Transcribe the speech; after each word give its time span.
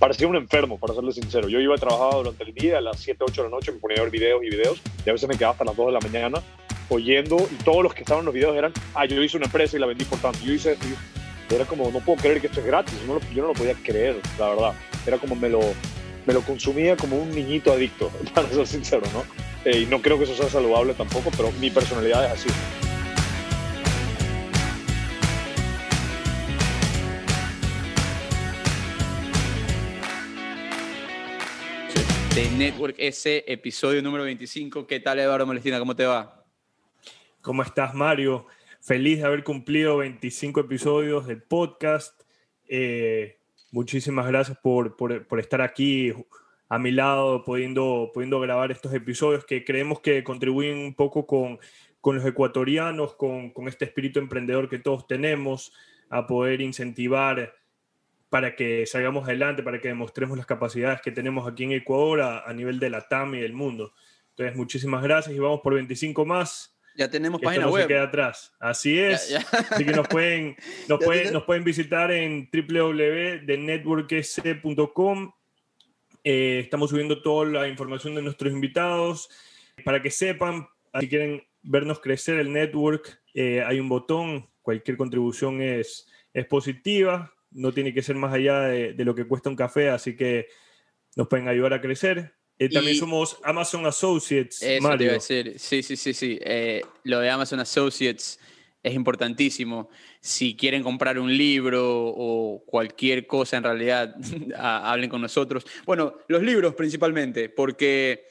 parecía 0.00 0.26
un 0.26 0.34
enfermo, 0.34 0.78
para 0.78 0.94
serle 0.94 1.12
sincero. 1.12 1.48
Yo 1.48 1.60
iba 1.60 1.74
a 1.74 1.78
trabajar 1.78 2.14
durante 2.14 2.42
el 2.42 2.54
día, 2.54 2.78
a 2.78 2.80
las 2.80 2.98
7, 2.98 3.22
8 3.22 3.42
de 3.42 3.48
la 3.48 3.54
noche, 3.54 3.70
me 3.70 3.78
ponía 3.78 3.98
a 3.98 4.02
ver 4.02 4.10
videos 4.10 4.42
y 4.42 4.48
videos, 4.48 4.80
y 5.04 5.10
a 5.10 5.12
veces 5.12 5.28
me 5.28 5.36
quedaba 5.36 5.52
hasta 5.52 5.64
las 5.64 5.76
2 5.76 5.86
de 5.86 5.92
la 5.92 6.00
mañana 6.00 6.42
oyendo, 6.88 7.36
y 7.52 7.62
todos 7.62 7.84
los 7.84 7.94
que 7.94 8.00
estaban 8.00 8.22
en 8.22 8.24
los 8.24 8.34
videos 8.34 8.56
eran, 8.56 8.72
ah, 8.94 9.04
yo 9.04 9.22
hice 9.22 9.36
una 9.36 9.46
empresa 9.46 9.76
y 9.76 9.80
la 9.80 9.86
vendí 9.86 10.04
por 10.06 10.18
tanto, 10.18 10.40
yo 10.42 10.52
hice 10.52 10.72
esto. 10.72 10.86
Era 11.50 11.64
como, 11.66 11.90
no 11.90 12.00
puedo 12.00 12.20
creer 12.20 12.40
que 12.40 12.46
esto 12.46 12.60
es 12.60 12.66
gratis, 12.66 12.94
yo 13.34 13.42
no 13.42 13.48
lo 13.48 13.54
podía 13.54 13.74
creer, 13.74 14.16
la 14.38 14.48
verdad. 14.48 14.72
Era 15.06 15.18
como 15.18 15.36
me 15.36 15.48
lo, 15.48 15.60
me 16.26 16.32
lo 16.32 16.40
consumía 16.42 16.96
como 16.96 17.18
un 17.18 17.30
niñito 17.30 17.72
adicto, 17.72 18.10
para 18.34 18.48
ser 18.48 18.66
sincero, 18.66 19.02
¿no? 19.12 19.24
Eh, 19.64 19.80
y 19.80 19.86
no 19.86 20.00
creo 20.00 20.16
que 20.16 20.24
eso 20.24 20.34
sea 20.34 20.48
saludable 20.48 20.94
tampoco, 20.94 21.30
pero 21.36 21.52
mi 21.60 21.70
personalidad 21.70 22.24
es 22.24 22.32
así. 22.32 22.48
Network 32.48 32.96
S, 32.98 33.44
episodio 33.46 34.00
número 34.00 34.24
25. 34.24 34.86
¿Qué 34.86 34.98
tal, 34.98 35.18
Eduardo 35.18 35.46
Molestina? 35.46 35.78
¿Cómo 35.78 35.94
te 35.94 36.06
va? 36.06 36.42
¿Cómo 37.42 37.62
estás, 37.62 37.94
Mario? 37.94 38.46
Feliz 38.80 39.18
de 39.18 39.26
haber 39.26 39.44
cumplido 39.44 39.98
25 39.98 40.60
episodios 40.60 41.26
del 41.26 41.42
podcast. 41.42 42.18
Eh, 42.66 43.38
muchísimas 43.72 44.26
gracias 44.26 44.56
por, 44.58 44.96
por, 44.96 45.38
estar 45.38 45.60
aquí 45.60 46.14
a 46.70 46.78
mi 46.78 46.92
lado, 46.92 47.44
pudiendo, 47.44 48.10
pudiendo 48.14 48.40
grabar 48.40 48.70
estos 48.70 48.94
episodios 48.94 49.44
que 49.44 49.62
creemos 49.62 50.00
que 50.00 50.24
contribuyen 50.24 50.78
un 50.78 50.94
poco 50.94 51.26
con, 51.26 51.58
con 52.00 52.16
los 52.16 52.24
ecuatorianos, 52.24 53.14
con, 53.16 53.50
con 53.50 53.68
este 53.68 53.84
espíritu 53.84 54.18
emprendedor 54.18 54.70
que 54.70 54.78
todos 54.78 55.06
tenemos, 55.06 55.74
a 56.08 56.26
poder 56.26 56.62
incentivar 56.62 57.59
para 58.30 58.54
que 58.54 58.86
salgamos 58.86 59.28
adelante, 59.28 59.62
para 59.62 59.78
que 59.80 59.88
demostremos 59.88 60.38
las 60.38 60.46
capacidades 60.46 61.02
que 61.02 61.10
tenemos 61.10 61.50
aquí 61.50 61.64
en 61.64 61.72
Ecuador 61.72 62.22
a, 62.22 62.52
nivel 62.54 62.78
de 62.78 62.88
la 62.88 63.08
TAM 63.08 63.34
y 63.34 63.40
del 63.40 63.52
mundo. 63.52 63.92
Entonces, 64.30 64.56
muchísimas 64.56 65.02
gracias 65.02 65.34
y 65.34 65.40
vamos 65.40 65.60
por 65.62 65.74
25 65.74 66.24
más. 66.24 66.78
Ya 66.96 67.10
tenemos 67.10 67.40
página 67.40 67.66
no 67.66 67.72
web. 67.72 67.82
Se 67.82 67.88
queda 67.88 68.04
atrás. 68.04 68.52
Así 68.60 68.96
es. 68.98 69.36
Así 69.70 69.84
que 69.84 69.90
nos 69.90 70.06
pueden, 70.06 70.54
nos, 70.88 71.00
pueden, 71.00 71.32
nos 71.32 71.42
pueden 71.42 71.64
visitar 71.64 72.12
en 72.12 72.48
www.networks.com. 72.52 75.32
Eh, 76.22 76.60
estamos 76.62 76.90
subiendo 76.90 77.22
toda 77.22 77.46
la 77.46 77.66
información 77.66 78.14
de 78.14 78.20
nuestros 78.22 78.52
invitados 78.52 79.28
para 79.84 80.02
que 80.02 80.10
sepan, 80.10 80.68
si 81.00 81.08
quieren 81.08 81.42
vernos 81.62 81.98
crecer 81.98 82.38
el 82.38 82.52
network, 82.52 83.20
eh, 83.34 83.64
hay 83.66 83.80
un 83.80 83.88
botón, 83.88 84.48
cualquier 84.62 84.96
contribución 84.96 85.60
es, 85.62 86.06
es 86.34 86.46
positiva 86.46 87.32
no 87.50 87.72
tiene 87.72 87.92
que 87.92 88.02
ser 88.02 88.16
más 88.16 88.32
allá 88.32 88.60
de, 88.60 88.94
lo 89.04 89.14
que 89.14 89.26
cuesta 89.26 89.50
un 89.50 89.56
café, 89.56 89.90
así 89.90 90.16
que 90.16 90.48
nos 91.16 91.28
pueden 91.28 91.48
ayudar 91.48 91.74
a 91.74 91.80
crecer. 91.80 92.34
Eh, 92.58 92.68
también 92.68 92.96
somos 92.96 93.38
Amazon 93.42 93.86
Associates. 93.86 94.62
Eso 94.62 94.82
Mario. 94.86 95.12
decir. 95.12 95.54
Sí, 95.58 95.82
sí, 95.82 95.96
sí, 95.96 96.12
sí. 96.12 96.38
Eh, 96.42 96.82
lo 97.04 97.20
de 97.20 97.30
Amazon 97.30 97.60
Associates 97.60 98.38
es 98.82 98.94
importantísimo. 98.94 99.88
Si 100.20 100.56
quieren 100.56 100.82
comprar 100.82 101.18
un 101.18 101.34
libro 101.36 101.82
o 101.84 102.62
cualquier 102.66 103.26
cosa, 103.26 103.56
en 103.56 103.64
realidad, 103.64 104.14
hablen 104.56 105.08
con 105.08 105.22
nosotros. 105.22 105.66
Bueno, 105.86 106.14
los 106.28 106.42
libros 106.42 106.74
principalmente, 106.74 107.48
porque, 107.48 108.26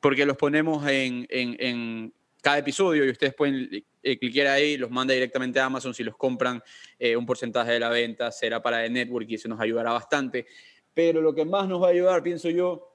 porque 0.00 0.26
los 0.26 0.36
ponemos 0.36 0.86
en, 0.86 1.26
en 1.30 2.12
cada 2.42 2.58
episodio 2.58 3.04
y 3.06 3.10
ustedes 3.10 3.34
pueden 3.34 3.84
eh, 4.02 4.18
cliquear 4.18 4.48
ahí, 4.48 4.76
los 4.76 4.90
manda 4.90 5.14
directamente 5.14 5.60
a 5.60 5.66
Amazon. 5.66 5.94
Si 5.94 6.02
los 6.02 6.16
compran, 6.16 6.62
eh, 6.98 7.16
un 7.16 7.24
porcentaje 7.24 7.72
de 7.72 7.80
la 7.80 7.88
venta 7.88 8.30
será 8.32 8.60
para 8.60 8.84
el 8.84 8.92
network 8.92 9.30
y 9.30 9.36
eso 9.36 9.48
nos 9.48 9.60
ayudará 9.60 9.92
bastante. 9.92 10.46
Pero 10.92 11.22
lo 11.22 11.34
que 11.34 11.44
más 11.44 11.68
nos 11.68 11.80
va 11.80 11.86
a 11.86 11.90
ayudar, 11.90 12.22
pienso 12.22 12.50
yo, 12.50 12.94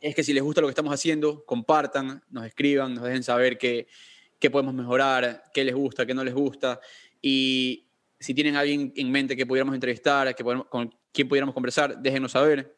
es 0.00 0.14
que 0.14 0.22
si 0.22 0.34
les 0.34 0.42
gusta 0.42 0.60
lo 0.60 0.66
que 0.66 0.72
estamos 0.72 0.92
haciendo, 0.92 1.44
compartan, 1.46 2.22
nos 2.30 2.44
escriban, 2.44 2.94
nos 2.94 3.04
dejen 3.04 3.22
saber 3.22 3.56
qué, 3.56 3.88
qué 4.38 4.50
podemos 4.50 4.74
mejorar, 4.74 5.44
qué 5.54 5.64
les 5.64 5.74
gusta, 5.74 6.04
qué 6.04 6.12
no 6.12 6.22
les 6.22 6.34
gusta. 6.34 6.78
Y 7.22 7.86
si 8.20 8.34
tienen 8.34 8.54
a 8.54 8.60
alguien 8.60 8.92
en 8.94 9.10
mente 9.10 9.34
que 9.34 9.46
pudiéramos 9.46 9.74
entrevistar, 9.74 10.34
que 10.34 10.44
con 10.44 10.94
quien 11.10 11.26
pudiéramos 11.26 11.54
conversar, 11.54 11.98
déjenos 11.98 12.32
saber. 12.32 12.76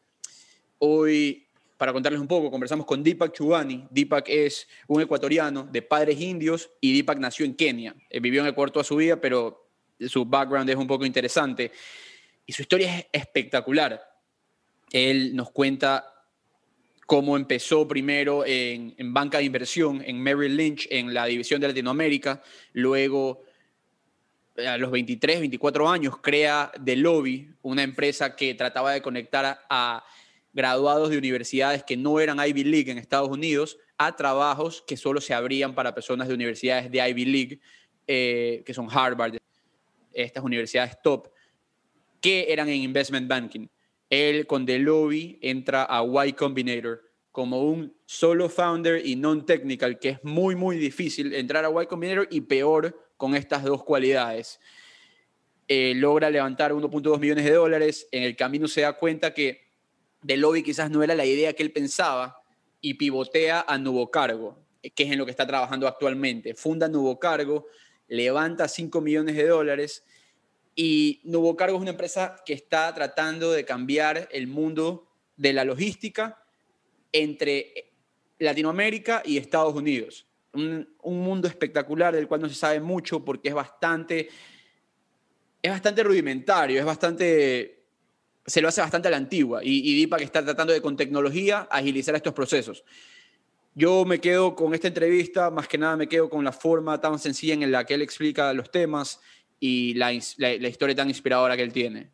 Hoy 0.79 1.46
para 1.77 1.93
contarles 1.93 2.19
un 2.19 2.27
poco, 2.27 2.49
conversamos 2.49 2.85
con 2.85 3.03
Deepak 3.03 3.33
Chugani. 3.33 3.87
Deepak 3.91 4.27
es 4.29 4.67
un 4.87 5.01
ecuatoriano 5.01 5.63
de 5.63 5.83
padres 5.83 6.19
indios 6.19 6.71
y 6.81 6.93
Deepak 6.93 7.19
nació 7.19 7.45
en 7.45 7.55
Kenia. 7.55 7.95
Eh, 8.09 8.19
vivió 8.19 8.41
en 8.41 8.47
Ecuador 8.47 8.71
toda 8.71 8.83
su 8.83 8.95
vida, 8.95 9.21
pero 9.21 9.69
su 9.99 10.25
background 10.25 10.69
es 10.69 10.75
un 10.75 10.87
poco 10.87 11.05
interesante. 11.05 11.71
Y 12.47 12.53
su 12.53 12.63
historia 12.63 12.97
es 12.97 13.05
espectacular. 13.11 14.01
Él 14.91 15.35
nos 15.35 15.51
cuenta 15.51 16.13
cómo 17.05 17.37
empezó 17.37 17.87
primero 17.87 18.43
en, 18.43 18.95
en, 18.97 19.13
banca 19.13 19.37
de 19.37 19.43
inversión 19.43 20.01
en 20.05 20.19
Merrill 20.19 20.57
Lynch, 20.57 20.87
en 20.89 21.13
la 21.13 21.25
división 21.25 21.61
de 21.61 21.67
Latinoamérica. 21.67 22.41
Luego, 22.73 23.43
a 24.65 24.77
los 24.77 24.89
23, 24.89 25.41
24 25.41 25.89
años, 25.89 26.17
crea 26.17 26.71
The 26.83 26.95
Lobby, 26.95 27.49
una 27.61 27.83
empresa 27.83 28.35
que 28.35 28.55
trataba 28.55 28.93
de 28.93 29.01
conectar 29.01 29.65
a 29.69 30.03
graduados 30.57 31.11
de 31.11 31.19
universidades 31.19 31.83
que 31.83 31.95
no 31.95 32.19
eran 32.19 32.39
Ivy 32.39 32.63
League 32.63 32.91
en 32.91 32.97
Estados 32.97 33.29
Unidos 33.29 33.77
a 33.95 34.15
trabajos 34.15 34.83
que 34.87 34.97
solo 34.97 35.21
se 35.21 35.35
abrían 35.35 35.75
para 35.75 35.93
personas 35.93 36.27
de 36.27 36.33
universidades 36.33 36.89
de 36.89 37.07
Ivy 37.09 37.25
League, 37.25 37.59
eh, 38.07 38.63
que 38.65 38.73
son 38.73 38.87
Harvard, 38.91 39.37
estas 40.11 40.43
universidades 40.43 40.97
top, 41.03 41.29
que 42.19 42.51
eran 42.51 42.69
en 42.69 42.81
investment 42.81 43.27
banking. 43.27 43.67
Él 44.09 44.47
con 44.47 44.65
The 44.65 44.79
Lobby 44.79 45.37
entra 45.43 45.85
a 45.87 46.03
Y 46.25 46.33
Combinator 46.33 47.03
como 47.31 47.61
un 47.61 47.95
solo 48.07 48.49
founder 48.49 49.05
y 49.05 49.15
non-technical, 49.15 49.99
que 49.99 50.09
es 50.09 50.23
muy, 50.23 50.55
muy 50.55 50.77
difícil 50.77 51.35
entrar 51.35 51.65
a 51.65 51.83
Y 51.83 51.85
Combinator 51.85 52.27
y 52.31 52.41
peor 52.41 52.99
con 53.15 53.35
estas 53.35 53.63
dos 53.63 53.83
cualidades. 53.83 54.59
Eh, 55.67 55.93
logra 55.95 56.31
levantar 56.31 56.73
1.2 56.73 57.19
millones 57.19 57.45
de 57.45 57.51
dólares, 57.51 58.07
en 58.11 58.23
el 58.23 58.35
camino 58.35 58.67
se 58.67 58.81
da 58.81 58.93
cuenta 58.93 59.35
que 59.35 59.66
de 60.21 60.37
lobby 60.37 60.63
quizás 60.63 60.89
no 60.89 61.03
era 61.03 61.15
la 61.15 61.25
idea 61.25 61.53
que 61.53 61.63
él 61.63 61.71
pensaba 61.71 62.41
y 62.81 62.95
pivotea 62.95 63.65
a 63.67 63.77
Nuevo 63.77 64.09
Cargo, 64.11 64.57
que 64.81 65.03
es 65.03 65.11
en 65.11 65.17
lo 65.17 65.25
que 65.25 65.31
está 65.31 65.47
trabajando 65.47 65.87
actualmente. 65.87 66.53
Funda 66.53 66.87
Nuevo 66.87 67.19
Cargo, 67.19 67.67
levanta 68.07 68.67
5 68.67 69.01
millones 69.01 69.35
de 69.35 69.47
dólares 69.47 70.03
y 70.75 71.21
Nuevo 71.23 71.55
Cargo 71.55 71.77
es 71.77 71.81
una 71.81 71.91
empresa 71.91 72.35
que 72.45 72.53
está 72.53 72.93
tratando 72.93 73.51
de 73.51 73.65
cambiar 73.65 74.29
el 74.31 74.47
mundo 74.47 75.09
de 75.35 75.53
la 75.53 75.63
logística 75.63 76.43
entre 77.11 77.91
Latinoamérica 78.39 79.23
y 79.25 79.37
Estados 79.37 79.73
Unidos. 79.73 80.27
Un, 80.53 80.95
un, 81.01 81.19
mundo 81.19 81.47
espectacular 81.47 82.15
del 82.15 82.27
cual 82.27 82.41
no 82.41 82.49
se 82.49 82.55
sabe 82.55 82.79
mucho 82.79 83.23
porque 83.23 83.49
es 83.49 83.53
bastante, 83.53 84.29
es 85.61 85.71
bastante 85.71 86.03
rudimentario, 86.03 86.79
es 86.79 86.85
bastante 86.85 87.76
se 88.47 88.61
lo 88.61 88.69
hace 88.69 88.81
bastante 88.81 89.09
a 89.09 89.11
la 89.11 89.17
antigua 89.17 89.63
y, 89.63 89.79
y 89.79 89.95
DIPA 89.95 90.17
que 90.17 90.23
está 90.23 90.43
tratando 90.43 90.73
de 90.73 90.81
con 90.81 90.95
tecnología 90.95 91.67
agilizar 91.69 92.15
estos 92.15 92.33
procesos. 92.33 92.83
Yo 93.75 94.05
me 94.05 94.19
quedo 94.19 94.55
con 94.55 94.73
esta 94.73 94.87
entrevista, 94.87 95.51
más 95.51 95.67
que 95.67 95.77
nada 95.77 95.95
me 95.95 96.07
quedo 96.07 96.31
con 96.31 96.43
la 96.43 96.51
forma 96.51 96.99
tan 96.99 97.19
sencilla 97.19 97.53
en 97.53 97.71
la 97.71 97.85
que 97.85 97.93
él 97.93 98.01
explica 98.01 98.51
los 98.53 98.71
temas 98.71 99.21
y 99.59 99.93
la, 99.93 100.13
historia 100.13 100.95
tan 100.95 101.09
inspiradora 101.09 101.55
que 101.55 101.61
él 101.61 101.71
tiene. 101.71 102.09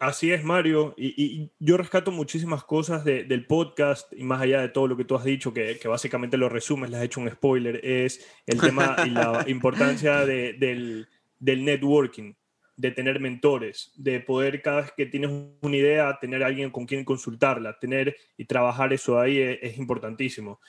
Así 0.00 0.32
es, 0.32 0.42
Mario. 0.42 0.94
Y, 0.98 1.48
yo 1.60 1.76
rescato 1.76 2.10
muchísimas 2.10 2.64
cosas 2.64 3.04
del 3.04 3.46
podcast 3.46 4.12
y 4.14 4.24
más 4.24 4.40
allá 4.42 4.60
de 4.62 4.68
todo 4.68 4.88
lo 4.88 4.96
que 4.96 5.04
tú 5.04 5.14
has 5.14 5.24
dicho, 5.24 5.54
que, 5.54 5.78
básicamente 5.84 6.36
lo 6.36 6.48
resumes, 6.48 6.90
le 6.90 6.96
has 6.96 7.04
hecho 7.04 7.20
un 7.20 7.30
spoiler, 7.30 7.80
es 7.84 8.26
el 8.46 8.60
tema 8.60 8.96
y 9.06 9.10
la 9.10 9.44
importancia 9.46 10.26
del, 10.26 11.06
del 11.38 11.64
networking 11.64 12.34
de 12.76 12.90
tener 12.90 13.20
mentores, 13.20 13.92
de 13.96 14.20
poder 14.20 14.60
cada 14.60 14.82
vez 14.82 14.92
que 14.92 15.06
tienes 15.06 15.30
una 15.60 15.76
idea, 15.76 16.18
tener 16.20 16.44
alguien 16.44 16.70
con 16.70 16.86
quien 16.86 17.04
consultarla, 17.04 17.78
tener 17.78 18.16
y 18.36 18.44
trabajar 18.44 18.92
eso 18.92 19.18
ahí 19.18 19.38
es, 19.38 19.78
importantísimo. 19.78 20.60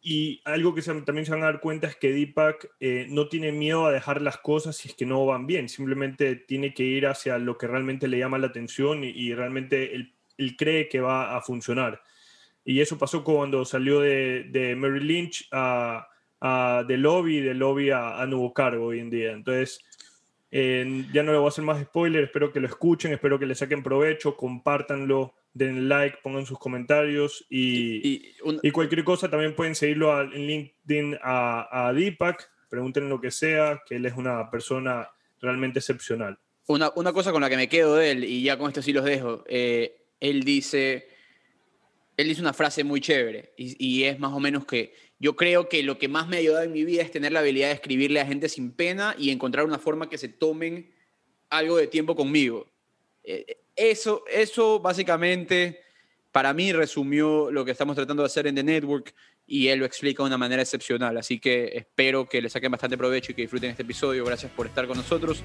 Y 0.00 0.42
algo 0.44 0.74
que 0.74 0.82
también 0.82 1.24
se 1.24 1.30
van 1.30 1.42
a 1.42 1.46
dar 1.46 1.60
cuenta 1.60 1.86
es 1.86 1.94
que 1.94 2.12
Deepak 2.12 2.68
eh, 2.80 3.06
no 3.08 3.28
tiene 3.28 3.52
miedo 3.52 3.86
a 3.86 3.92
dejar 3.92 4.20
las 4.20 4.36
cosas 4.38 4.76
si 4.76 4.88
es 4.88 4.94
que 4.94 5.06
no 5.06 5.24
van 5.24 5.46
bien, 5.46 5.68
simplemente 5.68 6.34
tiene 6.34 6.74
que 6.74 6.82
ir 6.82 7.06
hacia 7.06 7.38
lo 7.38 7.56
que 7.56 7.68
realmente 7.68 8.08
le 8.08 8.18
llama 8.18 8.38
la 8.38 8.48
atención 8.48 9.04
y, 9.04 9.32
realmente 9.32 9.94
él, 9.94 10.12
cree 10.58 10.88
que 10.88 11.00
va 11.00 11.36
a 11.36 11.40
funcionar. 11.40 12.02
Y 12.64 12.80
eso 12.80 12.98
pasó 12.98 13.22
cuando 13.22 13.64
salió 13.64 14.00
de, 14.00 14.44
de 14.50 14.74
Mary 14.74 15.00
Lynch 15.00 15.48
a, 15.52 16.08
a 16.40 16.84
The 16.88 16.96
Lobby, 16.96 17.40
de 17.40 17.54
Lobby 17.54 17.90
a, 17.90 18.20
a 18.20 18.26
Nuevo 18.26 18.52
Cargo 18.52 18.86
hoy 18.86 18.98
en 18.98 19.10
día. 19.10 19.30
Entonces, 19.30 19.84
ya 20.52 21.22
no 21.22 21.32
le 21.32 21.38
voy 21.38 21.46
a 21.46 21.48
hacer 21.48 21.64
más 21.64 21.82
spoiler, 21.82 22.24
espero 22.24 22.52
que 22.52 22.60
lo 22.60 22.66
escuchen, 22.66 23.12
espero 23.12 23.38
que 23.38 23.46
le 23.46 23.54
saquen 23.54 23.82
provecho, 23.82 24.36
compártanlo, 24.36 25.34
den 25.54 25.88
like, 25.88 26.18
pongan 26.22 26.44
sus 26.44 26.58
comentarios 26.58 27.46
y, 27.48 28.32
y, 28.62 28.70
cualquier 28.70 29.02
cosa 29.02 29.30
también 29.30 29.54
pueden 29.54 29.74
seguirlo 29.74 30.20
en 30.20 30.46
LinkedIn 30.46 31.18
a, 31.22 31.86
a 31.88 31.92
Deepak, 31.94 32.50
pregunten 32.68 33.08
lo 33.08 33.20
que 33.20 33.30
sea, 33.30 33.82
que 33.86 33.96
él 33.96 34.04
es 34.04 34.14
una 34.14 34.50
persona 34.50 35.08
realmente 35.40 35.78
excepcional. 35.78 36.38
Una, 36.66 36.92
una, 36.96 37.12
cosa 37.12 37.32
con 37.32 37.42
la 37.42 37.50
que 37.50 37.56
me 37.56 37.68
quedo 37.68 37.96
de 37.96 38.10
él, 38.10 38.24
y 38.24 38.42
ya 38.42 38.58
con 38.58 38.68
esto 38.68 38.82
sí 38.82 38.92
los 38.92 39.04
dejo, 39.04 39.44
eh, 39.48 40.02
él 40.20 40.44
dice, 40.44 41.08
él 42.16 42.28
dice 42.28 42.40
una 42.40 42.52
frase 42.52 42.84
muy 42.84 43.00
chévere 43.00 43.52
y, 43.56 44.04
es 44.04 44.18
más 44.18 44.32
o 44.32 44.40
menos 44.40 44.64
que 44.64 44.94
yo 45.22 45.36
creo 45.36 45.68
que 45.68 45.84
lo 45.84 45.98
que 45.98 46.08
más 46.08 46.26
me 46.26 46.36
ha 46.36 46.40
ayudado 46.40 46.64
en 46.64 46.72
mi 46.72 46.84
vida 46.84 47.00
es 47.00 47.12
tener 47.12 47.30
la 47.30 47.38
habilidad 47.38 47.68
de 47.68 47.74
escribirle 47.74 48.20
a 48.20 48.26
gente 48.26 48.48
sin 48.48 48.72
pena 48.72 49.14
y 49.16 49.30
encontrar 49.30 49.64
una 49.64 49.78
forma 49.78 50.10
que 50.10 50.18
se 50.18 50.26
tomen 50.26 50.92
algo 51.48 51.76
de 51.76 51.86
tiempo 51.86 52.16
conmigo. 52.16 52.66
Eh, 53.22 53.58
eso, 53.76 54.24
eso 54.28 54.80
básicamente 54.80 55.78
para 56.32 56.52
mí 56.52 56.72
resumió 56.72 57.52
lo 57.52 57.64
que 57.64 57.70
estamos 57.70 57.94
tratando 57.94 58.24
de 58.24 58.26
hacer 58.26 58.48
en 58.48 58.56
The 58.56 58.64
Network 58.64 59.14
y 59.46 59.68
él 59.68 59.78
lo 59.78 59.86
explica 59.86 60.24
de 60.24 60.26
una 60.26 60.38
manera 60.38 60.60
excepcional. 60.60 61.16
Así 61.16 61.38
que 61.38 61.70
espero 61.72 62.28
que 62.28 62.42
le 62.42 62.50
saquen 62.50 62.72
bastante 62.72 62.98
provecho 62.98 63.30
y 63.30 63.36
que 63.36 63.42
disfruten 63.42 63.70
este 63.70 63.84
episodio. 63.84 64.24
Gracias 64.24 64.50
por 64.50 64.66
estar 64.66 64.88
con 64.88 64.96
nosotros. 64.96 65.44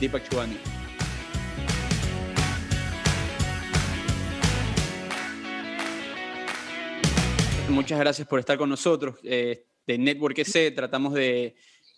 Deepak 0.00 0.28
Chubani. 0.28 0.56
Muchas 7.72 7.98
gracias 7.98 8.28
por 8.28 8.38
estar 8.38 8.58
con 8.58 8.68
nosotros. 8.68 9.16
Eh, 9.22 9.64
de 9.86 9.96
Network 9.96 10.38
EC 10.38 10.74
tratamos 10.74 11.14
de, 11.14 11.56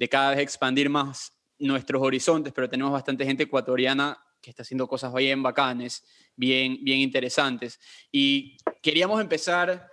cada 0.08 0.30
vez 0.30 0.38
expandir 0.38 0.88
más 0.88 1.32
nuestros 1.58 2.00
horizontes, 2.00 2.52
pero 2.52 2.70
tenemos 2.70 2.92
bastante 2.92 3.24
gente 3.24 3.42
ecuatoriana 3.42 4.16
que 4.40 4.50
está 4.50 4.62
haciendo 4.62 4.86
cosas 4.86 5.12
bien 5.12 5.42
bacanes, 5.42 6.04
bien, 6.36 6.78
bien 6.82 7.00
interesantes. 7.00 7.80
Y 8.12 8.56
queríamos 8.82 9.20
empezar 9.20 9.90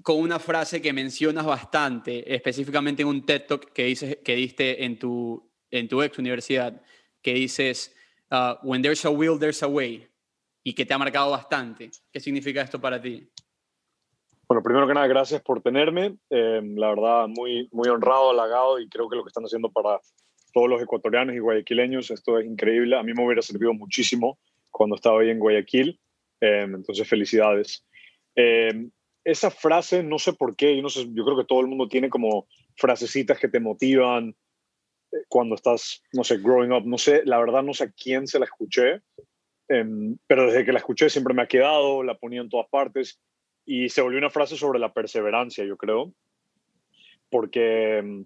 con 0.00 0.20
una 0.20 0.38
frase 0.38 0.80
que 0.80 0.92
mencionas 0.92 1.44
bastante, 1.44 2.32
específicamente 2.32 3.02
en 3.02 3.08
un 3.08 3.26
TED 3.26 3.46
Talk 3.48 3.72
que, 3.72 3.86
dices, 3.86 4.18
que 4.24 4.36
diste 4.36 4.84
en 4.84 4.96
tu, 4.96 5.52
en 5.72 5.88
tu 5.88 6.02
ex 6.02 6.18
universidad, 6.18 6.80
que 7.20 7.34
dices, 7.34 7.92
uh, 8.30 8.54
When 8.62 8.80
there's 8.80 9.04
a 9.04 9.10
will, 9.10 9.40
there's 9.40 9.62
a 9.64 9.66
way, 9.66 10.06
y 10.62 10.72
que 10.72 10.86
te 10.86 10.94
ha 10.94 10.98
marcado 10.98 11.32
bastante. 11.32 11.90
¿Qué 12.12 12.20
significa 12.20 12.62
esto 12.62 12.80
para 12.80 13.02
ti? 13.02 13.28
Bueno, 14.46 14.62
primero 14.62 14.86
que 14.86 14.94
nada, 14.94 15.06
gracias 15.06 15.40
por 15.42 15.62
tenerme. 15.62 16.16
Eh, 16.28 16.60
la 16.76 16.88
verdad, 16.90 17.28
muy, 17.28 17.68
muy 17.72 17.88
honrado, 17.88 18.30
halagado, 18.30 18.78
y 18.78 18.88
creo 18.88 19.08
que 19.08 19.16
lo 19.16 19.24
que 19.24 19.28
están 19.28 19.44
haciendo 19.44 19.70
para 19.70 20.00
todos 20.52 20.68
los 20.68 20.82
ecuatorianos 20.82 21.34
y 21.34 21.38
guayaquileños. 21.38 22.10
Esto 22.10 22.38
es 22.38 22.46
increíble. 22.46 22.96
A 22.96 23.02
mí 23.02 23.12
me 23.14 23.24
hubiera 23.24 23.40
servido 23.40 23.72
muchísimo 23.72 24.38
cuando 24.70 24.96
estaba 24.96 25.20
ahí 25.20 25.30
en 25.30 25.38
Guayaquil. 25.38 25.98
Em, 26.40 26.74
entonces, 26.74 27.08
felicidades. 27.08 27.86
Em, 28.34 28.90
esa 29.24 29.50
frase, 29.50 30.02
no 30.02 30.18
sé 30.18 30.34
por 30.34 30.54
qué, 30.54 30.76
yo, 30.76 30.82
no 30.82 30.90
sé, 30.90 31.06
yo 31.14 31.24
creo 31.24 31.38
que 31.38 31.46
todo 31.46 31.60
el 31.60 31.66
mundo 31.66 31.88
tiene 31.88 32.10
como 32.10 32.46
frasecitas 32.76 33.38
que 33.38 33.48
te 33.48 33.60
motivan 33.60 34.36
eh, 35.10 35.16
cuando 35.28 35.54
estás, 35.54 36.02
no 36.12 36.22
sé, 36.22 36.36
growing 36.36 36.72
up. 36.72 36.86
No 36.86 36.98
sé, 36.98 37.22
la 37.24 37.38
verdad 37.38 37.62
no 37.62 37.72
sé 37.72 37.84
a 37.84 37.92
quién 37.92 38.26
se 38.26 38.38
la 38.38 38.44
escuché, 38.44 39.00
pero 39.66 40.46
desde 40.46 40.66
que 40.66 40.72
la 40.72 40.78
escuché 40.78 41.08
siempre 41.08 41.32
me 41.32 41.40
ha 41.40 41.48
quedado, 41.48 42.02
la 42.02 42.18
ponía 42.18 42.42
en 42.42 42.50
todas 42.50 42.68
partes 42.68 43.18
y 43.66 43.88
se 43.88 44.02
volvió 44.02 44.18
una 44.18 44.30
frase 44.30 44.56
sobre 44.56 44.78
la 44.78 44.92
perseverancia, 44.92 45.64
yo 45.64 45.76
creo, 45.76 46.12
porque, 47.30 48.24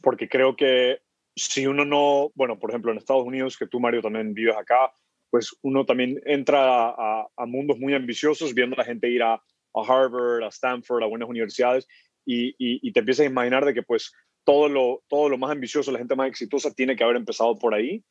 porque 0.00 0.28
creo 0.28 0.56
que 0.56 1.00
si 1.34 1.66
uno 1.66 1.84
no, 1.84 2.30
bueno, 2.34 2.58
por 2.58 2.70
ejemplo, 2.70 2.92
en 2.92 2.98
Estados 2.98 3.24
Unidos, 3.24 3.56
que 3.56 3.66
tú, 3.66 3.80
Mario, 3.80 4.02
también 4.02 4.34
vives 4.34 4.56
acá, 4.56 4.92
pues 5.30 5.56
uno 5.62 5.86
también 5.86 6.20
entra 6.26 6.90
a, 6.90 7.46
mundos 7.46 7.78
muy 7.78 7.94
ambiciosos 7.94 8.52
viendo 8.52 8.74
a 8.74 8.80
la 8.80 8.84
gente 8.84 9.08
ir 9.08 9.22
a, 9.22 9.42
Harvard, 9.74 10.42
a 10.42 10.48
Stanford, 10.48 11.02
a 11.02 11.06
buenas 11.06 11.28
universidades, 11.28 11.88
y, 12.26 12.92
te 12.92 13.00
empiezas 13.00 13.24
a 13.24 13.30
imaginar 13.30 13.64
de 13.64 13.72
que 13.72 13.82
pues 13.82 14.12
todo 14.44 14.68
lo, 14.68 15.02
todo 15.08 15.28
lo 15.28 15.38
más 15.38 15.50
ambicioso, 15.50 15.90
la 15.90 15.98
gente 15.98 16.14
más 16.14 16.28
exitosa 16.28 16.74
tiene 16.74 16.96
que 16.96 17.04
haber 17.04 17.16
empezado 17.16 17.58
por 17.58 17.74
ahí, 17.74 18.04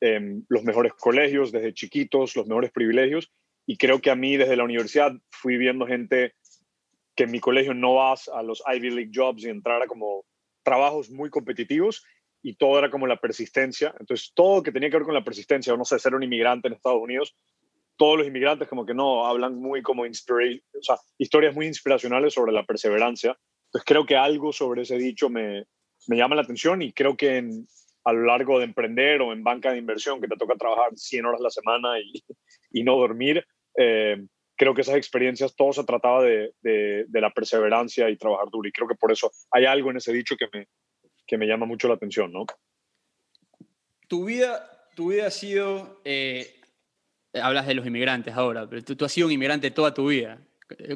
em, 0.00 0.44
los 0.48 0.64
mejores 0.64 0.94
colegios 0.94 1.52
desde 1.52 1.74
chiquitos, 1.74 2.34
los 2.36 2.46
mejores 2.46 2.70
privilegios, 2.70 3.30
y 3.66 3.76
creo 3.76 4.00
que 4.00 4.10
a 4.10 4.16
mí 4.16 4.36
desde 4.36 4.56
la 4.56 4.64
universidad 4.64 5.12
fui 5.30 5.56
viendo 5.56 5.86
gente 5.86 6.34
que 7.14 7.24
en 7.24 7.30
mi 7.30 7.40
colegio 7.40 7.74
no 7.74 7.94
vas 7.94 8.28
a 8.28 8.42
los 8.42 8.62
Ivy 8.66 8.90
League 8.90 9.10
jobs 9.14 9.44
y 9.44 9.48
entrar 9.48 9.82
a 9.82 9.86
como 9.86 10.24
trabajos 10.62 11.10
muy 11.10 11.30
competitivos 11.30 12.04
y 12.42 12.56
todo 12.56 12.78
era 12.78 12.90
como 12.90 13.06
la 13.06 13.18
persistencia. 13.18 13.94
Entonces, 14.00 14.32
todo 14.34 14.62
que 14.62 14.72
tenía 14.72 14.90
que 14.90 14.96
ver 14.96 15.04
con 15.04 15.14
la 15.14 15.24
persistencia, 15.24 15.72
o 15.74 15.76
no 15.76 15.84
sé, 15.84 15.98
ser 15.98 16.14
un 16.14 16.22
inmigrante 16.22 16.68
en 16.68 16.74
Estados 16.74 17.00
Unidos, 17.00 17.36
todos 17.96 18.18
los 18.18 18.26
inmigrantes 18.26 18.68
como 18.68 18.84
que 18.84 18.94
no, 18.94 19.26
hablan 19.26 19.54
muy 19.56 19.82
como 19.82 20.02
o 20.02 20.06
sea, 20.80 20.96
historias 21.18 21.54
muy 21.54 21.66
inspiracionales 21.66 22.34
sobre 22.34 22.52
la 22.52 22.64
perseverancia. 22.64 23.38
Entonces, 23.66 23.86
creo 23.86 24.06
que 24.06 24.16
algo 24.16 24.52
sobre 24.52 24.82
ese 24.82 24.96
dicho 24.96 25.28
me, 25.28 25.66
me 26.08 26.16
llama 26.16 26.34
la 26.34 26.42
atención 26.42 26.82
y 26.82 26.92
creo 26.92 27.16
que 27.16 27.36
en, 27.36 27.66
a 28.04 28.12
lo 28.12 28.24
largo 28.24 28.58
de 28.58 28.64
emprender 28.64 29.20
o 29.20 29.32
en 29.32 29.44
banca 29.44 29.70
de 29.70 29.78
inversión, 29.78 30.20
que 30.20 30.28
te 30.28 30.36
toca 30.36 30.56
trabajar 30.56 30.90
100 30.96 31.26
horas 31.26 31.40
a 31.40 31.44
la 31.44 31.50
semana 31.50 32.00
y, 32.00 32.24
y 32.72 32.82
no 32.82 32.96
dormir, 32.96 33.44
eh, 33.76 34.16
creo 34.56 34.74
que 34.74 34.82
esas 34.82 34.96
experiencias, 34.96 35.56
todo 35.56 35.72
se 35.72 35.84
trataba 35.84 36.22
de, 36.22 36.52
de, 36.60 37.04
de, 37.08 37.20
la 37.20 37.30
perseverancia 37.30 38.08
y 38.10 38.16
trabajar 38.16 38.48
duro. 38.50 38.68
Y 38.68 38.72
creo 38.72 38.86
que 38.86 38.94
por 38.94 39.10
eso 39.12 39.30
hay 39.50 39.64
algo 39.64 39.90
en 39.90 39.96
ese 39.96 40.12
dicho 40.12 40.36
que 40.36 40.46
me, 40.52 40.68
que 41.26 41.38
me 41.38 41.46
llama 41.46 41.66
mucho 41.66 41.88
la 41.88 41.94
atención, 41.94 42.32
¿no? 42.32 42.46
Tu 44.08 44.24
vida, 44.24 44.88
tu 44.94 45.10
vida 45.10 45.26
ha 45.26 45.30
sido, 45.30 46.00
eh, 46.04 46.60
hablas 47.34 47.66
de 47.66 47.74
los 47.74 47.86
inmigrantes 47.86 48.34
ahora, 48.34 48.68
pero 48.68 48.82
tú, 48.84 49.04
has 49.04 49.12
sido 49.12 49.26
un 49.26 49.32
inmigrante 49.32 49.70
toda 49.70 49.94
tu 49.94 50.08
vida. 50.08 50.38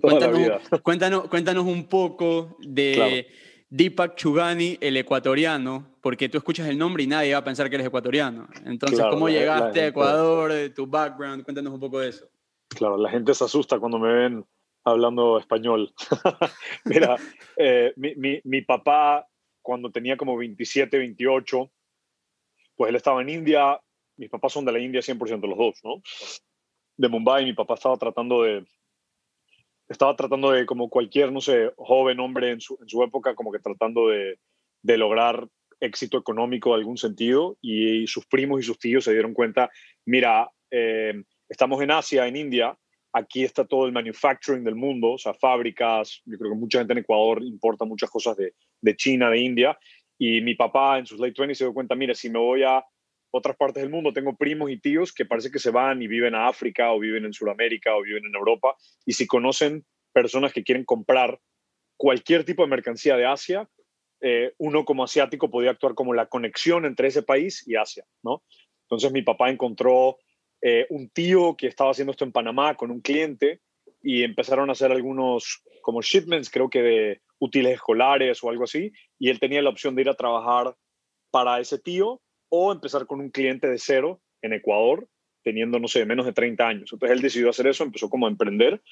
Cuéntanos, 0.00 0.60
cuéntanos, 0.82 1.28
cuéntanos, 1.28 1.64
un 1.64 1.88
poco 1.88 2.56
de 2.60 3.26
Deepak 3.68 4.14
Chugani, 4.14 4.78
el 4.80 4.96
ecuatoriano, 4.96 5.96
porque 6.00 6.28
tú 6.28 6.38
escuchas 6.38 6.68
el 6.68 6.78
nombre 6.78 7.02
y 7.02 7.06
nadie 7.06 7.32
va 7.32 7.40
a 7.40 7.44
pensar 7.44 7.68
que 7.68 7.74
eres 7.74 7.88
ecuatoriano. 7.88 8.46
Entonces, 8.64 9.04
¿cómo 9.10 9.28
llegaste 9.28 9.80
a 9.80 9.86
Ecuador? 9.88 10.52
Tu 10.74 10.86
background, 10.86 11.44
cuéntanos 11.44 11.72
un 11.72 11.80
poco 11.80 11.98
de 11.98 12.10
eso. 12.10 12.28
Claro, 12.68 12.96
la 12.96 13.10
gente 13.10 13.34
se 13.34 13.44
asusta 13.44 13.78
cuando 13.78 13.98
me 13.98 14.12
ven 14.12 14.44
hablando 14.84 15.38
español. 15.38 15.92
Mira, 16.84 17.16
eh, 17.56 17.92
mi, 17.96 18.14
mi, 18.14 18.40
mi, 18.44 18.62
papá 18.62 19.26
cuando 19.62 19.90
tenía 19.90 20.16
como 20.16 20.36
27, 20.36 20.96
28, 20.96 21.70
pues 22.76 22.90
él 22.90 22.96
estaba 22.96 23.20
en 23.22 23.30
India, 23.30 23.80
mis 24.16 24.30
papás 24.30 24.52
son 24.52 24.64
de 24.64 24.72
la 24.72 24.78
India 24.78 25.00
100% 25.00 25.40
los 25.48 25.58
dos, 25.58 25.80
¿no? 25.82 26.02
De 26.96 27.08
Mumbai, 27.08 27.44
mi 27.44 27.52
papá 27.52 27.74
estaba 27.74 27.96
tratando 27.96 28.42
de, 28.42 28.64
estaba 29.88 30.16
tratando 30.16 30.50
de, 30.50 30.66
como 30.66 30.88
cualquier, 30.88 31.32
no 31.32 31.40
sé, 31.40 31.72
joven 31.76 32.20
hombre 32.20 32.50
en 32.50 32.60
su, 32.60 32.78
en 32.80 32.88
su 32.88 33.02
época, 33.02 33.34
como 33.34 33.52
que 33.52 33.58
tratando 33.58 34.08
de, 34.08 34.38
de 34.82 34.98
lograr 34.98 35.48
éxito 35.80 36.18
económico 36.18 36.70
de 36.70 36.76
algún 36.76 36.96
sentido 36.96 37.58
y, 37.60 38.06
sus 38.06 38.26
primos 38.26 38.60
y 38.60 38.62
sus 38.62 38.78
tíos 38.78 39.04
se 39.04 39.12
dieron 39.12 39.34
cuenta, 39.34 39.70
mira, 40.04 40.50
eh, 40.70 41.22
estamos 41.48 41.80
en 41.82 41.90
Asia, 41.90 42.26
en 42.26 42.36
India, 42.36 42.76
aquí 43.12 43.44
está 43.44 43.64
todo 43.64 43.86
el 43.86 43.92
manufacturing 43.92 44.64
del 44.64 44.74
mundo, 44.74 45.12
o 45.12 45.18
sea, 45.18 45.34
fábricas, 45.34 46.22
yo 46.24 46.38
creo 46.38 46.52
que 46.52 46.58
mucha 46.58 46.78
gente 46.78 46.92
en 46.92 47.00
Ecuador 47.00 47.42
importa 47.42 47.84
muchas 47.84 48.10
cosas 48.10 48.36
de, 48.36 48.54
de 48.80 48.96
China, 48.96 49.30
de 49.30 49.38
India, 49.38 49.78
y 50.18 50.40
mi 50.40 50.54
papá 50.54 50.98
en 50.98 51.06
sus 51.06 51.18
late 51.18 51.34
20 51.36 51.54
se 51.54 51.64
dio 51.64 51.74
cuenta, 51.74 51.94
mire, 51.94 52.14
si 52.14 52.30
me 52.30 52.38
voy 52.38 52.62
a 52.62 52.84
otras 53.30 53.56
partes 53.56 53.82
del 53.82 53.90
mundo, 53.90 54.12
tengo 54.12 54.36
primos 54.36 54.70
y 54.70 54.78
tíos 54.78 55.12
que 55.12 55.26
parece 55.26 55.50
que 55.50 55.58
se 55.58 55.70
van 55.70 56.02
y 56.02 56.06
viven 56.06 56.34
a 56.34 56.48
África 56.48 56.92
o 56.92 56.98
viven 56.98 57.24
en 57.24 57.32
Sudamérica 57.32 57.94
o 57.96 58.02
viven 58.02 58.24
en 58.26 58.34
Europa, 58.34 58.76
y 59.04 59.12
si 59.12 59.26
conocen 59.26 59.84
personas 60.12 60.52
que 60.52 60.64
quieren 60.64 60.84
comprar 60.84 61.38
cualquier 61.96 62.44
tipo 62.44 62.62
de 62.62 62.68
mercancía 62.68 63.16
de 63.16 63.26
Asia, 63.26 63.68
eh, 64.20 64.52
uno 64.58 64.84
como 64.84 65.04
asiático 65.04 65.50
podía 65.50 65.70
actuar 65.70 65.94
como 65.94 66.14
la 66.14 66.26
conexión 66.26 66.86
entre 66.86 67.08
ese 67.08 67.22
país 67.22 67.66
y 67.66 67.76
Asia, 67.76 68.04
¿no? 68.22 68.42
Entonces 68.84 69.12
mi 69.12 69.22
papá 69.22 69.50
encontró 69.50 70.16
eh, 70.62 70.86
un 70.88 71.10
tío 71.10 71.54
que 71.56 71.66
estaba 71.66 71.90
haciendo 71.90 72.12
esto 72.12 72.24
en 72.24 72.32
Panamá 72.32 72.76
con 72.76 72.90
un 72.90 73.00
cliente 73.00 73.60
y 74.02 74.22
empezaron 74.22 74.68
a 74.68 74.72
hacer 74.72 74.90
algunos 74.90 75.62
como 75.82 76.00
shipments, 76.00 76.50
creo 76.50 76.70
que 76.70 76.82
de 76.82 77.20
útiles 77.38 77.74
escolares 77.74 78.42
o 78.42 78.48
algo 78.48 78.64
así, 78.64 78.92
y 79.18 79.28
él 79.28 79.38
tenía 79.38 79.60
la 79.60 79.70
opción 79.70 79.94
de 79.94 80.02
ir 80.02 80.08
a 80.08 80.14
trabajar 80.14 80.74
para 81.30 81.60
ese 81.60 81.78
tío 81.78 82.22
o 82.48 82.72
empezar 82.72 83.06
con 83.06 83.20
un 83.20 83.30
cliente 83.30 83.68
de 83.68 83.78
cero 83.78 84.20
en 84.42 84.52
Ecuador, 84.52 85.08
teniendo, 85.42 85.78
no 85.78 85.88
sé, 85.88 86.04
menos 86.06 86.26
de 86.26 86.32
30 86.32 86.66
años. 86.66 86.92
Entonces 86.92 87.16
él 87.16 87.22
decidió 87.22 87.50
hacer 87.50 87.66
eso, 87.66 87.84
empezó 87.84 88.08
como 88.08 88.26
a 88.26 88.30
emprender, 88.30 88.82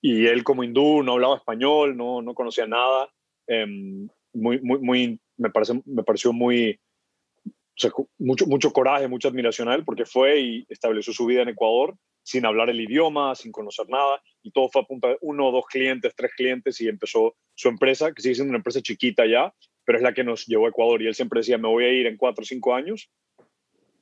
y 0.00 0.26
él 0.26 0.42
como 0.42 0.64
hindú 0.64 1.02
no 1.02 1.12
hablaba 1.12 1.36
español, 1.36 1.96
no, 1.96 2.22
no 2.22 2.34
conocía 2.34 2.66
nada, 2.66 3.08
em, 3.46 4.08
muy, 4.32 4.60
muy, 4.60 4.78
muy, 4.80 5.20
me, 5.36 5.50
parece, 5.50 5.80
me 5.84 6.02
pareció 6.02 6.32
muy, 6.32 6.80
mucho, 8.18 8.46
mucho 8.46 8.72
coraje, 8.72 9.08
mucha 9.08 9.28
admiración 9.28 9.68
a 9.68 9.74
él, 9.74 9.84
porque 9.84 10.04
fue 10.04 10.40
y 10.40 10.66
estableció 10.68 11.12
su 11.12 11.26
vida 11.26 11.42
en 11.42 11.50
Ecuador 11.50 11.96
sin 12.24 12.46
hablar 12.46 12.70
el 12.70 12.80
idioma, 12.80 13.34
sin 13.34 13.52
conocer 13.52 13.88
nada, 13.88 14.22
y 14.42 14.52
todo 14.52 14.68
fue 14.68 14.82
a 14.82 14.84
punta 14.84 15.08
de 15.08 15.18
uno, 15.20 15.50
dos 15.50 15.66
clientes, 15.66 16.14
tres 16.16 16.32
clientes, 16.36 16.80
y 16.80 16.88
empezó 16.88 17.34
su 17.54 17.68
empresa, 17.68 18.12
que 18.12 18.22
sigue 18.22 18.36
siendo 18.36 18.50
una 18.50 18.58
empresa 18.58 18.80
chiquita 18.80 19.26
ya, 19.26 19.52
pero 19.84 19.98
es 19.98 20.02
la 20.02 20.12
que 20.12 20.24
nos 20.24 20.46
llevó 20.46 20.66
a 20.66 20.70
Ecuador. 20.70 21.02
Y 21.02 21.06
él 21.06 21.14
siempre 21.14 21.40
decía, 21.40 21.58
me 21.58 21.68
voy 21.68 21.84
a 21.84 21.92
ir 21.92 22.06
en 22.06 22.16
cuatro 22.16 22.42
o 22.42 22.46
cinco 22.46 22.74
años. 22.74 23.10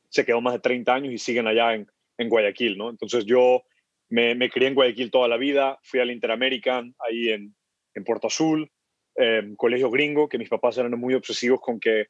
Se 0.08 0.24
quedó 0.24 0.40
más 0.40 0.54
de 0.54 0.60
30 0.60 0.94
años 0.94 1.12
y 1.12 1.18
siguen 1.18 1.46
allá 1.46 1.74
en, 1.74 1.86
en 2.18 2.28
Guayaquil, 2.28 2.76
¿no? 2.76 2.90
Entonces 2.90 3.24
yo 3.24 3.62
me, 4.08 4.34
me, 4.34 4.50
crié 4.50 4.68
en 4.68 4.74
Guayaquil 4.74 5.10
toda 5.10 5.28
la 5.28 5.36
vida, 5.36 5.78
fui 5.82 6.00
al 6.00 6.10
Interamerican, 6.10 6.94
ahí 6.98 7.30
en, 7.30 7.54
en 7.94 8.04
Puerto 8.04 8.26
Azul, 8.26 8.70
eh, 9.16 9.52
colegio 9.56 9.90
gringo, 9.90 10.28
que 10.28 10.38
mis 10.38 10.48
papás 10.48 10.78
eran 10.78 10.98
muy 10.98 11.14
obsesivos 11.14 11.60
con 11.60 11.78
que 11.78 12.06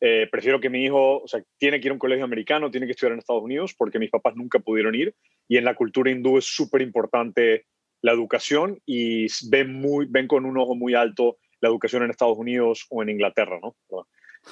eh, 0.00 0.28
prefiero 0.30 0.60
que 0.60 0.68
mi 0.68 0.84
hijo, 0.84 1.22
o 1.22 1.28
sea, 1.28 1.42
tiene 1.58 1.80
que 1.80 1.88
ir 1.88 1.90
a 1.90 1.94
un 1.94 1.98
colegio 1.98 2.24
americano, 2.24 2.70
tiene 2.70 2.86
que 2.86 2.92
estudiar 2.92 3.12
en 3.12 3.18
Estados 3.18 3.42
Unidos 3.42 3.74
porque 3.76 3.98
mis 3.98 4.10
papás 4.10 4.36
nunca 4.36 4.58
pudieron 4.58 4.94
ir 4.94 5.14
y 5.48 5.56
en 5.56 5.64
la 5.64 5.74
cultura 5.74 6.10
hindú 6.10 6.36
es 6.38 6.44
súper 6.44 6.82
importante 6.82 7.66
la 8.02 8.12
educación 8.12 8.78
y 8.84 9.26
ven, 9.48 9.72
muy, 9.72 10.06
ven 10.08 10.28
con 10.28 10.44
un 10.44 10.58
ojo 10.58 10.74
muy 10.74 10.94
alto 10.94 11.38
la 11.60 11.68
educación 11.68 12.02
en 12.02 12.10
Estados 12.10 12.38
Unidos 12.38 12.86
o 12.90 13.02
en 13.02 13.10
Inglaterra, 13.10 13.58
¿no? 13.62 13.76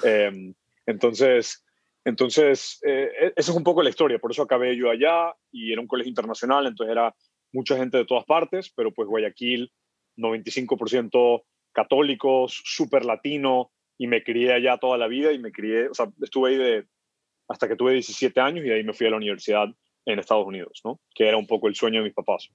Em, 0.03 0.53
entonces, 0.85 1.63
entonces 2.03 2.79
eh, 2.85 3.33
esa 3.35 3.51
es 3.51 3.57
un 3.57 3.63
poco 3.63 3.81
la 3.81 3.89
historia, 3.89 4.19
por 4.19 4.31
eso 4.31 4.43
acabé 4.43 4.75
yo 4.75 4.89
allá 4.89 5.33
y 5.51 5.71
era 5.71 5.81
un 5.81 5.87
colegio 5.87 6.09
internacional, 6.09 6.67
entonces 6.67 6.91
era 6.91 7.15
mucha 7.51 7.77
gente 7.77 7.97
de 7.97 8.05
todas 8.05 8.25
partes, 8.25 8.71
pero 8.75 8.91
pues 8.91 9.07
Guayaquil, 9.07 9.71
95% 10.17 11.43
católicos, 11.71 12.61
súper 12.63 13.05
latino, 13.05 13.71
y 13.97 14.07
me 14.07 14.23
crié 14.23 14.53
allá 14.53 14.77
toda 14.77 14.97
la 14.97 15.07
vida 15.07 15.31
y 15.31 15.39
me 15.39 15.51
crié, 15.51 15.87
o 15.87 15.93
sea, 15.93 16.11
estuve 16.21 16.49
ahí 16.49 16.57
de, 16.57 16.85
hasta 17.47 17.67
que 17.67 17.75
tuve 17.75 17.93
17 17.93 18.39
años 18.39 18.65
y 18.65 18.71
ahí 18.71 18.83
me 18.83 18.93
fui 18.93 19.07
a 19.07 19.09
la 19.09 19.17
universidad 19.17 19.67
en 20.05 20.19
Estados 20.19 20.45
Unidos, 20.45 20.81
¿no? 20.83 20.99
Que 21.13 21.27
era 21.27 21.37
un 21.37 21.47
poco 21.47 21.67
el 21.67 21.75
sueño 21.75 21.99
de 21.99 22.05
mis 22.05 22.13
papás. 22.13 22.49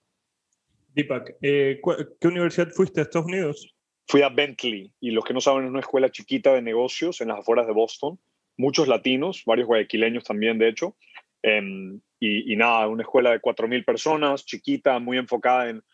Deepak, 0.95 1.37
eh, 1.43 1.81
¿qué 2.21 2.29
universidad 2.29 2.71
fuiste 2.71 3.01
a 3.01 3.05
Estados 3.05 3.27
Unidos? 3.27 3.75
Fui 4.11 4.23
a 4.23 4.29
Bentley 4.29 4.93
y 4.99 5.13
los 5.13 5.25
que 5.25 5.33
no 5.33 5.41
saben 5.41 5.65
es 5.65 5.71
una 5.71 5.79
escuela 5.79 6.11
chiquita 6.11 6.53
de 6.53 6.63
negocios 6.63 7.21
en 7.21 7.29
las 7.29 7.39
afueras 7.39 7.69
de 7.69 7.73
Boston, 7.73 8.19
muchos 8.57 8.89
latinos, 8.89 9.45
varios 9.47 9.69
guayaquileños 9.69 10.25
también, 10.25 10.59
de 10.59 10.69
hecho, 10.69 10.97
y, 11.45 12.53
y, 12.53 12.57
nada, 12.57 12.89
una 12.89 13.05
escuela 13.05 13.31
de 13.31 13.41
4.000 13.41 13.85
personas, 13.85 14.45
chiquita, 14.45 14.99
muy 14.99 15.17
enfocada 15.17 15.71
en 15.71 15.85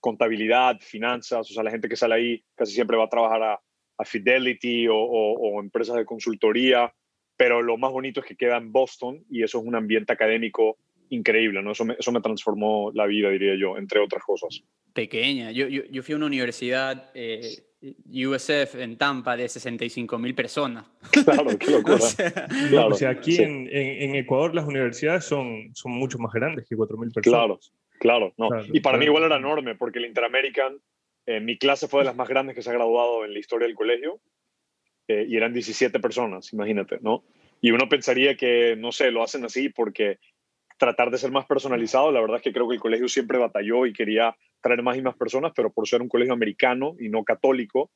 contabilidad, 0.00 0.78
finanzas, 0.80 1.50
o 1.50 1.54
sea, 1.54 1.62
la 1.62 1.70
gente 1.70 1.88
que 1.88 1.96
sale 1.96 2.14
ahí 2.14 2.44
casi 2.54 2.74
siempre 2.74 2.98
va 2.98 3.04
a 3.04 3.08
trabajar 3.08 3.42
a, 3.42 3.60
a 3.96 4.04
Fidelity 4.04 4.86
o, 4.90 5.58
empresas 5.58 5.96
de 5.96 6.04
consultoría, 6.04 6.92
pero 7.38 7.62
lo 7.62 7.78
más 7.78 7.90
bonito 7.90 8.20
es 8.20 8.26
que 8.26 8.36
queda 8.36 8.58
en 8.58 8.70
Boston 8.70 9.24
y 9.30 9.42
eso 9.42 9.60
es 9.60 9.64
un 9.64 9.74
ambiente 9.74 10.12
académico 10.12 10.76
increíble, 11.10 11.62
¿no? 11.62 11.72
Eso 11.72 11.84
me, 11.84 11.94
eso 11.98 12.12
me 12.12 12.20
transformó 12.20 12.90
la 12.94 13.06
vida, 13.06 13.30
diría 13.30 13.54
yo, 13.58 13.76
entre 13.76 14.00
otras 14.00 14.22
cosas. 14.24 14.62
Pequeña. 14.92 15.50
Yo, 15.50 15.68
yo, 15.68 15.82
yo 15.90 16.02
fui 16.02 16.14
a 16.14 16.16
una 16.16 16.26
universidad, 16.26 17.10
eh, 17.14 17.64
USF, 18.06 18.76
en 18.76 18.96
Tampa, 18.96 19.36
de 19.36 19.48
65 19.48 20.18
mil 20.18 20.34
personas. 20.34 20.84
Claro, 21.24 21.58
qué 21.58 21.70
locura. 21.70 21.96
o 22.86 22.94
sea, 22.94 23.10
aquí 23.10 23.36
en, 23.42 23.68
en, 23.70 24.14
Ecuador 24.14 24.54
las 24.54 24.66
universidades 24.66 25.24
son, 25.24 25.70
son 25.74 25.92
mucho 25.92 26.18
más 26.18 26.32
grandes 26.32 26.66
que 26.68 26.76
4 26.76 26.96
mil 26.96 27.10
personas. 27.10 27.60
Claro, 27.98 28.32
claro. 28.34 28.34
No. 28.36 28.48
y 28.72 28.80
para 28.80 28.98
mí 28.98 29.04
igual 29.04 29.24
era 29.24 29.36
enorme, 29.36 29.74
porque 29.74 29.98
el 29.98 30.06
Interamerican 30.06 30.78
eh, 31.26 31.40
mi 31.40 31.58
clase 31.58 31.88
fue 31.88 32.00
de 32.00 32.06
las 32.06 32.16
más 32.16 32.28
grandes 32.28 32.54
que 32.54 32.62
se 32.62 32.70
ha 32.70 32.74
graduado 32.74 33.24
en 33.24 33.32
la 33.32 33.40
historia 33.40 33.66
del 33.66 33.74
colegio 33.74 34.20
eh, 35.08 35.26
y 35.28 35.36
eran 35.36 35.52
17 35.52 35.98
personas, 35.98 36.52
imagínate, 36.52 36.98
¿no? 37.00 37.24
Y 37.60 37.72
uno 37.72 37.88
pensaría 37.88 38.36
que, 38.36 38.76
no 38.76 38.92
sé, 38.92 39.10
lo 39.10 39.24
hacen 39.24 39.44
así 39.44 39.68
porque 39.68 40.18
tratar 40.76 41.10
de 41.10 41.18
ser 41.18 41.30
más 41.30 41.46
personalizado, 41.46 42.10
la 42.10 42.20
verdad 42.20 42.36
es 42.36 42.42
que 42.42 42.52
creo 42.52 42.68
que 42.68 42.74
el 42.74 42.80
colegio 42.80 43.08
siempre 43.08 43.38
batalló 43.38 43.86
y 43.86 43.92
quería 43.92 44.36
traer 44.60 44.82
más 44.82 44.96
y 44.96 45.02
más 45.02 45.16
personas, 45.16 45.52
pero 45.54 45.72
por 45.72 45.88
ser 45.88 46.02
un 46.02 46.08
colegio 46.08 46.34
americano 46.34 46.94
y 46.98 47.08
no 47.08 47.24
católico 47.24 47.90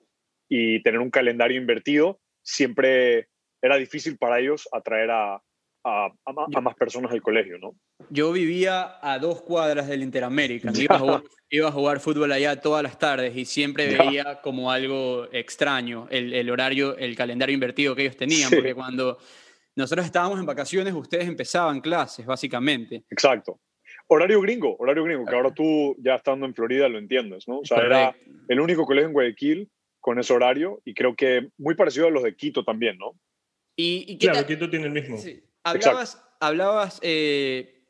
y 0.49 0.83
tener 0.83 1.01
un 1.01 1.11
calendario 1.11 1.61
invertido, 1.61 2.21
siempre 2.43 3.29
era 3.63 3.77
difícil 3.77 4.17
para 4.17 4.41
ellos 4.41 4.69
atraer 4.73 5.11
a, 5.11 5.43
a, 5.85 6.61
más 6.61 6.75
personas 6.75 7.13
al 7.13 7.23
colegio, 7.23 7.59
¿no? 7.59 7.75
Yo 8.11 8.33
vivía 8.33 8.99
a 9.03 9.19
dos 9.19 9.43
cuadras 9.43 9.89
del 9.89 10.03
Interamérica, 10.03 10.73
iba 10.75 10.97
a, 10.97 10.99
jugar, 10.99 11.23
iba 11.51 11.69
a, 11.69 11.73
jugar, 11.73 12.01
fútbol 12.01 12.33
allá 12.33 12.61
todas 12.61 12.83
las 12.83 12.99
tardes 12.99 13.37
y 13.37 13.45
siempre 13.45 13.97
veía 13.97 14.41
como 14.43 14.71
algo 14.71 15.29
extraño 15.33 16.09
el, 16.11 16.33
el, 16.35 16.51
horario, 16.51 16.97
el 16.97 17.17
calendario 17.17 17.55
invertido 17.55 17.95
que 17.95 18.03
ellos 18.03 18.17
tenían, 18.17 18.51
porque 18.51 18.75
cuando 18.75 19.19
nosotros 19.81 20.07
estábamos 20.07 20.39
en 20.39 20.47
vacaciones, 20.47 20.95
ustedes 20.95 21.27
empezaban 21.27 21.81
clases, 21.81 22.25
básicamente. 22.27 23.05
Exacto. 23.11 23.61
Horario 24.09 24.41
gringo, 24.41 24.77
horario 24.79 25.05
gringo, 25.05 25.25
que 25.25 25.35
ahora 25.35 25.53
tú 25.53 25.97
ya 25.99 26.17
estando 26.17 26.47
en 26.47 26.55
Florida 26.55 26.89
lo 26.89 26.99
entiendes, 26.99 27.47
¿no? 27.47 27.61
O 27.61 27.65
sea, 27.65 27.79
era 27.79 28.17
el 28.49 28.61
único 28.61 28.85
colegio 28.85 29.09
en 29.09 29.13
Guayaquil 29.13 29.71
con 30.01 30.19
ese 30.19 30.33
horario 30.33 30.81
y 30.85 30.95
creo 30.95 31.15
que 31.15 31.49
muy 31.59 31.75
parecido 31.75 32.09
a 32.09 32.11
los 32.11 32.23
de 32.23 32.35
Quito 32.35 32.65
también, 32.65 32.99
¿no? 32.99 33.13
Y, 33.77 34.05
y 34.09 34.19
claro, 34.19 34.47
Quito 34.47 34.69
tiene 34.69 34.87
el 34.87 34.93
mismo. 34.93 35.17
Sí. 35.17 35.43
Hablabas, 35.63 36.23
hablabas 36.41 36.99
eh, 37.03 37.85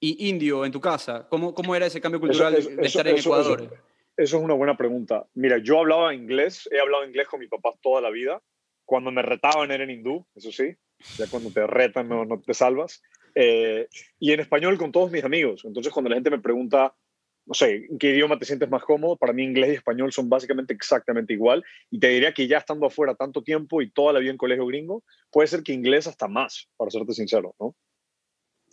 indio 0.00 0.64
en 0.64 0.72
tu 0.72 0.80
casa. 0.80 1.26
¿Cómo, 1.28 1.54
¿Cómo 1.54 1.74
era 1.74 1.86
ese 1.86 2.00
cambio 2.00 2.20
cultural 2.20 2.54
de 2.54 2.86
estar 2.86 3.06
en 3.06 3.18
Ecuador? 3.18 3.62
Eso, 4.16 4.36
es 4.38 4.42
una 4.42 4.54
buena 4.54 4.76
pregunta. 4.76 5.26
Mira, 5.34 5.58
yo 5.58 5.80
hablaba 5.80 6.14
inglés, 6.14 6.68
he 6.70 6.80
hablado 6.80 7.04
inglés 7.04 7.28
con 7.28 7.40
mi 7.40 7.48
papá 7.48 7.70
toda 7.82 8.00
la 8.00 8.10
vida. 8.10 8.40
Cuando 8.84 9.10
me 9.10 9.22
retaban 9.22 9.70
era 9.70 9.84
en 9.84 9.90
hindú, 9.90 10.24
eso 10.34 10.52
sí. 10.52 10.74
Ya 11.18 11.26
cuando 11.28 11.50
te 11.50 11.66
retan 11.66 12.08
no, 12.08 12.24
no 12.24 12.40
te 12.40 12.54
salvas. 12.54 13.02
Eh, 13.34 13.88
y 14.18 14.32
en 14.32 14.40
español 14.40 14.78
con 14.78 14.92
todos 14.92 15.10
mis 15.10 15.24
amigos. 15.24 15.64
Entonces 15.64 15.92
cuando 15.92 16.08
la 16.08 16.16
gente 16.16 16.30
me 16.30 16.40
pregunta, 16.40 16.94
no 17.44 17.54
sé, 17.54 17.86
¿en 17.90 17.98
qué 17.98 18.10
idioma 18.10 18.38
te 18.38 18.44
sientes 18.44 18.68
más 18.68 18.82
cómodo? 18.82 19.16
Para 19.16 19.32
mí 19.32 19.44
inglés 19.44 19.70
y 19.70 19.74
español 19.74 20.12
son 20.12 20.28
básicamente 20.28 20.74
exactamente 20.74 21.32
igual. 21.32 21.62
Y 21.90 22.00
te 22.00 22.08
diría 22.08 22.32
que 22.32 22.48
ya 22.48 22.58
estando 22.58 22.86
afuera 22.86 23.14
tanto 23.14 23.42
tiempo 23.42 23.82
y 23.82 23.90
toda 23.90 24.12
la 24.12 24.20
vida 24.20 24.30
en 24.30 24.36
colegio 24.36 24.66
gringo, 24.66 25.04
puede 25.30 25.48
ser 25.48 25.62
que 25.62 25.72
inglés 25.72 26.06
hasta 26.06 26.28
más, 26.28 26.68
para 26.76 26.90
serte 26.90 27.12
sincero, 27.12 27.54
¿no? 27.60 27.76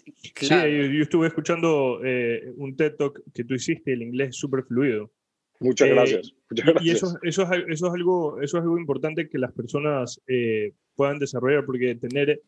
Sí, 0.05 0.49
yo, 0.49 1.03
estuve 1.03 1.27
escuchando 1.27 2.01
eh, 2.03 2.51
un 2.57 2.75
TED 2.75 2.95
Talk 2.95 3.21
que 3.33 3.43
tú 3.43 3.53
hiciste, 3.53 3.93
el 3.93 4.01
inglés 4.01 4.29
es 4.29 4.37
súper 4.37 4.63
fluido. 4.63 5.11
Muchas 5.59 5.87
eh, 5.87 5.91
gracias. 5.91 6.33
Y 6.81 6.89
eso, 6.89 7.17
eso, 7.21 7.43
es, 7.43 7.63
eso, 7.69 7.87
es 7.87 7.93
algo, 7.93 8.41
eso 8.41 8.57
es 8.57 8.63
algo 8.63 8.77
importante 8.77 9.29
que 9.29 9.37
las 9.37 9.53
personas 9.53 10.21
eh, 10.27 10.73
puedan 10.95 11.19
desarrollar, 11.19 11.65
porque 11.65 11.95
tener 11.95 12.41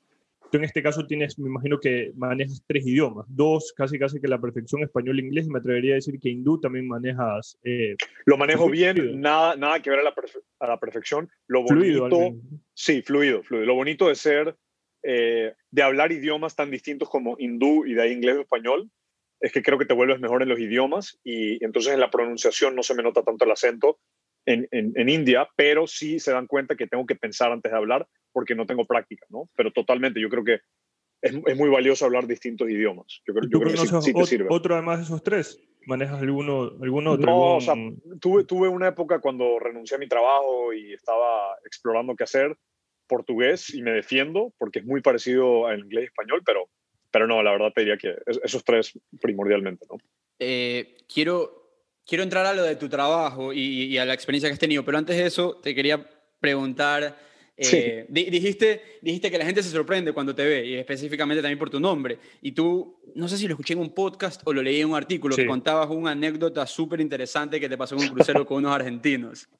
Tú 0.51 0.57
en 0.57 0.63
este 0.63 0.83
caso 0.83 1.05
tienes, 1.05 1.37
me 1.39 1.49
imagino 1.49 1.79
que 1.79 2.11
manejas 2.15 2.63
tres 2.67 2.85
idiomas, 2.85 3.25
dos 3.29 3.73
casi 3.75 3.97
casi 3.97 4.19
que 4.19 4.27
la 4.27 4.39
perfección 4.39 4.83
español 4.83 5.19
e 5.19 5.23
inglés, 5.23 5.47
y 5.47 5.49
me 5.49 5.59
atrevería 5.59 5.93
a 5.93 5.95
decir 5.95 6.19
que 6.19 6.29
hindú 6.29 6.59
también 6.59 6.87
manejas. 6.87 7.57
Eh, 7.63 7.95
lo 8.25 8.37
manejo 8.37 8.69
bien, 8.69 9.19
nada, 9.19 9.55
nada 9.55 9.81
que 9.81 9.89
ver 9.89 9.99
a 9.99 10.03
la, 10.03 10.13
a 10.59 10.67
la 10.67 10.79
perfección. 10.79 11.29
Lo 11.47 11.63
bonito, 11.63 12.07
fluido, 12.07 12.35
sí, 12.73 13.01
fluido, 13.01 13.43
fluido. 13.43 13.65
Lo 13.65 13.75
bonito 13.75 14.07
de 14.07 14.15
ser, 14.15 14.55
eh, 15.03 15.53
de 15.71 15.81
hablar 15.81 16.11
idiomas 16.11 16.55
tan 16.55 16.71
distintos 16.71 17.09
como 17.09 17.35
hindú 17.39 17.85
y 17.85 17.93
de 17.93 18.03
ahí 18.03 18.11
inglés 18.11 18.37
o 18.37 18.41
español, 18.41 18.89
es 19.39 19.51
que 19.51 19.61
creo 19.61 19.77
que 19.77 19.85
te 19.85 19.93
vuelves 19.93 20.19
mejor 20.19 20.41
en 20.41 20.49
los 20.49 20.59
idiomas 20.59 21.19
y, 21.23 21.63
entonces 21.63 21.93
en 21.93 21.99
la 21.99 22.09
pronunciación 22.09 22.75
no 22.75 22.83
se 22.83 22.95
me 22.95 23.03
nota 23.03 23.23
tanto 23.23 23.45
el 23.45 23.51
acento 23.51 23.99
en, 24.45 24.67
en, 24.71 24.93
en 24.95 25.09
India, 25.09 25.47
pero 25.55 25.87
sí 25.87 26.19
se 26.19 26.31
dan 26.31 26.47
cuenta 26.47 26.75
que 26.75 26.87
tengo 26.87 27.05
que 27.05 27.15
pensar 27.15 27.51
antes 27.51 27.71
de 27.71 27.77
hablar 27.77 28.07
porque 28.31 28.55
no 28.55 28.65
tengo 28.65 28.85
práctica, 28.85 29.25
¿no? 29.29 29.49
Pero 29.55 29.71
totalmente, 29.71 30.19
yo 30.19 30.29
creo 30.29 30.43
que 30.43 30.59
es, 31.21 31.33
es 31.45 31.57
muy 31.57 31.69
valioso 31.69 32.05
hablar 32.05 32.27
distintos 32.27 32.69
idiomas. 32.69 33.21
Yo 33.25 33.33
creo, 33.33 33.49
yo 33.49 33.59
creo 33.59 33.71
que 33.71 34.01
sí, 34.01 34.13
te 34.13 34.25
sirve. 34.25 34.47
¿Otro 34.49 34.75
además 34.75 34.99
de 34.99 35.05
esos 35.05 35.23
tres? 35.23 35.59
¿Manejas 35.87 36.21
alguno, 36.21 36.71
alguno 36.81 37.11
otro? 37.11 37.25
No, 37.25 37.55
o 37.57 37.61
sea, 37.61 37.75
tuve, 38.19 38.43
tuve 38.43 38.67
una 38.67 38.87
época 38.87 39.19
cuando 39.19 39.59
renuncié 39.59 39.95
a 39.95 39.99
mi 39.99 40.07
trabajo 40.07 40.73
y 40.73 40.93
estaba 40.93 41.55
explorando 41.63 42.15
qué 42.15 42.23
hacer 42.23 42.57
portugués 43.07 43.73
y 43.73 43.81
me 43.81 43.91
defiendo 43.91 44.51
porque 44.57 44.79
es 44.79 44.85
muy 44.85 45.01
parecido 45.01 45.67
al 45.67 45.79
inglés 45.79 46.03
y 46.03 46.07
español, 46.07 46.41
pero, 46.45 46.69
pero 47.11 47.27
no, 47.27 47.43
la 47.43 47.51
verdad 47.51 47.71
te 47.73 47.81
diría 47.81 47.97
que 47.97 48.15
esos 48.43 48.63
tres 48.63 48.99
primordialmente, 49.21 49.85
¿no? 49.89 49.97
Eh, 50.39 50.97
quiero, 51.07 51.64
quiero 52.05 52.23
entrar 52.23 52.45
a 52.45 52.53
lo 52.53 52.63
de 52.63 52.75
tu 52.75 52.89
trabajo 52.89 53.53
y, 53.53 53.85
y, 53.85 53.97
a 53.97 54.05
la 54.05 54.13
experiencia 54.13 54.49
que 54.49 54.53
has 54.53 54.59
tenido, 54.59 54.83
pero 54.83 54.97
antes 54.97 55.17
de 55.17 55.25
eso 55.25 55.59
te 55.61 55.73
quería 55.73 56.09
preguntar 56.39 57.17
eh, 57.57 58.05
dijiste, 58.09 58.81
dijiste 59.01 59.31
que 59.31 59.37
la 59.37 59.45
gente 59.45 59.63
se 59.63 59.69
sorprende 59.69 60.11
cuando 60.11 60.35
te 60.35 60.43
ve, 60.43 60.65
y 60.65 60.75
específicamente 60.75 61.41
también 61.41 61.57
por 61.57 61.69
tu 61.69 61.79
nombre. 61.79 62.19
Y 62.41 62.51
tú, 62.51 62.99
no 63.15 63.27
sé 63.27 63.37
si 63.37 63.47
lo 63.47 63.53
escuché 63.53 63.73
en 63.73 63.79
un 63.79 63.93
podcast 63.93 64.41
o 64.45 64.51
lo 64.51 64.61
leí 64.61 64.81
en 64.81 64.89
un 64.89 64.95
artículo, 64.95 65.35
que 65.35 65.45
contabas 65.45 65.89
una 65.89 66.11
anécdota 66.11 66.67
súper 66.67 66.99
interesante 66.99 67.59
que 67.59 67.69
te 67.69 67.77
pasó 67.77 67.95
en 67.95 68.01
un 68.01 68.09
crucero 68.09 68.45
con 68.45 68.57
unos 68.57 68.73
argentinos. 68.73 69.47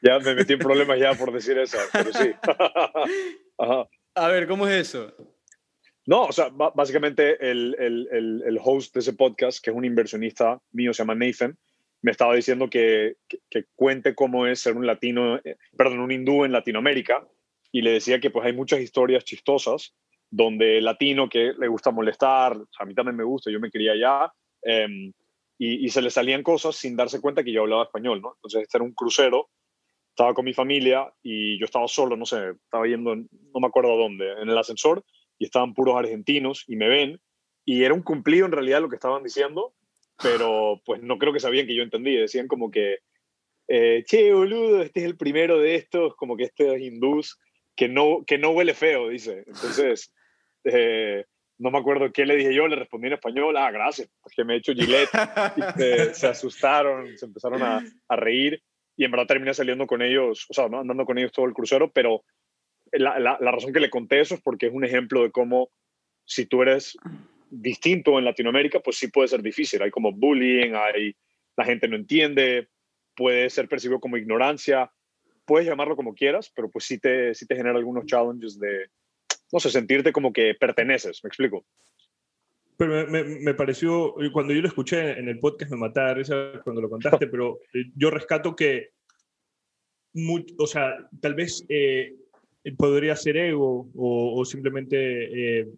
Ya 0.00 0.18
me 0.20 0.34
metí 0.34 0.52
en 0.52 0.58
problemas 0.58 1.00
ya 1.00 1.14
por 1.14 1.32
decir 1.32 1.58
eso, 1.58 1.78
pero 1.92 2.12
sí. 2.12 2.30
A 4.14 4.28
ver, 4.28 4.46
¿cómo 4.46 4.68
es 4.68 4.88
eso? 4.88 5.12
No, 6.06 6.24
o 6.24 6.32
sea, 6.32 6.50
básicamente 6.50 7.38
el, 7.40 7.74
el, 7.78 8.42
el, 8.46 8.60
host 8.62 8.94
de 8.94 9.00
ese 9.00 9.14
podcast, 9.14 9.64
que 9.64 9.70
es 9.70 9.76
un 9.76 9.84
inversionista 9.84 10.60
mío, 10.72 10.92
se 10.92 11.02
llama 11.02 11.14
Nathan, 11.14 11.56
me 12.04 12.10
estaba 12.10 12.34
diciendo 12.34 12.68
que, 12.68 13.16
que, 13.48 13.64
cuente 13.74 14.14
cómo 14.14 14.46
es 14.46 14.60
ser 14.60 14.76
un 14.76 14.86
latino, 14.86 15.36
eh, 15.38 15.56
perdón, 15.74 16.00
un 16.00 16.12
hindú 16.12 16.44
en 16.44 16.52
Latinoamérica, 16.52 17.26
y 17.72 17.80
le 17.80 17.92
decía 17.92 18.20
que 18.20 18.28
pues 18.28 18.44
hay 18.44 18.52
muchas 18.52 18.80
historias 18.80 19.24
chistosas 19.24 19.94
donde 20.30 20.76
el 20.76 20.84
latino 20.84 21.30
que 21.30 21.54
le 21.58 21.66
gusta 21.66 21.92
molestar, 21.92 22.58
a 22.78 22.84
mí 22.84 22.94
también 22.94 23.16
me 23.16 23.24
gusta, 23.24 23.50
yo 23.50 23.58
me 23.58 23.70
quería 23.70 23.92
allá, 23.92 24.30
em, 24.60 25.14
y, 25.58 25.88
se 25.88 26.02
le 26.02 26.10
salían 26.10 26.42
cosas 26.42 26.76
sin 26.76 26.94
darse 26.94 27.22
cuenta 27.22 27.42
que 27.42 27.52
yo 27.52 27.62
hablaba 27.62 27.84
español, 27.84 28.20
¿no? 28.20 28.34
Entonces 28.34 28.62
este 28.64 28.76
era 28.76 28.84
un 28.84 28.92
crucero, 28.92 29.48
estaba 30.10 30.34
con 30.34 30.44
mi 30.44 30.52
familia 30.52 31.10
y 31.22 31.58
yo 31.58 31.64
estaba 31.64 31.88
solo, 31.88 32.18
no 32.18 32.26
sé, 32.26 32.50
estaba 32.50 32.86
yendo, 32.86 33.16
no 33.16 33.60
me 33.60 33.66
acuerdo 33.66 33.96
dónde, 33.96 34.30
en 34.42 34.50
el 34.50 34.58
ascensor, 34.58 35.02
y 35.38 35.46
estaban 35.46 35.72
puros 35.72 35.96
argentinos 35.96 36.64
y 36.66 36.76
me 36.76 36.88
ven, 36.88 37.18
y 37.64 37.82
era 37.82 37.94
un 37.94 38.02
cumplido 38.02 38.44
en 38.44 38.52
realidad 38.52 38.82
lo 38.82 38.90
que 38.90 38.96
estaban 38.96 39.22
diciendo, 39.22 39.72
pero 40.22 40.80
pues 40.84 41.02
no 41.02 41.18
creo 41.18 41.32
que 41.32 41.40
sabían 41.40 41.66
que 41.66 41.74
yo 41.74 41.82
entendí. 41.82 42.16
Decían 42.16 42.48
como 42.48 42.70
que, 42.70 42.98
eh, 43.68 44.04
che, 44.06 44.32
boludo, 44.32 44.82
este 44.82 45.00
es 45.00 45.06
el 45.06 45.16
primero 45.16 45.58
de 45.58 45.74
estos, 45.76 46.14
como 46.16 46.36
que 46.36 46.44
este 46.44 46.74
es 46.74 46.82
hindús. 46.82 47.38
que 47.76 47.88
no, 47.88 48.24
que 48.26 48.38
no 48.38 48.50
huele 48.50 48.74
feo, 48.74 49.08
dice. 49.08 49.44
Entonces, 49.46 50.12
eh, 50.64 51.24
no 51.58 51.70
me 51.70 51.78
acuerdo 51.78 52.12
qué 52.12 52.26
le 52.26 52.36
dije 52.36 52.54
yo, 52.54 52.68
le 52.68 52.76
respondí 52.76 53.08
en 53.08 53.14
español, 53.14 53.56
ah, 53.56 53.70
gracias, 53.70 54.08
porque 54.22 54.44
me 54.44 54.54
he 54.54 54.58
hecho 54.58 54.74
gilet. 54.74 55.08
y 55.56 56.14
se, 56.14 56.26
asustaron, 56.26 57.16
se 57.16 57.26
empezaron 57.26 57.62
a, 57.62 57.82
a, 58.08 58.16
reír 58.16 58.62
y 58.96 59.04
en 59.04 59.10
verdad 59.10 59.26
terminé 59.26 59.54
saliendo 59.54 59.86
con 59.86 60.02
ellos, 60.02 60.46
o 60.48 60.54
sea, 60.54 60.68
¿no? 60.68 60.80
andando 60.80 61.04
con 61.04 61.18
ellos 61.18 61.32
todo 61.32 61.46
el 61.46 61.54
crucero, 61.54 61.90
pero 61.92 62.24
la, 62.92 63.18
la, 63.18 63.38
la, 63.40 63.50
razón 63.50 63.72
que 63.72 63.80
le 63.80 63.90
conté 63.90 64.20
eso 64.20 64.34
es 64.34 64.40
porque 64.40 64.66
es 64.66 64.72
un 64.72 64.84
ejemplo 64.84 65.22
de 65.22 65.30
cómo 65.30 65.70
si 66.24 66.46
tú 66.46 66.62
eres 66.62 66.96
distinto 67.60 68.18
en 68.18 68.24
Latinoamérica, 68.24 68.80
pues 68.80 68.96
sí 68.96 69.08
puede 69.08 69.28
ser 69.28 69.42
difícil. 69.42 69.82
Hay 69.82 69.90
como 69.90 70.12
bullying, 70.12 70.72
hay, 70.74 71.14
la 71.56 71.64
gente 71.64 71.88
no 71.88 71.96
entiende, 71.96 72.68
puede 73.14 73.50
ser 73.50 73.68
percibido 73.68 74.00
como 74.00 74.16
ignorancia, 74.16 74.90
puedes 75.44 75.66
llamarlo 75.66 75.96
como 75.96 76.14
quieras, 76.14 76.52
pero 76.54 76.70
pues 76.70 76.84
sí 76.84 76.98
te, 76.98 77.34
sí 77.34 77.46
te 77.46 77.56
genera 77.56 77.76
algunos 77.76 78.06
challenges 78.06 78.58
de, 78.58 78.90
no 79.52 79.60
sé, 79.60 79.70
sentirte 79.70 80.12
como 80.12 80.32
que 80.32 80.54
perteneces, 80.54 81.22
¿me 81.22 81.28
explico? 81.28 81.64
Pero 82.76 83.08
me, 83.08 83.22
me, 83.22 83.54
pareció, 83.54 84.14
cuando 84.32 84.52
yo 84.52 84.60
lo 84.60 84.68
escuché 84.68 85.12
en 85.12 85.28
el 85.28 85.38
podcast 85.38 85.72
me 85.72 86.14
risa 86.14 86.60
cuando 86.64 86.82
lo 86.82 86.90
contaste, 86.90 87.26
pero 87.30 87.60
eh, 87.72 87.84
yo 87.94 88.10
rescato 88.10 88.56
que, 88.56 88.90
o 90.58 90.66
sea, 90.66 91.08
tal 91.20 91.34
vez 91.34 91.64
eh, 91.68 92.14
podría 92.76 93.14
ser 93.14 93.36
ego 93.36 93.88
o, 93.94 94.44
simplemente 94.44 95.60
eh, 95.60 95.68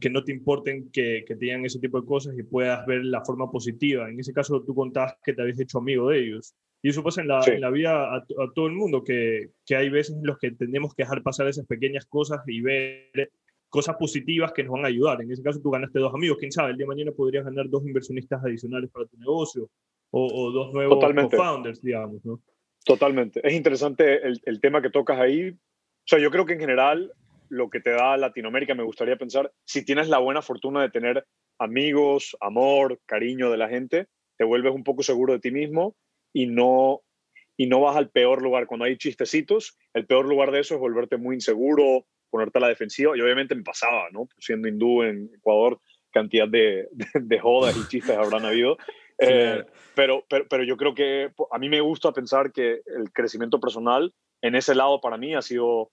que 0.00 0.10
no 0.10 0.22
te 0.22 0.32
importen 0.32 0.90
que, 0.90 1.24
que, 1.26 1.36
te 1.36 1.44
digan 1.46 1.64
ese 1.64 1.78
tipo 1.78 2.00
de 2.00 2.06
cosas 2.06 2.36
y 2.38 2.42
puedas 2.42 2.84
ver 2.86 3.04
la 3.04 3.24
forma 3.24 3.50
positiva. 3.50 4.10
En 4.10 4.20
ese 4.20 4.32
caso 4.32 4.62
tú 4.62 4.74
contabas 4.74 5.16
que 5.24 5.32
te 5.32 5.40
habías 5.40 5.58
hecho 5.58 5.78
amigo 5.78 6.10
de 6.10 6.20
ellos. 6.20 6.54
Y 6.82 6.90
eso 6.90 7.02
pasa 7.02 7.22
en 7.22 7.28
la, 7.28 7.42
en 7.46 7.62
la 7.62 7.70
vida 7.70 8.14
a, 8.14 8.26
todo 8.54 8.66
el 8.66 8.74
mundo, 8.74 9.02
que, 9.02 9.52
que, 9.64 9.74
hay 9.74 9.88
veces 9.88 10.16
en 10.16 10.26
los 10.26 10.38
que 10.38 10.50
tenemos 10.50 10.94
que 10.94 11.04
dejar 11.04 11.22
pasar 11.22 11.48
esas 11.48 11.66
pequeñas 11.66 12.04
cosas 12.04 12.42
y 12.46 12.60
ver 12.60 13.32
cosas 13.70 13.96
positivas 13.96 14.52
que 14.52 14.64
nos 14.64 14.74
van 14.74 14.84
a 14.84 14.88
ayudar. 14.88 15.22
En 15.22 15.32
ese 15.32 15.42
caso 15.42 15.60
tú 15.62 15.70
ganaste 15.70 15.98
dos 15.98 16.12
amigos, 16.12 16.36
quién 16.38 16.52
sabe, 16.52 16.72
el 16.72 16.76
día 16.76 16.84
de 16.84 16.88
mañana 16.88 17.12
podrías 17.12 17.44
ganar 17.44 17.70
dos 17.70 17.86
inversionistas 17.86 18.44
adicionales 18.44 18.90
para 18.90 19.06
tu 19.06 19.16
negocio 19.16 19.70
o, 20.10 20.26
o 20.26 20.52
dos 20.52 20.74
nuevos 20.74 21.02
co-founders, 21.02 21.80
digamos, 21.80 22.22
¿no? 22.22 22.38
Totalmente. 22.84 23.40
Es 23.42 23.54
interesante 23.54 24.26
el, 24.26 24.38
el 24.44 24.60
tema 24.60 24.82
que 24.82 24.90
tocas 24.90 25.18
ahí. 25.18 25.48
O 25.48 26.06
sea, 26.06 26.18
yo 26.18 26.30
creo 26.30 26.44
que 26.44 26.52
en 26.52 26.60
general 26.60 27.10
lo 27.54 27.70
que 27.70 27.80
te 27.80 27.90
da 27.90 28.16
Latinoamérica, 28.16 28.74
me 28.74 28.82
gustaría 28.82 29.16
pensar, 29.16 29.52
si 29.64 29.84
tienes 29.84 30.08
la 30.08 30.18
buena 30.18 30.42
fortuna 30.42 30.82
de 30.82 30.90
tener 30.90 31.24
amigos, 31.58 32.36
amor, 32.40 33.00
cariño 33.06 33.50
de 33.50 33.56
la 33.56 33.68
gente, 33.68 34.08
te 34.36 34.44
vuelves 34.44 34.74
un 34.74 34.84
poco 34.84 35.02
seguro 35.02 35.32
de 35.32 35.38
ti 35.38 35.50
mismo 35.50 35.94
y 36.32 36.46
no, 36.46 37.02
y 37.56 37.66
no 37.66 37.80
vas 37.80 37.96
al 37.96 38.10
peor 38.10 38.42
lugar. 38.42 38.66
Cuando 38.66 38.86
hay 38.86 38.96
chistecitos, 38.96 39.78
el 39.92 40.06
peor 40.06 40.26
lugar 40.26 40.50
de 40.50 40.60
eso 40.60 40.74
es 40.74 40.80
volverte 40.80 41.16
muy 41.16 41.36
inseguro, 41.36 42.06
ponerte 42.28 42.58
a 42.58 42.62
la 42.62 42.68
defensiva. 42.68 43.16
Y 43.16 43.20
obviamente 43.20 43.54
me 43.54 43.62
pasaba, 43.62 44.08
¿no? 44.10 44.28
Siendo 44.38 44.66
hindú 44.66 45.02
en 45.04 45.30
Ecuador, 45.34 45.78
cantidad 46.10 46.48
de, 46.48 46.88
de, 47.14 47.38
jodas 47.38 47.76
y 47.76 47.88
chistes 47.88 48.16
habrán 48.16 48.44
habido. 48.44 48.76
Eh, 49.16 49.62
pero, 49.94 50.24
pero, 50.28 50.48
pero 50.48 50.64
yo 50.64 50.76
creo 50.76 50.92
que 50.92 51.30
a 51.52 51.58
mí 51.60 51.68
me 51.68 51.80
gusta 51.80 52.10
pensar 52.10 52.50
que 52.50 52.80
el 52.84 53.12
crecimiento 53.12 53.60
personal 53.60 54.12
en 54.42 54.56
ese 54.56 54.74
lado 54.74 55.00
para 55.00 55.16
mí 55.16 55.36
ha 55.36 55.40
sido, 55.40 55.92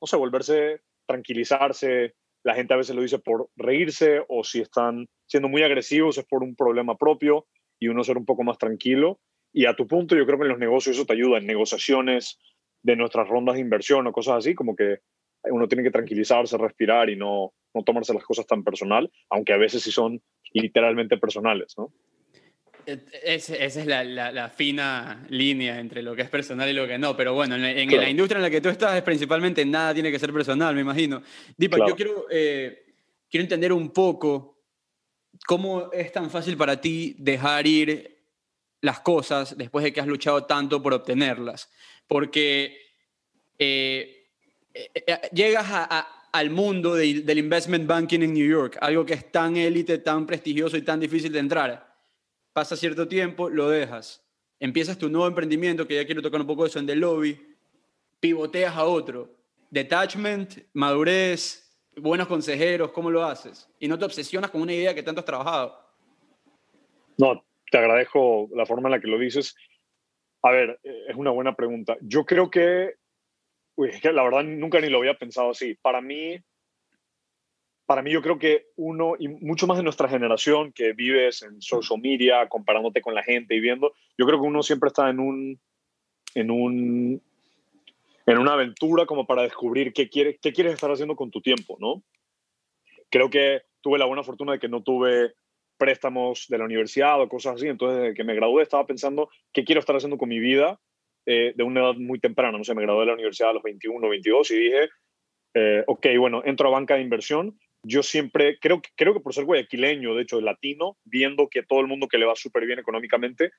no 0.00 0.06
sé, 0.06 0.16
volverse, 0.16 0.80
tranquilizarse. 1.06 2.14
La 2.44 2.54
gente 2.54 2.74
a 2.74 2.76
veces 2.76 2.94
lo 2.96 3.02
dice 3.02 3.18
por 3.18 3.48
reírse 3.56 4.22
o 4.28 4.44
si 4.44 4.60
están 4.60 5.08
siendo 5.26 5.48
muy 5.48 5.62
agresivos 5.62 6.18
es 6.18 6.24
por 6.24 6.42
un 6.42 6.56
problema 6.56 6.96
propio 6.96 7.46
y 7.78 7.88
uno 7.88 8.04
ser 8.04 8.18
un 8.18 8.24
poco 8.24 8.42
más 8.42 8.58
tranquilo. 8.58 9.20
Y 9.52 9.66
a 9.66 9.74
tu 9.74 9.86
punto, 9.86 10.16
yo 10.16 10.26
creo 10.26 10.38
que 10.38 10.44
en 10.44 10.50
los 10.50 10.58
negocios 10.58 10.96
eso 10.96 11.04
te 11.04 11.12
ayuda, 11.12 11.38
en 11.38 11.46
negociaciones 11.46 12.38
de 12.82 12.96
nuestras 12.96 13.28
rondas 13.28 13.54
de 13.54 13.60
inversión 13.60 14.06
o 14.06 14.12
cosas 14.12 14.38
así, 14.38 14.54
como 14.54 14.74
que 14.74 14.98
uno 15.44 15.68
tiene 15.68 15.82
que 15.82 15.90
tranquilizarse, 15.90 16.56
respirar 16.56 17.10
y 17.10 17.16
no, 17.16 17.52
no 17.74 17.82
tomarse 17.82 18.14
las 18.14 18.24
cosas 18.24 18.46
tan 18.46 18.62
personal, 18.62 19.10
aunque 19.30 19.52
a 19.52 19.58
veces 19.58 19.82
sí 19.82 19.90
son 19.90 20.22
literalmente 20.52 21.16
personales, 21.18 21.74
¿no? 21.76 21.92
Esa 22.86 23.56
es 23.56 23.86
la, 23.86 24.04
la, 24.04 24.48
fina 24.48 25.24
línea 25.28 25.78
entre 25.78 26.02
lo 26.02 26.14
que 26.14 26.22
es 26.22 26.28
personal 26.28 26.68
y 26.68 26.72
lo 26.72 26.86
que 26.86 26.98
no, 26.98 27.16
pero 27.16 27.34
bueno, 27.34 27.54
en, 27.54 27.90
la 27.90 28.08
industria 28.08 28.38
en 28.38 28.42
la 28.42 28.50
que 28.50 28.60
tú 28.60 28.68
estás 28.68 28.96
es 28.96 29.02
principalmente 29.02 29.64
nada 29.64 29.94
tiene 29.94 30.10
que 30.10 30.18
ser 30.18 30.32
personal, 30.32 30.74
me 30.74 30.80
imagino. 30.80 31.22
Dipa, 31.56 31.78
yo 31.86 31.94
quiero, 31.94 32.26
eh, 32.30 32.94
quiero 33.30 33.42
entender 33.42 33.72
un 33.72 33.90
poco 33.90 34.62
cómo 35.46 35.90
es 35.92 36.12
tan 36.12 36.30
fácil 36.30 36.56
para 36.56 36.80
ti 36.80 37.14
dejar 37.18 37.66
ir 37.66 38.18
las 38.80 39.00
cosas 39.00 39.56
después 39.56 39.84
de 39.84 39.92
que 39.92 40.00
has 40.00 40.06
luchado 40.06 40.44
tanto 40.44 40.82
por 40.82 40.92
obtenerlas, 40.92 41.70
porque 42.06 42.76
eh, 43.58 44.28
eh, 44.74 45.20
llegas 45.32 45.66
al 46.32 46.50
mundo 46.50 46.94
del 46.94 47.38
investment 47.38 47.86
banking 47.86 48.20
en 48.22 48.34
New 48.34 48.48
York, 48.48 48.78
algo 48.80 49.06
que 49.06 49.14
es 49.14 49.30
tan 49.30 49.56
élite, 49.56 49.98
tan 49.98 50.26
prestigioso 50.26 50.76
y 50.76 50.82
tan 50.82 50.98
difícil 50.98 51.30
de 51.32 51.38
entrar 51.38 51.91
pasa 52.52 52.76
cierto 52.76 53.08
tiempo, 53.08 53.48
lo 53.48 53.68
dejas. 53.68 54.24
Empiezas 54.60 54.98
tu 54.98 55.08
nuevo 55.08 55.26
emprendimiento, 55.26 55.86
que 55.86 55.96
ya 55.96 56.06
quiero 56.06 56.22
tocar 56.22 56.40
un 56.40 56.46
poco 56.46 56.66
eso 56.66 56.78
en 56.78 56.86
The 56.86 56.96
Lobby, 56.96 57.56
pivoteas 58.20 58.76
a 58.76 58.84
otro. 58.84 59.34
Detachment, 59.70 60.66
madurez, 60.72 61.62
buenos 61.96 62.28
consejeros, 62.28 62.92
¿cómo 62.92 63.10
lo 63.10 63.24
haces? 63.24 63.68
Y 63.78 63.88
no 63.88 63.98
te 63.98 64.04
obsesionas 64.04 64.50
con 64.50 64.60
una 64.62 64.72
idea 64.72 64.94
que 64.94 65.02
tanto 65.02 65.20
has 65.20 65.24
trabajado. 65.24 65.78
No, 67.18 67.44
te 67.70 67.78
agradezco 67.78 68.48
la 68.54 68.66
forma 68.66 68.88
en 68.88 68.92
la 68.92 69.00
que 69.00 69.08
lo 69.08 69.18
dices. 69.18 69.56
A 70.42 70.50
ver, 70.50 70.78
eh, 70.82 71.04
es 71.08 71.16
una 71.16 71.30
buena 71.30 71.54
pregunta. 71.54 71.96
Yo 72.00 72.24
creo 72.24 72.50
que 72.50 72.94
la 73.76 74.22
verdad 74.22 74.44
nunca 74.44 74.80
ni 74.80 74.88
lo 74.88 74.98
había 74.98 75.14
pensado 75.14 75.50
así. 75.50 75.74
Para 75.74 76.00
mí, 76.00 76.38
para 77.86 78.02
mí 78.02 78.10
yo 78.10 78.22
creo 78.22 78.38
que 78.38 78.66
uno, 78.76 79.14
y 79.18 79.28
mucho 79.28 79.66
más 79.66 79.76
de 79.76 79.82
nuestra 79.82 80.08
generación 80.08 80.72
que 80.72 80.92
vives 80.92 81.42
en 81.42 81.60
social 81.60 82.00
media, 82.00 82.48
comparándote 82.48 83.00
con 83.00 83.14
la 83.14 83.22
gente 83.22 83.54
y 83.54 83.60
viendo, 83.60 83.92
yo 84.16 84.26
creo 84.26 84.40
que 84.40 84.46
uno 84.46 84.62
siempre 84.62 84.88
está 84.88 85.10
en 85.10 85.18
un, 85.18 85.60
en 86.34 86.50
un, 86.50 87.22
en 88.26 88.38
una 88.38 88.52
aventura 88.54 89.06
como 89.06 89.26
para 89.26 89.42
descubrir 89.42 89.92
qué 89.92 90.08
quieres, 90.08 90.38
qué 90.40 90.52
quieres 90.52 90.74
estar 90.74 90.90
haciendo 90.90 91.16
con 91.16 91.30
tu 91.30 91.40
tiempo, 91.40 91.76
¿no? 91.80 92.02
Creo 93.10 93.28
que 93.28 93.62
tuve 93.80 93.98
la 93.98 94.06
buena 94.06 94.22
fortuna 94.22 94.52
de 94.52 94.58
que 94.58 94.68
no 94.68 94.82
tuve 94.82 95.34
préstamos 95.76 96.46
de 96.48 96.58
la 96.58 96.64
universidad 96.64 97.20
o 97.20 97.28
cosas 97.28 97.56
así, 97.56 97.66
entonces 97.66 98.00
desde 98.00 98.14
que 98.14 98.24
me 98.24 98.34
gradué 98.34 98.62
estaba 98.62 98.86
pensando 98.86 99.28
qué 99.52 99.64
quiero 99.64 99.80
estar 99.80 99.96
haciendo 99.96 100.16
con 100.16 100.28
mi 100.28 100.38
vida 100.38 100.78
eh, 101.26 101.52
de 101.56 101.64
una 101.64 101.80
edad 101.80 101.94
muy 101.94 102.20
temprana, 102.20 102.56
no 102.56 102.64
sé, 102.64 102.74
me 102.74 102.82
gradué 102.82 103.00
de 103.00 103.06
la 103.06 103.14
universidad 103.14 103.50
a 103.50 103.54
los 103.54 103.62
21, 103.62 104.08
22 104.08 104.50
y 104.52 104.58
dije, 104.58 104.88
eh, 105.54 105.84
ok, 105.86 106.06
bueno, 106.18 106.42
entro 106.44 106.68
a 106.68 106.72
banca 106.72 106.94
de 106.94 107.02
inversión 107.02 107.58
yo 107.84 108.02
siempre, 108.02 108.58
creo, 108.60 108.80
creo 108.96 109.14
que 109.14 109.20
por 109.20 109.34
ser 109.34 109.44
guayaquileño, 109.44 110.14
de 110.14 110.22
hecho, 110.22 110.40
latino, 110.40 110.96
viendo 111.04 111.48
que 111.48 111.62
todo 111.62 111.80
el 111.80 111.88
mundo 111.88 112.08
que 112.08 112.18
le 112.18 112.26
va 112.26 112.36
súper 112.36 112.66
bien 112.66 112.78
económicamente 112.78 113.50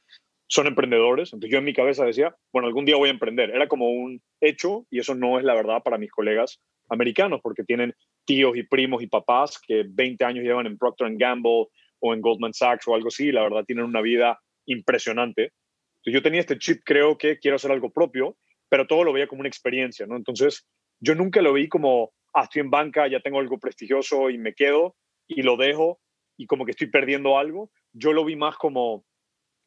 son 0.47 0.67
emprendedores. 0.67 1.33
Entonces 1.33 1.51
yo 1.51 1.57
en 1.57 1.65
mi 1.65 1.73
cabeza 1.73 2.05
decía, 2.05 2.35
bueno, 2.51 2.67
algún 2.67 2.85
día 2.85 2.95
voy 2.95 3.09
a 3.09 3.13
emprender. 3.13 3.49
Era 3.49 3.67
como 3.67 3.89
un 3.89 4.21
hecho 4.39 4.85
y 4.89 4.99
eso 4.99 5.15
no 5.15 5.39
es 5.39 5.45
la 5.45 5.55
verdad 5.55 5.81
para 5.83 5.97
mis 5.97 6.11
colegas 6.11 6.59
americanos 6.89 7.39
porque 7.41 7.63
tienen 7.63 7.93
tíos 8.25 8.55
y 8.55 8.63
primos 8.63 9.01
y 9.01 9.07
papás 9.07 9.59
que 9.65 9.83
20 9.87 10.23
años 10.25 10.43
llevan 10.43 10.67
en 10.67 10.77
Procter 10.77 11.09
Gamble 11.15 11.67
o 11.99 12.13
en 12.13 12.21
Goldman 12.21 12.53
Sachs 12.53 12.87
o 12.87 12.95
algo 12.95 13.07
así. 13.07 13.31
la 13.31 13.43
verdad 13.43 13.65
tienen 13.65 13.85
una 13.85 14.01
vida 14.01 14.39
impresionante. 14.65 15.51
Entonces 15.97 16.13
yo 16.13 16.21
tenía 16.21 16.41
este 16.41 16.57
chip, 16.57 16.81
creo 16.85 17.17
que 17.17 17.39
quiero 17.39 17.55
hacer 17.55 17.71
algo 17.71 17.91
propio, 17.91 18.37
pero 18.69 18.87
todo 18.87 19.03
lo 19.03 19.13
veía 19.13 19.27
como 19.27 19.41
una 19.41 19.49
experiencia, 19.49 20.05
¿no? 20.05 20.17
Entonces 20.17 20.65
yo 20.99 21.15
nunca 21.15 21.41
lo 21.41 21.53
vi 21.53 21.67
como 21.67 22.11
estoy 22.41 22.61
en 22.61 22.71
banca, 22.71 23.07
ya 23.07 23.19
tengo 23.19 23.39
algo 23.39 23.59
prestigioso 23.59 24.29
y 24.29 24.37
me 24.37 24.53
quedo 24.53 24.95
y 25.27 25.43
lo 25.43 25.57
dejo 25.57 25.99
y 26.37 26.47
como 26.47 26.65
que 26.65 26.71
estoy 26.71 26.87
perdiendo 26.87 27.37
algo. 27.37 27.71
Yo 27.91 28.13
lo 28.13 28.25
vi 28.25 28.35
más 28.35 28.57
como, 28.57 29.05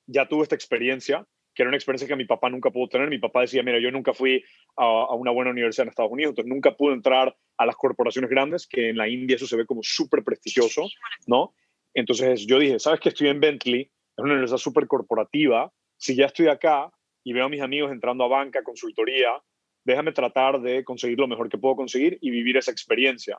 ya 0.06 0.26
tuve 0.28 0.42
esta 0.42 0.54
experiencia, 0.54 1.26
que 1.54 1.62
era 1.62 1.68
una 1.68 1.76
experiencia 1.76 2.08
que 2.08 2.16
mi 2.16 2.26
papá 2.26 2.50
nunca 2.50 2.70
pudo 2.70 2.88
tener. 2.88 3.08
Mi 3.08 3.18
papá 3.18 3.42
decía, 3.42 3.62
mira, 3.62 3.78
yo 3.78 3.90
nunca 3.90 4.12
fui 4.12 4.44
a, 4.76 5.14
una 5.14 5.30
buena 5.30 5.52
universidad 5.52 5.84
en 5.84 5.90
Estados 5.90 6.12
Unidos, 6.12 6.30
entonces 6.30 6.52
nunca 6.52 6.76
pude 6.76 6.94
entrar 6.94 7.34
a 7.56 7.66
las 7.66 7.76
corporaciones 7.76 8.30
grandes, 8.30 8.66
que 8.66 8.90
en 8.90 8.96
la 8.96 9.08
India 9.08 9.36
eso 9.36 9.46
se 9.46 9.56
ve 9.56 9.64
como 9.64 9.82
súper 9.82 10.22
prestigioso, 10.22 10.86
¿no? 11.26 11.54
Entonces 11.94 12.46
yo 12.46 12.58
dije, 12.58 12.78
¿sabes 12.78 13.00
que 13.00 13.08
estoy 13.08 13.28
en 13.28 13.40
Bentley? 13.40 13.80
Es 13.82 14.18
una 14.18 14.32
universidad 14.32 14.58
súper 14.58 14.86
corporativa. 14.86 15.72
Si 15.96 16.14
ya 16.14 16.26
estoy 16.26 16.48
acá 16.48 16.92
y 17.24 17.32
veo 17.32 17.46
a 17.46 17.48
mis 17.48 17.62
amigos 17.62 17.90
entrando 17.90 18.24
a 18.24 18.28
banca, 18.28 18.62
consultoría, 18.62 19.30
déjame 19.86 20.12
tratar 20.12 20.60
de 20.60 20.84
conseguir 20.84 21.18
lo 21.18 21.28
mejor 21.28 21.48
que 21.48 21.58
puedo 21.58 21.76
conseguir 21.76 22.18
y 22.20 22.30
vivir 22.30 22.56
esa 22.56 22.72
experiencia. 22.72 23.38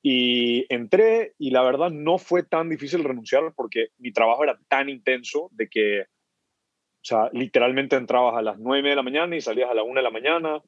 Y 0.00 0.72
entré 0.72 1.34
y 1.36 1.50
la 1.50 1.62
verdad 1.62 1.90
no 1.90 2.18
fue 2.18 2.44
tan 2.44 2.68
difícil 2.68 3.02
renunciar 3.02 3.52
porque 3.56 3.88
mi 3.98 4.12
trabajo 4.12 4.44
era 4.44 4.56
tan 4.68 4.88
intenso 4.88 5.48
de 5.50 5.68
que, 5.68 6.02
o 6.02 7.02
sea, 7.02 7.28
literalmente 7.32 7.96
entrabas 7.96 8.36
a 8.36 8.42
las 8.42 8.58
9 8.58 8.88
de 8.88 8.94
la 8.94 9.02
mañana 9.02 9.36
y 9.36 9.40
salías 9.40 9.68
a 9.68 9.74
la 9.74 9.82
1 9.82 9.94
de 9.98 10.04
la 10.04 10.10
mañana, 10.10 10.62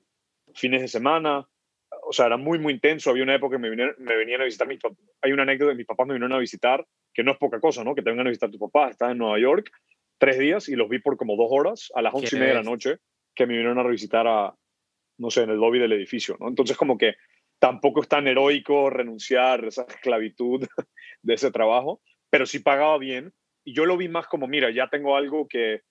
fines 0.55 0.83
de 0.83 0.88
semana. 0.88 1.48
O 2.09 2.12
sea, 2.12 2.26
era 2.26 2.37
muy, 2.37 2.59
muy 2.59 2.72
intenso. 2.72 3.11
Había 3.11 3.22
una 3.22 3.37
época 3.37 3.57
que 3.57 3.62
me, 3.62 3.70
me 3.70 4.16
venían 4.16 4.40
a 4.40 4.44
visitar 4.44 4.66
mis 4.66 4.81
papás. 4.81 4.98
Hay 5.22 5.31
una 5.31 5.44
anécdota 5.44 5.70
de 5.70 5.76
mis 5.76 5.87
papás 5.87 6.09
me 6.09 6.14
vinieron 6.14 6.33
a 6.33 6.38
visitar, 6.38 6.85
que 7.14 7.22
no 7.22 7.31
es 7.31 7.38
poca 7.38 7.61
cosa, 7.61 7.85
¿no? 7.85 7.94
Que 7.94 8.03
te 8.03 8.11
vengan 8.11 8.26
a 8.26 8.31
visitar 8.31 8.50
tu 8.50 8.59
papá. 8.59 8.90
Estaba 8.90 9.12
en 9.12 9.18
Nueva 9.18 9.38
York 9.38 9.70
tres 10.18 10.38
días 10.38 10.68
y 10.68 10.74
los 10.74 10.88
vi 10.88 10.98
por 10.98 11.16
como 11.16 11.37
dos 11.37 11.48
horas, 11.50 11.92
a 11.94 12.03
las 12.03 12.12
once 12.12 12.35
y 12.35 12.38
media 12.38 12.55
de 12.55 12.62
la 12.62 12.68
noche, 12.68 12.96
que 13.35 13.46
me 13.46 13.55
vinieron 13.55 13.79
a 13.79 13.83
revisitar 13.83 14.26
a, 14.26 14.55
no 15.20 15.30
sé, 15.30 15.42
en 15.42 15.50
el 15.50 15.59
lobby 15.59 15.78
del 15.78 15.92
edificio, 15.92 16.37
¿no? 16.40 16.48
Entonces 16.48 16.76
como 16.76 16.96
que 16.96 17.14
tampoco 17.59 18.00
es 18.00 18.09
tan 18.09 18.26
heroico 18.26 18.88
renunciar 18.88 19.64
a 19.64 19.68
esa 19.68 19.83
esclavitud 19.83 20.66
de 21.22 21.35
ese 21.35 21.50
trabajo, 21.50 22.00
pero 22.30 22.46
sí 22.46 22.61
pagaba 22.61 22.96
bien. 22.98 23.33
Y 23.64 23.74
yo 23.74 23.85
lo 23.85 23.98
vi 23.98 24.09
más 24.09 24.26
como, 24.26 24.48
mira, 24.48 24.70
ya 24.70 24.88
tengo 24.88 25.16
algo 25.16 25.46
que 25.46 25.83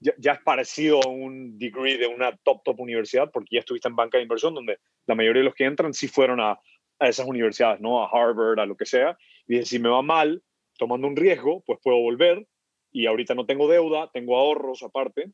ya, 0.00 0.32
es 0.32 0.40
parecido 0.42 1.00
a 1.02 1.08
un 1.08 1.58
degree 1.58 1.96
de 1.96 2.06
una 2.06 2.36
top, 2.36 2.62
top 2.62 2.80
universidad, 2.80 3.30
porque 3.32 3.56
ya 3.56 3.60
estuviste 3.60 3.88
en 3.88 3.96
banca 3.96 4.18
de 4.18 4.24
inversión, 4.24 4.54
donde 4.54 4.78
la 5.06 5.14
mayoría 5.14 5.40
de 5.40 5.46
los 5.46 5.54
que 5.54 5.64
entran 5.64 5.94
sí 5.94 6.08
fueron 6.08 6.40
a, 6.40 6.60
a 6.98 7.08
esas 7.08 7.26
universidades, 7.26 7.80
¿no? 7.80 8.04
A 8.04 8.10
Harvard, 8.10 8.60
a 8.60 8.66
lo 8.66 8.76
que 8.76 8.84
sea. 8.84 9.16
Y 9.46 9.54
dije, 9.54 9.64
si 9.64 9.78
me 9.78 9.88
va 9.88 10.02
mal, 10.02 10.42
tomando 10.76 11.06
un 11.06 11.16
riesgo, 11.16 11.62
pues 11.64 11.78
puedo 11.82 11.98
volver. 11.98 12.46
Y 12.92 13.06
ahorita 13.06 13.34
no 13.34 13.46
tengo 13.46 13.66
deuda, 13.66 14.10
tengo 14.12 14.36
ahorros 14.36 14.82
aparte. 14.82 15.32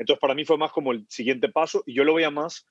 Entonces, 0.00 0.18
para 0.18 0.34
mí 0.34 0.46
fue 0.46 0.56
más 0.56 0.72
como 0.72 0.92
el 0.92 1.04
siguiente 1.08 1.50
paso. 1.50 1.82
Y 1.84 1.92
yo 1.92 2.04
lo 2.04 2.14
veía 2.14 2.30
más 2.30 2.66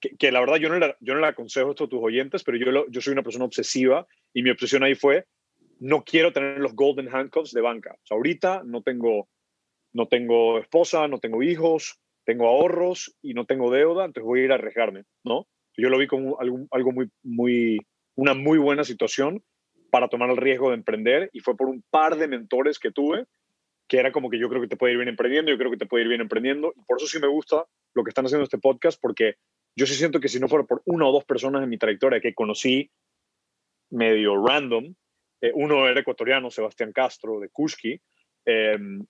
que, 0.00 0.32
la 0.32 0.40
verdad 0.40 0.56
yo 0.56 0.70
no, 0.70 0.78
le, 0.78 0.96
yo 1.00 1.12
no 1.12 1.20
le 1.20 1.26
aconsejo 1.26 1.70
esto 1.70 1.84
a 1.84 1.88
tus 1.88 2.02
oyentes, 2.02 2.42
pero 2.42 2.56
yo, 2.56 2.86
yo 2.88 3.00
soy 3.02 3.12
una 3.12 3.22
persona 3.22 3.44
obsesiva 3.44 4.06
y 4.32 4.42
mi 4.42 4.48
obsesión 4.48 4.82
ahí 4.82 4.94
fue, 4.94 5.26
no 5.78 6.04
quiero 6.04 6.32
tener 6.32 6.58
los 6.58 6.74
golden 6.74 7.14
handcuffs 7.14 7.52
de 7.52 7.60
banca. 7.60 7.92
O 7.92 8.06
sea, 8.06 8.16
ahorita 8.16 8.62
no 8.64 8.82
tengo, 8.82 9.28
no 9.92 10.08
tengo 10.08 10.58
esposa, 10.58 11.06
no 11.06 11.18
tengo 11.18 11.42
hijos, 11.42 12.00
tengo 12.24 12.48
ahorros 12.48 13.14
y 13.20 13.34
no 13.34 13.44
tengo 13.44 13.70
deuda, 13.70 14.06
entonces 14.06 14.26
voy 14.26 14.40
a 14.40 14.44
ir 14.44 14.52
a 14.52 14.54
arriesgarme, 14.54 15.04
¿no? 15.22 15.46
Yo 15.76 15.90
lo 15.90 15.98
vi 15.98 16.06
como 16.06 16.40
algo, 16.40 16.66
algo 16.70 16.92
muy, 16.92 17.10
muy, 17.22 17.78
una 18.14 18.32
muy 18.32 18.58
buena 18.58 18.84
situación 18.84 19.44
para 19.90 20.08
tomar 20.08 20.30
el 20.30 20.38
riesgo 20.38 20.70
de 20.70 20.76
emprender 20.76 21.28
y 21.34 21.40
fue 21.40 21.56
por 21.56 21.68
un 21.68 21.84
par 21.90 22.16
de 22.16 22.28
mentores 22.28 22.78
que 22.78 22.90
tuve 22.90 23.26
que 23.90 23.98
era 23.98 24.12
como 24.12 24.30
que 24.30 24.38
yo 24.38 24.48
creo 24.48 24.62
que 24.62 24.68
te 24.68 24.76
puede 24.76 24.92
ir 24.92 24.98
bien 24.98 25.08
emprendiendo, 25.08 25.50
yo 25.50 25.58
creo 25.58 25.72
que 25.72 25.76
te 25.76 25.84
puede 25.84 26.04
ir 26.04 26.08
bien 26.08 26.20
emprendiendo 26.20 26.72
y 26.76 26.80
por 26.82 26.98
eso 26.98 27.08
sí 27.08 27.18
me 27.18 27.26
gusta 27.26 27.66
lo 27.92 28.04
que 28.04 28.10
están 28.10 28.24
haciendo 28.24 28.44
este 28.44 28.58
podcast 28.58 29.00
porque 29.02 29.34
yo 29.74 29.84
sí 29.84 29.94
siento 29.94 30.20
que 30.20 30.28
si 30.28 30.38
no 30.38 30.46
fuera 30.46 30.64
por 30.64 30.80
una 30.84 31.08
o 31.08 31.12
dos 31.12 31.24
personas 31.24 31.64
en 31.64 31.68
mi 31.68 31.76
trayectoria 31.76 32.20
que 32.20 32.32
conocí 32.32 32.88
medio 33.90 34.40
random, 34.46 34.94
eh, 35.40 35.50
uno 35.54 35.88
era 35.88 35.98
ecuatoriano, 35.98 36.52
Sebastián 36.52 36.92
Castro, 36.92 37.40
de 37.40 37.48
Kuski, 37.48 38.00
em, 38.44 39.04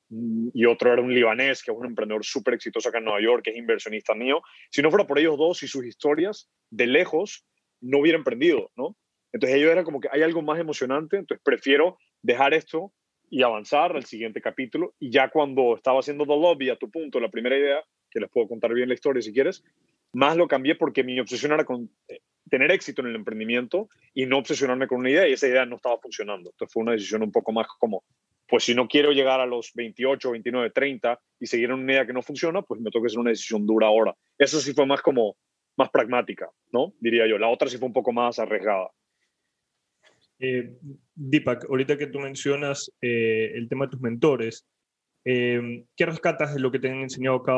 y 0.55 0.65
otro 0.65 0.95
era 0.95 1.03
un 1.03 1.13
libanés, 1.13 1.63
que 1.63 1.73
es 1.73 1.77
un 1.77 1.85
emprendedor 1.85 2.25
súper 2.25 2.55
exitoso 2.55 2.89
acá 2.89 2.99
en 2.99 3.05
Nueva 3.05 3.21
York, 3.21 3.45
que 3.45 3.51
es 3.51 3.59
inversionista 3.59 4.15
mío. 4.15 4.41
Si 4.71 4.81
no 4.81 4.89
fuera 4.89 5.07
por 5.07 5.19
ellos 5.19 5.37
dos 5.37 5.63
y 5.63 5.69
sus 5.69 5.85
historias, 5.85 6.49
de 6.71 6.87
lejos, 6.87 7.45
no 7.83 7.99
hubiera 7.99 8.17
emprendido, 8.17 8.71
¿no? 8.77 8.97
Entonces 9.31 9.59
ellos 9.59 9.71
eran 9.71 9.85
como 9.85 10.01
que 10.01 10.09
hay 10.11 10.23
algo 10.23 10.41
más 10.41 10.59
emocionante, 10.59 11.19
entonces 11.19 11.43
prefiero 11.45 11.99
dejar 12.23 12.55
esto 12.55 12.95
y 13.31 13.43
avanzar 13.43 13.97
al 13.97 14.05
siguiente 14.05 14.41
capítulo. 14.43 14.95
Y 14.99 15.11
ya 15.11 15.31
cuando 15.31 15.77
estaba 15.77 16.01
haciendo 16.01 16.25
The 16.25 16.37
Lobby, 16.37 16.69
a 16.69 16.77
tu 16.77 16.91
punto, 16.91 17.21
la 17.21 17.31
primera 17.31 17.57
idea, 17.57 17.83
que 18.11 18.21
les 18.21 18.29
puedo 18.29 18.49
contar 18.49 18.75
bien 18.75 18.89
la 18.89 18.95
historia 18.95 19.23
si 19.23 19.33
quieres, 19.33 19.65
más 20.13 20.37
lo 20.37 20.49
cambié 20.49 20.75
porque 20.75 21.05
mi 21.05 21.19
obsesión 21.21 21.53
era 21.53 21.65
con 21.65 21.89
eh, 22.09 22.21
tener 22.51 22.73
éxito 22.73 23.03
en 23.03 23.09
el 23.09 23.15
emprendimiento 23.15 23.89
y 24.13 24.27
no 24.27 24.39
obsesionarme 24.39 24.89
con 24.89 24.99
una 24.99 25.11
idea 25.11 25.29
y 25.29 25.33
esa 25.33 25.47
idea 25.47 25.65
no 25.65 25.77
estaba 25.77 25.99
funcionando. 25.99 26.51
Entonces 26.51 26.73
fue 26.73 26.83
una 26.83 26.93
decisión 26.93 27.23
un 27.23 27.31
poco 27.31 27.53
más 27.53 27.69
como, 27.79 28.03
pues 28.49 28.65
si 28.65 28.75
no 28.75 28.89
quiero 28.89 29.13
llegar 29.13 29.41
a 29.41 29.47
los 29.47 29.71
28, 29.75 30.33
29, 30.33 30.71
30 30.71 31.21
y 31.39 31.47
seguir 31.47 31.67
en 31.67 31.75
una 31.75 31.93
idea 31.93 32.07
que 32.07 32.13
no 32.13 32.23
funciona, 32.23 32.63
pues 32.63 32.81
me 32.81 32.91
toca 32.91 33.07
hacer 33.07 33.21
una 33.21 33.31
decisión 33.31 33.65
dura 33.65 33.87
ahora. 33.87 34.17
Eso 34.37 34.61
sí 34.61 34.75
fue 34.75 34.87
más 34.87 35.01
como, 35.03 35.37
más 35.77 35.91
pragmática, 35.91 36.51
¿no? 36.73 36.93
Diría 36.99 37.29
yo. 37.29 37.39
La 37.39 37.49
otra 37.49 37.69
sí 37.69 37.79
fue 37.79 37.87
un 37.87 37.95
poco 37.95 38.13
más 38.13 38.41
arriesgada. 38.41 38.91
Eh, 40.41 40.77
Deepak, 41.15 41.67
ahorita 41.69 41.97
que 41.97 42.07
tú 42.09 42.19
mencionas 42.19 42.91
eh, 43.01 43.53
el 43.55 43.69
tema 43.69 43.87
de 43.87 43.93
tus 43.93 44.01
mentores, 44.01 44.67
eh, 45.25 45.85
¿Qué 45.97 46.07
rescatas 46.07 46.55
de 46.55 46.61
lo 46.61 46.71
que 46.71 46.79
te 46.79 46.89
han 46.89 47.01
enseñado 47.01 47.37
acá, 47.37 47.55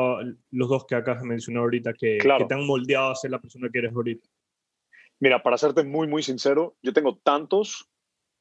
los 0.51 0.69
dos 0.69 0.85
que 0.85 0.95
acabas 0.95 1.21
de 1.21 1.29
mencionar 1.29 1.63
ahorita, 1.63 1.93
que, 1.93 2.17
que, 2.17 2.45
te 2.45 2.53
han 2.53 2.65
moldeado 2.65 3.11
a 3.11 3.15
ser 3.15 3.31
la 3.31 3.39
persona 3.39 3.69
que 3.71 3.79
eres 3.79 3.93
ahorita? 3.93 4.27
Mira, 5.19 5.41
para 5.41 5.57
serte 5.57 5.83
muy, 5.83 6.07
muy 6.07 6.23
sincero, 6.23 6.75
yo 6.81 6.91
tengo 6.91 7.17
tantos 7.17 7.89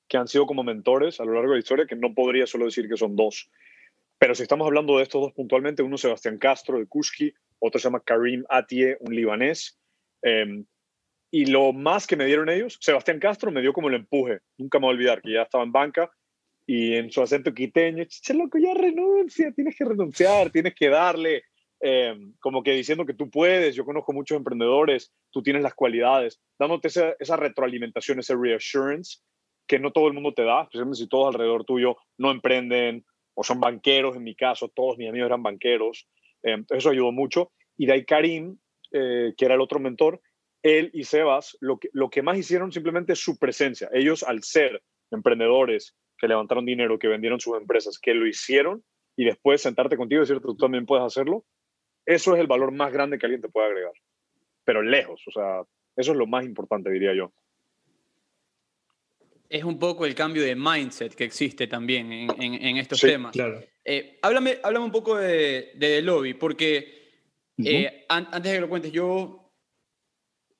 que 0.08 0.16
han 0.16 0.26
sido 0.26 0.46
como 0.46 0.64
mentores 0.64 1.20
a 1.20 1.24
lo 1.24 1.34
largo 1.34 1.50
de 1.50 1.56
la 1.56 1.60
historia 1.60 1.86
que 1.86 1.94
no 1.94 2.12
podría 2.14 2.46
solo 2.46 2.64
decir 2.64 2.88
que 2.88 2.96
son 2.96 3.14
dos. 3.14 3.48
Pero 4.18 4.34
si 4.34 4.42
estamos 4.42 4.66
hablando 4.66 4.96
de 4.96 5.04
estos 5.04 5.20
dos 5.20 5.32
puntualmente, 5.32 5.82
uno 5.82 5.94
es 5.94 6.00
Sebastián 6.00 6.38
Castro 6.38 6.78
de 6.78 6.86
Kuski, 6.86 7.32
otro 7.60 7.78
se 7.78 7.84
llama 7.84 8.02
Karim 8.04 8.44
Atie, 8.48 8.96
un 9.00 9.14
libanés. 9.14 9.78
Eh, 10.22 10.64
y 11.34 11.46
lo 11.46 11.72
más 11.72 12.06
que 12.06 12.14
me 12.14 12.26
dieron 12.26 12.50
ellos, 12.50 12.76
Sebastián 12.78 13.18
Castro 13.18 13.50
me 13.50 13.62
dio 13.62 13.72
como 13.72 13.88
el 13.88 13.94
empuje, 13.94 14.40
nunca 14.58 14.78
me 14.78 14.84
voy 14.84 14.92
a 14.92 14.96
olvidar 14.96 15.22
que 15.22 15.32
ya 15.32 15.42
estaba 15.42 15.64
en 15.64 15.72
banca 15.72 16.10
y 16.66 16.94
en 16.94 17.10
su 17.10 17.22
acento 17.22 17.54
quiteño, 17.54 18.04
chiche 18.04 18.34
loco, 18.34 18.58
ya 18.58 18.74
renuncia, 18.74 19.50
tienes 19.52 19.74
que 19.74 19.86
renunciar, 19.86 20.50
tienes 20.50 20.74
que 20.74 20.90
darle, 20.90 21.44
eh, 21.80 22.14
como 22.38 22.62
que 22.62 22.72
diciendo 22.72 23.06
que 23.06 23.14
tú 23.14 23.30
puedes, 23.30 23.74
yo 23.74 23.86
conozco 23.86 24.12
muchos 24.12 24.36
emprendedores, 24.36 25.10
tú 25.30 25.42
tienes 25.42 25.62
las 25.62 25.72
cualidades, 25.72 26.38
dándote 26.58 26.88
esa, 26.88 27.14
esa 27.18 27.36
retroalimentación, 27.36 28.18
ese 28.18 28.36
reassurance 28.36 29.20
que 29.66 29.78
no 29.78 29.90
todo 29.90 30.08
el 30.08 30.12
mundo 30.12 30.34
te 30.34 30.44
da, 30.44 30.64
especialmente 30.64 30.98
si 30.98 31.08
todos 31.08 31.34
alrededor 31.34 31.64
tuyo 31.64 31.96
no 32.18 32.30
emprenden 32.30 33.06
o 33.32 33.42
son 33.42 33.58
banqueros, 33.58 34.16
en 34.16 34.22
mi 34.22 34.34
caso, 34.34 34.68
todos 34.68 34.98
mis 34.98 35.08
amigos 35.08 35.28
eran 35.28 35.42
banqueros, 35.42 36.06
eh, 36.42 36.62
eso 36.68 36.90
ayudó 36.90 37.10
mucho. 37.10 37.52
Y 37.78 37.86
de 37.86 37.94
ahí 37.94 38.04
Karim, 38.04 38.58
eh, 38.92 39.32
que 39.34 39.44
era 39.46 39.54
el 39.54 39.62
otro 39.62 39.80
mentor, 39.80 40.20
él 40.62 40.90
y 40.92 41.04
Sebas, 41.04 41.56
lo 41.60 41.78
que, 41.78 41.88
lo 41.92 42.08
que 42.08 42.22
más 42.22 42.38
hicieron 42.38 42.72
simplemente 42.72 43.14
es 43.14 43.18
su 43.18 43.38
presencia. 43.38 43.88
Ellos, 43.92 44.22
al 44.22 44.42
ser 44.42 44.82
emprendedores, 45.10 45.94
que 46.18 46.28
levantaron 46.28 46.64
dinero, 46.64 46.98
que 46.98 47.08
vendieron 47.08 47.40
sus 47.40 47.56
empresas, 47.56 47.98
que 47.98 48.14
lo 48.14 48.26
hicieron 48.26 48.84
y 49.16 49.24
después 49.24 49.60
sentarte 49.60 49.96
contigo 49.96 50.20
y 50.20 50.22
decirte 50.22 50.42
tú 50.42 50.56
también 50.56 50.86
puedes 50.86 51.04
hacerlo, 51.04 51.44
eso 52.06 52.34
es 52.34 52.40
el 52.40 52.46
valor 52.46 52.72
más 52.72 52.92
grande 52.92 53.18
que 53.18 53.26
alguien 53.26 53.42
te 53.42 53.48
puede 53.48 53.66
agregar. 53.66 53.92
Pero 54.64 54.82
lejos, 54.82 55.20
o 55.26 55.32
sea, 55.32 55.62
eso 55.96 56.12
es 56.12 56.16
lo 56.16 56.26
más 56.26 56.44
importante, 56.44 56.90
diría 56.90 57.14
yo. 57.14 57.32
Es 59.48 59.64
un 59.64 59.78
poco 59.78 60.06
el 60.06 60.14
cambio 60.14 60.44
de 60.44 60.54
mindset 60.54 61.14
que 61.14 61.24
existe 61.24 61.66
también 61.66 62.10
en, 62.12 62.30
en, 62.38 62.76
estos 62.78 63.00
temas. 63.00 63.32
Claro. 63.32 63.60
Eh, 63.84 64.18
háblame, 64.22 64.58
háblame, 64.62 64.86
un 64.86 64.92
poco 64.92 65.18
de, 65.18 65.72
de 65.74 66.00
lobby, 66.00 66.34
porque 66.34 67.02
eh, 67.58 68.06
antes 68.08 68.42
de 68.44 68.52
que 68.52 68.60
lo 68.60 68.68
cuentes, 68.68 68.92
yo 68.92 69.41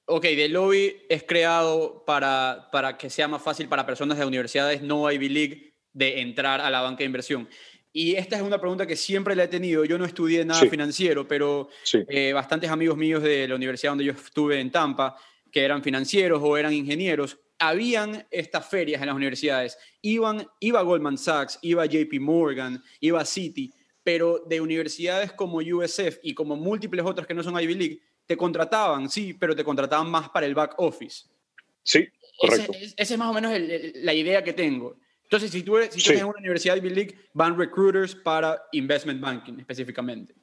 Ok, 0.06 0.22
The 0.22 0.48
Lobby 0.48 0.96
es 1.08 1.22
creado 1.22 2.04
para, 2.04 2.68
para 2.72 2.98
que 2.98 3.08
sea 3.08 3.28
más 3.28 3.42
fácil 3.42 3.68
para 3.68 3.86
personas 3.86 4.18
de 4.18 4.24
universidades 4.24 4.82
no 4.82 5.10
Ivy 5.10 5.28
League 5.28 5.74
de 5.92 6.20
entrar 6.20 6.60
a 6.60 6.70
la 6.70 6.80
banca 6.80 6.98
de 6.98 7.04
inversión. 7.04 7.48
Y 7.92 8.14
esta 8.14 8.36
es 8.36 8.42
una 8.42 8.58
pregunta 8.58 8.86
que 8.86 8.96
siempre 8.96 9.36
la 9.36 9.44
he 9.44 9.48
tenido. 9.48 9.84
Yo 9.84 9.98
no 9.98 10.04
estudié 10.04 10.44
nada 10.44 10.64
financiero, 10.66 11.28
pero 11.28 11.68
eh, 12.08 12.32
bastantes 12.32 12.70
amigos 12.70 12.96
míos 12.96 13.22
de 13.22 13.46
la 13.46 13.54
universidad 13.54 13.92
donde 13.92 14.04
yo 14.06 14.12
estuve 14.12 14.58
en 14.58 14.70
Tampa, 14.70 15.14
que 15.50 15.62
eran 15.62 15.82
financieros 15.82 16.40
o 16.42 16.56
eran 16.56 16.72
ingenieros, 16.72 17.38
habían 17.58 18.26
estas 18.30 18.66
ferias 18.66 19.00
en 19.02 19.08
las 19.08 19.16
universidades. 19.16 19.78
Iban, 20.00 20.46
iba 20.58 20.80
Goldman 20.82 21.18
Sachs, 21.18 21.58
iba 21.62 21.84
JP 21.84 22.18
Morgan, 22.18 22.82
iba 23.00 23.24
Citi, 23.26 23.72
pero 24.02 24.42
de 24.48 24.60
universidades 24.60 25.32
como 25.32 25.58
USF 25.58 26.18
y 26.22 26.34
como 26.34 26.56
múltiples 26.56 27.04
otras 27.04 27.26
que 27.26 27.34
no 27.34 27.42
son 27.42 27.60
Ivy 27.60 27.74
League, 27.74 28.00
te 28.26 28.36
contrataban, 28.36 29.08
sí, 29.08 29.34
pero 29.34 29.54
te 29.54 29.64
contrataban 29.64 30.10
más 30.10 30.28
para 30.30 30.46
el 30.46 30.54
back 30.54 30.74
office. 30.78 31.28
Sí, 31.82 32.08
correcto. 32.38 32.72
Esa 32.96 33.14
es 33.14 33.18
más 33.18 33.30
o 33.30 33.32
menos 33.32 33.52
la 33.94 34.14
idea 34.14 34.42
que 34.42 34.52
tengo. 34.52 34.96
Entonces, 35.24 35.50
si 35.50 35.62
tú, 35.62 35.78
si 35.90 36.02
tú 36.02 36.12
en 36.12 36.24
una 36.24 36.38
universidad 36.38 36.76
Ivy 36.76 36.90
League, 36.90 37.18
van 37.32 37.58
recruiters 37.58 38.14
para 38.14 38.62
investment 38.72 39.20
banking 39.20 39.58
específicamente. 39.58 40.34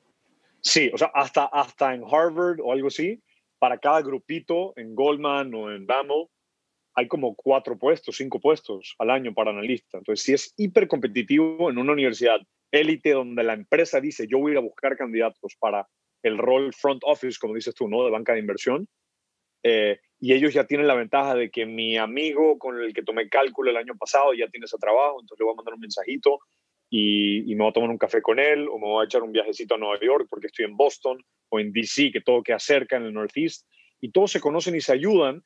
Sí, 0.61 0.89
o 0.93 0.97
sea, 0.97 1.11
hasta, 1.13 1.45
hasta 1.45 1.93
en 1.93 2.03
Harvard 2.03 2.59
o 2.59 2.71
algo 2.73 2.87
así, 2.87 3.21
para 3.59 3.77
cada 3.77 4.01
grupito 4.01 4.73
en 4.77 4.95
Goldman 4.95 5.53
o 5.53 5.71
en 5.71 5.85
BAML, 5.85 6.27
hay 6.95 7.07
como 7.07 7.35
cuatro 7.35 7.77
puestos, 7.77 8.17
cinco 8.17 8.39
puestos 8.39 8.95
al 8.97 9.09
año 9.09 9.33
para 9.33 9.51
analista. 9.51 9.99
Entonces, 9.99 10.25
si 10.25 10.33
es 10.33 10.53
hiper 10.57 10.87
competitivo 10.87 11.69
en 11.69 11.77
una 11.77 11.93
universidad 11.93 12.39
élite 12.71 13.11
donde 13.11 13.43
la 13.43 13.53
empresa 13.53 14.01
dice, 14.01 14.27
yo 14.27 14.39
voy 14.39 14.55
a 14.55 14.59
buscar 14.59 14.97
candidatos 14.97 15.55
para 15.59 15.87
el 16.23 16.37
rol 16.37 16.73
front 16.73 17.01
office, 17.05 17.37
como 17.39 17.55
dices 17.55 17.73
tú, 17.73 17.87
¿no? 17.87 18.03
De 18.03 18.11
banca 18.11 18.33
de 18.33 18.39
inversión. 18.39 18.87
Eh, 19.63 19.99
y 20.19 20.33
ellos 20.33 20.53
ya 20.53 20.65
tienen 20.65 20.87
la 20.87 20.95
ventaja 20.95 21.35
de 21.35 21.49
que 21.49 21.65
mi 21.65 21.97
amigo 21.97 22.57
con 22.57 22.79
el 22.79 22.93
que 22.93 23.03
tomé 23.03 23.29
cálculo 23.29 23.71
el 23.71 23.77
año 23.77 23.95
pasado 23.97 24.33
ya 24.33 24.47
tiene 24.47 24.65
ese 24.65 24.77
trabajo, 24.77 25.19
entonces 25.19 25.39
le 25.39 25.45
voy 25.45 25.53
a 25.53 25.57
mandar 25.57 25.73
un 25.73 25.79
mensajito 25.81 26.39
y, 26.89 27.43
me 27.55 27.63
voy 27.63 27.69
a 27.69 27.73
tomar 27.73 27.89
un 27.89 27.97
café 27.97 28.21
con 28.21 28.39
él 28.39 28.67
o 28.67 28.79
me 28.79 28.87
voy 28.87 29.03
a 29.03 29.05
echar 29.05 29.21
un 29.21 29.31
viajecito 29.31 29.75
a 29.75 29.77
Nueva 29.77 29.99
York 30.01 30.27
porque 30.29 30.47
estoy 30.47 30.65
en 30.65 30.75
Boston 30.75 31.23
o 31.49 31.59
en 31.59 31.71
DC, 31.71 32.11
que 32.11 32.21
todo 32.21 32.41
queda 32.41 32.59
cerca 32.59 32.97
en 32.97 33.03
el 33.03 33.13
Northeast. 33.13 33.65
Y 34.01 34.11
todos 34.11 34.31
se 34.31 34.39
conocen 34.39 34.75
y 34.75 34.81
se 34.81 34.93
ayudan 34.93 35.43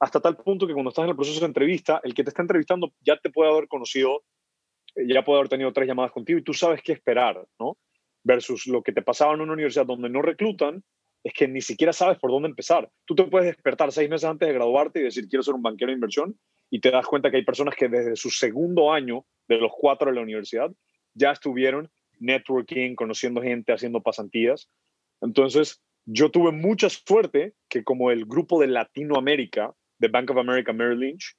hasta 0.00 0.20
tal 0.20 0.36
punto 0.36 0.66
que 0.66 0.72
cuando 0.72 0.90
estás 0.90 1.04
en 1.04 1.10
el 1.10 1.16
proceso 1.16 1.40
de 1.40 1.46
entrevista, 1.46 2.00
el 2.02 2.12
que 2.14 2.24
te 2.24 2.30
está 2.30 2.42
entrevistando 2.42 2.92
ya 3.00 3.16
te 3.16 3.30
puede 3.30 3.50
haber 3.50 3.68
conocido, 3.68 4.24
ya 4.96 5.24
puede 5.24 5.38
haber 5.38 5.48
tenido 5.48 5.72
tres 5.72 5.86
llamadas 5.86 6.12
contigo 6.12 6.38
y 6.38 6.42
tú 6.42 6.52
sabes 6.52 6.82
qué 6.82 6.92
esperar, 6.92 7.46
¿no? 7.58 7.78
Versus 8.24 8.66
lo 8.66 8.82
que 8.82 8.92
te 8.92 9.02
pasaba 9.02 9.34
en 9.34 9.40
una 9.40 9.52
universidad 9.52 9.86
donde 9.86 10.08
no 10.08 10.22
reclutan, 10.22 10.82
es 11.24 11.32
que 11.34 11.46
ni 11.46 11.60
siquiera 11.60 11.92
sabes 11.92 12.18
por 12.18 12.30
dónde 12.30 12.48
empezar. 12.48 12.90
Tú 13.04 13.14
te 13.14 13.24
puedes 13.24 13.46
despertar 13.46 13.92
seis 13.92 14.10
meses 14.10 14.28
antes 14.28 14.48
de 14.48 14.54
graduarte 14.54 15.00
y 15.00 15.04
decir, 15.04 15.28
quiero 15.28 15.42
ser 15.42 15.54
un 15.54 15.62
banquero 15.62 15.90
de 15.90 15.94
inversión, 15.94 16.38
y 16.70 16.80
te 16.80 16.90
das 16.90 17.06
cuenta 17.06 17.30
que 17.30 17.36
hay 17.36 17.44
personas 17.44 17.76
que 17.76 17.88
desde 17.88 18.16
su 18.16 18.30
segundo 18.30 18.92
año, 18.92 19.26
de 19.46 19.58
los 19.58 19.72
cuatro 19.76 20.08
de 20.08 20.16
la 20.16 20.22
universidad, 20.22 20.72
ya 21.14 21.32
estuvieron 21.32 21.90
networking, 22.18 22.94
conociendo 22.94 23.42
gente, 23.42 23.72
haciendo 23.72 24.00
pasantías. 24.00 24.70
Entonces, 25.20 25.82
yo 26.06 26.30
tuve 26.30 26.50
mucha 26.50 26.88
suerte 26.88 27.54
que 27.68 27.84
como 27.84 28.10
el 28.10 28.24
grupo 28.24 28.60
de 28.60 28.68
Latinoamérica 28.68 29.74
de 29.98 30.08
Bank 30.08 30.30
of 30.30 30.38
America 30.38 30.72
Merrill 30.72 31.00
Lynch, 31.00 31.36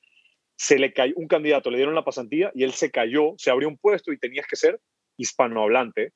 se 0.55 0.77
le 0.77 0.93
cayó 0.93 1.13
un 1.17 1.27
candidato, 1.27 1.71
le 1.71 1.77
dieron 1.77 1.95
la 1.95 2.05
pasantía 2.05 2.51
y 2.53 2.63
él 2.63 2.73
se 2.73 2.91
cayó, 2.91 3.33
se 3.37 3.49
abrió 3.49 3.67
un 3.67 3.77
puesto 3.77 4.13
y 4.13 4.19
tenías 4.19 4.45
que 4.47 4.55
ser 4.55 4.79
hispanohablante, 5.17 6.13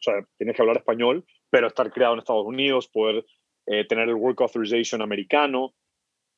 o 0.00 0.02
sea, 0.02 0.26
tienes 0.38 0.56
que 0.56 0.62
hablar 0.62 0.78
español, 0.78 1.24
pero 1.50 1.66
estar 1.66 1.92
creado 1.92 2.14
en 2.14 2.20
Estados 2.20 2.46
Unidos, 2.46 2.88
poder 2.88 3.24
eh, 3.66 3.84
tener 3.86 4.08
el 4.08 4.14
Work 4.14 4.40
Authorization 4.40 5.02
americano. 5.02 5.74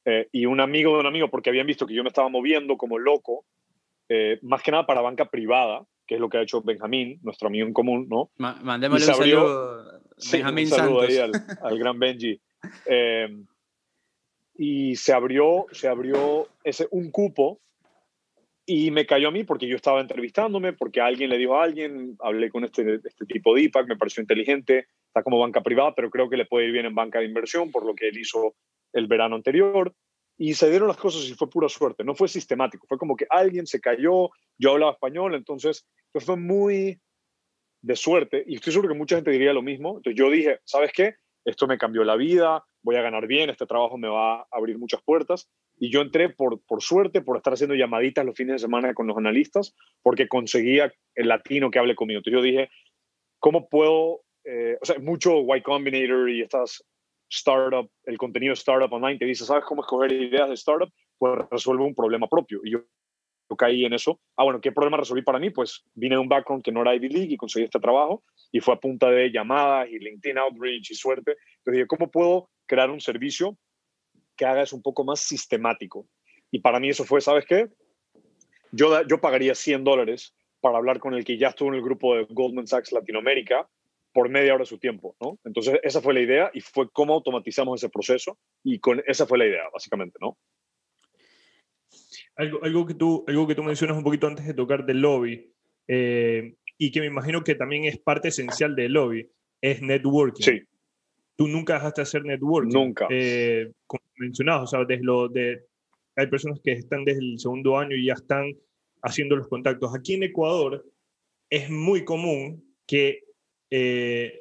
Eh, 0.05 0.29
y 0.33 0.46
un 0.46 0.61
amigo 0.61 0.94
de 0.94 1.01
un 1.01 1.07
amigo, 1.07 1.29
porque 1.29 1.51
habían 1.51 1.66
visto 1.66 1.87
que 1.87 1.94
yo 1.94 2.03
me 2.03 2.09
estaba 2.09 2.29
moviendo 2.29 2.77
como 2.77 2.98
loco, 2.98 3.44
eh, 4.09 4.38
más 4.42 4.62
que 4.62 4.72
nada 4.72 4.85
para 4.85 5.01
banca 5.01 5.31
privada, 5.31 5.87
que 6.07 6.16
es 6.16 6.20
lo 6.20 6.29
que 6.29 6.38
ha 6.38 6.42
hecho 6.42 6.61
Benjamín, 6.61 7.20
nuestro 7.22 7.48
amigo 7.48 7.66
en 7.66 7.72
común, 7.72 8.09
¿no? 8.09 8.31
mandémosle 8.37 9.07
un 9.07 9.14
saludo, 9.14 10.03
Benjamín 10.33 10.64
un 10.64 10.70
saludo 10.70 11.01
Ahí 11.03 11.18
al, 11.18 11.33
al, 11.62 11.79
gran 11.79 11.98
Benji. 12.01 12.40
y 14.59 14.96
se 14.96 15.12
abrió, 15.12 15.66
se 15.70 15.87
abrió 15.87 16.48
ese, 16.64 16.88
un 16.90 17.12
cupo 17.12 17.61
y 18.64 18.90
me 18.90 19.07
cayó 19.07 19.29
a 19.29 19.33
mí 19.33 19.44
porque 19.44 19.66
yo 19.66 19.77
estaba 19.77 20.01
entrevistándome, 20.01 20.72
porque 20.72 21.01
alguien 21.01 21.31
le 21.31 21.38
dijo 21.38 21.57
a 21.57 21.64
alguien, 21.64 22.16
hablé 22.20 22.51
con 22.51 22.64
este, 22.64 23.01
este 23.05 23.27
tipo 23.27 23.55
de 23.55 23.62
IPAC, 23.62 23.88
me 23.88 23.96
pareció 23.96 24.20
inteligente, 24.20 24.87
está 25.07 25.22
como 25.22 25.38
banca 25.38 25.62
privada, 25.62 25.94
pero 25.94 26.11
creo 26.11 26.29
que 26.29 26.37
le 26.37 26.46
puede 26.46 26.66
ir 26.66 26.72
bien 26.72 26.87
en 26.87 26.94
banca 26.94 27.18
de 27.18 27.25
inversión, 27.25 27.70
por 27.70 27.85
lo 27.85 27.94
que 27.94 28.09
él 28.09 28.18
hizo 28.18 28.55
el 28.92 29.09
verano 29.09 29.35
anterior. 29.35 29.92
Y 30.38 30.55
se 30.55 30.70
dieron 30.70 30.88
las 30.88 30.96
cosas 30.96 31.29
y 31.29 31.35
fue 31.35 31.51
pura 31.51 31.68
suerte, 31.68 32.05
no 32.05 32.14
fue 32.14 32.29
sistemático, 32.29 32.87
fue 32.88 32.98
como 32.98 33.16
que 33.16 33.27
alguien 33.29 33.66
se 33.66 33.81
cayó, 33.81 34.31
yo 34.59 34.70
hablaba 34.70 34.92
español, 34.92 35.35
entonces 35.35 35.87
pues 36.11 36.25
fue 36.25 36.37
muy 36.37 37.01
de 37.83 37.96
suerte 37.96 38.44
y 38.46 38.55
estoy 38.55 38.72
seguro 38.72 38.92
que 38.92 38.98
mucha 38.98 39.16
gente 39.16 39.31
diría 39.31 39.53
lo 39.53 39.62
mismo. 39.62 39.96
Entonces 39.96 40.14
yo 40.16 40.31
dije, 40.31 40.61
¿sabes 40.64 40.92
qué? 40.92 41.16
Esto 41.44 41.66
me 41.66 41.79
cambió 41.79 42.05
la 42.05 42.16
vida, 42.16 42.64
voy 42.83 42.96
a 42.96 43.03
ganar 43.03 43.27
bien, 43.27 43.51
este 43.51 43.66
trabajo 43.66 43.98
me 43.98 44.09
va 44.09 44.40
a 44.40 44.46
abrir 44.51 44.79
muchas 44.79 45.03
puertas. 45.03 45.48
Y 45.82 45.90
yo 45.90 46.00
entré 46.00 46.28
por, 46.28 46.60
por 46.62 46.80
suerte, 46.80 47.22
por 47.22 47.36
estar 47.36 47.54
haciendo 47.54 47.74
llamaditas 47.74 48.24
los 48.24 48.36
fines 48.36 48.52
de 48.52 48.58
semana 48.60 48.94
con 48.94 49.08
los 49.08 49.16
analistas, 49.16 49.74
porque 50.00 50.28
conseguía 50.28 50.92
el 51.16 51.26
latino 51.26 51.72
que 51.72 51.80
hable 51.80 51.96
conmigo. 51.96 52.18
Entonces 52.18 52.38
yo 52.38 52.40
dije, 52.40 52.70
¿cómo 53.40 53.68
puedo? 53.68 54.20
Eh, 54.44 54.78
o 54.80 54.84
sea, 54.84 55.00
mucho 55.00 55.40
Y 55.40 55.60
Combinator 55.62 56.30
y 56.30 56.40
estas 56.40 56.84
startup, 57.28 57.90
el 58.04 58.16
contenido 58.16 58.52
startup 58.52 58.92
online 58.92 59.18
que 59.18 59.24
dice, 59.24 59.44
¿sabes 59.44 59.64
cómo 59.64 59.82
escoger 59.82 60.12
ideas 60.12 60.50
de 60.50 60.54
startup? 60.54 60.88
Pues 61.18 61.40
resuelve 61.50 61.82
un 61.82 61.96
problema 61.96 62.28
propio. 62.28 62.60
Y 62.62 62.70
yo, 62.70 62.84
yo 63.50 63.56
caí 63.56 63.84
en 63.84 63.92
eso. 63.92 64.20
Ah, 64.36 64.44
bueno, 64.44 64.60
¿qué 64.60 64.70
problema 64.70 64.98
resolví 64.98 65.22
para 65.22 65.40
mí? 65.40 65.50
Pues 65.50 65.82
vine 65.94 66.14
de 66.14 66.20
un 66.20 66.28
background 66.28 66.62
que 66.62 66.70
no 66.70 66.82
era 66.82 66.94
Ivy 66.94 67.08
League 67.08 67.34
y 67.34 67.36
conseguí 67.36 67.64
este 67.64 67.80
trabajo 67.80 68.22
y 68.52 68.60
fue 68.60 68.74
a 68.74 68.78
punta 68.78 69.10
de 69.10 69.32
llamadas 69.32 69.88
y 69.90 69.98
LinkedIn 69.98 70.38
Outreach 70.38 70.92
y 70.92 70.94
suerte. 70.94 71.32
Entonces 71.32 71.72
dije, 71.72 71.86
¿cómo 71.88 72.08
puedo 72.08 72.50
crear 72.66 72.88
un 72.88 73.00
servicio 73.00 73.58
que 74.36 74.44
haga 74.44 74.62
eso 74.62 74.76
un 74.76 74.82
poco 74.82 75.04
más 75.04 75.20
sistemático. 75.20 76.06
Y 76.50 76.60
para 76.60 76.80
mí 76.80 76.88
eso 76.88 77.04
fue, 77.04 77.20
¿sabes 77.20 77.44
qué? 77.46 77.68
Yo, 78.72 79.06
yo 79.06 79.20
pagaría 79.20 79.54
100 79.54 79.84
dólares 79.84 80.34
para 80.60 80.78
hablar 80.78 80.98
con 80.98 81.14
el 81.14 81.24
que 81.24 81.38
ya 81.38 81.48
estuvo 81.48 81.68
en 81.68 81.76
el 81.76 81.82
grupo 81.82 82.14
de 82.14 82.26
Goldman 82.30 82.66
Sachs 82.66 82.92
Latinoamérica 82.92 83.68
por 84.12 84.28
media 84.28 84.54
hora 84.54 84.62
de 84.62 84.66
su 84.66 84.78
tiempo, 84.78 85.16
¿no? 85.20 85.38
Entonces, 85.44 85.78
esa 85.82 86.00
fue 86.00 86.14
la 86.14 86.20
idea 86.20 86.50
y 86.52 86.60
fue 86.60 86.90
cómo 86.90 87.14
automatizamos 87.14 87.80
ese 87.80 87.90
proceso 87.90 88.38
y 88.62 88.78
con 88.78 89.02
esa 89.06 89.26
fue 89.26 89.38
la 89.38 89.46
idea, 89.46 89.64
básicamente, 89.72 90.18
¿no? 90.20 90.36
Algo, 92.36 92.62
algo, 92.62 92.86
que, 92.86 92.94
tú, 92.94 93.24
algo 93.26 93.46
que 93.46 93.54
tú 93.54 93.62
mencionas 93.62 93.96
un 93.96 94.04
poquito 94.04 94.26
antes 94.26 94.46
de 94.46 94.54
tocar 94.54 94.84
del 94.86 95.00
lobby 95.00 95.52
eh, 95.88 96.54
y 96.78 96.90
que 96.90 97.00
me 97.00 97.06
imagino 97.06 97.42
que 97.44 97.54
también 97.54 97.84
es 97.84 97.98
parte 97.98 98.28
esencial 98.28 98.74
del 98.74 98.92
lobby, 98.92 99.30
es 99.60 99.82
networking. 99.82 100.42
Sí 100.42 100.62
tú 101.36 101.48
nunca 101.48 101.74
dejaste 101.74 102.00
de 102.00 102.02
hacer 102.02 102.24
networking. 102.24 102.72
Nunca. 102.72 103.06
Eh, 103.10 103.72
como 103.86 104.02
mencionabas, 104.16 104.64
o 104.64 104.66
sea, 104.66 104.84
desde 104.84 105.04
lo 105.04 105.28
de, 105.28 105.64
hay 106.16 106.26
personas 106.26 106.60
que 106.62 106.72
están 106.72 107.04
desde 107.04 107.20
el 107.20 107.38
segundo 107.38 107.78
año 107.78 107.96
y 107.96 108.06
ya 108.06 108.14
están 108.14 108.52
haciendo 109.02 109.36
los 109.36 109.48
contactos. 109.48 109.94
Aquí 109.94 110.14
en 110.14 110.24
Ecuador 110.24 110.84
es 111.50 111.70
muy 111.70 112.04
común 112.04 112.64
que 112.86 113.20
eh, 113.70 114.40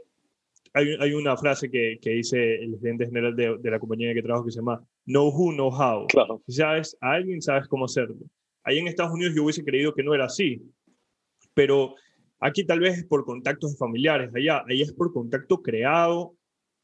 hay, 0.73 0.95
hay, 0.99 1.13
una 1.13 1.35
frase 1.35 1.69
que, 1.69 1.99
que, 2.01 2.11
dice 2.11 2.55
el 2.55 2.77
gerente 2.79 3.05
general 3.05 3.35
de, 3.35 3.57
de, 3.57 3.71
la 3.71 3.79
compañía 3.79 4.13
que 4.13 4.21
trabajo 4.21 4.45
que 4.45 4.51
se 4.51 4.59
llama 4.59 4.81
Know 5.05 5.29
who, 5.29 5.51
know 5.53 5.69
how. 5.69 6.07
Claro. 6.07 6.41
Si 6.47 6.53
sabes 6.53 6.97
a 7.01 7.13
alguien, 7.13 7.41
sabes 7.41 7.67
cómo 7.67 7.85
hacerlo. 7.85 8.15
Ahí 8.63 8.77
en 8.77 8.87
Estados 8.87 9.13
Unidos 9.13 9.33
yo 9.35 9.43
hubiese 9.43 9.63
creído 9.63 9.93
que 9.93 10.03
no 10.03 10.13
era 10.13 10.25
así, 10.25 10.61
pero 11.53 11.95
aquí 12.39 12.63
tal 12.65 12.79
vez 12.79 12.99
es 12.99 13.05
por 13.05 13.25
contactos 13.25 13.77
familiares, 13.77 14.31
allá, 14.35 14.63
ahí 14.67 14.81
es 14.81 14.93
por 14.93 15.11
contacto 15.11 15.61
creado 15.61 16.35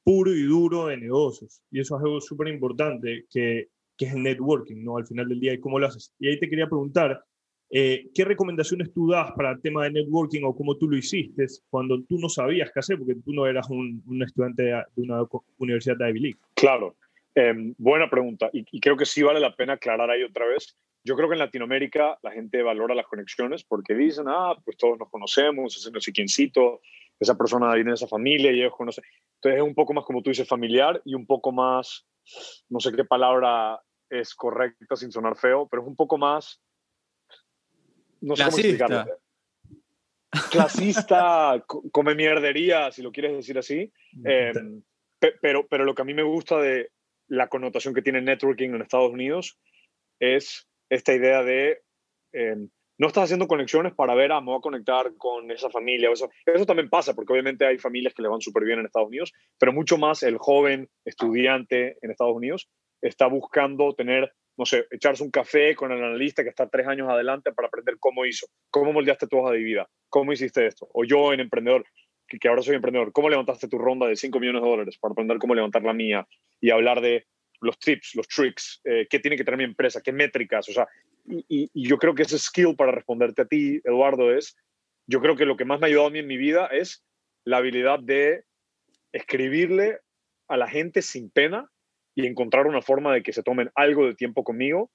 puro 0.07 0.33
y 0.33 0.43
duro 0.43 0.85
de 0.85 0.95
negocios. 0.95 1.61
Y 1.69 1.81
eso 1.81 1.97
es 1.97 2.01
algo 2.01 2.21
súper 2.21 2.47
importante, 2.47 3.25
que, 3.29 3.67
que, 3.97 4.05
es 4.05 4.13
el 4.13 4.23
networking, 4.23 4.81
¿no? 4.81 4.95
Al 4.95 5.05
final 5.05 5.27
del 5.27 5.37
día, 5.37 5.53
¿y 5.53 5.59
cómo 5.59 5.79
lo 5.79 5.87
haces? 5.87 6.13
Y 6.17 6.29
ahí 6.29 6.39
te 6.39 6.47
quería 6.47 6.67
preguntar, 6.67 7.21
eh, 7.69 8.07
¿qué 8.15 8.23
recomendaciones 8.23 8.93
tú 8.93 9.09
das 9.09 9.33
para 9.35 9.51
el 9.51 9.61
tema 9.61 9.83
de 9.83 9.91
networking 9.91 10.43
o 10.45 10.55
cómo 10.55 10.77
tú 10.77 10.87
lo 10.89 10.95
hiciste 10.95 11.45
cuando 11.69 12.01
tú 12.03 12.19
no 12.19 12.29
sabías 12.29 12.71
qué 12.73 12.79
hacer, 12.79 12.97
porque 12.97 13.15
tú 13.15 13.33
no 13.33 13.47
eras 13.47 13.69
un, 13.69 14.01
un 14.07 14.23
estudiante 14.23 14.63
de, 14.63 14.81
una 14.95 15.23
universidad 15.57 15.97
de 15.97 16.09
Ivy 16.09 16.19
League? 16.21 16.39
Claro, 16.53 16.95
eh, 17.35 17.73
buena 17.77 18.09
pregunta. 18.09 18.49
Y, 18.53 18.65
y, 18.71 18.79
creo 18.79 18.95
que 18.95 19.05
sí 19.05 19.23
vale 19.23 19.41
la 19.41 19.57
pena 19.57 19.73
aclarar 19.73 20.09
ahí 20.09 20.23
otra 20.23 20.47
vez. 20.47 20.77
Yo 21.03 21.17
creo 21.17 21.27
que 21.27 21.35
en 21.35 21.39
Latinoamérica 21.39 22.17
la 22.23 22.31
gente 22.31 22.63
valora 22.63 22.95
las 22.95 23.07
conexiones 23.07 23.65
porque 23.65 23.93
dicen, 23.93 24.27
ah, 24.29 24.55
pues 24.63 24.77
todos 24.77 24.97
nos 24.97 25.09
conocemos, 25.09 25.75
es 25.75 25.91
no 25.91 25.99
sé 25.99 26.13
quiéncito, 26.13 26.79
esa 27.19 27.35
persona 27.35 27.73
viene 27.73 27.91
de 27.91 27.95
esa 27.95 28.07
familia 28.07 28.51
y 28.51 28.59
ellos 28.59 28.73
conocen. 28.75 29.03
Entonces 29.35 29.59
es 29.59 29.67
un 29.67 29.75
poco 29.75 29.93
más, 29.93 30.05
como 30.05 30.21
tú 30.21 30.29
dices, 30.29 30.47
familiar 30.47 31.01
y 31.05 31.13
un 31.13 31.25
poco 31.25 31.51
más, 31.51 32.05
no 32.69 32.79
sé 32.79 32.91
qué 32.91 33.05
palabra 33.05 33.81
es 34.09 34.33
correcta 34.35 34.95
sin 34.95 35.11
sonar 35.11 35.35
feo, 35.37 35.67
pero 35.67 35.83
es 35.83 35.87
un 35.87 35.95
poco 35.95 36.17
más, 36.17 36.61
no 38.21 38.35
sé 38.35 38.43
cómo 38.43 38.57
explicarlo. 38.57 39.05
Clasista, 40.51 41.63
come 41.91 42.15
mierdería, 42.15 42.91
si 42.91 43.01
lo 43.01 43.11
quieres 43.11 43.33
decir 43.35 43.57
así. 43.57 43.91
Eh, 44.25 44.53
pero, 45.41 45.67
pero 45.67 45.83
lo 45.83 45.95
que 45.95 46.01
a 46.01 46.05
mí 46.05 46.13
me 46.13 46.23
gusta 46.23 46.57
de 46.57 46.91
la 47.27 47.47
connotación 47.47 47.93
que 47.93 48.01
tiene 48.01 48.21
networking 48.21 48.69
en 48.69 48.81
Estados 48.81 49.11
Unidos 49.11 49.59
es 50.19 50.67
esta 50.89 51.13
idea 51.13 51.43
de 51.43 51.81
eh, 52.33 52.67
no 52.97 53.07
estás 53.07 53.25
haciendo 53.25 53.47
conexiones 53.47 53.93
para 53.93 54.15
ver, 54.15 54.31
ah, 54.31 54.41
me 54.41 54.55
a 54.55 54.59
conectar 54.59 55.13
con 55.17 55.51
esa 55.51 55.69
familia. 55.69 56.09
Eso, 56.11 56.29
también 56.65 56.89
pasa, 56.89 57.13
porque 57.13 57.33
obviamente 57.33 57.65
hay 57.65 57.77
familias 57.77 58.13
que 58.13 58.21
le 58.21 58.29
van 58.29 58.41
súper 58.41 58.63
bien 58.63 58.79
en 58.79 58.85
Estados 58.85 59.09
Unidos, 59.09 59.33
pero 59.59 59.71
mucho 59.71 59.97
más 59.97 60.23
el 60.23 60.37
joven 60.37 60.89
estudiante 61.05 61.97
en 62.01 62.11
Estados 62.11 62.35
Unidos 62.35 62.69
está 63.01 63.27
buscando 63.27 63.93
tener, 63.93 64.33
no 64.57 64.65
sé, 64.65 64.85
echarse 64.89 65.23
un 65.23 65.29
café 65.29 65.75
con 65.75 65.91
el 65.91 66.03
analista 66.03 66.43
que 66.43 66.49
está 66.49 66.67
tres 66.67 66.87
años 66.87 67.07
adelante 67.09 67.51
para 67.51 67.67
aprender 67.67 67.97
cómo 67.99 68.25
hizo, 68.25 68.47
cómo 68.71 68.91
moldeaste 68.93 69.27
tu 69.27 69.37
hoja 69.37 69.51
de 69.51 69.59
vida, 69.59 69.87
cómo 70.09 70.33
hiciste 70.33 70.65
esto. 70.65 70.87
O 70.93 71.03
yo 71.03 71.33
en 71.33 71.39
emprendedor, 71.39 71.85
que, 72.27 72.39
que 72.39 72.47
ahora 72.47 72.63
soy 72.63 72.75
emprendedor, 72.75 73.11
cómo 73.11 73.29
levantaste 73.29 73.67
tu 73.67 73.77
ronda 73.77 74.07
de 74.07 74.15
5 74.15 74.39
millones 74.39 74.63
de 74.63 74.69
dólares 74.69 74.97
para 74.99 75.11
aprender 75.11 75.37
cómo 75.37 75.53
levantar 75.53 75.83
la 75.83 75.93
mía 75.93 76.27
y 76.59 76.71
hablar 76.71 77.01
de 77.01 77.27
los 77.61 77.77
tips, 77.79 78.15
los 78.15 78.27
tricks, 78.27 78.81
eh, 78.83 79.07
qué 79.09 79.19
tiene 79.19 79.37
que 79.37 79.43
tener 79.43 79.57
mi 79.57 79.63
empresa, 79.63 80.01
qué 80.03 80.11
métricas, 80.11 80.67
o 80.69 80.73
sea, 80.73 80.87
y, 81.27 81.69
yo 81.87 81.97
creo 81.97 82.15
que 82.15 82.23
ese 82.23 82.39
skill 82.39 82.75
para 82.75 82.91
responderte 82.91 83.41
a 83.41 83.45
ti, 83.45 83.81
Eduardo, 83.83 84.33
es, 84.33 84.55
yo 85.05 85.21
creo 85.21 85.35
que 85.35 85.45
lo 85.45 85.57
que 85.57 85.65
más 85.65 85.79
me 85.79 85.85
ha 85.85 85.89
ayudado 85.89 86.07
a 86.07 86.11
mí 86.11 86.19
en 86.19 86.27
mi 86.27 86.37
vida 86.37 86.67
es 86.67 87.05
la 87.43 87.57
habilidad 87.57 87.99
de 87.99 88.43
escribirle 89.11 89.99
a 90.47 90.57
la 90.57 90.67
gente 90.67 91.01
sin 91.01 91.29
pena 91.29 91.69
y 92.15 92.25
encontrar 92.25 92.67
una 92.67 92.81
forma 92.81 93.13
de 93.13 93.23
que 93.23 93.33
se 93.33 93.43
tomen 93.43 93.69
algo 93.75 94.05
de 94.05 94.15
tiempo 94.15 94.43
conmigo 94.43 94.91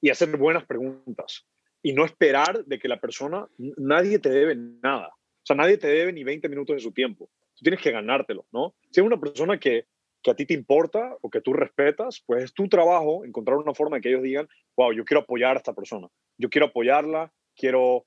y 0.00 0.10
hacer 0.10 0.36
buenas 0.36 0.64
preguntas 0.64 1.46
y 1.82 1.92
no 1.92 2.04
esperar 2.04 2.64
de 2.64 2.78
que 2.78 2.88
la 2.88 3.00
persona, 3.00 3.46
nadie 3.58 4.18
te 4.18 4.30
debe 4.30 4.54
nada. 4.54 5.08
O 5.08 5.44
sea, 5.44 5.56
nadie 5.56 5.78
te 5.78 5.88
debe 5.88 6.12
ni 6.12 6.22
20 6.22 6.48
minutos 6.48 6.76
de 6.76 6.80
su 6.80 6.92
tiempo. 6.92 7.28
Tú 7.54 7.62
tienes 7.62 7.80
que 7.80 7.90
ganártelo, 7.90 8.46
¿no? 8.52 8.74
Si 8.90 9.00
es 9.00 9.06
una 9.06 9.18
persona 9.18 9.58
que 9.58 9.86
que 10.22 10.30
a 10.30 10.34
ti 10.34 10.46
te 10.46 10.54
importa 10.54 11.16
o 11.20 11.30
que 11.30 11.40
tú 11.40 11.52
respetas, 11.52 12.22
pues 12.26 12.44
es 12.44 12.54
tu 12.54 12.68
trabajo 12.68 13.24
encontrar 13.24 13.58
una 13.58 13.74
forma 13.74 13.96
de 13.96 14.02
que 14.02 14.08
ellos 14.10 14.22
digan, 14.22 14.48
wow, 14.76 14.92
yo 14.92 15.04
quiero 15.04 15.22
apoyar 15.22 15.56
a 15.56 15.58
esta 15.58 15.74
persona, 15.74 16.08
yo 16.38 16.48
quiero 16.48 16.66
apoyarla, 16.66 17.32
quiero, 17.56 18.06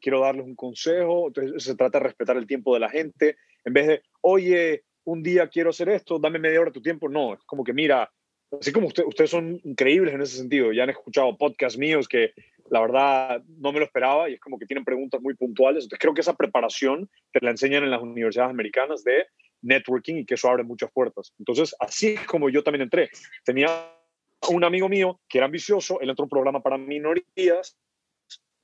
quiero 0.00 0.20
darles 0.20 0.46
un 0.46 0.54
consejo, 0.54 1.28
entonces 1.28 1.64
se 1.64 1.74
trata 1.74 1.98
de 1.98 2.04
respetar 2.04 2.36
el 2.36 2.46
tiempo 2.46 2.74
de 2.74 2.80
la 2.80 2.88
gente, 2.88 3.36
en 3.64 3.72
vez 3.72 3.86
de, 3.88 4.02
oye, 4.20 4.84
un 5.04 5.22
día 5.22 5.48
quiero 5.48 5.70
hacer 5.70 5.88
esto, 5.88 6.18
dame 6.18 6.38
media 6.38 6.60
hora 6.60 6.70
de 6.70 6.74
tu 6.74 6.82
tiempo, 6.82 7.08
no, 7.08 7.34
es 7.34 7.40
como 7.44 7.64
que 7.64 7.72
mira, 7.72 8.10
así 8.58 8.72
como 8.72 8.86
usted, 8.86 9.04
ustedes 9.04 9.30
son 9.30 9.60
increíbles 9.64 10.14
en 10.14 10.22
ese 10.22 10.36
sentido, 10.36 10.72
ya 10.72 10.84
han 10.84 10.90
escuchado 10.90 11.36
podcasts 11.36 11.78
míos 11.78 12.06
que 12.06 12.32
la 12.70 12.80
verdad 12.80 13.42
no 13.58 13.72
me 13.72 13.80
lo 13.80 13.84
esperaba 13.84 14.30
y 14.30 14.34
es 14.34 14.40
como 14.40 14.56
que 14.56 14.66
tienen 14.66 14.84
preguntas 14.84 15.20
muy 15.20 15.34
puntuales, 15.34 15.84
entonces 15.84 15.98
creo 16.00 16.14
que 16.14 16.20
esa 16.20 16.36
preparación 16.36 17.10
te 17.32 17.40
la 17.42 17.50
enseñan 17.50 17.82
en 17.82 17.90
las 17.90 18.02
universidades 18.02 18.50
americanas 18.50 19.02
de 19.02 19.26
networking 19.62 20.16
y 20.16 20.26
que 20.26 20.34
eso 20.34 20.48
abre 20.48 20.64
muchas 20.64 20.90
puertas. 20.92 21.32
Entonces, 21.38 21.74
así 21.78 22.08
es 22.08 22.26
como 22.26 22.48
yo 22.48 22.62
también 22.62 22.82
entré. 22.82 23.10
Tenía 23.44 23.68
un 24.48 24.64
amigo 24.64 24.88
mío 24.88 25.20
que 25.28 25.38
era 25.38 25.46
ambicioso, 25.46 26.00
él 26.00 26.10
entró 26.10 26.22
a 26.22 26.26
un 26.26 26.30
programa 26.30 26.62
para 26.62 26.78
minorías, 26.78 27.76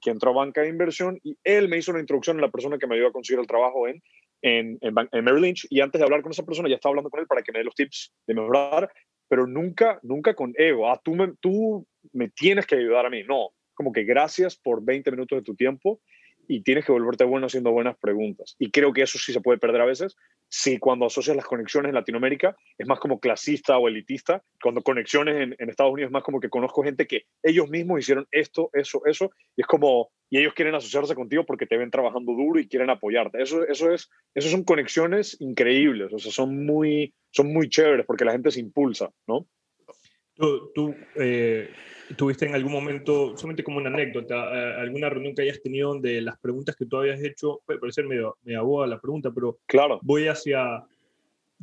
que 0.00 0.11
entró 0.11 0.30
a 0.30 0.35
banca 0.35 0.62
de 0.62 0.68
inversión 0.68 1.18
y 1.22 1.37
él 1.42 1.68
me 1.68 1.78
hizo 1.78 1.90
una 1.90 2.00
introducción 2.00 2.38
a 2.38 2.42
la 2.42 2.50
persona 2.50 2.78
que 2.78 2.87
me 2.87 2.94
ayudó 2.94 3.09
a 3.09 3.12
conseguir 3.12 3.40
el 3.40 3.46
trabajo 3.46 3.88
en 3.88 4.02
en, 4.42 4.78
en, 4.80 4.94
en 5.12 5.24
Merrill 5.24 5.42
Lynch 5.42 5.66
y 5.70 5.80
antes 5.80 5.98
de 5.98 6.04
hablar 6.04 6.22
con 6.22 6.32
esa 6.32 6.44
persona 6.44 6.68
ya 6.68 6.76
estaba 6.76 6.92
hablando 6.92 7.11
con 7.11 7.20
él 7.20 7.26
para 7.26 7.42
que 7.42 7.52
me 7.52 7.59
dé 7.59 7.64
los 7.64 7.74
tips 7.74 8.12
de 8.26 8.35
mejorar, 8.35 8.90
pero 9.28 9.46
nunca, 9.46 9.98
nunca 10.02 10.35
con 10.35 10.52
ego. 10.56 10.90
Ah, 10.90 11.00
tú 11.02 11.14
me, 11.14 11.32
tú 11.40 11.87
me 12.12 12.28
tienes 12.28 12.66
que 12.66 12.76
ayudar 12.76 13.06
a 13.06 13.11
mí. 13.11 13.22
No, 13.24 13.50
como 13.74 13.92
que 13.92 14.04
gracias 14.04 14.56
por 14.56 14.85
20 14.85 15.11
minutos 15.11 15.38
de 15.38 15.42
tu 15.42 15.54
tiempo 15.54 16.00
y 16.48 16.62
tienes 16.62 16.85
que 16.85 16.92
volverte 16.92 17.24
bueno 17.24 17.46
haciendo 17.46 17.72
buenas 17.72 17.96
preguntas. 17.98 18.56
Y 18.59 18.70
creo 18.70 18.92
que 18.92 19.02
eso 19.02 19.18
sí 19.18 19.32
se 19.32 19.40
puede 19.40 19.59
perder 19.59 19.80
a 19.80 19.87
veces. 19.87 20.16
Si 20.48 20.78
cuando 20.78 21.06
asocias 21.06 21.37
las 21.37 21.46
conexiones 21.46 21.88
en 21.90 21.94
Latinoamérica 21.94 22.56
es 22.78 22.87
más 22.87 23.00
como 23.00 23.20
clasista 23.20 23.78
o 23.78 23.88
elitista, 23.88 24.42
cuando 24.62 24.82
conexiones 24.82 25.54
en, 25.59 25.70
Estados 25.70 25.92
Unidos 25.92 26.09
es 26.09 26.12
más 26.12 26.22
como 26.22 26.40
que 26.40 26.48
conozco 26.48 26.82
gente 26.82 27.06
que 27.06 27.24
ellos 27.42 27.68
mismos 27.68 28.00
hicieron 28.00 28.26
esto, 28.30 28.70
eso, 28.72 29.02
eso, 29.04 29.30
y 29.56 29.62
es 29.62 29.66
como, 29.66 30.11
y 30.30 30.38
ellos 30.38 30.54
quieren 30.54 30.74
asociarse 30.74 31.14
contigo 31.14 31.44
porque 31.44 31.66
te 31.66 31.76
ven 31.76 31.90
trabajando 31.90 32.32
duro 32.32 32.61
y 32.61 32.68
quieren 32.68 32.90
apoyarte. 32.90 33.42
Eso, 33.42 33.66
eso 33.66 33.92
es, 33.92 34.09
eso 34.35 34.48
son 34.48 34.64
conexiones 34.64 35.37
increíbles, 35.40 36.12
o 36.12 36.18
sea, 36.18 36.32
son 36.32 36.64
muy, 36.64 37.14
son 37.30 37.52
muy 37.52 37.68
chéveres 37.68 38.06
porque 38.06 38.24
la 38.24 38.32
gente 38.32 38.50
se 38.50 38.61
impulsa, 38.61 39.11
¿no? 39.26 39.46
Tú, 40.37 40.70
tú 40.75 40.94
eh, 41.16 41.70
tuviste 42.16 42.46
en 42.46 42.55
algún 42.55 42.72
momento, 42.72 43.37
solamente 43.37 43.64
como 43.64 43.79
una 43.79 43.88
anécdota, 43.88 44.81
alguna 44.81 45.09
reunión 45.09 45.35
que 45.35 45.42
hayas 45.42 45.62
tenido 45.62 45.88
donde 45.88 46.20
las 46.20 46.38
preguntas 46.38 46.77
que 46.77 46.87
tú 46.87 46.99
habías 46.99 47.22
hecho, 47.22 47.62
puede 47.64 47.81
parecer 47.81 48.07
medio, 48.07 48.37
medio 48.42 48.64
boba 48.64 48.87
la 48.87 49.01
pregunta, 49.01 49.31
pero 49.35 49.59
claro. 49.66 49.99
voy 50.03 50.29
hacia 50.29 50.85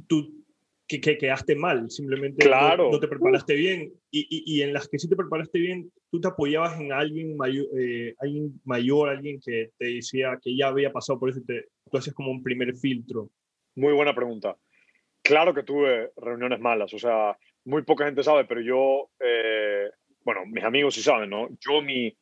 tú 0.08 0.44
que, 0.88 1.00
que 1.00 1.18
quedaste 1.18 1.56
mal, 1.56 1.90
simplemente 1.90 2.46
claro. 2.46 2.86
no, 2.86 2.92
no, 2.92 3.00
te 3.00 3.08
preparaste 3.08 3.56
bien 3.56 3.94
y, 4.12 4.22
y, 4.22 4.44
y, 4.46 4.62
en 4.62 4.74
las 4.74 4.88
que 4.88 5.00
sí 5.00 5.08
te 5.08 5.16
preparaste 5.16 5.60
bien, 5.60 5.92
tú 6.12 6.20
te 6.20 6.28
apoyabas 6.28 6.80
en 6.80 6.92
alguien 6.92 7.38
mayor, 7.38 7.66
eh, 7.78 8.16
alguien 8.20 8.60
mayor, 8.66 9.10
alguien 9.10 9.40
que 9.40 9.72
te 9.78 9.86
decía 9.86 10.38
que 10.42 10.56
ya 10.56 10.68
había 10.68 10.92
pasado 10.92 11.20
por 11.20 11.30
eso 11.30 11.40
y 11.40 11.46
te, 11.46 11.66
tú 11.90 11.98
haces 11.98 12.14
como 12.14 12.32
un 12.32 12.44
primer 12.44 12.76
filtro. 12.76 13.30
Muy 13.76 13.94
buena 13.94 14.14
pregunta. 14.14 14.58
Claro 15.24 15.54
que 15.54 15.64
tuve 15.64 16.12
reuniones 16.18 16.60
malas, 16.60 16.94
o 16.94 17.00
sea, 17.00 17.38
muy 17.66 17.84
poca 17.84 18.06
gente 18.06 18.24
sabe, 18.24 18.46
pero 18.46 18.62
yo, 18.62 19.10
eh, 19.20 19.90
bueno, 20.24 20.42
mis 20.46 20.64
amigos 20.64 20.96
sí 20.96 21.02
saben, 21.02 21.30
¿no? 21.30 21.50
Yo, 21.60 21.82
mi, 21.82 22.16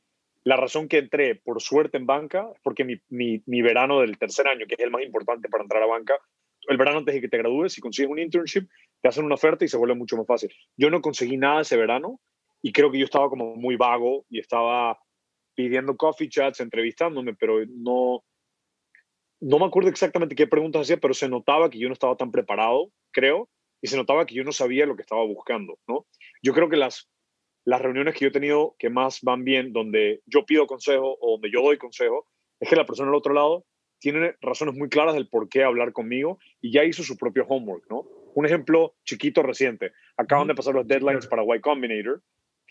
la 0.44 0.56
razón 0.56 0.88
que 0.88 1.00
entré 1.00 1.36
por 1.36 1.62
suerte 1.62 1.98
en 1.98 2.06
banca 2.06 2.48
es 2.54 2.60
porque 2.64 2.84
mi, 2.84 2.96
mi, 3.10 3.42
mi, 3.46 3.62
verano 3.62 4.02
del 4.02 4.18
tercer 4.18 4.48
año, 4.48 4.66
que 4.68 4.76
es 4.76 4.80
el 4.80 4.92
más 4.92 5.04
importante 5.04 5.50
para 5.50 5.64
entrar 5.64 5.84
a 5.84 5.88
banca, 5.88 6.18
el 6.68 6.78
verano 6.78 7.00
antes 7.00 7.16
de 7.16 7.22
que 7.22 7.28
te 7.28 7.38
gradúes, 7.38 7.74
si 7.74 7.82
consigues 7.82 8.12
un 8.12 8.20
internship, 8.20 8.68
te 9.02 9.10
hacen 9.10 9.26
una 9.26 9.36
oferta 9.36 9.66
y 9.66 9.68
se 9.68 9.78
vuelve 9.78 9.96
mucho 9.96 10.18
más 10.18 10.28
fácil. 10.28 10.52
Yo 10.78 10.90
no 10.90 11.02
conseguí 11.02 11.38
nada 11.38 11.62
ese 11.62 11.78
verano 11.78 12.20
y 12.62 12.72
creo 12.72 12.92
que 12.92 13.00
yo 13.00 13.06
estaba 13.06 13.30
como 13.30 13.56
muy 13.56 13.76
vago 13.76 14.26
y 14.30 14.40
estaba 14.40 15.00
pidiendo 15.56 15.98
coffee 15.98 16.30
chats, 16.30 16.60
entrevistándome, 16.60 17.34
pero 17.34 17.60
no, 17.68 18.24
no 19.40 19.60
me 19.60 19.66
acuerdo 19.66 19.90
exactamente 19.90 20.36
qué 20.36 20.48
preguntas 20.48 20.84
hacía, 20.84 20.98
pero 20.98 21.14
se 21.14 21.28
notaba 21.28 21.70
que 21.70 21.80
yo 21.80 21.88
no 21.88 21.94
estaba 21.94 22.16
tan 22.16 22.32
preparado, 22.32 22.92
creo, 23.12 23.50
y 23.82 23.88
se 23.88 23.98
notaba 23.98 24.26
que 24.26 24.36
yo 24.36 24.44
no 24.44 24.52
sabía 24.52 24.86
lo 24.86 24.96
que 24.96 25.02
estaba 25.02 25.24
buscando, 25.24 25.80
¿no? 25.88 26.06
Yo 26.44 26.54
creo 26.54 26.70
que 26.70 26.78
las, 26.78 27.10
las 27.66 27.82
reuniones 27.82 28.14
que 28.14 28.22
yo 28.22 28.28
he 28.28 28.32
tenido 28.32 28.76
que 28.78 28.90
más 28.90 29.22
van 29.22 29.44
bien, 29.44 29.74
donde 29.74 30.22
yo 30.26 30.46
pido 30.46 30.68
consejo 30.68 31.18
o 31.20 31.32
donde 31.32 31.52
yo 31.52 31.62
doy 31.62 31.78
consejo, 31.78 32.28
es 32.60 32.70
que 32.70 32.76
la 32.76 32.86
persona 32.86 33.10
al 33.10 33.16
otro 33.16 33.34
lado 33.34 33.66
tiene 34.00 34.36
razones 34.42 34.76
muy 34.76 34.90
claras 34.90 35.14
del 35.14 35.30
por 35.30 35.48
qué 35.50 35.64
hablar 35.64 35.94
conmigo 35.94 36.40
y 36.60 36.72
ya 36.72 36.84
hizo 36.84 37.04
su 37.04 37.18
propio 37.18 37.46
homework, 37.48 37.90
¿no? 37.90 38.08
Un 38.34 38.46
ejemplo 38.46 38.96
chiquito 39.04 39.44
reciente. 39.44 39.92
Acaban 40.18 40.48
de 40.48 40.56
pasar 40.56 40.74
los 40.74 40.88
deadlines 40.88 41.28
para 41.28 41.44
Y 41.44 41.60
Combinator 41.62 42.22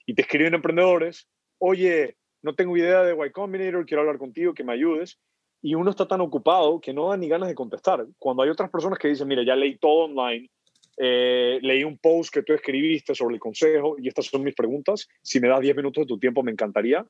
y 0.07 0.15
te 0.15 0.23
escriben 0.23 0.55
emprendedores, 0.55 1.29
oye, 1.59 2.17
no 2.43 2.55
tengo 2.55 2.77
idea 2.77 3.03
de 3.03 3.15
Y 3.15 3.31
Combinator, 3.31 3.87
quiero 3.87 4.03
hablar 4.03 4.19
contigo, 4.19 4.55
que 4.55 4.65
me 4.65 4.73
ayudes. 4.73 5.21
Y 5.63 5.75
uno 5.75 5.91
está 5.91 6.09
tan 6.09 6.23
ocupado 6.23 6.81
que 6.81 6.95
no 6.95 7.11
da 7.11 7.17
ni 7.17 7.29
ganas 7.29 7.49
de 7.49 7.55
contestar. 7.55 8.07
Cuando 8.19 8.43
hay 8.43 8.49
otras 8.49 8.71
personas 8.71 8.99
que 8.99 9.09
dicen, 9.09 9.29
mira, 9.29 9.45
ya 9.45 9.55
leí 9.55 9.79
todo 9.79 10.07
online, 10.07 10.51
eh, 10.97 11.59
leí 11.63 11.85
un 11.85 11.99
post 11.99 12.33
que 12.33 12.43
tú 12.43 12.53
escribiste 12.53 13.15
sobre 13.15 13.35
el 13.35 13.41
consejo 13.41 13.97
y 13.99 14.09
estas 14.09 14.27
son 14.27 14.43
mis 14.43 14.55
preguntas. 14.55 15.09
Si 15.23 15.41
me 15.41 15.49
das 15.49 15.61
10 15.61 15.77
minutos 15.77 16.05
de 16.05 16.09
tu 16.09 16.19
tiempo, 16.19 16.43
me 16.43 16.53
encantaría. 16.53 17.07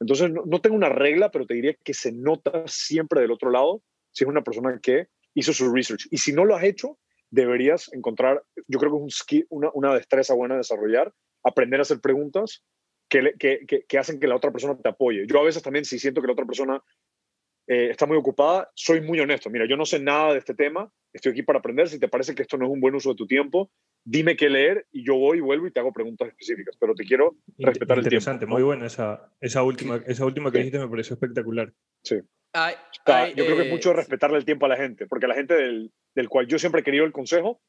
Entonces, 0.00 0.30
no, 0.30 0.60
tengo 0.60 0.76
una 0.76 0.88
regla, 0.88 1.30
pero 1.30 1.46
te 1.46 1.54
diría 1.54 1.74
que 1.82 1.94
se 1.94 2.12
nota 2.12 2.64
siempre 2.66 3.20
del 3.20 3.30
otro 3.30 3.50
lado 3.50 3.82
si 4.12 4.24
es 4.24 4.28
una 4.28 4.42
persona 4.42 4.78
que 4.82 5.08
hizo 5.34 5.52
su 5.52 5.72
research. 5.72 6.06
Y 6.10 6.18
si 6.18 6.32
no 6.32 6.44
lo 6.44 6.56
has 6.56 6.64
hecho, 6.64 6.98
deberías 7.30 7.92
encontrar, 7.92 8.42
yo 8.66 8.78
creo 8.78 8.92
que 8.92 8.98
es 8.98 9.02
un 9.02 9.10
skill, 9.10 9.46
una, 9.50 9.70
una, 9.74 9.94
destreza 9.94 10.34
buena 10.34 10.54
a 10.54 10.58
desarrollar, 10.58 11.12
aprender 11.42 11.80
a 11.80 11.82
hacer 11.82 12.00
preguntas 12.00 12.64
que, 13.08 13.34
que, 13.38 13.66
que, 13.66 13.84
que, 13.86 13.98
hacen 13.98 14.18
que 14.18 14.26
la 14.26 14.36
otra 14.36 14.52
persona 14.52 14.76
te 14.78 14.88
apoye. 14.88 15.26
Yo 15.26 15.38
a 15.40 15.44
veces 15.44 15.62
también, 15.62 15.84
si 15.84 15.98
siento 15.98 16.20
que 16.20 16.26
la 16.26 16.32
otra 16.32 16.46
persona 16.46 16.82
eh, 17.66 17.88
está 17.90 18.06
muy 18.06 18.16
ocupada, 18.16 18.70
soy 18.74 19.00
muy 19.00 19.18
honesto. 19.18 19.50
Mira, 19.50 19.66
yo 19.66 19.76
no 19.76 19.84
sé 19.84 19.98
nada 19.98 20.32
de 20.32 20.38
este 20.38 20.54
tema, 20.54 20.90
estoy 21.12 21.32
aquí 21.32 21.42
para 21.42 21.58
aprender. 21.58 21.88
Si 21.88 21.98
te 21.98 22.08
parece 22.08 22.34
que 22.34 22.42
esto 22.42 22.56
no 22.56 22.66
es 22.66 22.70
un 22.70 22.80
buen 22.80 22.94
uso 22.94 23.10
de 23.10 23.16
tu 23.16 23.26
tiempo, 23.26 23.70
dime 24.04 24.36
qué 24.36 24.48
leer 24.48 24.86
y 24.92 25.04
yo 25.04 25.16
voy 25.16 25.38
y 25.38 25.40
vuelvo 25.40 25.66
y 25.66 25.72
te 25.72 25.80
hago 25.80 25.92
preguntas 25.92 26.28
específicas. 26.28 26.76
Pero 26.78 26.94
te 26.94 27.04
quiero 27.04 27.34
respetar 27.58 27.98
el 27.98 28.04
tiempo. 28.04 28.16
Interesante, 28.16 28.46
muy 28.46 28.62
buena 28.62 28.86
esa, 28.86 29.32
esa 29.40 29.62
última, 29.62 30.00
esa 30.06 30.24
última 30.24 30.50
que 30.50 30.58
sí. 30.58 30.64
dijiste, 30.64 30.78
me 30.78 30.88
pareció 30.88 31.14
espectacular. 31.14 31.72
Sí. 32.02 32.16
Ay, 32.52 32.74
ay, 33.04 33.34
yo 33.34 33.42
eh, 33.42 33.46
creo 33.46 33.58
que 33.58 33.64
es 33.64 33.70
mucho 33.70 33.92
respetarle 33.92 34.38
el 34.38 34.44
tiempo 34.44 34.64
a 34.64 34.68
la 34.68 34.76
gente, 34.76 35.06
porque 35.06 35.26
la 35.26 35.34
gente 35.34 35.54
del, 35.54 35.92
del 36.14 36.28
cual 36.28 36.46
yo 36.46 36.58
siempre 36.58 36.80
he 36.80 36.84
querido 36.84 37.04
el 37.04 37.12
consejo 37.12 37.60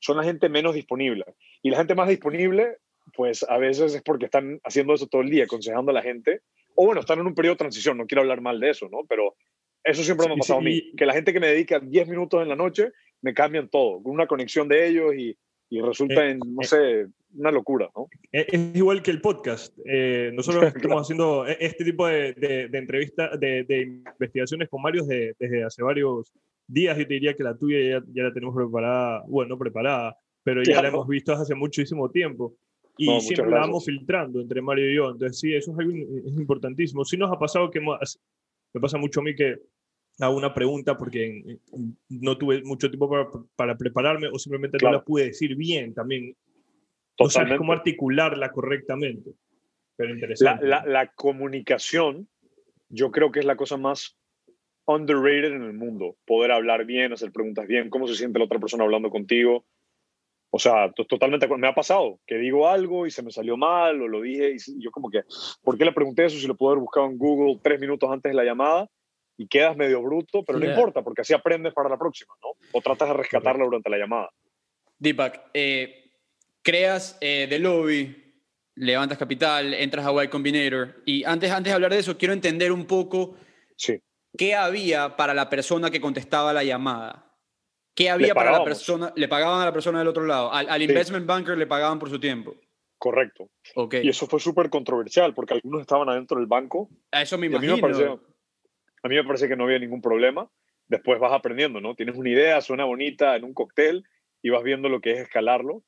son 0.00 0.18
la 0.18 0.24
gente 0.24 0.48
menos 0.48 0.74
disponible. 0.74 1.24
Y 1.62 1.70
la 1.70 1.78
gente 1.78 1.94
más 1.94 2.08
disponible, 2.08 2.76
pues 3.14 3.44
a 3.48 3.56
veces 3.56 3.94
es 3.94 4.02
porque 4.02 4.26
están 4.26 4.60
haciendo 4.64 4.94
eso 4.94 5.06
todo 5.06 5.22
el 5.22 5.30
día, 5.30 5.44
aconsejando 5.44 5.92
a 5.92 5.94
la 5.94 6.02
gente 6.02 6.42
o 6.74 6.86
bueno, 6.86 7.00
están 7.00 7.20
en 7.20 7.26
un 7.26 7.34
periodo 7.34 7.54
de 7.54 7.58
transición, 7.58 7.98
no 7.98 8.06
quiero 8.06 8.22
hablar 8.22 8.40
mal 8.40 8.60
de 8.60 8.70
eso, 8.70 8.88
¿no? 8.90 9.00
Pero 9.08 9.36
eso 9.82 10.02
siempre 10.02 10.26
me 10.26 10.34
ha 10.34 10.36
pasado 10.36 10.60
sí, 10.60 10.66
a 10.66 10.68
mí, 10.68 10.92
que 10.96 11.06
la 11.06 11.12
gente 11.12 11.32
que 11.32 11.40
me 11.40 11.48
dedica 11.48 11.78
10 11.78 12.08
minutos 12.08 12.42
en 12.42 12.48
la 12.48 12.56
noche 12.56 12.90
me 13.22 13.34
cambian 13.34 13.68
todo, 13.68 14.02
con 14.02 14.12
una 14.12 14.26
conexión 14.26 14.68
de 14.68 14.86
ellos 14.86 15.14
y, 15.14 15.36
y 15.70 15.80
resulta 15.80 16.26
eh, 16.26 16.30
en, 16.32 16.38
no 16.38 16.62
eh, 16.62 16.66
sé, 16.66 17.06
una 17.34 17.50
locura, 17.50 17.90
¿no? 17.94 18.08
Es, 18.30 18.46
es 18.48 18.76
igual 18.76 19.02
que 19.02 19.10
el 19.10 19.20
podcast. 19.20 19.76
Eh, 19.84 20.30
nosotros 20.34 20.64
estamos 20.76 21.02
haciendo 21.02 21.46
este 21.46 21.84
tipo 21.84 22.06
de, 22.06 22.32
de, 22.34 22.68
de 22.68 22.78
entrevistas, 22.78 23.38
de, 23.38 23.64
de, 23.64 23.82
investigaciones 23.82 24.68
con 24.68 24.82
Mario 24.82 25.04
desde, 25.04 25.34
desde 25.38 25.64
hace 25.64 25.82
varios 25.82 26.32
días. 26.66 26.96
Yo 26.96 27.06
te 27.06 27.14
diría 27.14 27.34
que 27.34 27.42
la 27.42 27.56
tuya 27.56 27.98
ya, 27.98 28.04
ya 28.12 28.22
la 28.24 28.32
tenemos 28.32 28.54
preparada, 28.54 29.24
bueno, 29.26 29.50
no 29.50 29.58
preparada, 29.58 30.16
pero 30.42 30.62
ya 30.62 30.72
claro. 30.72 30.82
la 30.82 30.88
hemos 30.88 31.08
visto 31.08 31.32
hace 31.32 31.54
muchísimo 31.54 32.10
tiempo 32.10 32.56
y 32.96 33.06
no, 33.06 33.20
siempre 33.20 33.50
la 33.50 33.60
vamos 33.60 33.84
filtrando 33.84 34.40
entre 34.40 34.62
Mario 34.62 34.90
y 34.90 34.96
yo. 34.96 35.10
Entonces, 35.10 35.38
sí, 35.38 35.54
eso 35.54 35.72
es 35.72 35.78
algo 35.78 35.92
es 35.92 36.36
importantísimo. 36.36 37.04
Sí 37.04 37.16
nos 37.16 37.32
ha 37.32 37.38
pasado 37.38 37.70
que 37.70 37.80
me 37.80 38.80
pasa 38.80 38.98
mucho 38.98 39.20
a 39.20 39.24
mí 39.24 39.34
que 39.34 39.58
hago 40.20 40.36
una 40.36 40.54
pregunta 40.54 40.96
porque 40.96 41.58
no 42.08 42.38
tuve 42.38 42.62
mucho 42.62 42.88
tiempo 42.88 43.10
para, 43.10 43.28
para 43.56 43.76
prepararme 43.76 44.28
o 44.28 44.38
simplemente 44.38 44.78
claro. 44.78 44.92
no 44.92 44.98
la 44.98 45.04
pude 45.04 45.26
decir 45.26 45.56
bien 45.56 45.92
también. 45.92 46.36
No 47.18 47.30
sabes 47.30 47.58
cómo 47.58 47.72
articularla 47.72 48.50
correctamente. 48.50 49.32
Pero 49.96 50.14
interesante. 50.14 50.66
La, 50.66 50.82
la, 50.84 50.86
la, 50.86 51.12
comunicación, 51.12 52.28
yo 52.88 53.12
creo 53.12 53.30
que 53.30 53.38
es 53.40 53.44
la 53.44 53.56
cosa 53.56 53.76
más 53.76 54.16
underrated 54.86 55.52
en 55.52 55.62
el 55.62 55.74
mundo. 55.74 56.16
Poder 56.24 56.50
hablar 56.50 56.84
bien, 56.84 57.12
hacer 57.12 57.30
preguntas 57.30 57.66
bien, 57.68 57.90
cómo 57.90 58.08
se 58.08 58.16
siente 58.16 58.40
la 58.40 58.46
otra 58.46 58.58
persona 58.58 58.84
hablando 58.84 59.10
contigo 59.10 59.64
o 60.56 60.58
sea, 60.60 60.92
totalmente, 60.92 61.48
me 61.48 61.66
ha 61.66 61.74
pasado 61.74 62.20
que 62.24 62.36
digo 62.36 62.68
algo 62.68 63.08
y 63.08 63.10
se 63.10 63.24
me 63.24 63.32
salió 63.32 63.56
mal 63.56 64.00
o 64.00 64.06
lo 64.06 64.20
dije 64.20 64.54
y 64.54 64.80
yo 64.80 64.92
como 64.92 65.10
que, 65.10 65.24
¿por 65.64 65.76
qué 65.76 65.84
le 65.84 65.90
pregunté 65.90 66.26
eso 66.26 66.38
si 66.38 66.46
lo 66.46 66.54
puedo 66.54 66.70
haber 66.70 66.82
buscado 66.82 67.06
en 67.06 67.18
Google 67.18 67.58
tres 67.60 67.80
minutos 67.80 68.08
antes 68.08 68.30
de 68.30 68.36
la 68.36 68.44
llamada? 68.44 68.88
Y 69.36 69.48
quedas 69.48 69.76
medio 69.76 70.00
bruto, 70.00 70.44
pero 70.44 70.60
yeah. 70.60 70.68
no 70.68 70.74
importa, 70.74 71.02
porque 71.02 71.22
así 71.22 71.34
aprendes 71.34 71.74
para 71.74 71.88
la 71.88 71.98
próxima, 71.98 72.34
¿no? 72.40 72.50
O 72.70 72.80
tratas 72.80 73.08
de 73.08 73.14
rescatarla 73.14 73.64
durante 73.64 73.90
la 73.90 73.98
llamada. 73.98 74.30
Deepak, 74.96 75.50
eh, 75.54 76.12
creas 76.62 77.18
eh, 77.20 77.48
de 77.50 77.58
lobby, 77.58 78.16
levantas 78.76 79.18
capital, 79.18 79.74
entras 79.74 80.06
a 80.06 80.24
Y 80.24 80.28
Combinator. 80.28 81.02
Y 81.04 81.24
antes, 81.24 81.50
antes 81.50 81.72
de 81.72 81.74
hablar 81.74 81.92
de 81.92 81.98
eso, 81.98 82.16
quiero 82.16 82.32
entender 82.32 82.70
un 82.70 82.86
poco 82.86 83.34
sí. 83.76 84.00
qué 84.38 84.54
había 84.54 85.16
para 85.16 85.34
la 85.34 85.50
persona 85.50 85.90
que 85.90 86.00
contestaba 86.00 86.52
la 86.52 86.62
llamada. 86.62 87.23
¿Qué 87.94 88.10
había 88.10 88.34
para 88.34 88.52
la 88.52 88.64
persona? 88.64 89.12
Le 89.14 89.28
pagaban 89.28 89.62
a 89.62 89.66
la 89.66 89.72
persona 89.72 89.98
del 90.00 90.08
otro 90.08 90.24
lado. 90.24 90.52
Al, 90.52 90.68
al 90.68 90.80
sí. 90.80 90.86
investment 90.86 91.26
banker 91.26 91.56
le 91.56 91.66
pagaban 91.66 91.98
por 91.98 92.10
su 92.10 92.18
tiempo. 92.18 92.56
Correcto. 92.98 93.50
Okay. 93.74 94.04
Y 94.04 94.08
eso 94.08 94.26
fue 94.26 94.40
súper 94.40 94.70
controversial 94.70 95.34
porque 95.34 95.54
algunos 95.54 95.82
estaban 95.82 96.08
adentro 96.08 96.38
del 96.38 96.46
banco. 96.46 96.88
A 97.12 97.22
eso 97.22 97.38
me 97.38 97.46
imagino. 97.46 97.74
A 97.74 97.76
mí 97.76 97.82
me, 97.82 97.88
pareció, 97.88 98.20
a 99.02 99.08
mí 99.08 99.14
me 99.14 99.24
parece 99.24 99.48
que 99.48 99.56
no 99.56 99.64
había 99.64 99.78
ningún 99.78 100.00
problema. 100.00 100.50
Después 100.88 101.20
vas 101.20 101.32
aprendiendo, 101.32 101.80
¿no? 101.80 101.94
Tienes 101.94 102.16
una 102.16 102.30
idea, 102.30 102.60
suena 102.60 102.84
bonita 102.84 103.36
en 103.36 103.44
un 103.44 103.54
cóctel 103.54 104.04
y 104.42 104.50
vas 104.50 104.62
viendo 104.62 104.88
lo 104.88 105.00
que 105.00 105.12
es 105.12 105.20
escalarlo 105.20 105.82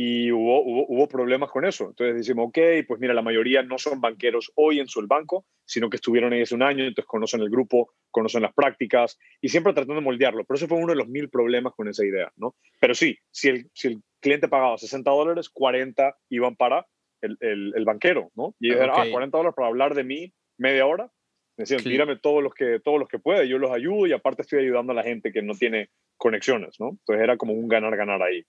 y 0.00 0.30
hubo, 0.30 0.62
hubo, 0.62 0.86
hubo, 0.86 1.08
problemas 1.08 1.50
con 1.50 1.64
eso. 1.64 1.88
Entonces 1.88 2.14
decimos, 2.18 2.50
ok, 2.50 2.86
pues 2.86 3.00
mira, 3.00 3.14
la 3.14 3.22
mayoría 3.22 3.64
no 3.64 3.78
son 3.78 4.00
banqueros 4.00 4.52
hoy 4.54 4.78
en 4.78 4.86
su 4.86 5.04
banco, 5.08 5.44
sino 5.64 5.90
que 5.90 5.96
estuvieron 5.96 6.32
ahí 6.32 6.42
hace 6.42 6.54
un 6.54 6.62
año, 6.62 6.84
entonces 6.84 7.04
conocen 7.04 7.40
el 7.40 7.50
grupo, 7.50 7.90
conocen 8.12 8.42
las 8.42 8.54
prácticas 8.54 9.18
y 9.40 9.48
siempre 9.48 9.72
tratando 9.72 9.96
de 9.96 10.02
moldearlo. 10.02 10.44
Pero 10.44 10.56
eso 10.56 10.68
fue 10.68 10.78
uno 10.78 10.92
de 10.92 10.98
los 10.98 11.08
mil 11.08 11.28
problemas 11.28 11.74
con 11.74 11.88
esa 11.88 12.06
idea, 12.06 12.30
¿no? 12.36 12.54
Pero 12.80 12.94
sí, 12.94 13.18
si 13.32 13.48
el, 13.48 13.70
si 13.74 13.88
el 13.88 14.02
cliente 14.20 14.46
pagaba 14.46 14.78
60 14.78 15.10
dólares, 15.10 15.48
40 15.48 16.16
iban 16.28 16.54
para 16.54 16.86
el, 17.20 17.36
el, 17.40 17.72
el 17.74 17.84
banquero, 17.84 18.30
¿no? 18.36 18.54
Y 18.60 18.68
ellos 18.68 18.88
okay. 18.92 19.08
ah, 19.08 19.10
40 19.10 19.36
dólares 19.36 19.56
para 19.56 19.66
hablar 19.66 19.96
de 19.96 20.04
mí 20.04 20.32
media 20.58 20.86
hora. 20.86 21.10
Me 21.56 21.62
decían, 21.62 21.82
tírame 21.82 22.14
todos 22.14 22.40
los 22.40 22.54
que 22.54 22.78
todos 22.78 23.00
los 23.00 23.08
que 23.08 23.18
pueda, 23.18 23.42
yo 23.42 23.58
los 23.58 23.72
ayudo 23.72 24.06
y 24.06 24.12
aparte 24.12 24.42
estoy 24.42 24.60
ayudando 24.60 24.92
a 24.92 24.94
la 24.94 25.02
gente 25.02 25.32
que 25.32 25.42
no 25.42 25.54
tiene 25.54 25.90
conexiones, 26.16 26.78
¿no? 26.78 26.90
Entonces 26.90 27.20
era 27.20 27.36
como 27.36 27.52
un 27.52 27.66
ganar-ganar 27.66 28.22
ahí. 28.22 28.46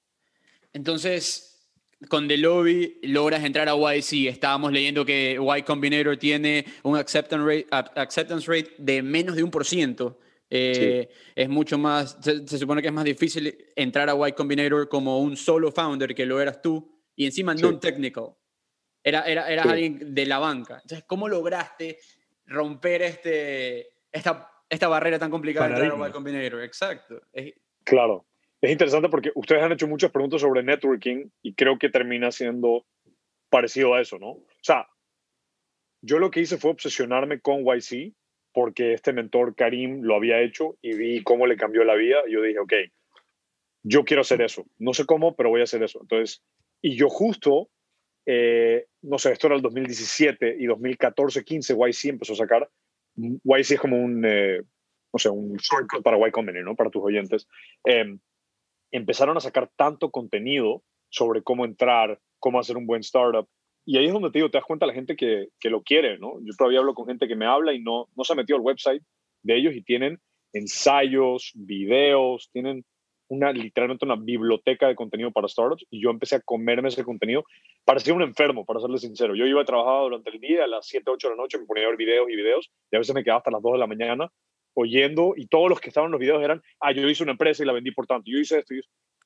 Entonces, 0.73 1.49
con 2.07 2.27
The 2.27 2.37
Lobby 2.37 2.99
logras 3.03 3.43
entrar 3.43 3.67
a 3.67 3.75
YC. 3.75 4.27
Estábamos 4.27 4.71
leyendo 4.71 5.05
que 5.05 5.37
Y 5.39 5.61
Combinator 5.63 6.17
tiene 6.17 6.65
un 6.83 6.95
acceptance 6.95 7.45
rate, 7.45 7.67
acceptance 7.71 8.49
rate 8.49 8.73
de 8.77 9.01
menos 9.01 9.35
de 9.35 9.43
un 9.43 9.51
por 9.51 9.65
ciento. 9.65 10.19
Eh, 10.51 11.09
es 11.35 11.49
mucho 11.49 11.77
más, 11.77 12.17
se, 12.21 12.57
supone 12.57 12.81
que 12.81 12.87
es 12.87 12.93
más 12.93 13.03
difícil 13.03 13.55
entrar 13.75 14.09
a 14.09 14.27
Y 14.27 14.31
Combinator 14.31 14.87
como 14.87 15.19
un 15.19 15.35
solo 15.35 15.71
founder 15.71 16.15
que 16.15 16.25
lo 16.25 16.39
eras 16.39 16.61
tú 16.61 17.01
y 17.15 17.25
encima 17.25 17.53
non-technical. 17.53 18.35
Era, 19.03 19.23
era, 19.23 19.49
eras 19.49 19.65
alguien 19.65 20.13
de 20.13 20.25
la 20.25 20.39
banca. 20.39 20.79
Entonces, 20.81 21.05
¿cómo 21.05 21.27
lograste 21.27 21.99
romper 22.45 23.01
este, 23.01 23.89
esta, 24.11 24.49
esta 24.69 24.87
barrera 24.87 25.19
tan 25.19 25.31
complicada 25.31 25.67
de 25.67 25.85
entrar 25.85 26.01
a 26.01 26.09
Y 26.09 26.11
Combinator? 26.11 26.63
Exacto. 26.63 27.21
Claro 27.83 28.28
es 28.61 28.71
interesante 28.71 29.09
porque 29.09 29.31
ustedes 29.35 29.63
han 29.63 29.71
hecho 29.71 29.87
muchas 29.87 30.11
preguntas 30.11 30.41
sobre 30.41 30.63
networking 30.63 31.29
y 31.41 31.53
creo 31.53 31.77
que 31.77 31.89
termina 31.89 32.31
siendo 32.31 32.85
parecido 33.49 33.93
a 33.93 34.01
eso, 34.01 34.19
¿no? 34.19 34.31
O 34.31 34.45
sea, 34.61 34.87
yo 36.01 36.19
lo 36.19 36.31
que 36.31 36.41
hice 36.41 36.57
fue 36.57 36.71
obsesionarme 36.71 37.39
con 37.39 37.63
YC 37.63 38.13
porque 38.53 38.93
este 38.93 39.13
mentor 39.13 39.55
Karim 39.55 40.01
lo 40.01 40.15
había 40.15 40.41
hecho 40.41 40.77
y 40.81 40.95
vi 40.95 41.23
cómo 41.23 41.47
le 41.47 41.57
cambió 41.57 41.83
la 41.83 41.95
vida. 41.95 42.17
Y 42.27 42.33
yo 42.33 42.41
dije, 42.41 42.59
ok, 42.59 42.73
yo 43.83 44.03
quiero 44.03 44.21
hacer 44.21 44.41
eso. 44.41 44.65
No 44.77 44.93
sé 44.93 45.05
cómo, 45.05 45.35
pero 45.35 45.49
voy 45.49 45.61
a 45.61 45.65
hacer 45.65 45.83
eso. 45.83 45.99
Entonces, 46.01 46.43
y 46.81 46.95
yo 46.95 47.09
justo, 47.09 47.69
eh, 48.25 48.87
no 49.01 49.17
sé, 49.17 49.31
esto 49.31 49.47
era 49.47 49.55
el 49.55 49.61
2017 49.61 50.57
y 50.59 50.65
2014, 50.65 51.43
15, 51.43 51.75
YC 51.75 52.05
empezó 52.05 52.33
a 52.33 52.37
sacar. 52.37 52.69
YC 53.15 53.71
es 53.71 53.79
como 53.79 53.97
un, 53.97 54.23
eh, 54.25 54.61
no 55.13 55.19
sé, 55.19 55.29
un 55.29 55.55
shortcut 55.57 56.03
para 56.03 56.17
Y 56.27 56.31
Combinator, 56.31 56.65
¿no? 56.65 56.75
Para 56.75 56.89
tus 56.89 57.03
oyentes. 57.03 57.47
Eh, 57.85 58.17
empezaron 58.91 59.37
a 59.37 59.41
sacar 59.41 59.69
tanto 59.75 60.11
contenido 60.11 60.83
sobre 61.09 61.41
cómo 61.41 61.65
entrar, 61.65 62.19
cómo 62.39 62.59
hacer 62.59 62.77
un 62.77 62.85
buen 62.85 63.01
startup. 63.01 63.47
Y 63.85 63.97
ahí 63.97 64.05
es 64.05 64.13
donde 64.13 64.29
te 64.29 64.39
digo, 64.39 64.51
te 64.51 64.57
das 64.57 64.65
cuenta 64.65 64.85
la 64.85 64.93
gente 64.93 65.15
que, 65.15 65.47
que 65.59 65.69
lo 65.69 65.81
quiere, 65.81 66.19
¿no? 66.19 66.39
Yo 66.41 66.53
todavía 66.57 66.79
hablo 66.79 66.93
con 66.93 67.07
gente 67.07 67.27
que 67.27 67.35
me 67.35 67.45
habla 67.45 67.73
y 67.73 67.81
no, 67.81 68.07
no 68.15 68.23
se 68.23 68.33
ha 68.33 68.35
metido 68.35 68.57
al 68.57 68.63
website 68.63 69.01
de 69.43 69.57
ellos 69.57 69.75
y 69.75 69.81
tienen 69.81 70.19
ensayos, 70.53 71.51
videos, 71.55 72.49
tienen 72.51 72.83
una, 73.29 73.51
literalmente 73.51 74.05
una 74.05 74.15
biblioteca 74.15 74.87
de 74.87 74.95
contenido 74.95 75.31
para 75.31 75.47
startups 75.47 75.85
y 75.89 76.01
yo 76.01 76.09
empecé 76.09 76.35
a 76.35 76.41
comerme 76.41 76.89
ese 76.89 77.03
contenido. 77.03 77.45
Parecía 77.85 78.13
un 78.13 78.23
enfermo, 78.23 78.65
para 78.65 78.79
serles 78.79 79.01
sincero. 79.01 79.35
Yo 79.35 79.45
iba 79.45 79.61
a 79.61 79.65
trabajar 79.65 80.01
durante 80.01 80.31
el 80.31 80.39
día, 80.39 80.63
a 80.65 80.67
las 80.67 80.87
7, 80.87 81.09
8 81.09 81.29
de 81.29 81.35
la 81.35 81.41
noche 81.41 81.57
me 81.57 81.65
ponía 81.65 81.85
a 81.85 81.89
ver 81.89 81.97
videos 81.97 82.29
y 82.29 82.35
videos 82.35 82.71
y 82.91 82.95
a 82.95 82.99
veces 82.99 83.15
me 83.15 83.23
quedaba 83.23 83.39
hasta 83.39 83.51
las 83.51 83.61
2 83.61 83.73
de 83.73 83.79
la 83.79 83.87
mañana 83.87 84.31
oyendo 84.81 85.33
y 85.35 85.47
todos 85.47 85.69
los 85.69 85.79
que 85.79 85.89
estaban 85.89 86.07
en 86.07 86.13
los 86.13 86.21
videos 86.21 86.43
eran, 86.43 86.61
ah, 86.79 86.91
yo 86.91 87.07
hice 87.09 87.23
una 87.23 87.33
empresa 87.33 87.63
y 87.63 87.65
la 87.65 87.73
vendí 87.73 87.91
por 87.91 88.07
tanto, 88.07 88.29
yo 88.31 88.39
hice 88.39 88.59
esto. 88.59 88.73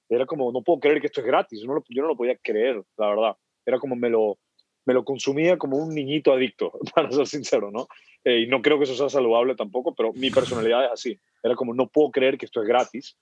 Era 0.10 0.26
como, 0.26 0.52
no 0.52 0.62
puedo 0.62 0.80
creer 0.80 1.00
que 1.00 1.08
esto 1.08 1.22
es 1.22 1.28
gratis, 1.28 1.62
yo 1.62 1.68
no, 1.68 1.76
lo, 1.76 1.84
yo 1.90 2.02
no 2.02 2.10
lo 2.10 2.18
podía 2.18 2.36
creer, 2.38 2.82
la 2.98 3.08
verdad. 3.08 3.38
Era 3.66 3.80
como 3.80 3.96
me 3.96 4.10
lo, 4.10 4.38
me 4.86 4.94
lo 4.94 5.06
consumía 5.06 5.58
como 5.58 5.78
un 5.78 5.94
niñito 5.94 6.34
adicto, 6.34 6.72
para 6.96 7.12
ser 7.12 7.28
sincero, 7.28 7.72
¿no? 7.72 7.88
Eh, 8.24 8.40
y 8.42 8.48
no 8.48 8.62
creo 8.62 8.78
que 8.78 8.86
eso 8.86 8.96
sea 8.96 9.10
saludable 9.10 9.56
tampoco, 9.56 9.94
pero 9.96 10.14
mi 10.14 10.30
personalidad 10.30 10.86
es 10.86 10.92
así. 10.92 11.20
Era 11.42 11.56
como, 11.56 11.74
no 11.74 11.88
puedo 11.88 12.12
creer 12.12 12.38
que 12.38 12.46
esto 12.46 12.62
es 12.62 12.68
gratis. 12.68 13.18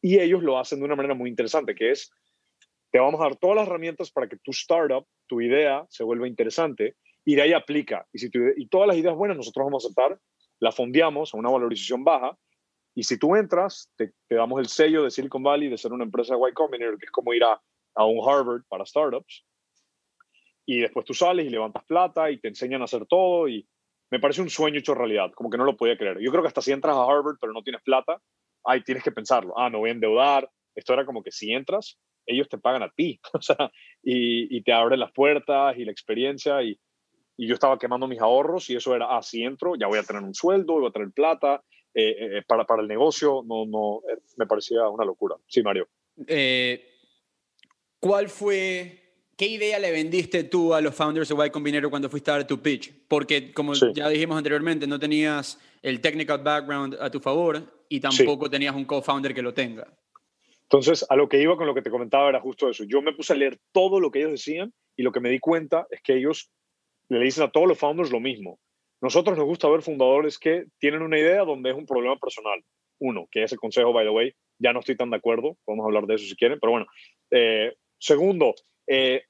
Y 0.00 0.18
ellos 0.18 0.42
lo 0.42 0.58
hacen 0.58 0.80
de 0.80 0.84
una 0.84 0.96
manera 0.96 1.14
muy 1.14 1.30
interesante, 1.30 1.74
que 1.74 1.90
es, 1.90 2.10
te 2.90 2.98
vamos 2.98 3.20
a 3.20 3.24
dar 3.24 3.36
todas 3.36 3.56
las 3.56 3.66
herramientas 3.68 4.10
para 4.10 4.28
que 4.28 4.36
tu 4.36 4.50
startup, 4.50 5.06
tu 5.26 5.40
idea, 5.40 5.86
se 5.88 6.02
vuelva 6.02 6.28
interesante 6.28 6.96
y 7.24 7.36
de 7.36 7.42
ahí 7.42 7.52
aplica. 7.52 8.06
Y, 8.12 8.18
si 8.18 8.30
y 8.56 8.66
todas 8.66 8.88
las 8.88 8.96
ideas 8.96 9.14
buenas 9.14 9.36
nosotros 9.36 9.64
vamos 9.64 9.84
a 9.84 9.86
aceptar 9.86 10.18
la 10.62 10.70
fondeamos 10.70 11.34
a 11.34 11.36
una 11.36 11.50
valorización 11.50 12.04
baja 12.04 12.38
y 12.94 13.02
si 13.02 13.18
tú 13.18 13.34
entras, 13.34 13.90
te, 13.96 14.12
damos 14.30 14.60
el 14.60 14.68
sello 14.68 15.02
de 15.02 15.10
Silicon 15.10 15.42
Valley 15.42 15.68
de 15.68 15.76
ser 15.76 15.92
una 15.92 16.04
empresa 16.04 16.36
de 16.36 16.40
Y 16.48 16.52
Combinator, 16.52 16.98
que 16.98 17.06
es 17.06 17.10
como 17.10 17.34
ir 17.34 17.42
a, 17.42 17.60
a 17.96 18.04
un 18.04 18.20
Harvard 18.20 18.62
para 18.68 18.86
startups. 18.86 19.44
Y 20.64 20.78
después 20.78 21.04
tú 21.04 21.14
sales 21.14 21.46
y 21.46 21.50
levantas 21.50 21.84
plata 21.84 22.30
y 22.30 22.38
te 22.38 22.46
enseñan 22.46 22.80
a 22.80 22.84
hacer 22.84 23.06
todo 23.06 23.48
y 23.48 23.66
me 24.12 24.20
parece 24.20 24.40
un 24.40 24.50
sueño 24.50 24.78
hecho 24.78 24.94
realidad, 24.94 25.32
como 25.32 25.50
que 25.50 25.58
no 25.58 25.64
lo 25.64 25.76
podía 25.76 25.96
creer. 25.96 26.20
Yo 26.20 26.30
creo 26.30 26.42
que 26.42 26.48
hasta 26.48 26.62
si 26.62 26.70
entras 26.70 26.96
a 26.96 27.02
Harvard 27.02 27.38
pero 27.40 27.52
no 27.52 27.62
tienes 27.62 27.82
plata, 27.82 28.22
ahí 28.64 28.84
tienes 28.84 29.02
que 29.02 29.10
pensarlo. 29.10 29.58
Ah, 29.58 29.68
me 29.68 29.78
voy 29.78 29.90
a 29.90 29.94
endeudar. 29.94 30.48
Esto 30.76 30.92
era 30.92 31.04
como 31.04 31.24
que 31.24 31.32
si 31.32 31.52
entras, 31.52 31.98
ellos 32.24 32.48
te 32.48 32.58
pagan 32.58 32.84
a 32.84 32.90
ti, 32.90 33.18
o 33.32 33.42
sea, 33.42 33.72
y, 34.00 34.56
y 34.56 34.62
te 34.62 34.72
abren 34.72 35.00
las 35.00 35.10
puertas 35.10 35.76
y 35.76 35.84
la 35.84 35.90
experiencia 35.90 36.62
y, 36.62 36.78
y 37.36 37.46
yo 37.46 37.54
estaba 37.54 37.78
quemando 37.78 38.06
mis 38.06 38.20
ahorros 38.20 38.68
y 38.70 38.76
eso 38.76 38.94
era, 38.94 39.16
así 39.16 39.44
ah, 39.44 39.48
entro, 39.48 39.74
ya 39.76 39.86
voy 39.86 39.98
a 39.98 40.02
tener 40.02 40.22
un 40.22 40.34
sueldo, 40.34 40.74
voy 40.74 40.88
a 40.88 40.92
tener 40.92 41.10
plata 41.10 41.62
eh, 41.94 42.10
eh, 42.10 42.38
eh, 42.38 42.42
para, 42.46 42.64
para 42.64 42.82
el 42.82 42.88
negocio, 42.88 43.42
no, 43.46 43.66
no, 43.66 44.00
me 44.36 44.46
parecía 44.46 44.88
una 44.88 45.04
locura. 45.04 45.36
Sí, 45.46 45.62
Mario. 45.62 45.88
¿Cuál 47.98 48.28
fue, 48.28 49.00
qué 49.36 49.46
idea 49.46 49.78
le 49.78 49.90
vendiste 49.90 50.44
tú 50.44 50.74
a 50.74 50.80
los 50.80 50.94
founders 50.94 51.28
de 51.28 51.46
Y 51.46 51.50
Combinator 51.50 51.90
cuando 51.90 52.10
fuiste 52.10 52.30
a 52.30 52.34
dar 52.34 52.46
tu 52.46 52.60
pitch? 52.60 52.92
Porque 53.08 53.52
como 53.52 53.74
ya 53.74 54.08
dijimos 54.08 54.36
anteriormente, 54.36 54.86
no 54.86 54.98
tenías 54.98 55.58
el 55.82 56.00
technical 56.00 56.42
background 56.42 56.96
a 57.00 57.10
tu 57.10 57.20
favor 57.20 57.62
y 57.88 58.00
tampoco 58.00 58.48
tenías 58.48 58.74
un 58.74 58.84
co-founder 58.84 59.34
que 59.34 59.42
lo 59.42 59.52
tenga. 59.52 59.86
Entonces, 60.62 61.04
a 61.08 61.16
lo 61.16 61.28
que 61.28 61.40
iba 61.40 61.56
con 61.56 61.66
lo 61.66 61.74
que 61.74 61.82
te 61.82 61.90
comentaba 61.90 62.30
era 62.30 62.40
justo 62.40 62.68
eso. 62.70 62.84
Yo 62.84 63.02
me 63.02 63.12
puse 63.12 63.34
a 63.34 63.36
leer 63.36 63.58
todo 63.72 64.00
lo 64.00 64.10
que 64.10 64.20
ellos 64.20 64.32
decían 64.32 64.72
y 64.96 65.02
lo 65.02 65.12
que 65.12 65.20
me 65.20 65.28
di 65.28 65.38
cuenta 65.38 65.86
es 65.90 66.00
que 66.02 66.16
ellos 66.16 66.50
le 67.18 67.24
dicen 67.24 67.44
a 67.44 67.50
todos 67.50 67.68
los 67.68 67.78
founders 67.78 68.10
lo 68.10 68.20
mismo. 68.20 68.58
Nosotros 69.00 69.36
nos 69.36 69.46
gusta 69.46 69.68
ver 69.68 69.82
fundadores 69.82 70.38
que 70.38 70.66
tienen 70.78 71.02
una 71.02 71.18
idea 71.18 71.44
donde 71.44 71.70
es 71.70 71.76
un 71.76 71.86
problema 71.86 72.16
personal. 72.16 72.62
Uno, 73.00 73.26
que 73.30 73.42
ese 73.42 73.56
consejo, 73.56 73.92
by 73.92 74.06
the 74.06 74.10
way, 74.10 74.34
ya 74.58 74.72
no 74.72 74.80
estoy 74.80 74.96
tan 74.96 75.10
de 75.10 75.16
acuerdo, 75.16 75.56
podemos 75.64 75.84
hablar 75.84 76.06
de 76.06 76.14
eso 76.14 76.24
si 76.26 76.36
quieren, 76.36 76.58
pero 76.60 76.72
bueno. 76.72 76.86
Eh, 77.30 77.74
segundo, 77.98 78.54
eh, 78.86 79.24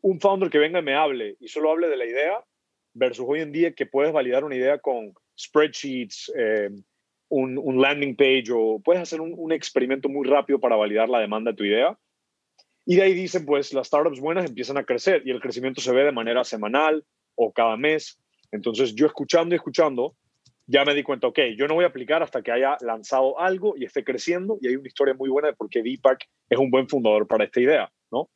un 0.00 0.20
founder 0.20 0.48
que 0.48 0.58
venga 0.58 0.78
y 0.78 0.82
me 0.82 0.94
hable 0.94 1.36
y 1.38 1.48
solo 1.48 1.70
hable 1.70 1.88
de 1.88 1.96
la 1.96 2.06
idea 2.06 2.42
versus 2.94 3.26
hoy 3.28 3.40
en 3.40 3.52
día 3.52 3.72
que 3.74 3.86
puedes 3.86 4.12
validar 4.12 4.44
una 4.44 4.56
idea 4.56 4.78
con 4.78 5.12
spreadsheets, 5.38 6.32
eh, 6.36 6.70
un, 7.28 7.80
landing 7.80 8.16
page 8.16 8.46
o 8.50 8.80
puedes 8.82 9.02
hacer 9.02 9.20
un, 9.20 9.34
un 9.36 9.52
experimento 9.52 10.08
muy 10.08 10.26
rápido 10.26 10.58
para 10.58 10.76
validar 10.76 11.08
la 11.08 11.20
demanda 11.20 11.50
de 11.50 11.56
tu 11.56 11.64
idea 11.64 11.98
y 12.90 12.96
de 12.96 13.02
ahí 13.02 13.12
dicen, 13.12 13.44
pues 13.44 13.74
las 13.74 13.88
startups 13.88 14.18
buenas 14.18 14.46
empiezan 14.46 14.78
a 14.78 14.84
crecer 14.84 15.20
y 15.26 15.30
el 15.30 15.42
crecimiento 15.42 15.82
se 15.82 15.92
ve 15.92 16.04
de 16.04 16.10
manera 16.10 16.42
semanal 16.42 17.04
o 17.34 17.52
cada 17.52 17.76
mes. 17.76 18.18
Entonces 18.50 18.94
yo 18.94 19.04
escuchando 19.04 19.54
y 19.54 19.56
escuchando, 19.56 20.16
ya 20.66 20.86
me 20.86 20.94
di 20.94 21.02
cuenta, 21.02 21.26
ok, 21.26 21.38
yo 21.54 21.68
no 21.68 21.74
voy 21.74 21.84
a 21.84 21.88
aplicar 21.88 22.22
hasta 22.22 22.40
que 22.40 22.50
haya 22.50 22.78
lanzado 22.80 23.38
algo 23.38 23.74
y 23.76 23.84
esté 23.84 24.04
creciendo 24.04 24.56
y 24.62 24.68
hay 24.68 24.76
una 24.76 24.88
historia 24.88 25.12
muy 25.12 25.28
buena 25.28 25.48
de 25.48 25.54
por 25.54 25.68
qué 25.68 25.82
Deepak 25.82 26.24
es 26.48 26.58
un 26.58 26.70
buen 26.70 26.88
fundador 26.88 27.26
para 27.26 27.44
esta 27.44 27.60
idea, 27.60 27.92
¿no? 28.10 28.30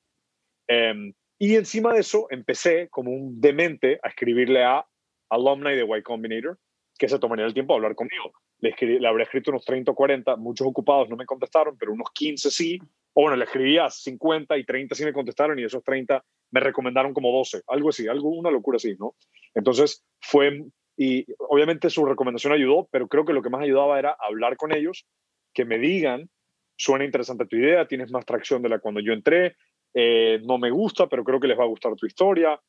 Em, 0.68 1.14
y 1.38 1.56
encima 1.56 1.94
de 1.94 2.00
eso 2.00 2.26
empecé 2.28 2.90
como 2.90 3.10
un 3.10 3.40
demente 3.40 4.00
a 4.02 4.08
escribirle 4.10 4.64
a 4.64 4.84
alumni 5.30 5.76
de 5.76 5.86
Y 5.86 6.02
Combinator 6.02 6.58
que 6.98 7.08
se 7.08 7.18
tomaría 7.18 7.46
el 7.46 7.54
tiempo 7.54 7.72
de 7.72 7.78
hablar 7.78 7.94
conmigo. 7.94 8.32
Le, 8.58 8.76
le 8.78 9.08
habría 9.08 9.24
escrito 9.24 9.50
unos 9.50 9.64
30 9.64 9.92
o 9.92 9.94
40, 9.94 10.36
muchos 10.36 10.66
ocupados 10.66 11.08
no 11.08 11.16
me 11.16 11.24
contestaron, 11.24 11.74
pero 11.78 11.94
unos 11.94 12.10
15 12.12 12.50
sí, 12.50 12.78
o 13.14 13.22
bueno, 13.22 13.36
le 13.36 13.44
escribía 13.44 13.88
50 13.90 14.56
y 14.56 14.64
30 14.64 14.94
sí 14.94 15.04
me 15.04 15.12
contestaron 15.12 15.58
y 15.58 15.64
esos 15.64 15.82
30 15.84 16.24
me 16.50 16.60
recomendaron 16.60 17.14
como 17.14 17.32
12, 17.32 17.62
algo 17.68 17.90
así, 17.90 18.08
algo, 18.08 18.30
una 18.30 18.50
locura 18.50 18.76
así, 18.76 18.94
¿no? 18.98 19.14
Entonces 19.54 20.04
fue, 20.20 20.64
y 20.96 21.26
obviamente 21.38 21.90
su 21.90 22.04
recomendación 22.04 22.52
ayudó, 22.52 22.88
pero 22.90 23.08
creo 23.08 23.24
que 23.24 23.32
lo 23.32 23.42
que 23.42 23.50
más 23.50 23.62
ayudaba 23.62 23.98
era 23.98 24.16
hablar 24.18 24.56
con 24.56 24.74
ellos, 24.74 25.06
que 25.54 25.64
me 25.64 25.78
digan, 25.78 26.30
suena 26.76 27.04
interesante 27.04 27.46
tu 27.46 27.56
idea, 27.56 27.86
tienes 27.86 28.10
más 28.10 28.24
tracción 28.24 28.62
de 28.62 28.68
la 28.68 28.78
cuando 28.78 29.00
yo 29.00 29.12
entré, 29.12 29.56
eh, 29.94 30.40
no 30.44 30.58
me 30.58 30.70
gusta, 30.70 31.06
pero 31.06 31.24
creo 31.24 31.40
que 31.40 31.48
les 31.48 31.58
va 31.58 31.64
a 31.64 31.68
gustar 31.68 31.94
tu 31.96 32.06
historia, 32.06 32.60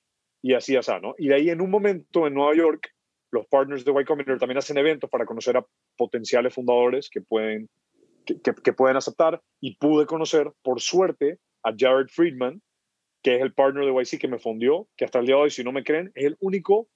y 0.42 0.54
así, 0.54 0.76
así, 0.76 0.92
¿no? 1.02 1.16
Y 1.18 1.30
de 1.30 1.36
ahí 1.36 1.50
en 1.50 1.62
un 1.62 1.72
momento 1.72 2.28
en 2.28 2.34
Nueva 2.34 2.54
York, 2.54 2.90
los 3.32 3.48
partners 3.48 3.84
de 3.84 3.92
Y 3.92 4.06
Combinator 4.06 4.40
también 4.40 4.58
hacen 4.58 4.78
eventos 4.78 5.10
para 5.10 5.26
conocer 5.26 5.58
a 5.58 5.66
potenciales 5.98 6.54
fundadores 6.54 7.10
que 7.10 7.22
pueden 7.22 7.70
que, 8.26 8.74
pueden 8.74 8.98
aceptar 8.98 9.42
y 9.62 9.76
pude 9.78 10.06
conocer, 10.06 10.52
por 10.62 10.82
suerte, 10.82 11.40
a 11.64 11.74
Jared 11.78 12.08
Friedman, 12.08 12.62
que 13.24 13.36
es 13.36 13.42
el 13.42 13.54
partner 13.54 13.86
de 13.86 13.94
YC 13.94 14.20
que 14.20 14.28
me 14.28 14.40
fundió, 14.40 14.88
que 14.98 15.06
hasta 15.06 15.20
el 15.20 15.26
día 15.26 15.36
de 15.36 15.42
hoy, 15.44 15.50
si 15.50 15.64
no 15.64 15.72
me 15.72 15.84
creen, 15.84 16.12
es 16.16 16.26
el 16.26 16.38
único 16.40 16.90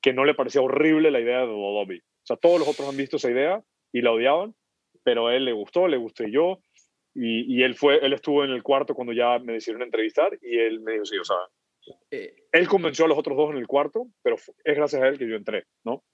que 0.00 0.12
no 0.12 0.24
le 0.24 0.34
parecía 0.34 0.62
horrible 0.62 1.10
la 1.10 1.20
idea 1.20 1.40
de 1.40 1.46
Lobby. 1.46 1.98
O 1.98 2.26
sea, 2.26 2.36
todos 2.36 2.58
los 2.58 2.68
otros 2.68 2.88
han 2.88 2.96
visto 2.96 3.16
esa 3.16 3.30
idea 3.30 3.62
y 3.92 4.02
la 4.02 4.12
odiaban, 4.12 4.54
pero 5.02 5.26
a 5.26 5.36
él 5.36 5.44
le 5.44 5.52
gustó, 5.52 5.88
le 5.88 5.96
gusté 5.96 6.30
yo, 6.30 6.60
y, 7.14 7.56
y, 7.56 7.62
él, 7.62 7.74
fue, 7.74 7.98
él 8.04 8.12
estuvo 8.12 8.44
en 8.44 8.50
el 8.50 8.62
cuarto 8.62 8.94
cuando 8.94 9.14
ya 9.14 9.38
me 9.38 9.54
decidieron 9.54 9.82
entrevistar 9.82 10.38
y 10.42 10.58
él 10.58 10.80
me 10.80 10.92
dijo, 10.92 11.06
sí, 11.06 11.16
o 11.16 11.24
sea, 11.24 11.36
eh, 12.10 12.34
él 12.52 12.68
convenció 12.68 13.04
a 13.04 13.08
los 13.08 13.16
otros 13.16 13.36
dos 13.36 13.50
en 13.50 13.56
el 13.56 13.66
cuarto, 13.66 14.08
pero 14.22 14.36
es 14.36 14.76
gracias 14.76 15.00
a 15.00 15.08
él 15.08 15.18
que 15.18 15.28
yo 15.28 15.36
entré, 15.36 15.64
¿no? 15.84 16.04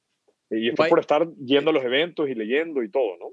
Y 0.50 0.70
fue 0.72 0.88
por 0.88 1.00
estar 1.00 1.26
yendo 1.36 1.70
a 1.70 1.72
los 1.72 1.84
eventos 1.84 2.28
y 2.28 2.34
leyendo 2.34 2.82
y 2.82 2.90
todo, 2.90 3.16
¿no? 3.18 3.30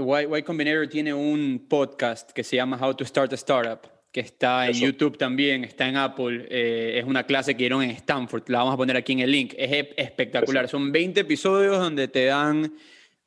Y, 0.00 0.36
y 0.38 0.42
Combinator 0.42 0.88
tiene 0.88 1.12
un 1.12 1.66
podcast 1.68 2.30
que 2.30 2.42
se 2.42 2.56
llama 2.56 2.78
How 2.80 2.94
to 2.94 3.04
Start 3.04 3.32
a 3.32 3.34
Startup. 3.34 3.80
que 4.10 4.20
está 4.20 4.66
en 4.66 4.72
YouTube 4.72 5.18
también, 5.18 5.62
está 5.62 5.86
en 5.86 5.96
Apple. 5.96 6.46
Eh, 6.50 6.98
es 6.98 7.04
una 7.04 7.24
clase 7.24 7.54
que 7.54 7.58
dieron 7.58 7.82
en 7.82 7.90
Stanford. 7.90 8.44
La 8.48 8.58
vamos 8.58 8.74
a 8.74 8.76
poner 8.76 8.96
aquí 8.96 9.12
en 9.12 9.20
el 9.20 9.30
link. 9.30 9.54
Es 9.56 9.88
espectacular. 9.96 10.68
Son 10.68 10.90
20 10.90 11.20
episodios 11.20 11.78
donde 11.78 12.08
te 12.08 12.24
dan 12.24 12.74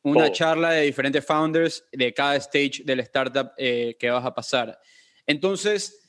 una 0.01 0.32
charla 0.32 0.71
de 0.71 0.82
diferentes 0.82 1.24
founders 1.24 1.86
de 1.91 2.13
cada 2.13 2.36
stage 2.36 2.82
del 2.84 2.99
startup 3.01 3.51
eh, 3.57 3.95
que 3.97 4.09
vas 4.09 4.26
a 4.26 4.34
pasar. 4.34 4.78
Entonces, 5.26 6.02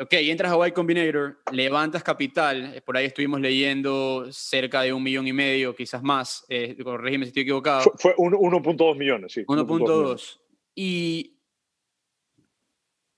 ok, 0.00 0.12
entras 0.12 0.52
a 0.52 0.68
Y 0.68 0.72
Combinator, 0.72 1.40
levantas 1.52 2.02
capital, 2.02 2.74
eh, 2.74 2.80
por 2.80 2.96
ahí 2.96 3.06
estuvimos 3.06 3.40
leyendo 3.40 4.26
cerca 4.32 4.82
de 4.82 4.92
un 4.92 5.02
millón 5.02 5.26
y 5.26 5.32
medio, 5.32 5.74
quizás 5.74 6.02
más, 6.02 6.44
eh, 6.48 6.76
corrígeme 6.82 7.24
si 7.24 7.28
estoy 7.28 7.42
equivocado. 7.42 7.92
Fue, 7.96 8.14
1.2 8.16 8.96
millones, 8.96 9.32
sí. 9.32 9.44
1.2. 9.44 10.40
Y 10.74 11.38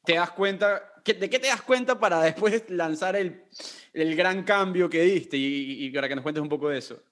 te 0.05 0.14
das 0.14 0.33
cuenta, 0.33 0.93
¿de 1.05 1.30
qué 1.30 1.39
te 1.39 1.49
das 1.49 1.62
cuenta 1.62 1.99
para 1.99 2.20
después 2.20 2.68
lanzar 2.68 3.16
el, 3.16 3.45
el 3.93 4.16
gran 4.16 4.43
cambio 4.43 4.91
que 4.91 5.03
diste? 5.03 5.37
Y, 5.37 5.87
y, 5.87 5.91
para 5.91 6.09
que 6.09 6.16
nos 6.16 6.22
cuentes 6.22 6.43
un 6.43 6.49
poco 6.49 6.68
de 6.68 6.78
eso. 6.78 7.03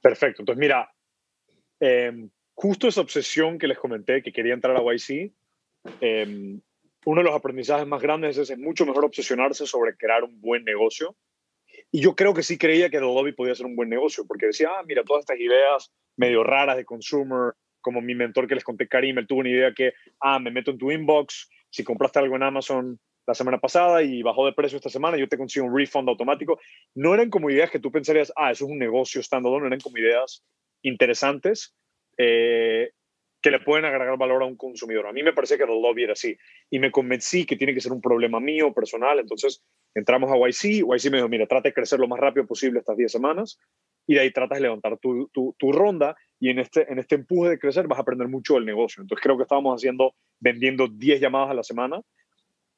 Perfecto, 0.00 0.42
entonces 0.42 0.60
mira, 0.60 0.90
Em, 1.80 2.30
justo 2.54 2.88
esa 2.88 3.00
obsesión 3.00 3.58
que 3.58 3.68
les 3.68 3.78
comenté, 3.78 4.22
que 4.22 4.32
quería 4.32 4.54
entrar 4.54 4.76
a 4.76 4.82
YC, 4.82 5.32
em, 6.00 6.60
uno 7.06 7.20
de 7.20 7.28
los 7.28 7.36
aprendizajes 7.36 7.86
más 7.86 8.02
grandes 8.02 8.36
es, 8.36 8.50
es 8.50 8.58
mucho 8.58 8.84
mejor 8.84 9.04
obsesionarse 9.04 9.64
sobre 9.64 9.96
crear 9.96 10.24
un 10.24 10.40
buen 10.40 10.64
negocio. 10.64 11.16
Y 11.92 12.00
yo 12.00 12.16
creo 12.16 12.34
que 12.34 12.42
sí 12.42 12.58
creía 12.58 12.90
que 12.90 12.98
The 12.98 13.04
Lobby 13.04 13.32
podía 13.32 13.54
ser 13.54 13.66
un 13.66 13.76
buen 13.76 13.88
negocio, 13.88 14.26
porque 14.26 14.46
decía, 14.46 14.70
ah, 14.76 14.82
mira, 14.84 15.04
todas 15.04 15.20
estas 15.20 15.38
ideas 15.38 15.92
medio 16.16 16.42
raras 16.42 16.76
de 16.76 16.84
consumer, 16.84 17.52
como 17.80 18.00
mi 18.00 18.16
mentor 18.16 18.48
que 18.48 18.56
les 18.56 18.64
conté, 18.64 18.88
Karim, 18.88 19.18
él 19.18 19.26
tuvo 19.28 19.40
una 19.40 19.50
idea 19.50 19.72
que, 19.72 19.92
ah, 20.20 20.40
me 20.40 20.50
meto 20.50 20.72
en 20.72 20.78
tu 20.78 20.90
inbox, 20.90 21.48
si 21.70 21.84
compraste 21.84 22.18
algo 22.18 22.34
en 22.34 22.42
Amazon 22.42 22.98
la 23.24 23.34
semana 23.34 23.58
pasada 23.58 24.02
y 24.02 24.22
bajó 24.22 24.44
de 24.44 24.52
precio 24.52 24.76
esta 24.76 24.90
semana, 24.90 25.16
yo 25.16 25.28
te 25.28 25.38
consigo 25.38 25.66
un 25.66 25.76
refund 25.76 26.08
automático. 26.08 26.58
No 26.96 27.14
eran 27.14 27.30
como 27.30 27.50
ideas 27.50 27.70
que 27.70 27.78
tú 27.78 27.92
pensarías, 27.92 28.32
ah, 28.34 28.50
eso 28.50 28.64
es 28.64 28.70
un 28.70 28.78
negocio 28.78 29.22
standalone, 29.22 29.68
eran 29.68 29.80
como 29.80 29.98
ideas 29.98 30.44
interesantes 30.82 31.72
eh, 32.18 32.90
que 33.46 33.52
le 33.52 33.60
pueden 33.60 33.84
agregar 33.84 34.18
valor 34.18 34.42
a 34.42 34.46
un 34.46 34.56
consumidor. 34.56 35.06
A 35.06 35.12
mí 35.12 35.22
me 35.22 35.32
parece 35.32 35.56
que 35.56 35.62
el 35.62 35.80
lobby 35.80 36.02
era 36.02 36.14
así 36.14 36.36
y 36.68 36.80
me 36.80 36.90
convencí 36.90 37.46
que 37.46 37.54
tiene 37.54 37.74
que 37.74 37.80
ser 37.80 37.92
un 37.92 38.00
problema 38.00 38.40
mío, 38.40 38.74
personal. 38.74 39.20
Entonces 39.20 39.62
entramos 39.94 40.32
a 40.32 40.36
YC. 40.36 40.84
YC 40.84 41.12
me 41.12 41.18
dijo, 41.18 41.28
mira, 41.28 41.46
trata 41.46 41.68
de 41.68 41.72
crecer 41.72 42.00
lo 42.00 42.08
más 42.08 42.18
rápido 42.18 42.44
posible 42.44 42.80
estas 42.80 42.96
10 42.96 43.12
semanas 43.12 43.60
y 44.04 44.14
de 44.14 44.20
ahí 44.22 44.32
tratas 44.32 44.58
de 44.58 44.62
levantar 44.62 44.98
tu, 44.98 45.30
tu, 45.32 45.72
ronda 45.72 46.16
y 46.40 46.50
en 46.50 46.58
este, 46.58 46.90
en 46.90 46.98
este 46.98 47.14
empuje 47.14 47.50
de 47.50 47.58
crecer 47.60 47.86
vas 47.86 48.00
a 48.00 48.02
aprender 48.02 48.26
mucho 48.26 48.54
del 48.54 48.66
negocio. 48.66 49.00
Entonces 49.00 49.22
creo 49.22 49.36
que 49.36 49.44
estábamos 49.44 49.80
haciendo, 49.80 50.16
vendiendo 50.40 50.88
10 50.88 51.20
llamadas 51.20 51.50
a 51.50 51.54
la 51.54 51.62
semana 51.62 52.00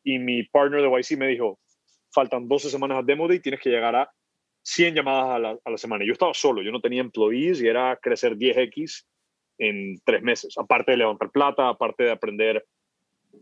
y 0.05 0.19
mi 0.19 0.43
partner 0.43 0.83
de 0.83 0.91
YC 0.91 1.16
me 1.16 1.29
dijo, 1.29 1.59
faltan 2.12 2.47
12 2.47 2.69
semanas 2.69 2.99
a 2.99 3.03
Demo 3.03 3.27
Day, 3.27 3.41
tienes 3.41 3.62
que 3.62 3.71
llegar 3.71 3.97
a 3.97 4.11
100 4.64 4.97
llamadas 4.97 5.31
a 5.31 5.39
la, 5.39 5.59
a 5.64 5.71
la, 5.71 5.79
semana. 5.79 6.05
Yo 6.05 6.12
estaba 6.12 6.35
solo, 6.35 6.61
yo 6.61 6.73
no 6.73 6.83
tenía 6.83 7.01
employees 7.01 7.62
y 7.62 7.69
era 7.69 7.99
crecer 8.03 8.37
10x 8.37 9.07
en 9.59 10.00
tres 10.04 10.22
meses, 10.22 10.56
aparte 10.56 10.92
de 10.92 10.98
levantar 10.98 11.30
plata, 11.30 11.68
aparte 11.68 12.04
de 12.04 12.12
aprender, 12.12 12.66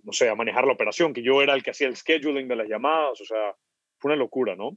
no 0.02 0.12
sé, 0.12 0.28
a 0.28 0.34
manejar 0.34 0.66
la 0.66 0.72
operación, 0.72 1.12
que 1.12 1.22
yo 1.22 1.42
era 1.42 1.54
el 1.54 1.62
que 1.62 1.70
hacía 1.70 1.88
el 1.88 1.96
scheduling 1.96 2.48
de 2.48 2.56
las 2.56 2.68
llamadas, 2.68 3.20
o 3.20 3.24
sea, 3.24 3.54
fue 3.98 4.10
una 4.10 4.16
locura, 4.16 4.56
¿no? 4.56 4.76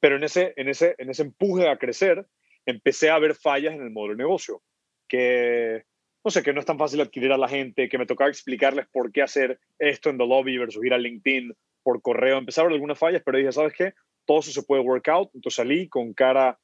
Pero 0.00 0.16
en 0.16 0.24
ese, 0.24 0.52
en 0.56 0.68
ese, 0.68 0.94
en 0.98 1.10
ese 1.10 1.22
empuje 1.22 1.68
a 1.68 1.78
crecer, 1.78 2.26
empecé 2.66 3.10
a 3.10 3.18
ver 3.18 3.34
fallas 3.34 3.74
en 3.74 3.82
el 3.82 3.90
modelo 3.90 4.14
de 4.14 4.22
negocio, 4.22 4.62
que, 5.08 5.84
no 6.24 6.30
sé, 6.30 6.42
que 6.42 6.52
no 6.52 6.60
es 6.60 6.66
tan 6.66 6.78
fácil 6.78 7.00
adquirir 7.00 7.32
a 7.32 7.38
la 7.38 7.48
gente, 7.48 7.88
que 7.88 7.98
me 7.98 8.06
tocaba 8.06 8.30
explicarles 8.30 8.86
por 8.92 9.12
qué 9.12 9.22
hacer 9.22 9.58
esto 9.78 10.10
en 10.10 10.18
The 10.18 10.26
Lobby 10.26 10.58
versus 10.58 10.84
ir 10.84 10.94
a 10.94 10.98
LinkedIn 10.98 11.54
por 11.82 12.00
correo. 12.02 12.40
Ver 12.40 12.72
algunas 12.72 12.98
fallas, 12.98 13.22
pero 13.24 13.38
dije, 13.38 13.52
¿sabes 13.52 13.74
qué? 13.74 13.92
todo 14.24 14.40
eso 14.40 14.50
se 14.50 14.62
puede 14.62 14.82
work 14.82 15.08
out. 15.08 15.30
Entonces 15.34 15.56
salí 15.56 15.88
con 15.88 16.12
cara 16.12 16.58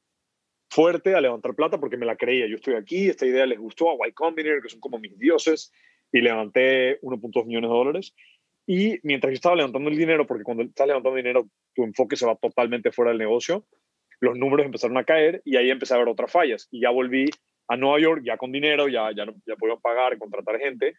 fuerte 0.70 1.14
a 1.14 1.20
levantar 1.20 1.54
plata 1.54 1.78
porque 1.78 1.96
me 1.96 2.06
la 2.06 2.16
creía. 2.16 2.46
Yo 2.46 2.56
estoy 2.56 2.74
aquí, 2.74 3.08
esta 3.08 3.26
idea 3.26 3.44
les 3.44 3.58
gustó 3.58 3.90
a 3.90 4.08
Y 4.08 4.12
Combinator, 4.12 4.62
que 4.62 4.68
son 4.68 4.80
como 4.80 4.98
mis 4.98 5.18
dioses, 5.18 5.72
y 6.12 6.20
levanté 6.20 7.00
1.2 7.00 7.44
millones 7.46 7.70
de 7.70 7.76
dólares. 7.76 8.14
Y 8.66 8.98
mientras 9.02 9.32
yo 9.32 9.34
estaba 9.34 9.56
levantando 9.56 9.90
el 9.90 9.96
dinero, 9.96 10.26
porque 10.26 10.44
cuando 10.44 10.62
estás 10.62 10.86
levantando 10.86 11.16
dinero, 11.16 11.48
tu 11.74 11.82
enfoque 11.82 12.16
se 12.16 12.26
va 12.26 12.36
totalmente 12.36 12.92
fuera 12.92 13.10
del 13.10 13.18
negocio, 13.18 13.66
los 14.20 14.36
números 14.38 14.66
empezaron 14.66 14.96
a 14.96 15.04
caer 15.04 15.42
y 15.44 15.56
ahí 15.56 15.70
empecé 15.70 15.94
a 15.94 15.98
ver 15.98 16.08
otras 16.08 16.30
fallas. 16.30 16.68
Y 16.70 16.80
ya 16.80 16.90
volví 16.90 17.30
a 17.68 17.76
Nueva 17.76 17.98
York, 17.98 18.22
ya 18.24 18.36
con 18.36 18.52
dinero, 18.52 18.86
ya, 18.88 19.10
ya, 19.16 19.26
ya 19.46 19.56
podían 19.56 19.80
pagar, 19.80 20.18
contratar 20.18 20.58
gente. 20.58 20.94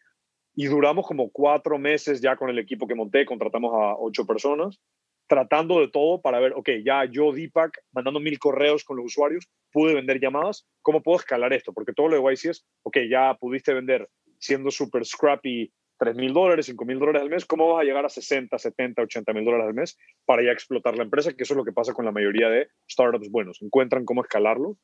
Y 0.54 0.66
duramos 0.66 1.06
como 1.06 1.30
cuatro 1.30 1.78
meses 1.78 2.20
ya 2.20 2.36
con 2.36 2.50
el 2.50 2.58
equipo 2.58 2.86
que 2.86 2.94
monté, 2.94 3.24
contratamos 3.24 3.72
a 3.74 3.96
ocho 3.96 4.26
personas 4.26 4.80
tratando 5.26 5.80
de 5.80 5.88
todo 5.88 6.20
para 6.20 6.40
ver, 6.40 6.52
ok, 6.54 6.68
ya 6.84 7.04
yo, 7.04 7.32
Deepak, 7.32 7.78
mandando 7.92 8.20
mil 8.20 8.38
correos 8.38 8.84
con 8.84 8.96
los 8.96 9.06
usuarios, 9.06 9.48
pude 9.70 9.94
vender 9.94 10.20
llamadas, 10.20 10.66
¿cómo 10.82 11.02
puedo 11.02 11.18
escalar 11.18 11.52
esto? 11.52 11.72
Porque 11.72 11.92
todo 11.92 12.08
lo 12.08 12.16
de 12.16 12.34
YC 12.34 12.50
es, 12.50 12.66
ok, 12.82 12.98
ya 13.10 13.34
pudiste 13.40 13.72
vender 13.72 14.08
siendo 14.38 14.70
súper 14.70 15.04
scrappy 15.04 15.72
3 15.98 16.16
mil 16.16 16.32
dólares, 16.32 16.66
5 16.66 16.84
mil 16.84 16.98
dólares 16.98 17.22
al 17.22 17.30
mes, 17.30 17.44
¿cómo 17.44 17.72
vas 17.72 17.82
a 17.82 17.84
llegar 17.84 18.04
a 18.04 18.08
60, 18.08 18.58
70, 18.58 19.02
80 19.02 19.32
mil 19.32 19.44
dólares 19.44 19.66
al 19.68 19.74
mes 19.74 19.96
para 20.24 20.42
ya 20.42 20.50
explotar 20.50 20.96
la 20.96 21.04
empresa? 21.04 21.32
Que 21.32 21.44
eso 21.44 21.54
es 21.54 21.58
lo 21.58 21.64
que 21.64 21.72
pasa 21.72 21.92
con 21.92 22.04
la 22.04 22.12
mayoría 22.12 22.48
de 22.48 22.68
startups 22.90 23.30
buenos, 23.30 23.62
encuentran 23.62 24.04
cómo 24.04 24.22
escalarlo. 24.22 24.76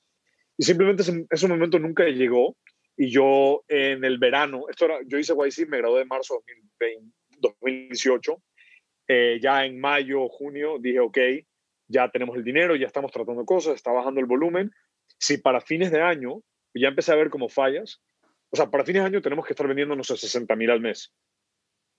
Y 0.57 0.65
simplemente 0.65 1.03
ese, 1.03 1.27
ese 1.29 1.49
momento 1.49 1.79
nunca 1.79 2.05
llegó 2.05 2.57
y 2.97 3.11
yo 3.11 3.65
en 3.69 4.05
el 4.05 4.19
verano, 4.19 4.65
esto 4.71 4.85
era, 4.85 4.99
yo 5.07 5.19
hice 5.19 5.35
YC, 5.35 5.69
me 5.69 5.79
gradué 5.79 6.03
en 6.03 6.09
marzo 6.09 6.43
de 6.79 7.01
2018 7.41 8.43
eh, 9.09 9.39
ya 9.41 9.65
en 9.65 9.81
mayo, 9.81 10.29
junio, 10.29 10.79
dije, 10.79 11.01
ok, 11.01 11.19
ya 11.89 12.11
tenemos 12.11 12.37
el 12.37 12.45
dinero, 12.45 12.77
ya 12.77 12.87
estamos 12.87 13.11
tratando 13.11 13.45
cosas, 13.45 13.75
está 13.75 13.91
bajando 13.91 14.21
el 14.21 14.27
volumen. 14.27 14.71
Si 15.19 15.39
para 15.39 15.61
fines 15.61 15.91
de 15.91 16.03
año, 16.03 16.43
ya 16.75 16.89
empecé 16.89 17.13
a 17.13 17.17
ver 17.17 17.31
como 17.31 17.49
fallas, 17.49 18.03
o 18.51 18.57
sea, 18.57 18.71
para 18.71 18.85
fines 18.85 19.03
de 19.03 19.07
año 19.07 19.23
tenemos 19.23 19.47
que 19.47 19.53
estar 19.53 19.67
vendiendo, 19.67 19.97
no 19.97 20.05
sé, 20.05 20.17
60 20.17 20.55
mil 20.57 20.71
al 20.71 20.81
mes. 20.81 21.13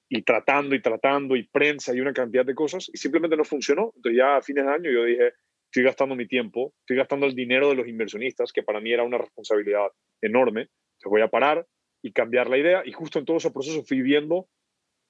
Y 0.08 0.24
tratando 0.24 0.76
y 0.76 0.82
tratando 0.82 1.36
y 1.36 1.48
prensa 1.48 1.94
y 1.94 2.00
una 2.00 2.14
cantidad 2.14 2.46
de 2.46 2.56
cosas, 2.56 2.90
y 2.92 2.98
simplemente 2.98 3.38
no 3.38 3.44
funcionó. 3.44 3.92
Entonces 3.96 4.18
ya 4.18 4.38
a 4.38 4.42
fines 4.42 4.66
de 4.66 4.72
año 4.72 4.92
yo 4.92 5.04
dije, 5.04 5.34
estoy 5.66 5.84
gastando 5.84 6.16
mi 6.16 6.28
tiempo, 6.28 6.74
estoy 6.82 6.98
gastando 6.98 7.26
el 7.26 7.36
dinero 7.36 7.70
de 7.70 7.76
los 7.76 7.88
inversionistas, 7.88 8.52
que 8.52 8.64
para 8.64 8.80
mí 8.80 8.92
era 8.92 9.04
una 9.04 9.18
responsabilidad 9.18 9.88
enorme. 10.22 10.70
Voy 11.06 11.22
a 11.22 11.28
parar 11.28 11.66
y 12.02 12.12
cambiar 12.12 12.50
la 12.50 12.58
idea. 12.58 12.82
Y 12.86 12.92
justo 12.92 13.20
en 13.20 13.26
todo 13.26 13.38
ese 13.38 13.52
proceso 13.52 13.84
fui 13.84 14.02
viendo 14.02 14.48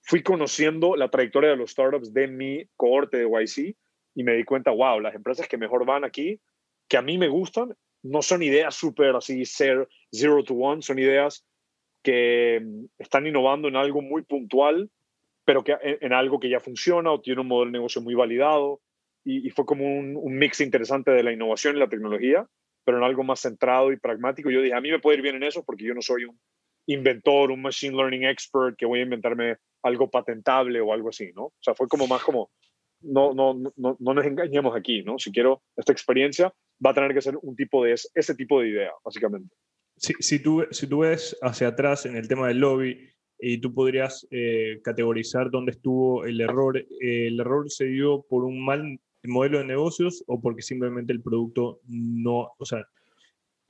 fui 0.02 0.24
conociendo 0.24 0.95
la 0.95 1.10
trayectoria 1.10 1.52
de 1.52 1.58
los 1.58 1.72
startups 1.72 2.14
de 2.14 2.28
mi 2.28 2.66
cohorte 2.76 3.18
de 3.18 3.26
YC 3.26 3.76
y 4.16 4.24
me 4.24 4.34
di 4.34 4.43
cuenta, 4.43 4.72
wow, 4.72 5.00
las 5.00 5.16
empresas 5.16 5.47
que 5.47 5.58
mejor 5.58 5.86
van 5.86 6.04
aquí, 6.04 6.39
que 6.88 6.97
a 6.97 7.02
mí 7.02 7.18
me 7.18 7.28
gustan, 7.28 7.76
no 8.02 8.22
son 8.22 8.43
ideas 8.43 8.76
súper 8.76 9.16
así, 9.16 9.45
ser 9.45 9.88
zero 10.12 10.43
to 10.43 10.54
one, 10.54 10.82
son 10.82 11.00
ideas 11.00 11.45
que 12.04 12.62
mm, 12.64 12.86
están 12.97 13.28
innovando 13.28 13.68
en 13.68 13.76
algo 13.76 14.02
muy 14.02 14.24
puntual, 14.24 14.89
pero 15.45 15.64
que 15.64 15.76
en, 15.82 16.14
algo 16.14 16.39
que 16.39 16.50
ya 16.50 16.60
funciona 16.60 17.12
o 17.12 17.22
tiene 17.22 17.41
un 17.41 17.47
modelo 17.47 17.72
de 17.72 17.78
negocio 17.78 18.02
muy 18.02 18.14
validado. 18.14 18.82
Y, 19.26 19.50
fue 19.50 19.66
como 19.66 19.86
un, 19.86 20.16
un, 20.16 20.38
mix 20.38 20.62
interesante 20.62 21.12
de 21.12 21.24
la 21.24 21.32
innovación 21.32 21.76
y 21.76 21.80
la 21.80 21.89
tecnología, 21.89 22.47
pero 22.86 22.97
en 22.97 23.04
algo 23.04 23.24
más 23.24 23.41
centrado 23.41 23.91
y 23.91 23.97
pragmático. 23.97 24.50
Yo 24.50 24.62
dije, 24.62 24.76
a 24.76 24.82
mí 24.82 24.91
me 24.91 25.00
puede 25.00 25.18
ir 25.18 25.24
bien 25.24 25.36
en 25.36 25.43
eso 25.43 25.64
porque 25.64 25.84
yo 25.84 25.93
no 25.93 26.02
soy 26.02 26.26
un 26.26 26.39
inventor, 26.86 27.52
un 27.52 27.62
machine 27.62 27.95
learning 27.95 28.24
expert 28.24 28.78
que 28.78 28.86
voy 28.86 29.00
a 29.00 29.04
inventarme 29.04 29.58
algo 29.84 30.09
patentable 30.09 30.82
o 30.82 30.93
algo 30.93 31.09
así, 31.09 31.32
¿no? 31.36 31.45
O 31.45 31.53
sea, 31.61 31.75
fue 31.75 31.88
como 31.88 32.07
más 32.07 32.23
como, 32.23 32.51
no, 33.01 33.34
no, 33.34 33.53
no, 33.53 33.97
no 33.99 34.13
nos 34.13 34.25
engañemos 34.25 34.75
aquí, 34.75 35.03
¿no? 35.03 35.17
Si 35.19 35.32
quiero 35.32 35.61
esta 35.75 35.91
experiencia, 35.91 36.53
va 36.86 36.91
a 36.91 36.93
tener 36.93 37.13
que 37.13 37.21
ser 37.21 37.38
un 37.41 37.55
tipo 37.55 37.84
de, 37.84 37.93
ese 37.93 38.36
tipo 38.36 38.61
de 38.61 38.69
idea, 38.69 38.91
básicamente. 39.03 39.55
Si, 39.97 40.13
si, 40.19 40.39
tú, 40.41 40.65
si 40.71 40.88
tú 40.88 40.99
ves 40.99 41.38
hacia 41.41 41.69
atrás 41.69 42.05
en 42.05 42.15
el 42.15 42.27
tema 42.27 42.47
del 42.47 42.59
lobby 42.59 43.09
y 43.38 43.59
tú 43.59 43.73
podrías 43.73 44.27
eh, 44.32 44.80
categorizar 44.84 45.49
dónde 45.49 45.71
estuvo 45.71 46.25
el 46.25 46.39
error, 46.41 46.77
eh, 46.77 47.27
¿el 47.27 47.39
error 47.39 47.69
se 47.69 47.86
dio 47.86 48.25
por 48.30 48.45
un 48.45 48.63
mal 48.63 48.99
modelo 49.23 49.59
de 49.59 49.65
negocios 49.65 50.23
o 50.27 50.39
porque 50.39 50.61
simplemente 50.61 51.11
el 51.11 51.21
producto 51.21 51.82
no, 51.88 52.51
o 52.57 52.65
sea, 52.65 52.86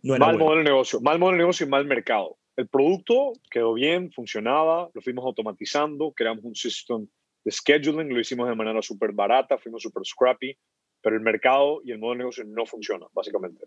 no 0.01 0.16
era 0.16 0.28
Mal 0.28 0.38
modelo 0.38 0.60
de 0.60 0.64
negocio, 0.64 1.01
mal 1.01 1.20
modelo 1.20 1.36
de 1.36 1.43
negocio 1.43 1.66
y 1.66 1.70
mal 1.70 1.86
mercado. 1.86 2.38
El 2.60 2.68
producto 2.68 3.32
quedó 3.49 3.74
bien, 3.74 4.12
funcionaba, 4.12 4.89
lo 4.93 5.01
fuimos 5.01 5.24
automatizando, 5.24 6.12
creamos 6.12 6.43
un 6.43 6.55
sistema 6.55 7.05
de 7.45 7.51
scheduling, 7.51 8.14
lo 8.14 8.20
hicimos 8.20 8.49
de 8.49 8.55
manera 8.55 8.82
súper 8.82 9.14
barata, 9.14 9.57
fuimos 9.57 9.82
súper 9.82 10.03
scrappy, 10.05 10.57
pero 11.01 11.16
el 11.16 11.22
mercado 11.22 11.80
y 11.86 11.93
el 11.93 11.99
modo 11.99 12.12
de 12.12 12.18
negocio 12.18 12.43
no 12.43 12.66
funciona, 12.66 13.05
básicamente. 13.14 13.66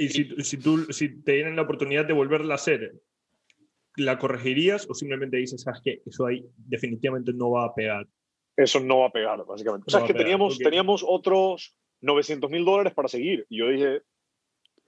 Y 0.00 0.08
si, 0.08 0.34
si, 0.42 0.56
tú, 0.56 0.92
si 0.92 1.22
te 1.22 1.34
dieran 1.34 1.54
la 1.54 1.62
oportunidad 1.62 2.04
de 2.04 2.12
volverla 2.12 2.54
a 2.54 2.56
hacer, 2.56 2.92
¿la 3.94 4.18
corregirías 4.18 4.90
o 4.90 4.94
simplemente 4.94 5.36
dices, 5.36 5.62
sabes 5.62 5.80
que 5.80 6.02
eso 6.04 6.26
ahí 6.26 6.44
definitivamente 6.56 7.32
no 7.32 7.52
va 7.52 7.66
a 7.66 7.72
pegar? 7.76 8.08
Eso 8.56 8.80
no 8.80 8.98
va 8.98 9.06
a 9.06 9.12
pegar, 9.12 9.44
básicamente. 9.46 9.84
o 9.86 9.90
sea, 9.92 10.00
es 10.00 10.06
que 10.08 10.14
teníamos, 10.14 10.58
teníamos 10.58 11.04
otros 11.06 11.76
900 12.00 12.50
mil 12.50 12.64
dólares 12.64 12.94
para 12.94 13.06
seguir. 13.06 13.46
Y 13.48 13.58
yo 13.58 13.68
dije, 13.68 14.02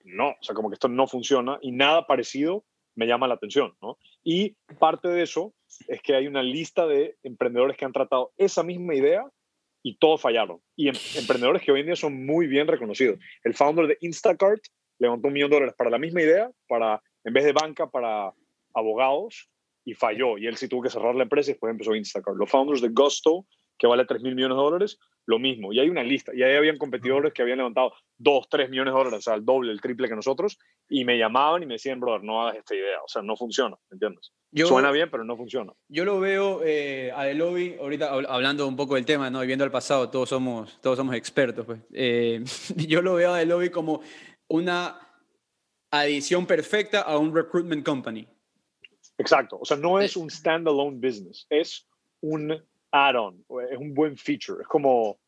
no, 0.02 0.30
o 0.30 0.42
sea, 0.42 0.56
como 0.56 0.68
que 0.68 0.74
esto 0.74 0.88
no 0.88 1.06
funciona 1.06 1.60
y 1.62 1.70
nada 1.70 2.04
parecido 2.04 2.64
me 2.98 3.06
llama 3.06 3.28
la 3.28 3.34
atención, 3.34 3.74
¿no? 3.80 3.96
Y 4.24 4.56
parte 4.80 5.06
de 5.06 5.22
eso 5.22 5.54
es 5.86 6.02
que 6.02 6.16
hay 6.16 6.26
una 6.26 6.42
lista 6.42 6.84
de 6.84 7.16
emprendedores 7.22 7.76
que 7.76 7.84
han 7.84 7.92
tratado 7.92 8.32
esa 8.36 8.64
misma 8.64 8.96
idea 8.96 9.24
y 9.84 9.98
todos 9.98 10.20
fallaron. 10.20 10.60
Y 10.74 10.88
em, 10.88 10.96
emprendedores 11.16 11.62
que 11.62 11.70
hoy 11.70 11.80
en 11.80 11.86
día 11.86 11.96
son 11.96 12.26
muy 12.26 12.48
bien 12.48 12.66
reconocidos. 12.66 13.20
El 13.44 13.54
founder 13.54 13.86
de 13.86 13.98
Instacart 14.00 14.60
levantó 14.98 15.28
un 15.28 15.34
millón 15.34 15.50
de 15.50 15.56
dólares 15.56 15.76
para 15.78 15.90
la 15.90 15.98
misma 15.98 16.22
idea, 16.22 16.50
para, 16.66 17.00
en 17.22 17.32
vez 17.32 17.44
de 17.44 17.52
banca, 17.52 17.88
para 17.88 18.32
abogados, 18.74 19.48
y 19.84 19.94
falló. 19.94 20.36
Y 20.36 20.48
él 20.48 20.56
sí 20.56 20.66
tuvo 20.66 20.82
que 20.82 20.90
cerrar 20.90 21.14
la 21.14 21.22
empresa 21.22 21.52
y 21.52 21.54
después 21.54 21.70
empezó 21.70 21.94
Instacart. 21.94 22.36
Los 22.36 22.50
founders 22.50 22.80
de 22.80 22.88
Gusto, 22.88 23.46
que 23.78 23.86
vale 23.86 24.04
3 24.04 24.20
mil 24.22 24.34
millones 24.34 24.56
de 24.56 24.62
dólares, 24.62 24.98
lo 25.26 25.38
mismo. 25.38 25.72
Y 25.72 25.78
hay 25.78 25.88
una 25.88 26.02
lista. 26.02 26.32
Y 26.34 26.42
ahí 26.42 26.56
habían 26.56 26.78
competidores 26.78 27.32
que 27.32 27.42
habían 27.42 27.58
levantado 27.58 27.92
2, 28.18 28.48
3 28.48 28.70
millones 28.70 28.92
de 28.92 28.98
dólares, 28.98 29.18
o 29.18 29.22
sea, 29.22 29.34
el 29.34 29.44
doble, 29.44 29.72
el 29.72 29.80
triple 29.80 30.08
que 30.08 30.16
nosotros, 30.16 30.58
y 30.88 31.04
me 31.04 31.18
llamaban 31.18 31.62
y 31.62 31.66
me 31.66 31.74
decían, 31.74 32.00
brother, 32.00 32.24
no 32.24 32.42
hagas 32.42 32.56
esta 32.56 32.74
idea. 32.74 32.98
O 33.04 33.08
sea, 33.08 33.22
no 33.22 33.36
funciona, 33.36 33.76
¿entiendes? 33.90 34.32
Suena 34.52 34.90
bien, 34.90 35.10
pero 35.10 35.24
no 35.24 35.36
funciona. 35.36 35.72
Yo 35.88 36.04
lo 36.04 36.18
veo 36.18 36.62
eh, 36.64 37.12
a 37.14 37.24
The 37.24 37.34
Lobby, 37.34 37.76
ahorita 37.78 38.10
hablando 38.10 38.66
un 38.66 38.76
poco 38.76 38.94
del 38.94 39.04
tema, 39.04 39.28
¿no? 39.28 39.44
Y 39.44 39.46
viendo 39.46 39.64
el 39.64 39.70
pasado, 39.70 40.08
todos 40.08 40.30
somos, 40.30 40.80
todos 40.80 40.96
somos 40.96 41.14
expertos, 41.14 41.66
pues. 41.66 41.80
Eh, 41.92 42.42
yo 42.88 43.02
lo 43.02 43.14
veo 43.14 43.34
a 43.34 43.38
The 43.38 43.46
Lobby 43.46 43.70
como 43.70 44.00
una 44.48 44.98
adición 45.90 46.46
perfecta 46.46 47.02
a 47.02 47.18
un 47.18 47.34
recruitment 47.34 47.84
company. 47.84 48.26
Exacto. 49.18 49.58
O 49.60 49.64
sea, 49.64 49.76
no 49.76 50.00
es 50.00 50.16
un 50.16 50.30
standalone 50.30 50.96
business, 50.96 51.46
es 51.50 51.86
un 52.20 52.62
add-on, 52.90 53.44
es 53.70 53.78
un 53.78 53.94
buen 53.94 54.16
feature. 54.16 54.62
Es 54.62 54.68
como. 54.68 55.18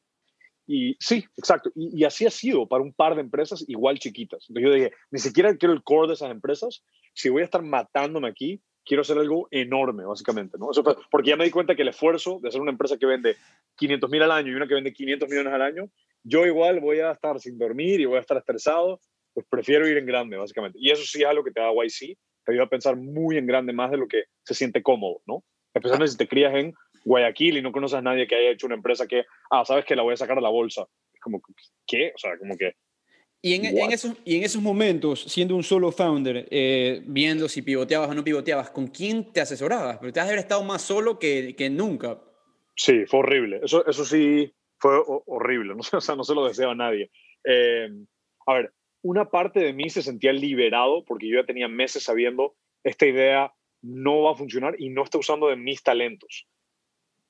Y 0.67 0.97
sí, 1.01 1.25
exacto. 1.37 1.71
Y, 1.75 2.05
así 2.05 2.27
ha 2.27 2.31
sido 2.31 2.69
para 2.69 2.83
un 2.83 2.93
par 2.93 3.17
de 3.17 3.23
empresas 3.23 3.65
igual 3.67 3.99
chiquitas. 3.99 4.47
Entonces 4.49 4.71
yo 4.71 4.75
dije, 4.75 4.93
ni 5.11 5.19
siquiera 5.19 5.57
quiero 5.57 5.75
el 5.75 5.83
core 5.83 6.09
de 6.09 6.15
esas 6.15 6.31
empresas. 6.31 6.85
Si 7.13 7.29
voy 7.29 7.43
a 7.43 7.45
estar 7.45 7.63
matándome 7.63 8.29
aquí, 8.29 8.63
quiero 8.85 9.01
hacer 9.01 9.19
algo 9.19 9.49
enorme, 9.51 10.05
básicamente. 10.05 10.59
¿no? 10.59 10.69
Porque 11.11 11.31
ya 11.31 11.37
me 11.37 11.45
di 11.45 11.51
cuenta 11.51 11.75
que 11.75 11.83
el 11.83 11.89
esfuerzo 11.89 12.39
de 12.41 12.49
hacer 12.49 12.61
una 12.61 12.71
empresa 12.71 12.99
que 12.99 13.07
vende 13.07 13.37
500 13.77 14.11
mil 14.11 14.23
al 14.23 14.31
año 14.31 14.53
y 14.53 14.55
una 14.55 14.69
que 14.69 14.75
vende 14.75 14.93
500 14.93 15.29
millones 15.29 15.53
al 15.53 15.63
año, 15.63 15.91
yo 16.23 16.47
igual 16.47 16.79
voy 16.79 17.01
a 17.01 17.13
estar 17.13 17.41
sin 17.41 17.59
dormir 17.59 18.01
y 18.01 18.05
voy 18.05 18.19
a 18.19 18.21
estar 18.21 18.37
estresado. 18.37 19.01
Pues 19.35 19.47
prefiero 19.49 19.89
ir 19.89 19.97
en 19.97 20.07
grande, 20.07 20.37
básicamente. 20.37 20.79
Y 20.81 20.91
eso 20.91 21.03
sí 21.05 21.23
es 21.23 21.29
algo 21.29 21.43
que 21.43 21.51
te 21.51 21.61
da 21.61 21.73
YC. 21.73 22.17
Te 22.45 22.53
ayuda 22.53 22.65
a 22.65 22.69
pensar 22.69 22.97
muy 22.97 23.39
en 23.39 23.47
grande 23.47 23.73
más 23.73 23.91
de 23.91 23.97
lo 23.97 24.07
que 24.07 24.25
se 24.45 24.55
siente 24.55 24.83
cómodo, 24.83 25.21
¿no? 25.27 25.43
Especialmente 25.75 26.13
si 26.13 26.19
te 26.19 26.29
crías 26.29 26.55
en 26.55 26.75
Guayaquil 27.05 27.59
y 27.59 27.63
no 27.63 27.73
conoces 27.73 27.99
a 27.99 28.03
nadie 28.03 28.27
que 28.27 28.37
haya 28.37 28.51
hecho 28.51 28.67
una 28.67 28.77
empresa 28.77 29.07
que, 29.07 29.25
ah, 29.51 29.65
sabes 29.65 29.85
que 29.85 29.97
la 29.97 30.03
voy 30.03 30.15
a 30.15 30.17
sacar 30.17 30.39
a 30.39 30.41
la 30.41 30.49
bolsa. 30.49 30.87
Es 31.13 31.21
como, 31.21 31.43
¿qué? 31.87 32.13
O 32.15 32.19
sea, 32.19 32.39
como 32.39 32.57
que... 32.57 32.75
Y 33.43 33.55
en, 33.55 33.65
en 33.65 33.91
esos, 33.91 34.15
y 34.25 34.37
en 34.37 34.45
esos 34.45 34.61
momentos, 34.61 35.23
siendo 35.23 35.57
un 35.57 35.63
solo 35.63 35.91
founder, 35.91 36.47
eh, 36.51 37.01
viendo 37.07 37.49
si 37.49 37.63
pivoteabas 37.63 38.11
o 38.11 38.15
no 38.15 38.23
pivoteabas, 38.23 38.71
¿con 38.71 38.89
quién 38.89 39.33
te 39.33 39.41
asesorabas? 39.41 39.97
Pero 39.99 40.13
te 40.13 40.21
has 40.21 40.27
de 40.27 40.33
haber 40.33 40.43
estado 40.43 40.63
más 40.63 40.83
solo 40.83 41.19
que, 41.19 41.55
que 41.57 41.71
nunca. 41.71 42.21
Sí, 42.77 43.07
fue 43.07 43.21
horrible. 43.21 43.61
Eso, 43.63 43.87
eso 43.87 44.05
sí 44.05 44.53
fue 44.79 44.93
horrible. 45.07 45.75
No, 45.75 45.81
o 45.99 46.01
sea, 46.01 46.17
no 46.17 46.25
se 46.25 46.35
lo 46.35 46.47
deseo 46.47 46.71
a 46.71 46.75
nadie. 46.75 47.11
Eh, 47.45 47.89
a 48.47 48.55
ver, 48.55 48.73
una 49.03 49.31
parte 49.31 49.61
de 49.61 49.73
mí 49.73 49.89
se 49.89 50.03
sentía 50.03 50.33
liberado 50.33 51.05
porque 51.05 51.29
yo 51.29 51.41
ya 51.41 51.47
tenía 51.47 51.69
meses 51.69 52.03
sabiendo 52.03 52.57
esta 52.85 53.07
idea 53.07 53.53
no 53.83 54.23
va 54.23 54.33
a 54.33 54.37
funcionar 54.37 54.77
y 54.79 54.91
no 54.91 55.03
está 55.05 55.19
usando 55.19 55.49
de 55.49 55.57
mis 55.57 55.83
talentos 55.83 56.47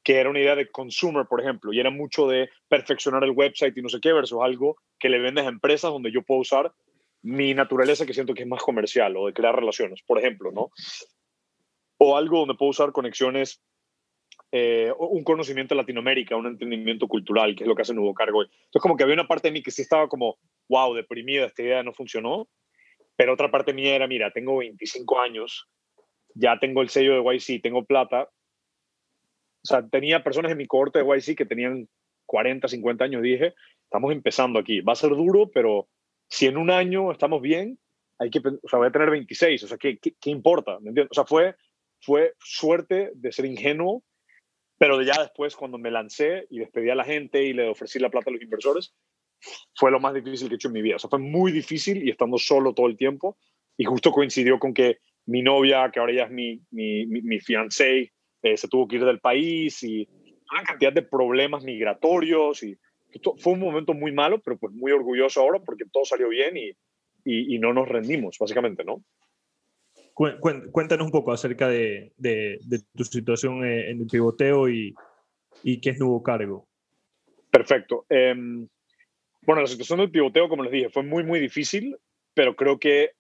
que 0.02 0.16
era 0.16 0.30
una 0.30 0.40
idea 0.40 0.56
de 0.56 0.70
consumer, 0.70 1.26
por 1.26 1.40
ejemplo, 1.40 1.72
y 1.72 1.80
era 1.80 1.90
mucho 1.90 2.26
de 2.26 2.48
perfeccionar 2.68 3.24
el 3.24 3.32
website 3.32 3.76
y 3.76 3.82
no 3.82 3.88
sé 3.88 4.00
qué, 4.00 4.12
versus 4.12 4.38
algo 4.42 4.76
que 4.98 5.08
le 5.08 5.18
vendes 5.18 5.44
a 5.44 5.48
empresas 5.48 5.90
donde 5.90 6.10
yo 6.10 6.22
puedo 6.22 6.40
usar 6.40 6.72
mi 7.22 7.52
naturaleza 7.52 8.06
que 8.06 8.14
siento 8.14 8.34
que 8.34 8.42
es 8.42 8.48
más 8.48 8.62
comercial 8.62 9.16
o 9.16 9.26
de 9.26 9.34
crear 9.34 9.54
relaciones, 9.54 10.02
por 10.06 10.18
ejemplo, 10.18 10.50
¿no? 10.52 10.70
O 11.98 12.16
algo 12.16 12.40
donde 12.40 12.54
puedo 12.54 12.70
usar 12.70 12.92
conexiones, 12.92 13.62
eh, 14.52 14.90
un 14.98 15.22
conocimiento 15.22 15.74
de 15.74 15.82
Latinoamérica, 15.82 16.34
un 16.34 16.46
entendimiento 16.46 17.06
cultural, 17.06 17.54
que 17.54 17.64
es 17.64 17.68
lo 17.68 17.74
que 17.74 17.82
hace 17.82 17.92
Nuevo 17.92 18.14
Cargo. 18.14 18.42
Entonces, 18.42 18.80
como 18.80 18.96
que 18.96 19.04
había 19.04 19.14
una 19.14 19.28
parte 19.28 19.48
de 19.48 19.52
mí 19.52 19.62
que 19.62 19.70
sí 19.70 19.82
estaba 19.82 20.08
como, 20.08 20.38
wow, 20.68 20.94
deprimida, 20.94 21.44
esta 21.44 21.62
idea 21.62 21.82
no 21.82 21.92
funcionó, 21.92 22.48
pero 23.16 23.34
otra 23.34 23.50
parte 23.50 23.74
mía 23.74 23.94
era, 23.94 24.06
mira, 24.06 24.30
tengo 24.30 24.56
25 24.56 25.20
años, 25.20 25.68
ya 26.34 26.58
tengo 26.58 26.80
el 26.80 26.88
sello 26.88 27.22
de 27.22 27.36
YC, 27.36 27.60
tengo 27.62 27.84
plata, 27.84 28.30
o 29.62 29.66
sea, 29.66 29.86
tenía 29.86 30.22
personas 30.22 30.52
en 30.52 30.58
mi 30.58 30.66
cohorte 30.66 31.02
de 31.02 31.04
YC 31.04 31.36
que 31.36 31.46
tenían 31.46 31.88
40, 32.26 32.68
50 32.68 33.04
años, 33.04 33.22
dije, 33.22 33.54
estamos 33.84 34.12
empezando 34.12 34.58
aquí, 34.58 34.80
va 34.80 34.92
a 34.92 34.96
ser 34.96 35.10
duro, 35.10 35.50
pero 35.52 35.88
si 36.28 36.46
en 36.46 36.56
un 36.56 36.70
año 36.70 37.10
estamos 37.10 37.42
bien, 37.42 37.78
hay 38.18 38.30
que, 38.30 38.38
o 38.38 38.68
sea, 38.68 38.78
voy 38.78 38.88
a 38.88 38.92
tener 38.92 39.10
26, 39.10 39.64
o 39.64 39.68
sea, 39.68 39.78
¿qué, 39.78 39.98
qué, 39.98 40.30
importa? 40.30 40.78
¿Me 40.80 40.90
entiendes? 40.90 41.10
O 41.10 41.14
sea, 41.14 41.24
fue, 41.24 41.56
fue 42.00 42.34
suerte 42.38 43.10
de 43.14 43.32
ser 43.32 43.46
ingenuo, 43.46 44.04
pero 44.78 45.02
ya 45.02 45.20
después 45.20 45.56
cuando 45.56 45.76
me 45.78 45.90
lancé 45.90 46.46
y 46.50 46.60
despedí 46.60 46.90
a 46.90 46.94
la 46.94 47.04
gente 47.04 47.42
y 47.42 47.52
le 47.52 47.68
ofrecí 47.68 47.98
la 47.98 48.10
plata 48.10 48.30
a 48.30 48.32
los 48.32 48.42
inversores, 48.42 48.94
fue 49.74 49.90
lo 49.90 50.00
más 50.00 50.14
difícil 50.14 50.48
que 50.48 50.54
he 50.54 50.56
hecho 50.56 50.68
en 50.68 50.74
mi 50.74 50.82
vida. 50.82 50.96
O 50.96 50.98
sea, 50.98 51.10
fue 51.10 51.18
muy 51.18 51.50
difícil 51.50 52.06
y 52.06 52.10
estando 52.10 52.38
solo 52.38 52.74
todo 52.74 52.86
el 52.86 52.96
tiempo. 52.96 53.38
Y 53.76 53.84
justo 53.84 54.12
coincidió 54.12 54.58
con 54.58 54.74
que 54.74 54.98
mi 55.26 55.42
novia, 55.42 55.90
que 55.90 56.00
ahora 56.00 56.12
ya 56.12 56.24
es 56.24 56.30
mi, 56.30 56.60
mi, 56.70 57.06
mi, 57.06 57.22
mi 57.22 57.40
fiancé, 57.40 58.12
eh, 58.42 58.56
se 58.56 58.68
tuvo 58.68 58.88
que 58.88 58.96
ir 58.96 59.04
del 59.04 59.20
país 59.20 59.82
y 59.82 60.08
una 60.50 60.64
cantidad 60.64 60.92
de 60.92 61.02
problemas 61.02 61.64
migratorios 61.64 62.62
y 62.62 62.76
fue 63.38 63.52
un 63.52 63.60
momento 63.60 63.94
muy 63.94 64.12
malo, 64.12 64.40
pero 64.40 64.58
pues 64.58 64.72
muy 64.72 64.92
orgulloso 64.92 65.40
ahora 65.40 65.60
porque 65.60 65.84
todo 65.90 66.04
salió 66.04 66.28
bien 66.28 66.56
y, 66.56 66.72
y, 67.24 67.58
no 67.58 67.72
nos 67.72 67.88
rendimos, 67.88 68.36
básicamente, 68.38 68.84
¿no? 68.84 69.02
Cuéntanos 70.14 71.06
un 71.06 71.12
poco 71.12 71.32
acerca 71.32 71.68
de, 71.68 72.12
de, 72.16 72.58
tu 72.94 73.04
situación 73.04 73.64
eh, 73.64 73.90
en 73.90 74.00
el 74.02 74.06
pivoteo 74.06 74.68
y, 74.68 74.94
y 75.62 75.80
qué 75.80 75.90
es 75.90 75.98
nuevo 75.98 76.22
cargo. 76.22 76.68
Perfecto. 77.50 78.06
Em, 78.08 78.68
bueno, 79.42 79.62
la 79.62 79.66
situación 79.66 79.98
del 79.98 80.10
pivoteo, 80.10 80.48
como 80.48 80.62
les 80.62 80.72
dije, 80.72 80.90
fue 80.90 81.02
muy, 81.02 81.24
muy 81.24 81.40
difícil, 81.40 81.96
pero 82.34 82.54
creo 82.54 82.78
que 82.78 83.12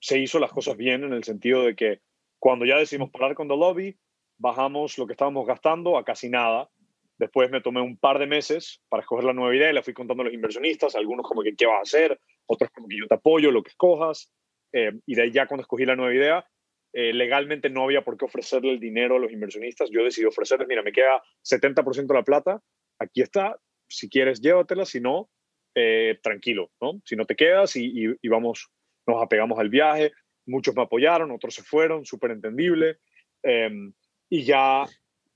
se 0.00 0.18
hizo 0.18 0.38
las 0.38 0.52
cosas 0.52 0.76
bien 0.76 1.04
en 1.04 1.12
el 1.12 1.24
sentido 1.24 1.62
de 1.62 1.74
que 1.74 2.00
cuando 2.44 2.66
ya 2.66 2.76
decidimos 2.76 3.08
parar 3.08 3.34
con 3.34 3.48
The 3.48 3.56
Lobby, 3.56 3.96
bajamos 4.36 4.98
lo 4.98 5.06
que 5.06 5.14
estábamos 5.14 5.46
gastando 5.46 5.96
a 5.96 6.04
casi 6.04 6.28
nada. 6.28 6.68
Después 7.16 7.50
me 7.50 7.62
tomé 7.62 7.80
un 7.80 7.96
par 7.96 8.18
de 8.18 8.26
meses 8.26 8.82
para 8.90 9.00
escoger 9.00 9.24
la 9.24 9.32
nueva 9.32 9.56
idea 9.56 9.70
y 9.70 9.72
la 9.72 9.82
fui 9.82 9.94
contando 9.94 10.20
a 10.20 10.26
los 10.26 10.34
inversionistas, 10.34 10.94
algunos 10.94 11.26
como 11.26 11.42
que 11.42 11.56
qué 11.56 11.64
vas 11.64 11.78
a 11.78 11.80
hacer, 11.80 12.20
otros 12.44 12.70
como 12.70 12.86
que 12.86 12.98
yo 12.98 13.06
te 13.06 13.14
apoyo, 13.14 13.50
lo 13.50 13.62
que 13.62 13.70
escojas. 13.70 14.30
Eh, 14.74 14.92
y 15.06 15.14
de 15.14 15.22
ahí 15.22 15.30
ya 15.30 15.46
cuando 15.46 15.62
escogí 15.62 15.86
la 15.86 15.96
nueva 15.96 16.14
idea, 16.14 16.46
eh, 16.92 17.14
legalmente 17.14 17.70
no 17.70 17.84
había 17.84 18.04
por 18.04 18.18
qué 18.18 18.26
ofrecerle 18.26 18.72
el 18.72 18.78
dinero 18.78 19.16
a 19.16 19.20
los 19.20 19.32
inversionistas. 19.32 19.88
Yo 19.90 20.04
decidí 20.04 20.26
ofrecerles, 20.26 20.68
mira, 20.68 20.82
me 20.82 20.92
queda 20.92 21.22
70% 21.50 22.08
de 22.08 22.14
la 22.14 22.24
plata, 22.24 22.62
aquí 22.98 23.22
está, 23.22 23.58
si 23.88 24.10
quieres 24.10 24.42
llévatela, 24.42 24.84
si 24.84 25.00
no, 25.00 25.30
eh, 25.74 26.18
tranquilo, 26.22 26.70
¿no? 26.78 27.00
Si 27.06 27.16
no 27.16 27.24
te 27.24 27.36
quedas 27.36 27.74
y, 27.76 27.86
y, 27.86 28.14
y, 28.20 28.28
vamos, 28.28 28.68
nos 29.06 29.22
apegamos 29.22 29.58
al 29.58 29.70
viaje, 29.70 30.12
muchos 30.46 30.74
me 30.74 30.82
apoyaron, 30.82 31.30
otros 31.30 31.54
se 31.54 31.62
fueron, 31.62 32.04
súper 32.04 32.32
entendible. 32.32 32.98
Em, 33.42 33.92
y 34.28 34.44
ya 34.44 34.84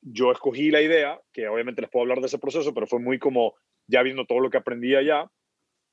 yo 0.01 0.33
escogí 0.33 0.71
la 0.71 0.81
idea, 0.81 1.21
que 1.33 1.49
obviamente 1.49 1.83
les 1.83 1.91
puedo 1.91 2.03
hablar 2.03 2.21
de 2.21 2.27
ese 2.27 2.39
proceso, 2.39 2.73
pero 2.75 2.87
fue 2.87 3.01
muy 3.01 3.19
como 3.19 3.55
ya 3.87 4.03
viendo 4.03 4.27
todo 4.27 4.41
lo 4.41 4.51
que 4.51 4.59
aprendí 4.59 4.95
allá 4.95 5.31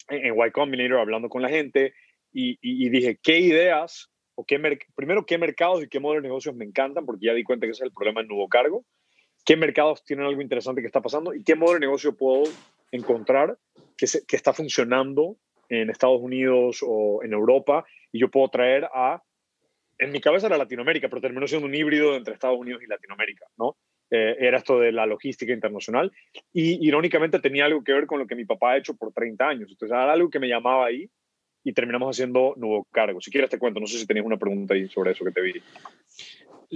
en, 0.09 0.25
en 0.25 0.35
Y 0.35 0.51
Combinator, 0.51 0.99
hablando 0.99 1.29
con 1.29 1.41
la 1.41 1.49
gente, 1.49 1.93
y, 2.37 2.89
dije, 2.89 3.17
¿qué 3.23 3.39
ideas 3.39 4.09
o 4.35 4.43
qué 4.45 4.59
primero 4.93 5.25
qué 5.25 5.37
mercados 5.37 5.81
y 5.81 5.87
qué 5.87 6.01
modelos 6.01 6.23
de 6.23 6.27
negocios 6.27 6.53
me 6.53 6.65
encantan, 6.65 7.05
porque 7.05 7.27
ya 7.27 7.33
di 7.33 7.45
cuenta 7.45 7.65
que 7.65 7.71
ese 7.71 7.83
es 7.83 7.87
el 7.87 7.93
problema 7.93 8.19
del 8.19 8.27
nuevo 8.27 8.49
cargo, 8.49 8.83
qué 9.45 9.55
mercados 9.55 10.03
tienen 10.03 10.25
algo 10.25 10.41
interesante 10.41 10.81
que 10.81 10.87
está 10.87 11.01
pasando 11.01 11.33
y 11.33 11.43
qué 11.43 11.55
modelo 11.55 11.75
de 11.75 11.85
negocio 11.85 12.17
puedo 12.17 12.43
encontrar 12.91 13.57
que 13.97 14.35
está 14.35 14.51
funcionando 14.51 15.37
en 15.69 15.89
Estados 15.89 16.21
Unidos 16.21 16.79
o 16.85 17.23
en 17.23 17.31
Europa 17.31 17.85
y 18.15 18.19
yo 18.19 18.29
puedo 18.29 18.47
traer 18.47 18.87
a, 18.93 19.21
en 19.97 20.11
mi 20.13 20.21
cabeza 20.21 20.47
era 20.47 20.57
Latinoamérica, 20.57 21.09
pero 21.09 21.21
terminó 21.21 21.45
siendo 21.47 21.67
un 21.67 21.75
híbrido 21.75 22.15
entre 22.15 22.33
Estados 22.33 22.57
Unidos 22.57 22.81
y 22.81 22.87
Latinoamérica, 22.87 23.45
¿no? 23.57 23.75
Eh, 24.09 24.37
era 24.39 24.59
esto 24.59 24.79
de 24.79 24.93
la 24.93 25.05
logística 25.05 25.51
internacional 25.51 26.09
y 26.53 26.87
irónicamente 26.87 27.39
tenía 27.39 27.65
algo 27.65 27.83
que 27.83 27.91
ver 27.91 28.05
con 28.05 28.19
lo 28.19 28.25
que 28.25 28.35
mi 28.35 28.45
papá 28.45 28.71
ha 28.71 28.77
hecho 28.77 28.95
por 28.95 29.11
30 29.11 29.45
años, 29.45 29.69
entonces 29.69 29.93
era 29.93 30.13
algo 30.13 30.29
que 30.29 30.39
me 30.39 30.47
llamaba 30.47 30.85
ahí 30.85 31.09
y 31.61 31.73
terminamos 31.73 32.15
haciendo 32.15 32.53
nuevo 32.55 32.87
cargo. 32.89 33.19
Si 33.19 33.31
quieres 33.31 33.49
te 33.49 33.59
cuento, 33.59 33.81
no 33.81 33.87
sé 33.87 33.97
si 33.97 34.07
tenías 34.07 34.25
una 34.25 34.37
pregunta 34.37 34.75
ahí 34.75 34.87
sobre 34.87 35.11
eso 35.11 35.25
que 35.25 35.31
te 35.31 35.41
vi. 35.41 35.61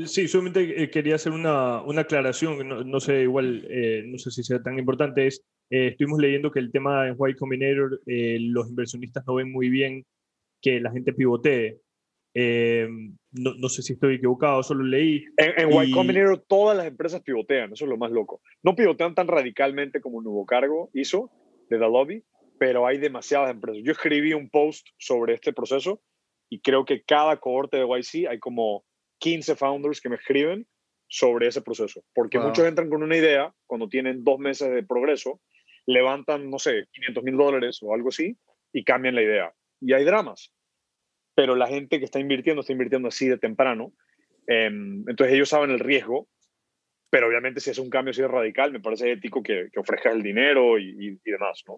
Sí, 0.08 0.28
solamente 0.28 0.84
eh, 0.84 0.90
quería 0.90 1.16
hacer 1.16 1.32
una, 1.32 1.82
una 1.84 2.02
aclaración, 2.02 2.68
no, 2.68 2.84
no, 2.84 3.00
sé, 3.00 3.22
igual, 3.22 3.66
eh, 3.70 4.04
no 4.06 4.18
sé 4.18 4.30
si 4.30 4.44
sea 4.44 4.62
tan 4.62 4.78
importante, 4.78 5.26
es, 5.28 5.42
estuvimos 5.70 6.20
leyendo 6.20 6.52
que 6.52 6.60
el 6.60 6.70
tema 6.70 7.08
en 7.08 7.16
White 7.18 7.40
Combinator, 7.40 8.02
los 8.06 8.70
inversionistas 8.70 9.26
no 9.26 9.36
ven 9.36 9.50
muy 9.50 9.70
bien 9.70 10.04
que 10.62 10.80
la 10.80 10.91
gente 10.91 11.14
pivotee. 11.14 11.82
Eh, 12.34 12.88
no, 13.32 13.53
no, 13.55 13.70
sé 13.70 13.82
si 13.82 13.93
estoy 13.93 14.16
equivocado, 14.16 14.62
solo 14.64 14.84
leí. 14.84 15.26
En, 15.38 15.72
en 15.72 15.88
Y 15.88 15.91
Combinator 15.91 16.43
todas 16.47 16.78
las 16.78 16.86
empresas 16.86 17.22
pivotean, 17.22 17.74
eso 17.74 17.86
es 17.86 17.89
lo 17.89 17.97
más 17.97 18.12
loco. 18.12 18.41
No 18.62 18.76
pivotean 18.76 19.16
tan 19.16 19.28
radicalmente 19.28 19.99
como 19.99 20.22
Nuevo 20.22 20.45
Cargo 20.45 20.89
hizo 20.93 21.32
de 21.70 21.78
The 21.78 21.86
Lobby, 21.86 22.24
pero 22.60 22.86
hay 22.86 22.97
demasiadas 22.97 23.51
empresas. 23.51 23.82
Yo 23.84 23.91
escribí 23.91 24.34
un 24.34 24.49
post 24.49 24.88
sobre 24.97 25.34
este 25.34 25.53
proceso 25.53 26.01
y 26.49 26.60
creo 26.62 26.86
que 26.86 27.03
cada 27.03 27.38
cohorte 27.38 27.78
de 27.78 27.86
YC 27.86 28.28
hay 28.28 28.39
como 28.39 28.84
15 29.20 29.55
founders 29.55 30.01
que 30.01 30.10
me 30.10 30.16
escriben 30.16 30.68
sobre 31.07 31.47
ese 31.47 31.62
proceso, 31.62 32.03
porque 32.14 32.39
muchos 32.39 32.66
entran 32.66 32.89
con 32.89 33.01
una 33.01 33.18
idea 33.18 33.51
cuando 33.66 33.89
tienen 33.89 34.24
dos 34.24 34.38
meses 34.38 34.70
de 34.72 34.84
progreso, 34.84 35.41
levantan, 35.88 36.51
no 36.51 36.60
sé, 36.60 36.86
500 36.91 37.24
mil 37.24 37.36
dólares 37.36 37.80
o 37.82 37.93
algo 37.95 38.10
así 38.10 38.38
y 38.72 38.84
cambian 38.84 39.16
la 39.16 39.24
idea. 39.24 39.53
Y 39.82 39.94
hay 39.94 40.04
dramas, 40.04 40.54
pero 41.36 41.56
la 41.56 41.68
gente 41.68 42.00
que 42.00 42.06
está 42.06 42.20
invirtiendo 42.20 42.62
está 42.62 42.74
invirtiendo 42.74 43.08
así 43.08 43.28
de 43.28 43.38
temprano, 43.38 43.94
em, 44.48 45.04
entonces 45.08 45.34
ellos 45.36 45.50
saben 45.50 45.72
el 45.72 45.80
riesgo, 45.80 46.28
pero 47.10 47.28
obviamente 47.28 47.60
si 47.60 47.70
es 47.70 47.80
un 47.80 47.90
cambio 47.90 48.12
así 48.12 48.22
radical, 48.22 48.72
me 48.72 48.80
parece 48.80 49.12
ético 49.12 49.42
que, 49.42 49.70
que 49.72 49.80
ofrezcas 49.80 50.14
el 50.14 50.24
dinero 50.24 50.78
y, 50.78 51.20
demás, 51.24 51.64
¿no? 51.68 51.78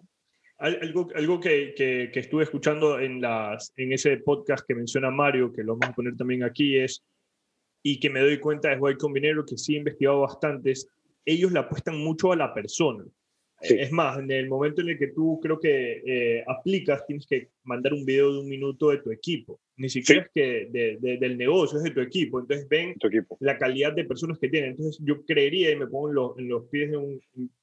Algo, 0.58 1.08
algo 1.16 1.40
que, 1.40 1.74
que, 1.76 2.20
estuve 2.20 2.44
escuchando 2.44 3.00
en, 3.00 3.20
las, 3.20 3.72
en 3.76 3.92
ese 3.92 4.18
podcast 4.18 4.64
que 4.66 4.76
menciona 4.76 5.10
Mario, 5.10 5.52
que 5.52 5.64
lo 5.64 5.76
vamos 5.76 5.88
a 5.88 5.94
poner 5.94 6.16
también 6.16 6.44
aquí, 6.44 6.78
es 6.78 7.04
y 7.82 7.98
que 7.98 8.10
me 8.10 8.20
doy 8.20 8.38
cuenta 8.38 8.70
de 8.70 8.76
White 8.76 8.98
Combinator, 8.98 9.44
que 9.44 9.58
sí 9.58 9.74
he 9.74 9.78
investigado 9.78 10.20
bastantes, 10.20 10.88
ellos 11.24 11.52
le 11.52 11.58
apuestan 11.58 11.98
mucho 11.98 12.32
a 12.32 12.36
la 12.36 12.54
persona. 12.54 13.04
Es 13.62 13.92
más, 13.92 14.18
en 14.18 14.30
el 14.30 14.48
momento 14.48 14.82
en 14.82 14.90
el 14.90 14.98
que 14.98 15.08
tú 15.08 15.38
creo 15.42 15.58
que 15.58 16.02
eh, 16.04 16.44
aplicas, 16.46 17.06
tienes 17.06 17.26
que 17.26 17.50
mandar 17.64 17.92
un 17.92 18.04
video 18.04 18.32
de 18.32 18.40
un 18.40 18.48
minuto 18.48 18.90
de 18.90 18.98
tu 18.98 19.10
equipo. 19.10 19.60
Ni 19.76 19.88
siquiera 19.88 20.22
es 20.22 20.30
que 20.34 20.68
de, 20.70 21.16
del 21.18 21.38
negocio, 21.38 21.78
es 21.78 21.84
de 21.84 21.90
tu 21.90 22.00
equipo. 22.00 22.40
Entonces 22.40 22.68
ven 22.68 22.94
tu 22.98 23.06
equipo. 23.06 23.36
la 23.40 23.58
calidad 23.58 23.92
de 23.92 24.04
personas 24.04 24.38
que 24.38 24.48
tienen. 24.48 24.70
Entonces 24.70 25.02
yo 25.04 25.24
creería, 25.24 25.70
y 25.70 25.76
me 25.76 25.86
pongo 25.86 26.08
en 26.08 26.14
los, 26.14 26.38
en 26.38 26.48
los 26.48 26.64
pies 26.68 26.90
de 26.90 26.96
un 26.96 27.20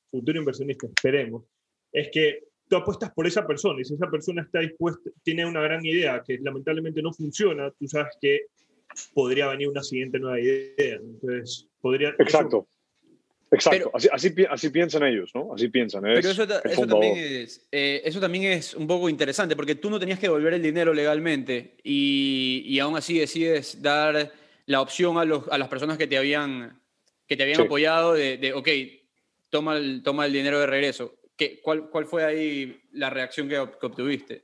futuro 0.10 0.39
inversionista, 0.39 0.88
esperemos, 0.88 1.43
es 1.91 2.10
que 2.12 2.43
tú 2.70 2.76
apuestas 2.78 3.12
por 3.12 3.28
esa 3.28 3.45
persona 3.45 3.82
y 3.82 3.86
si 3.86 3.95
esa 3.95 4.10
persona 4.10 4.43
está 4.43 4.60
dispuesta, 4.60 5.10
tiene 5.24 5.45
una 5.45 5.62
gran 5.62 5.86
idea 5.86 6.24
que 6.26 6.38
lamentablemente 6.39 7.02
no 7.02 7.12
funciona, 7.14 7.72
tú 7.72 7.88
sabes 7.88 8.14
que 8.22 8.45
podría 9.14 9.47
venir 9.47 9.70
una 9.70 9.84
siguiente 9.84 10.20
nueva 10.20 10.39
idea. 10.39 10.95
Entonces, 11.02 11.68
podría... 11.82 12.10
Exacto. 12.20 12.68
Exacto, 13.52 13.89
así, 13.93 14.08
así, 14.12 14.34
así, 14.50 14.70
piensan 14.70 15.04
ellos, 15.04 15.32
¿no? 15.34 15.54
Así 15.54 15.70
piensan. 15.70 16.04
pero 16.04 16.30
eso, 16.30 16.43
eso 16.64 16.88
también 16.88 17.18
es, 17.18 17.68
eh, 17.72 18.02
eso 18.06 18.20
también 18.20 18.45
es 18.45 18.76
un 18.76 18.86
poco 18.86 19.10
interesante, 19.10 19.56
porque 19.56 19.76
tú 19.76 19.89
no 19.89 20.00
tenías 20.00 20.20
que 20.20 20.28
devolver 20.28 20.54
el 20.54 20.62
dinero 20.62 20.93
legalmente 20.93 21.76
y, 21.84 22.64
y 22.66 22.80
aún 22.80 22.95
así 22.95 23.18
decides 23.18 23.82
dar 23.82 24.32
la 24.68 24.82
opción 24.82 25.18
a, 25.18 25.26
los, 25.26 25.47
a 25.50 25.58
las 25.58 25.68
personas 25.68 25.97
que 25.97 26.06
te 26.06 26.18
habían, 26.18 26.80
que 27.28 27.36
te 27.36 27.43
habían 27.43 27.62
apoyado 27.62 28.14
de, 28.14 28.38
de, 28.38 28.54
ok, 28.54 28.70
toma 29.50 29.78
el, 29.78 30.04
toma 30.04 30.28
el 30.28 30.34
dinero 30.34 30.60
de 30.60 30.68
regreso. 30.68 31.16
¿Qué, 31.36 31.60
cuál, 31.62 31.89
¿Cuál 31.89 32.06
fue 32.06 32.24
ahí 32.24 32.80
la 32.91 33.10
reacción 33.10 33.50
que, 33.50 33.56
que 33.80 33.86
obtuviste? 33.86 34.43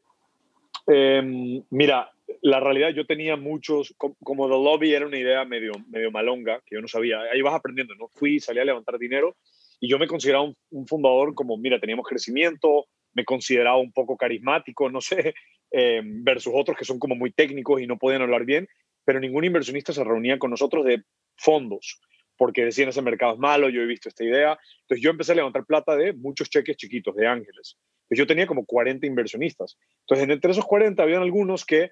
Eh, 0.88 1.62
mira, 1.70 2.12
la 2.42 2.60
realidad 2.60 2.90
yo 2.90 3.06
tenía 3.06 3.36
muchos, 3.36 3.94
como, 3.98 4.48
The 4.48 4.54
Lobby 4.54 4.94
era 4.94 5.06
una 5.06 5.18
idea 5.18 5.46
medio, 5.46 5.74
medio 5.88 6.12
malonga, 6.12 6.62
que 6.66 6.76
yo 6.76 6.82
no 6.82 6.88
sabía, 6.88 7.20
ahí 7.32 7.42
vas 7.42 7.54
aprendiendo, 7.54 7.96
¿no? 7.96 8.10
Fui, 8.14 8.40
salí 8.40 8.60
a 8.60 8.66
levantar 8.66 8.98
dinero 8.98 9.36
y 9.80 9.90
yo 9.90 10.00
me 10.00 10.08
consideraba 10.08 10.44
un, 10.44 10.88
fundador 10.88 11.36
como, 11.36 11.58
mira, 11.58 11.80
teníamos 11.80 12.08
crecimiento, 12.08 12.86
me 13.14 13.26
consideraba 13.26 13.78
un 13.78 13.92
poco 13.92 14.18
carismático, 14.18 14.90
no 14.90 15.02
sé, 15.02 15.34
eh, 15.72 16.02
versus 16.04 16.54
otros 16.56 16.78
que 16.78 16.86
son 16.86 17.00
como 17.00 17.16
muy 17.16 17.32
técnicos 17.32 17.82
y 17.82 17.88
no 17.88 17.98
podían 17.98 18.22
hablar 18.22 18.46
bien, 18.46 18.68
pero 19.04 19.20
ningún 19.20 19.44
inversionista 19.44 19.94
se 19.94 20.04
reunía 20.04 20.40
con 20.40 20.50
nosotros 20.50 20.86
de 20.86 21.04
fondos, 21.38 22.00
porque 22.38 22.66
decían 22.66 22.90
ese 22.90 23.02
mercado 23.02 23.34
es 23.34 23.40
malo, 23.40 23.70
yo 23.70 23.82
he 23.82 23.86
visto 23.86 24.10
esta 24.10 24.24
idea. 24.24 24.58
Entonces 24.82 25.04
yo 25.04 25.12
empecé 25.12 25.34
a 25.34 25.36
levantar 25.36 25.66
plata 25.66 25.96
de 25.96 26.14
muchos 26.14 26.50
cheques 26.50 26.76
chiquitos, 26.76 27.16
de 27.16 27.28
ángeles. 27.28 27.78
Pues 28.08 28.18
yo 28.18 28.28
tenía 28.28 28.46
como 28.46 28.66
40 28.66 29.06
inversionistas. 29.08 29.78
Entonces 30.02 30.28
entre 30.30 30.52
esos 30.52 30.66
40 30.66 31.02
habían 31.02 31.22
algunos 31.22 31.66
que 31.66 31.92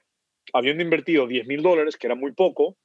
habiendo 0.52 0.84
invertido 0.84 1.28
10 1.28 1.48
mil 1.48 1.62
dólares, 1.62 1.98
que 1.98 2.08
era 2.08 2.16
muy 2.16 2.34
poco, 2.34 2.78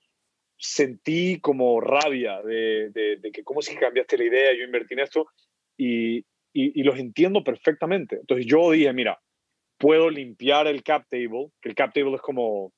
sentí 0.56 1.40
como 1.40 1.80
rabia 1.80 2.42
de, 2.42 2.90
de, 2.90 3.32
que 3.32 3.44
cómo 3.44 3.60
es 3.60 3.68
que 3.68 3.76
cambiaste 3.76 4.18
la 4.18 4.24
idea, 4.24 4.56
yo 4.56 4.64
invertí 4.64 4.94
en 4.94 5.00
esto 5.00 5.26
y, 5.76 6.24
y, 6.52 6.82
los 6.82 6.98
entiendo 6.98 7.44
perfectamente. 7.44 8.16
Entonces 8.16 8.46
yo 8.46 8.70
dije, 8.72 8.92
mira, 8.92 9.20
puedo 9.78 10.10
limpiar 10.10 10.66
el 10.66 10.82
cap 10.82 11.06
table, 11.08 11.50
que 11.60 11.68
el 11.68 11.74
cap 11.74 11.92
table 11.92 12.14
es 12.14 12.20
como 12.20 12.72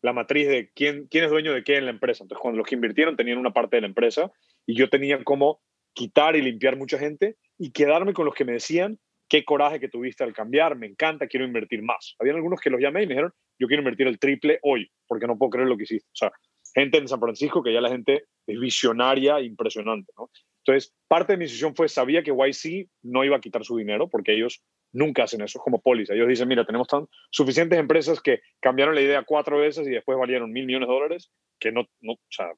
la 0.00 0.12
matriz 0.12 0.48
de 0.48 0.70
quién, 0.74 1.06
quién 1.08 1.24
es 1.24 1.30
dueño 1.30 1.52
de 1.52 1.62
qué 1.62 1.76
en 1.76 1.84
la 1.84 1.92
empresa. 1.92 2.24
Entonces 2.24 2.42
cuando 2.42 2.58
los 2.58 2.66
que 2.66 2.74
invirtieron 2.74 3.16
tenían 3.16 3.38
una 3.38 3.52
parte 3.52 3.76
de 3.76 3.82
la 3.82 3.86
empresa 3.86 4.32
y 4.66 4.74
yo 4.74 4.90
tenía 4.90 5.22
como 5.22 5.60
quitar 5.94 6.34
y 6.34 6.42
limpiar 6.42 6.76
mucha 6.76 6.98
gente 6.98 7.36
y 7.56 7.70
quedarme 7.70 8.12
con 8.12 8.24
los 8.24 8.34
que 8.34 8.44
me 8.44 8.52
decían, 8.52 8.98
qué 9.28 9.44
coraje 9.44 9.78
que 9.78 9.88
tuviste 9.88 10.24
al 10.24 10.32
cambiar, 10.32 10.76
me 10.76 10.86
encanta, 10.86 11.28
quiero 11.28 11.46
invertir 11.46 11.82
más. 11.82 12.16
Habían 12.18 12.36
algunos 12.36 12.60
que 12.60 12.70
los 12.70 12.80
llamé 12.80 13.04
y 13.04 13.06
me 13.06 13.14
dijeron, 13.14 13.32
yo 13.62 13.68
quiero 13.68 13.82
invertir 13.82 14.08
el 14.08 14.18
triple 14.18 14.58
hoy, 14.62 14.90
porque 15.06 15.28
no 15.28 15.38
puedo 15.38 15.50
creer 15.50 15.68
lo 15.68 15.76
que 15.76 15.84
hiciste. 15.84 16.08
O 16.08 16.16
sea, 16.16 16.32
gente 16.74 16.98
en 16.98 17.06
San 17.06 17.20
Francisco 17.20 17.62
que 17.62 17.72
ya 17.72 17.80
la 17.80 17.90
gente 17.90 18.24
es 18.44 18.58
visionaria, 18.58 19.40
impresionante, 19.40 20.12
¿no? 20.18 20.30
Entonces, 20.64 20.92
parte 21.06 21.34
de 21.34 21.36
mi 21.36 21.44
decisión 21.44 21.76
fue, 21.76 21.88
sabía 21.88 22.24
que 22.24 22.32
YC 22.32 22.88
no 23.02 23.24
iba 23.24 23.36
a 23.36 23.40
quitar 23.40 23.64
su 23.64 23.76
dinero, 23.76 24.08
porque 24.08 24.34
ellos 24.34 24.64
nunca 24.92 25.22
hacen 25.22 25.42
eso, 25.42 25.58
es 25.58 25.62
como 25.62 25.80
póliza. 25.80 26.14
Ellos 26.14 26.26
dicen, 26.26 26.48
mira, 26.48 26.64
tenemos 26.64 26.88
tan, 26.88 27.06
suficientes 27.30 27.78
empresas 27.78 28.20
que 28.20 28.40
cambiaron 28.60 28.96
la 28.96 29.00
idea 29.00 29.22
cuatro 29.24 29.58
veces 29.58 29.86
y 29.86 29.90
después 29.90 30.18
valieron 30.18 30.50
mil 30.50 30.66
millones 30.66 30.88
de 30.88 30.94
dólares, 30.94 31.30
que 31.60 31.70
no, 31.70 31.86
no, 32.00 32.14
o 32.14 32.18
sea, 32.30 32.50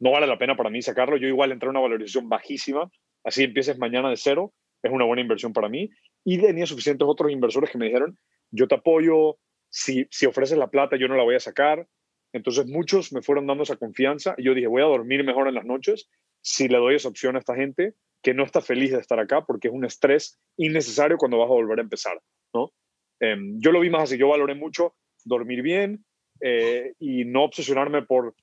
no 0.00 0.10
vale 0.10 0.26
la 0.26 0.38
pena 0.38 0.54
para 0.54 0.68
mí 0.68 0.82
sacarlo. 0.82 1.16
Yo 1.16 1.28
igual 1.28 1.52
entré 1.52 1.66
a 1.66 1.70
una 1.70 1.80
valorización 1.80 2.28
bajísima, 2.28 2.90
así 3.24 3.44
empieces 3.44 3.78
mañana 3.78 4.10
de 4.10 4.18
cero, 4.18 4.52
es 4.82 4.92
una 4.92 5.06
buena 5.06 5.22
inversión 5.22 5.54
para 5.54 5.70
mí. 5.70 5.88
Y 6.24 6.38
tenía 6.38 6.66
suficientes 6.66 7.08
otros 7.08 7.32
inversores 7.32 7.70
que 7.70 7.78
me 7.78 7.86
dijeron, 7.86 8.18
yo 8.50 8.68
te 8.68 8.74
apoyo, 8.74 9.38
si, 9.68 10.06
si 10.10 10.26
ofreces 10.26 10.58
la 10.58 10.70
plata 10.70 10.96
yo 10.96 11.08
no 11.08 11.16
la 11.16 11.22
voy 11.22 11.34
a 11.34 11.40
sacar. 11.40 11.86
Entonces 12.32 12.66
muchos 12.66 13.12
me 13.12 13.22
fueron 13.22 13.46
dando 13.46 13.62
esa 13.62 13.76
confianza 13.76 14.34
y 14.36 14.44
yo 14.44 14.54
dije, 14.54 14.66
voy 14.66 14.82
a 14.82 14.86
dormir 14.86 15.24
mejor 15.24 15.48
en 15.48 15.54
las 15.54 15.64
noches 15.64 16.08
si 16.42 16.68
le 16.68 16.78
doy 16.78 16.94
esa 16.94 17.08
opción 17.08 17.36
a 17.36 17.38
esta 17.38 17.54
gente 17.54 17.94
que 18.22 18.34
no 18.34 18.44
está 18.44 18.60
feliz 18.60 18.92
de 18.92 18.98
estar 18.98 19.18
acá 19.18 19.44
porque 19.44 19.68
es 19.68 19.74
un 19.74 19.84
estrés 19.84 20.38
innecesario 20.56 21.16
cuando 21.16 21.38
vas 21.38 21.46
a 21.46 21.54
volver 21.54 21.78
a 21.78 21.82
empezar, 21.82 22.20
¿no? 22.52 22.72
Em, 23.20 23.58
yo 23.60 23.72
lo 23.72 23.80
vi 23.80 23.90
más 23.90 24.04
así, 24.04 24.18
yo 24.18 24.28
valoré 24.28 24.54
mucho 24.54 24.94
dormir 25.24 25.62
bien 25.62 26.04
eh, 26.40 26.94
y 26.98 27.24
no 27.24 27.44
obsesionarme 27.44 28.02
por, 28.02 28.34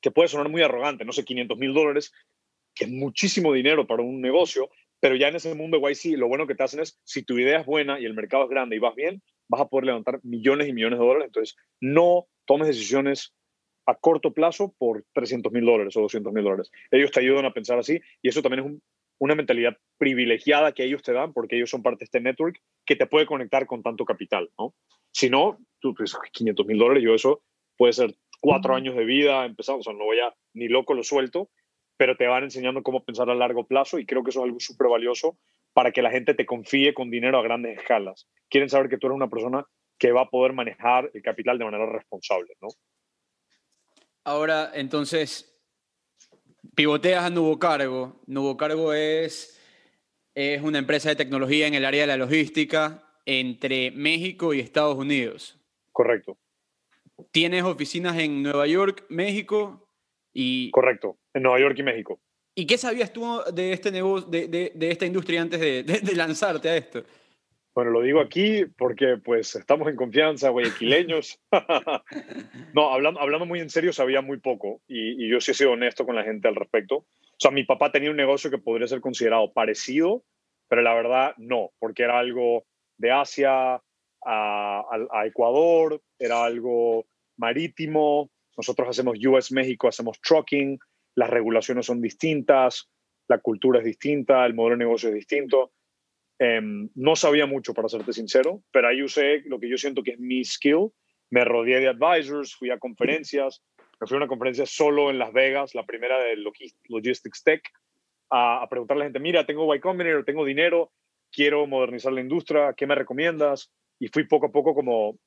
que 0.00 0.10
puede 0.10 0.28
sonar 0.28 0.48
muy 0.48 0.62
arrogante, 0.62 1.04
no 1.04 1.12
sé, 1.12 1.24
500 1.24 1.58
mil 1.58 1.74
dólares, 1.74 2.12
que 2.74 2.84
es 2.84 2.90
muchísimo 2.90 3.52
dinero 3.52 3.86
para 3.86 4.02
un 4.02 4.20
negocio, 4.20 4.70
pero 5.02 5.16
ya 5.16 5.26
en 5.26 5.34
ese 5.34 5.52
mundo 5.56 5.80
de 5.80 5.92
YC, 5.92 6.16
lo 6.16 6.28
bueno 6.28 6.46
que 6.46 6.54
te 6.54 6.62
hacen 6.62 6.78
es, 6.78 6.96
si 7.02 7.24
tu 7.24 7.36
idea 7.36 7.58
es 7.58 7.66
buena 7.66 7.98
y 7.98 8.04
el 8.04 8.14
mercado 8.14 8.44
es 8.44 8.50
grande 8.50 8.76
y 8.76 8.78
vas 8.78 8.94
bien, 8.94 9.20
vas 9.48 9.60
a 9.60 9.66
poder 9.66 9.86
levantar 9.86 10.20
millones 10.22 10.68
y 10.68 10.72
millones 10.72 11.00
de 11.00 11.04
dólares. 11.04 11.26
Entonces, 11.26 11.56
no 11.80 12.28
tomes 12.46 12.68
decisiones 12.68 13.34
a 13.84 13.96
corto 13.96 14.32
plazo 14.32 14.76
por 14.78 15.04
300 15.12 15.50
mil 15.50 15.64
dólares 15.64 15.96
o 15.96 16.02
200 16.02 16.32
mil 16.32 16.44
dólares. 16.44 16.70
Ellos 16.92 17.10
te 17.10 17.18
ayudan 17.18 17.44
a 17.46 17.52
pensar 17.52 17.80
así 17.80 18.00
y 18.22 18.28
eso 18.28 18.42
también 18.42 18.64
es 18.64 18.80
una 19.18 19.34
mentalidad 19.34 19.76
privilegiada 19.98 20.70
que 20.70 20.84
ellos 20.84 21.02
te 21.02 21.12
dan 21.12 21.32
porque 21.32 21.56
ellos 21.56 21.70
son 21.70 21.82
parte 21.82 22.02
de 22.02 22.04
este 22.04 22.20
network 22.20 22.60
que 22.86 22.94
te 22.94 23.06
puede 23.06 23.26
conectar 23.26 23.66
con 23.66 23.82
tanto 23.82 24.04
capital, 24.04 24.50
¿no? 24.56 24.72
Si 25.10 25.28
no, 25.28 25.58
tú, 25.80 25.94
pues, 25.96 26.16
500 26.32 26.64
mil 26.64 26.78
dólares, 26.78 27.02
yo 27.02 27.12
eso 27.12 27.42
puede 27.76 27.92
ser 27.92 28.14
cuatro 28.38 28.76
años 28.76 28.94
de 28.94 29.04
vida 29.04 29.46
empezando, 29.46 29.80
o 29.80 29.82
sea, 29.82 29.94
no 29.94 30.04
voy 30.04 30.20
a 30.20 30.32
ni 30.54 30.68
loco 30.68 30.94
lo 30.94 31.02
suelto 31.02 31.50
pero 32.02 32.16
te 32.16 32.26
van 32.26 32.42
enseñando 32.42 32.82
cómo 32.82 33.04
pensar 33.04 33.30
a 33.30 33.34
largo 33.36 33.64
plazo 33.64 33.96
y 33.96 34.04
creo 34.04 34.24
que 34.24 34.30
eso 34.30 34.40
es 34.40 34.46
algo 34.46 34.58
súper 34.58 34.88
valioso 34.88 35.38
para 35.72 35.92
que 35.92 36.02
la 36.02 36.10
gente 36.10 36.34
te 36.34 36.44
confíe 36.44 36.94
con 36.94 37.10
dinero 37.10 37.38
a 37.38 37.42
grandes 37.42 37.78
escalas. 37.78 38.28
Quieren 38.50 38.68
saber 38.68 38.88
que 38.88 38.98
tú 38.98 39.06
eres 39.06 39.14
una 39.14 39.30
persona 39.30 39.64
que 39.98 40.10
va 40.10 40.22
a 40.22 40.28
poder 40.28 40.52
manejar 40.52 41.12
el 41.14 41.22
capital 41.22 41.58
de 41.58 41.64
manera 41.64 41.86
responsable, 41.86 42.56
¿no? 42.60 42.70
Ahora, 44.24 44.72
entonces, 44.74 45.56
pivoteas 46.74 47.22
a 47.22 47.30
Nuevo 47.30 47.56
Cargo. 47.60 48.20
Nuevo 48.26 48.56
Cargo 48.56 48.92
es, 48.92 49.62
es 50.34 50.60
una 50.60 50.80
empresa 50.80 51.10
de 51.10 51.14
tecnología 51.14 51.68
en 51.68 51.74
el 51.74 51.84
área 51.84 52.00
de 52.00 52.08
la 52.08 52.16
logística 52.16 53.04
entre 53.26 53.92
México 53.92 54.52
y 54.52 54.58
Estados 54.58 54.96
Unidos. 54.96 55.56
Correcto. 55.92 56.36
¿Tienes 57.30 57.62
oficinas 57.62 58.18
en 58.18 58.42
Nueva 58.42 58.66
York, 58.66 59.06
México 59.08 59.81
Correcto, 60.70 61.18
en 61.34 61.42
Nueva 61.42 61.60
York 61.60 61.76
y 61.78 61.82
México. 61.82 62.20
¿Y 62.54 62.66
qué 62.66 62.76
sabías 62.76 63.12
tú 63.12 63.40
de 63.52 63.72
este 63.72 63.90
negocio, 63.90 64.28
de, 64.28 64.72
de, 64.74 64.90
esta 64.90 65.06
industria 65.06 65.40
antes 65.40 65.58
de, 65.58 65.82
de, 65.82 66.14
lanzarte 66.14 66.68
a 66.68 66.76
esto? 66.76 67.02
Bueno, 67.74 67.90
lo 67.90 68.02
digo 68.02 68.20
aquí 68.20 68.66
porque 68.76 69.16
pues 69.16 69.54
estamos 69.54 69.88
en 69.88 69.96
confianza, 69.96 70.50
guayaquileños. 70.50 71.40
no, 72.74 72.92
hablando, 72.92 73.20
hablando 73.20 73.46
muy 73.46 73.60
en 73.60 73.70
serio, 73.70 73.94
sabía 73.94 74.20
muy 74.20 74.38
poco 74.38 74.82
y, 74.86 75.24
y, 75.24 75.30
yo 75.30 75.40
sí 75.40 75.52
he 75.52 75.54
sido 75.54 75.72
honesto 75.72 76.04
con 76.04 76.14
la 76.14 76.24
gente 76.24 76.48
al 76.48 76.56
respecto. 76.56 76.96
O 76.96 77.38
sea, 77.38 77.50
mi 77.50 77.64
papá 77.64 77.90
tenía 77.90 78.10
un 78.10 78.16
negocio 78.16 78.50
que 78.50 78.58
podría 78.58 78.86
ser 78.86 79.00
considerado 79.00 79.50
parecido, 79.54 80.22
pero 80.68 80.82
la 80.82 80.92
verdad 80.92 81.34
no, 81.38 81.70
porque 81.78 82.02
era 82.02 82.18
algo 82.18 82.66
de 82.98 83.10
Asia 83.10 83.80
a, 84.24 84.84
a 85.10 85.26
Ecuador, 85.26 86.02
era 86.18 86.44
algo 86.44 87.06
marítimo, 87.38 88.30
nosotros 88.56 88.88
hacemos 88.88 89.18
US 89.26 89.52
México, 89.52 89.88
hacemos 89.88 90.20
trucking, 90.20 90.78
las 91.14 91.30
regulaciones 91.30 91.86
son 91.86 92.00
distintas, 92.00 92.90
la 93.28 93.38
cultura 93.38 93.80
es 93.80 93.84
distinta, 93.84 94.44
el 94.46 94.54
modelo 94.54 94.76
de 94.76 94.84
negocio 94.84 95.08
es 95.08 95.14
distinto. 95.14 95.72
Em, 96.38 96.88
no 96.94 97.14
sabía 97.16 97.46
mucho, 97.46 97.72
para 97.74 97.88
serte 97.88 98.12
sincero, 98.12 98.62
pero 98.72 98.88
ahí 98.88 99.02
usé 99.02 99.42
lo 99.46 99.60
que 99.60 99.68
yo 99.68 99.76
siento 99.76 100.02
que 100.02 100.12
es 100.12 100.18
mi 100.18 100.44
skill 100.44 100.90
me 101.32 101.46
rodeé 101.46 101.80
de 101.80 101.88
advisors, 101.88 102.54
fui 102.54 102.70
a 102.70 102.78
conferencias, 102.78 103.62
me 103.98 104.06
fui 104.06 104.16
a 104.16 104.18
una 104.18 104.28
conferencia 104.28 104.66
solo 104.66 105.08
en 105.08 105.18
Las 105.18 105.32
Vegas, 105.32 105.74
la 105.74 105.86
primera 105.86 106.18
de 106.18 106.36
Logistics 106.36 107.42
Tech, 107.42 107.62
a, 108.30 108.66
preguntarle 108.68 109.04
a 109.04 109.04
la 109.04 109.06
gente, 109.06 109.18
mira, 109.18 109.46
tengo 109.46 109.74
Y 109.74 109.80
Combinator, 109.80 110.26
tengo 110.26 110.44
dinero, 110.44 110.92
quiero 111.32 111.66
modernizar 111.66 112.12
la 112.12 112.20
industria, 112.20 112.74
¿qué 112.76 112.86
me 112.86 112.94
recomiendas? 112.94 113.72
Y 113.98 114.08
fui 114.08 114.24
poco 114.28 114.46
a 114.46 114.52
poco 114.52 114.74
como 114.74 115.18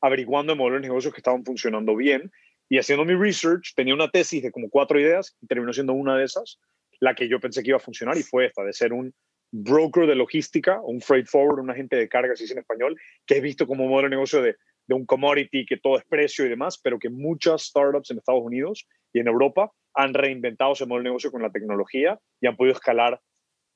averiguando 0.00 0.52
el 0.52 0.58
modelo 0.58 0.76
de 0.76 0.88
negocios 0.88 1.12
que 1.12 1.20
estaban 1.20 1.44
funcionando 1.44 1.96
bien 1.96 2.30
y 2.68 2.78
haciendo 2.78 3.04
mi 3.04 3.14
research, 3.14 3.74
tenía 3.74 3.94
una 3.94 4.10
tesis 4.10 4.42
de 4.42 4.52
como 4.52 4.68
cuatro 4.68 5.00
ideas 5.00 5.36
y 5.40 5.46
terminó 5.46 5.72
siendo 5.72 5.94
una 5.94 6.16
de 6.16 6.24
esas, 6.24 6.60
la 7.00 7.14
que 7.14 7.28
yo 7.28 7.40
pensé 7.40 7.62
que 7.62 7.70
iba 7.70 7.76
a 7.76 7.80
funcionar 7.80 8.16
y 8.16 8.22
fue 8.22 8.46
esta, 8.46 8.62
de 8.62 8.72
ser 8.72 8.92
un 8.92 9.14
broker 9.50 10.06
de 10.06 10.14
logística, 10.14 10.80
un 10.82 11.00
freight 11.00 11.26
forward, 11.26 11.60
un 11.60 11.70
agente 11.70 11.96
de 11.96 12.08
carga, 12.08 12.36
si 12.36 12.44
es 12.44 12.50
en 12.50 12.58
español, 12.58 12.96
que 13.26 13.36
he 13.36 13.40
visto 13.40 13.66
como 13.66 13.86
modelo 13.86 14.08
de 14.08 14.16
negocio 14.16 14.42
de, 14.42 14.56
de 14.86 14.94
un 14.94 15.06
commodity, 15.06 15.64
que 15.64 15.78
todo 15.78 15.98
es 15.98 16.04
precio 16.04 16.44
y 16.44 16.48
demás, 16.48 16.78
pero 16.82 16.98
que 16.98 17.08
muchas 17.08 17.62
startups 17.66 18.10
en 18.10 18.18
Estados 18.18 18.42
Unidos 18.42 18.86
y 19.12 19.20
en 19.20 19.28
Europa 19.28 19.72
han 19.94 20.14
reinventado 20.14 20.72
ese 20.72 20.86
modelo 20.86 21.04
de 21.04 21.10
negocio 21.10 21.30
con 21.30 21.42
la 21.42 21.50
tecnología 21.50 22.18
y 22.40 22.46
han 22.46 22.56
podido 22.56 22.74
escalar 22.74 23.20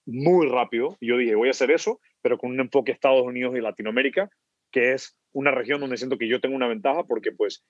muy 0.06 0.48
rápido. 0.48 0.96
Y 1.00 1.08
yo 1.08 1.16
dije, 1.16 1.34
voy 1.34 1.48
a 1.48 1.52
hacer 1.52 1.70
eso, 1.70 2.00
pero 2.20 2.38
con 2.38 2.50
un 2.50 2.60
enfoque 2.60 2.92
Estados 2.92 3.22
Unidos 3.22 3.54
y 3.56 3.60
Latinoamérica, 3.60 4.30
que 4.72 4.92
es 4.92 5.16
una 5.32 5.50
región 5.50 5.80
donde 5.80 5.96
siento 5.96 6.18
que 6.18 6.28
yo 6.28 6.40
tengo 6.40 6.56
una 6.56 6.68
ventaja 6.68 7.04
porque 7.04 7.32
pues 7.32 7.64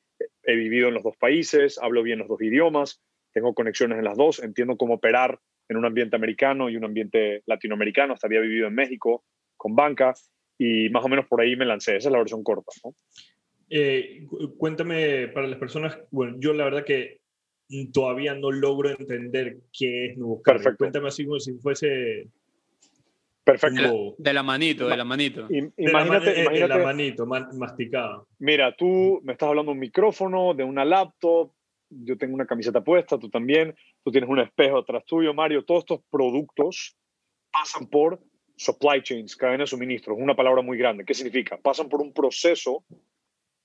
he 0.45 0.55
vivido 0.57 0.89
en 0.89 0.95
los 0.95 1.03
dos 1.03 1.17
países, 1.17 1.79
hablo 1.79 2.03
bien 2.03 2.19
los 2.19 2.29
dos 2.29 2.41
idiomas, 2.41 3.03
tengo 3.33 3.55
conexiones 3.55 3.99
en 3.99 4.05
las 4.05 4.17
dos, 4.17 4.43
entiendo 4.43 4.77
cómo 4.77 4.95
operar 4.95 5.39
en 5.69 5.77
un 5.77 5.85
ambiente 5.85 6.17
americano 6.17 6.71
y 6.71 6.77
un 6.77 6.85
ambiente 6.85 7.43
latinoamericano, 7.47 8.15
hasta 8.15 8.27
había 8.27 8.41
vivido 8.41 8.67
en 8.67 8.75
México 8.75 9.25
con 9.57 9.77
banca 9.77 10.15
y 10.59 10.89
más 10.91 11.05
o 11.05 11.09
menos 11.09 11.27
por 11.27 11.41
ahí 11.41 11.57
me 11.57 11.65
lancé, 11.65 11.97
esa 11.97 12.09
es 12.09 12.13
la 12.13 12.19
versión 12.19 12.43
corta. 12.43 12.73
Eh, 13.71 14.27
cuéntame 14.59 15.29
para 15.29 15.47
las 15.47 15.59
personas, 15.59 15.99
bueno, 16.11 16.37
yo 16.39 16.53
la 16.53 16.65
verdad 16.65 16.85
que 16.85 17.21
todavía 17.93 18.35
no 18.35 18.51
logro 18.51 18.91
entender 18.91 19.61
qué 19.73 20.07
es 20.07 20.19
nuevo 20.19 20.43
Perfecto. 20.43 20.79
Cuéntame 20.79 21.09
así 21.09 21.25
como 21.25 21.41
si 21.41 21.55
fuese 21.55 22.29
Perfecto. 23.45 24.15
De 24.19 24.33
la 24.33 24.43
manito, 24.43 24.89
de 24.89 24.97
la 24.97 25.05
manito. 25.05 25.49
Imagínate, 25.77 26.33
de 26.33 26.69
la, 26.69 26.79
manito, 26.79 27.27
masticada. 27.27 28.25
Mira, 28.39 28.75
tú 28.77 29.21
me 29.25 29.33
estás 29.33 29.49
hablando 29.49 29.73
de 29.73 29.75
un 29.75 29.81
micrófono, 29.81 30.55
de 30.55 30.63
una 30.63 30.85
laptop, 30.85 31.53
yo 31.91 32.17
tengo 32.17 32.35
una 32.35 32.47
camiseta 32.47 32.83
puesta, 32.83 33.19
tú 33.19 33.29
también, 33.29 33.75
tú 34.05 34.13
tienes 34.13 34.31
un 34.31 34.39
espejo 34.39 34.79
atrás 34.79 35.05
tuyo, 35.05 35.35
Mario. 35.35 35.65
Todos 35.65 35.81
estos 35.81 36.01
productos 36.09 36.97
pasan 37.51 37.89
por 37.89 38.21
supply 38.57 39.03
chains, 39.03 39.37
cadena 39.37 39.65
de 39.65 39.67
suministros, 39.67 40.17
una 40.19 40.37
palabra 40.37 40.63
muy 40.63 40.79
grande. 40.79 41.05
¿Qué 41.05 41.15
significa? 41.15 41.59
Pasan 41.59 41.89
por 41.89 42.01
un 42.01 42.13
proceso 42.13 42.85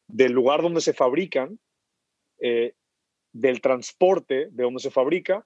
del 0.07 0.32
lugar 0.32 0.61
donde 0.63 0.82
se 0.82 0.93
fabrican, 0.93 1.59
eh, 2.39 2.73
del 3.32 3.61
transporte 3.61 4.47
de 4.49 4.63
donde 4.63 4.80
se 4.80 4.89
fabrica 4.89 5.45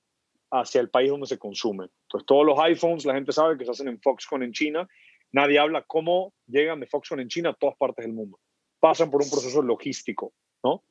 hacia 0.52 0.82
el 0.82 0.90
país 0.90 1.10
donde 1.10 1.28
se 1.28 1.40
consume. 1.40 1.86
Entonces, 2.04 2.26
todos 2.26 2.46
los 2.46 2.60
iPhones, 2.60 3.06
la 3.06 3.14
gente 3.14 3.32
sabe 3.32 3.58
que 3.58 3.66
se 3.66 3.72
hacen 3.72 3.88
en 3.88 4.02
Foxconn 4.02 4.44
en 4.44 4.52
China. 4.52 4.88
Nadie 5.32 5.60
habla 5.60 5.84
cómo 5.88 6.34
llegan 6.48 6.80
de 6.80 6.88
Foxconn 6.88 7.22
en 7.22 7.30
China 7.30 7.50
a 7.52 7.54
todas 7.54 7.78
partes 7.78 8.06
del 8.06 8.14
mundo. 8.14 8.38
Pasan 8.80 9.10
por 9.10 9.22
un 9.22 9.30
proceso 9.30 9.62
logístico, 9.62 10.34
¿no? 10.64 10.84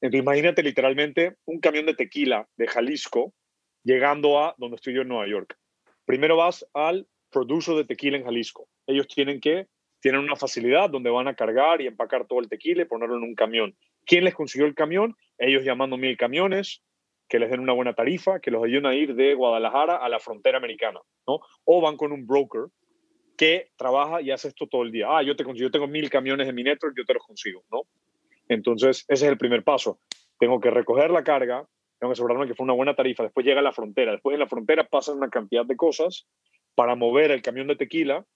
Entonces, 0.00 0.22
imagínate 0.22 0.62
literalmente 0.62 1.36
un 1.46 1.60
camión 1.60 1.86
de 1.86 1.94
tequila 1.94 2.48
de 2.56 2.66
Jalisco 2.66 3.34
llegando 3.82 4.38
a 4.38 4.54
donde 4.58 4.76
estoy 4.76 4.94
yo 4.94 5.02
en 5.02 5.08
Nueva 5.08 5.26
York. 5.26 5.56
Primero 6.04 6.36
vas 6.36 6.66
al 6.74 7.06
producer 7.30 7.74
de 7.76 7.84
tequila 7.84 8.18
en 8.18 8.24
Jalisco. 8.24 8.68
Ellos 8.86 9.06
tienen 9.08 9.40
que, 9.40 9.68
tienen 10.00 10.20
una 10.20 10.36
facilidad 10.36 10.90
donde 10.90 11.10
van 11.10 11.28
a 11.28 11.34
cargar 11.34 11.80
y 11.80 11.86
empacar 11.86 12.26
todo 12.26 12.40
el 12.40 12.48
tequila 12.48 12.82
y 12.82 12.86
ponerlo 12.86 13.16
en 13.16 13.22
un 13.22 13.34
camión. 13.34 13.76
¿Quién 14.06 14.24
les 14.24 14.34
consiguió 14.34 14.66
el 14.66 14.74
camión? 14.74 15.14
Ellos 15.38 15.64
llamando 15.64 15.96
mil 15.96 16.16
camiones, 16.16 16.82
que 17.30 17.38
les 17.38 17.48
den 17.48 17.60
una 17.60 17.72
buena 17.72 17.94
tarifa, 17.94 18.40
que 18.40 18.50
los 18.50 18.64
ayuden 18.64 18.86
a 18.86 18.94
ir 18.94 19.14
de 19.14 19.34
Guadalajara 19.34 19.96
a 19.96 20.08
la 20.08 20.18
frontera 20.18 20.58
americana, 20.58 21.00
¿no? 21.28 21.38
O 21.64 21.80
van 21.80 21.96
con 21.96 22.10
un 22.10 22.26
broker 22.26 22.64
que 23.38 23.70
trabaja 23.76 24.20
y 24.20 24.32
hace 24.32 24.48
esto 24.48 24.66
todo 24.66 24.82
el 24.82 24.90
día. 24.90 25.06
Ah, 25.08 25.22
yo 25.22 25.36
te 25.36 25.44
consigo, 25.44 25.68
yo 25.68 25.70
tengo 25.70 25.86
mil 25.86 26.10
camiones 26.10 26.48
en 26.48 26.54
mi 26.56 26.64
network, 26.64 26.94
yo 26.98 27.04
te 27.04 27.14
los 27.14 27.24
consigo, 27.24 27.62
¿no? 27.70 27.82
Entonces, 28.48 29.04
ese 29.06 29.26
es 29.26 29.30
el 29.30 29.38
primer 29.38 29.62
paso. 29.62 30.00
Tengo 30.40 30.58
que 30.58 30.70
recoger 30.70 31.12
la 31.12 31.22
carga, 31.22 31.64
tengo 32.00 32.10
que 32.10 32.14
asegurarme 32.14 32.48
que 32.48 32.54
fue 32.54 32.64
una 32.64 32.74
buena 32.74 32.96
tarifa, 32.96 33.22
después 33.22 33.46
llega 33.46 33.60
a 33.60 33.62
la 33.62 33.72
frontera, 33.72 34.10
después 34.10 34.34
en 34.34 34.40
la 34.40 34.48
frontera 34.48 34.88
pasan 34.88 35.18
una 35.18 35.30
cantidad 35.30 35.64
de 35.64 35.76
cosas 35.76 36.26
para 36.74 36.96
mover 36.96 37.30
el 37.30 37.42
camión 37.42 37.68
de 37.68 37.76
tequila 37.76 38.26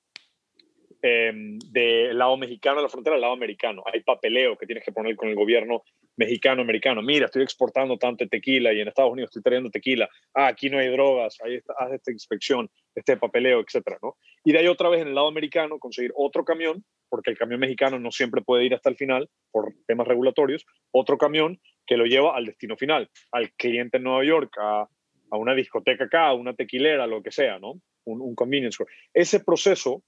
Em, 1.06 1.58
del 1.70 2.16
lado 2.16 2.34
mexicano 2.38 2.76
de 2.76 2.84
la 2.84 2.88
frontera 2.88 3.16
al 3.16 3.20
lado 3.20 3.34
americano. 3.34 3.82
Hay 3.92 4.00
papeleo 4.00 4.56
que 4.56 4.64
tienes 4.64 4.82
que 4.82 4.90
poner 4.90 5.14
con 5.16 5.28
el 5.28 5.34
gobierno 5.34 5.82
mexicano, 6.16 6.62
americano. 6.62 7.02
Mira, 7.02 7.26
estoy 7.26 7.42
exportando 7.42 7.98
tanto 7.98 8.26
tequila 8.26 8.72
y 8.72 8.80
en 8.80 8.88
Estados 8.88 9.12
Unidos 9.12 9.28
estoy 9.28 9.42
trayendo 9.42 9.68
tequila. 9.68 10.08
Ah, 10.32 10.46
aquí 10.46 10.70
no 10.70 10.78
hay 10.78 10.88
drogas, 10.88 11.36
ahí 11.44 11.56
está, 11.56 11.74
haz 11.78 11.92
esta 11.92 12.10
inspección, 12.10 12.70
este 12.94 13.18
papeleo, 13.18 13.60
etcétera, 13.60 13.98
¿no? 14.02 14.16
Y 14.44 14.52
de 14.52 14.60
ahí 14.60 14.66
otra 14.66 14.88
vez 14.88 15.02
en 15.02 15.08
el 15.08 15.14
lado 15.14 15.28
americano 15.28 15.78
conseguir 15.78 16.10
otro 16.16 16.42
camión, 16.42 16.82
porque 17.10 17.30
el 17.30 17.36
camión 17.36 17.60
mexicano 17.60 17.98
no 17.98 18.10
siempre 18.10 18.40
puede 18.40 18.64
ir 18.64 18.74
hasta 18.74 18.88
el 18.88 18.96
final 18.96 19.28
por 19.50 19.74
temas 19.86 20.08
regulatorios, 20.08 20.64
otro 20.90 21.18
camión 21.18 21.60
que 21.86 21.98
lo 21.98 22.06
lleva 22.06 22.34
al 22.34 22.46
destino 22.46 22.78
final, 22.78 23.10
al 23.30 23.52
cliente 23.58 23.98
en 23.98 24.04
Nueva 24.04 24.24
York, 24.24 24.56
a, 24.58 24.88
a 25.30 25.36
una 25.36 25.54
discoteca 25.54 26.04
acá, 26.04 26.28
a 26.28 26.34
una 26.34 26.54
tequilera, 26.54 27.06
lo 27.06 27.22
que 27.22 27.30
sea, 27.30 27.58
¿no? 27.58 27.74
Un, 28.04 28.22
un 28.22 28.34
convenience 28.34 28.76
store. 28.76 28.90
Ese 29.12 29.40
proceso 29.40 30.02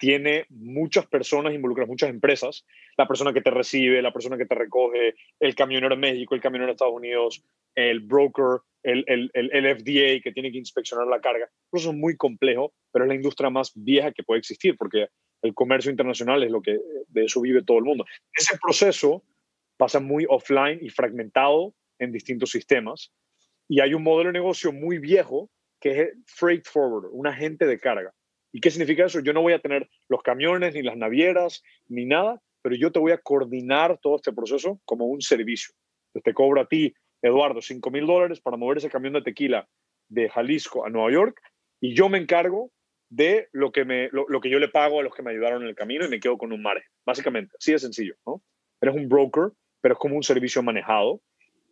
tiene 0.00 0.46
muchas 0.48 1.06
personas 1.06 1.52
involucradas, 1.52 1.90
muchas 1.90 2.08
empresas, 2.08 2.64
la 2.96 3.06
persona 3.06 3.34
que 3.34 3.42
te 3.42 3.50
recibe, 3.50 4.00
la 4.00 4.14
persona 4.14 4.38
que 4.38 4.46
te 4.46 4.54
recoge, 4.54 5.14
el 5.38 5.54
camionero 5.54 5.92
en 5.92 6.00
México, 6.00 6.34
el 6.34 6.40
camionero 6.40 6.70
en 6.70 6.72
Estados 6.72 6.94
Unidos, 6.94 7.44
el 7.74 8.00
broker, 8.00 8.62
el, 8.82 9.04
el, 9.06 9.30
el, 9.34 9.76
FDA 9.76 10.22
que 10.22 10.32
tiene 10.32 10.50
que 10.50 10.56
inspeccionar 10.56 11.06
la 11.06 11.20
carga. 11.20 11.50
Eso 11.70 11.90
es 11.90 11.96
muy 11.96 12.16
complejo, 12.16 12.72
pero 12.90 13.04
es 13.04 13.10
la 13.10 13.14
industria 13.14 13.50
más 13.50 13.72
vieja 13.74 14.10
que 14.10 14.22
puede 14.22 14.38
existir 14.38 14.74
porque 14.78 15.08
el 15.42 15.52
comercio 15.52 15.90
internacional 15.90 16.42
es 16.42 16.50
lo 16.50 16.62
que 16.62 16.78
de 17.08 17.24
eso 17.26 17.42
vive 17.42 17.62
todo 17.62 17.76
el 17.76 17.84
mundo. 17.84 18.06
Ese 18.32 18.56
proceso 18.58 19.22
pasa 19.76 20.00
muy 20.00 20.24
offline 20.30 20.78
y 20.80 20.88
fragmentado 20.88 21.74
en 21.98 22.10
distintos 22.10 22.52
sistemas 22.52 23.12
y 23.68 23.80
hay 23.80 23.92
un 23.92 24.02
modelo 24.02 24.28
de 24.28 24.38
negocio 24.38 24.72
muy 24.72 24.98
viejo 24.98 25.50
que 25.78 26.00
es 26.00 26.08
freight 26.24 26.64
forwarder, 26.64 27.10
un 27.12 27.26
agente 27.26 27.66
de 27.66 27.78
carga 27.78 28.14
¿Y 28.52 28.60
qué 28.60 28.70
significa 28.70 29.06
eso? 29.06 29.20
Yo 29.20 29.32
no 29.32 29.42
voy 29.42 29.52
a 29.52 29.60
tener 29.60 29.88
los 30.08 30.22
camiones, 30.22 30.74
ni 30.74 30.82
las 30.82 30.96
navieras, 30.96 31.62
ni 31.88 32.04
nada, 32.04 32.40
pero 32.62 32.74
yo 32.74 32.92
te 32.92 32.98
voy 32.98 33.12
a 33.12 33.18
coordinar 33.18 33.98
todo 34.02 34.16
este 34.16 34.32
proceso 34.32 34.80
como 34.84 35.06
un 35.06 35.20
servicio. 35.20 35.74
te 36.24 36.34
cobro 36.34 36.60
a 36.60 36.66
ti, 36.66 36.92
Eduardo, 37.22 37.60
5 37.60 37.90
mil 37.90 38.06
dólares 38.06 38.40
para 38.40 38.56
mover 38.56 38.78
ese 38.78 38.90
camión 38.90 39.12
de 39.12 39.22
tequila 39.22 39.68
de 40.08 40.28
Jalisco 40.28 40.84
a 40.84 40.90
Nueva 40.90 41.12
York 41.12 41.40
y 41.80 41.94
yo 41.94 42.08
me 42.08 42.18
encargo 42.18 42.72
de 43.08 43.48
lo 43.52 43.72
que, 43.72 43.84
me, 43.84 44.08
lo, 44.12 44.40
que 44.40 44.50
yo 44.50 44.58
le 44.58 44.68
pago 44.68 45.00
a 45.00 45.02
los 45.02 45.14
que 45.14 45.22
me 45.22 45.32
ayudaron 45.32 45.62
en 45.62 45.68
el 45.68 45.74
camino 45.74 46.04
y 46.04 46.08
me 46.08 46.20
quedo 46.20 46.38
con 46.38 46.52
un 46.52 46.62
margen. 46.62 46.84
Básicamente, 47.04 47.54
así 47.58 47.72
de 47.72 47.78
sencillo, 47.78 48.14
¿no? 48.24 48.42
Eres 48.80 48.94
un 48.94 49.08
broker, 49.08 49.50
pero 49.80 49.94
es 49.94 49.98
como 49.98 50.16
un 50.16 50.22
servicio 50.22 50.62
manejado 50.62 51.20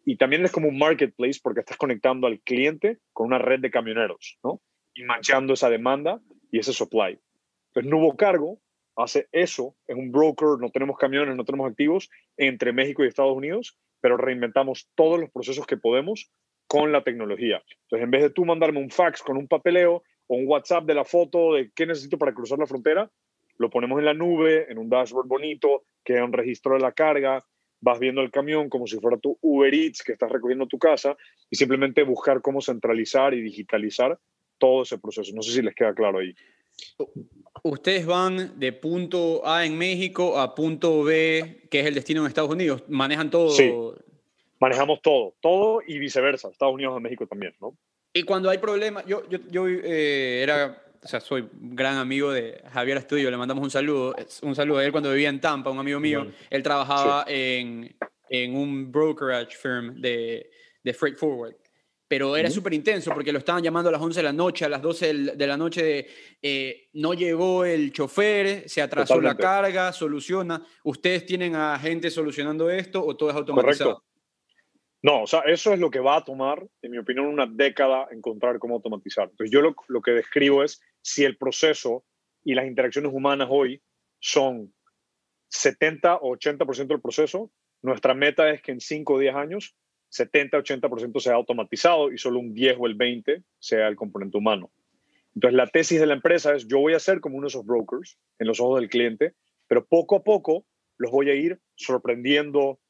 y 0.05 0.17
también 0.17 0.45
es 0.45 0.53
como 0.53 0.69
un 0.69 0.79
marketplace 0.79 1.39
porque 1.43 1.61
estás 1.61 1.77
conectando 1.77 2.27
al 2.27 2.41
cliente 2.41 2.99
con 3.13 3.29
una 3.29 3.39
red 3.39 3.61
de 3.61 3.71
camioneros, 3.71 4.39
¿no? 4.43 4.61
Y 4.95 5.05
manchando 5.05 5.55
esa 5.55 5.71
demanda 5.71 6.21
y 6.51 6.59
ese 6.59 6.73
supply. 6.73 7.19
Entonces, 7.69 7.91
Nuevo 7.91 8.17
Cargo 8.17 8.59
hace 8.97 9.29
eso, 9.33 9.77
es 9.87 9.97
un 9.97 10.11
broker, 10.11 10.59
no 10.61 10.71
tenemos 10.71 10.97
camiones, 10.99 11.37
no 11.37 11.45
tenemos 11.45 11.71
activos 11.71 12.11
entre 12.37 12.73
México 12.73 13.05
y 13.05 13.09
Estados 13.09 13.37
Unidos, 13.37 13.79
pero 14.01 14.17
reinventamos 14.17 14.89
todos 14.95 15.21
los 15.21 15.31
procesos 15.31 15.67
que 15.67 15.77
podemos 15.77 16.31
con 16.67 16.93
la 16.93 17.03
tecnología. 17.03 17.63
Entonces, 17.85 18.05
en 18.05 18.11
vez 18.11 18.23
de 18.23 18.31
tú 18.31 18.45
mandarme 18.45 18.81
un 18.81 18.91
fax 18.91 19.23
con 19.23 19.37
un 19.37 19.49
papeleo 19.49 20.03
o 20.27 20.37
un 20.37 20.47
WhatsApp 20.47 20.85
de 20.85 20.95
la 20.95 21.05
foto 21.05 21.55
de 21.55 21.71
qué 21.75 21.87
necesito 21.87 22.19
para 22.19 22.35
cruzar 22.35 22.59
la 22.59 22.67
frontera, 22.67 23.11
lo 23.57 23.71
ponemos 23.71 23.99
en 23.99 24.05
la 24.05 24.15
nube, 24.15 24.71
en 24.71 24.79
un 24.79 24.89
dashboard 24.89 25.27
bonito, 25.27 25.85
queda 26.05 26.25
un 26.25 26.33
registro 26.33 26.75
de 26.75 26.81
la 26.81 26.93
carga, 26.93 27.45
vas 27.81 27.99
viendo 27.99 28.21
el 28.21 28.31
camión 28.31 28.69
como 28.69 28.87
si 28.87 28.99
fuera 28.99 29.19
tu 29.19 29.39
Uber 29.41 29.73
Eats 29.73 30.03
que 30.03 30.13
estás 30.13 30.31
recogiendo 30.31 30.67
tu 30.67 30.79
casa 30.79 31.17
y 31.51 31.57
simplemente 31.57 32.03
buscar 32.03 32.41
cómo 32.41 32.61
centralizar 32.61 33.35
y 33.35 33.41
digitalizar 33.41 34.19
todo 34.59 34.83
ese 34.83 34.99
proceso. 34.99 35.33
No 35.35 35.43
sé 35.43 35.53
si 35.53 35.63
les 35.63 35.75
queda 35.75 35.95
claro 35.95 36.19
ahí. 36.19 36.35
Ustedes 37.63 38.07
van 38.07 38.59
de 38.59 38.73
punto 38.73 39.47
A 39.47 39.65
en 39.65 39.77
México 39.77 40.39
a 40.39 40.55
punto 40.55 41.03
B, 41.03 41.67
que 41.71 41.81
es 41.81 41.87
el 41.87 41.95
destino 41.95 42.21
en 42.23 42.29
Estados 42.29 42.51
Unidos. 42.51 42.85
¿Manejan 42.89 43.31
todo? 43.31 43.51
Sí, 43.51 43.73
manejamos 44.61 45.01
todo, 45.03 45.35
todo 45.41 45.81
y 45.87 45.99
viceversa, 45.99 46.49
Estados 46.49 46.75
Unidos 46.75 46.97
a 46.97 47.01
México 47.01 47.27
también, 47.27 47.55
¿no? 47.61 47.77
Y 48.13 48.23
cuando 48.23 48.51
hay 48.51 48.59
problemas, 48.59 49.05
yo, 49.07 49.29
yo, 49.29 49.39
yo 49.51 49.69
eh, 49.69 50.43
era, 50.43 50.83
o 51.03 51.07
sea, 51.07 51.21
soy 51.21 51.49
gran 51.53 51.97
amigo 51.97 52.33
de 52.33 52.63
Javier 52.73 52.99
Estudio, 52.99 53.31
le 53.31 53.37
mandamos 53.37 53.63
un 53.63 53.71
saludo, 53.71 54.15
un 54.43 54.55
saludo 54.55 54.79
a 54.79 54.85
él 54.85 54.93
cuando 54.93 55.13
vivía 55.13 55.29
en 55.29 55.41
Tampa, 55.41 55.71
un 55.71 55.79
amigo 55.79 56.01
mío, 56.01 56.27
él 56.51 56.63
trabajaba 56.63 57.25
en, 57.29 57.95
en, 58.31 58.57
un 58.57 58.91
brokerage 58.91 59.57
firm 59.57 60.01
de, 60.01 60.51
de 60.83 60.95
freight 60.95 61.17
forward 61.17 61.55
pero 62.09 62.37
era 62.37 62.51
súper 62.51 62.73
intenso 62.73 63.13
porque 63.13 63.33
lo 63.33 63.39
estaban 63.39 63.63
llamando 63.63 63.91
a 63.91 63.93
las 63.93 64.01
11 64.01 64.21
de 64.21 64.25
la 64.25 64.33
noche, 64.33 64.65
a 64.65 64.69
las 64.71 64.81
12 64.81 65.15
de 65.37 65.47
la 65.47 65.57
noche 65.59 65.83
de, 65.83 66.09
eh, 66.41 66.89
no 66.95 67.13
llegó 67.13 67.67
el 67.67 67.93
chofer, 67.93 68.67
se 68.67 68.81
atrasó 68.81 69.21
la 69.21 69.37
carga, 69.37 69.93
soluciona. 69.93 70.67
¿Ustedes 70.85 71.27
tienen 71.27 71.55
a 71.55 71.79
gente 71.79 72.11
solucionando 72.11 72.71
esto 72.71 73.05
o 73.05 73.15
todo 73.15 73.29
es 73.29 73.37
automatizado? 73.37 73.97
Correcto. 73.97 74.09
No, 75.03 75.23
o 75.23 75.27
sea, 75.27 75.41
eso 75.41 75.73
es 75.73 75.79
lo 75.79 75.91
que 75.91 76.01
va 76.01 76.17
a 76.17 76.25
tomar, 76.25 76.67
en 76.83 76.91
mi 76.91 76.99
opinión, 76.99 77.27
una 77.27 77.47
década 77.47 78.09
encontrar 78.11 78.59
cómo 78.59 78.77
automatizar. 78.77 79.29
Entonces, 79.31 79.53
yo 79.53 79.61
lo, 79.61 79.77
lo 79.87 80.01
que 80.01 80.11
describo 80.13 80.65
es 80.65 80.81
si 81.03 81.25
el 81.25 81.37
proceso 81.37 82.05
y 82.43 82.55
las 82.55 82.67
interacciones 82.67 83.13
humanas 83.13 83.49
hoy 83.51 83.83
son 84.19 84.75
70 85.49 86.17
o 86.17 86.37
80% 86.37 86.87
del 86.87 87.01
proceso, 87.01 87.53
nuestra 87.83 88.15
meta 88.15 88.51
es 88.51 88.61
que 88.61 88.73
en 88.73 88.81
5 88.81 89.15
o 89.15 89.19
10 89.19 89.35
años 89.37 89.77
70-80% 90.11 91.21
sea 91.21 91.35
automatizado 91.35 92.13
y 92.13 92.19
solo 92.19 92.41
un 92.41 92.55
10 92.55 92.77
o 92.79 92.87
el 92.87 92.95
20 92.95 93.43
sea 93.59 93.89
el 93.89 93.97
componente 93.97 94.39
humano. 94.39 94.71
Entonces, 95.35 95.57
la 95.57 95.67
tesis 95.67 96.01
de 96.01 96.07
la 96.07 96.15
empresa 96.15 96.55
es, 96.55 96.67
yo 96.67 96.81
voy 96.81 96.95
a 96.95 96.99
ser 96.99 97.21
como 97.21 97.37
uno 97.37 97.45
de 97.45 97.49
esos 97.49 97.65
brokers 97.65 98.19
en 98.39 98.47
los 98.47 98.61
ojos 98.61 98.81
del 98.81 98.89
cliente, 98.89 99.35
pero 99.67 99.87
poco 99.87 100.17
a 100.17 100.25
poco 100.25 100.65
los 100.97 101.13
voy 101.13 101.31
a 101.31 101.35
ir 101.35 101.61
sorprendiendo 101.77 102.81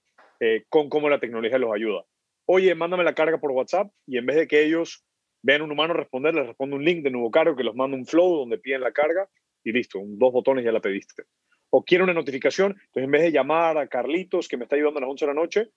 eh, 0.41 0.65
con 0.69 0.89
cómo 0.89 1.11
la 1.11 1.21
tecnología 1.21 1.59
los 1.59 1.75
ayuda. 1.75 2.05
Oye, 2.47 2.75
mándame 2.75 3.05
la 3.05 3.15
carga 3.15 3.39
por 3.39 3.51
WhatsApp 3.51 3.93
y 4.07 4.17
en 4.17 4.27
vez 4.27 4.37
de 4.37 4.47
que 4.47 4.65
ellos 4.65 5.05
vean 5.43 5.63
un 5.63 5.73
humano 5.73 5.93
responder, 5.93 6.35
les 6.35 6.47
responde 6.47 6.77
un 6.77 6.85
link 6.85 7.03
de 7.03 7.11
nuevo 7.11 7.31
cargo 7.31 7.57
que 7.57 7.65
los 7.65 7.75
manda 7.75 7.97
un 7.97 8.07
flow 8.07 8.39
donde 8.39 8.59
piden 8.59 8.81
la 8.81 8.93
carga 8.93 9.29
y 9.63 9.73
listo, 9.73 10.01
dos 10.03 10.33
botones 10.33 10.65
ya 10.65 10.73
la 10.73 10.81
pediste. 10.81 11.25
O 11.71 11.85
quiero 11.85 12.05
una 12.05 12.15
notificación, 12.15 12.73
entonces 12.73 13.05
en 13.05 13.11
vez 13.11 13.23
de 13.23 13.33
llamar 13.33 13.77
a 13.77 13.89
Carlitos 13.89 14.49
que 14.49 14.57
me 14.57 14.65
está 14.65 14.77
ayudando 14.77 14.99
a 14.99 15.03
las 15.03 15.11
11 15.11 15.27
de 15.27 15.35
la 15.35 15.41
noche, 15.41 15.69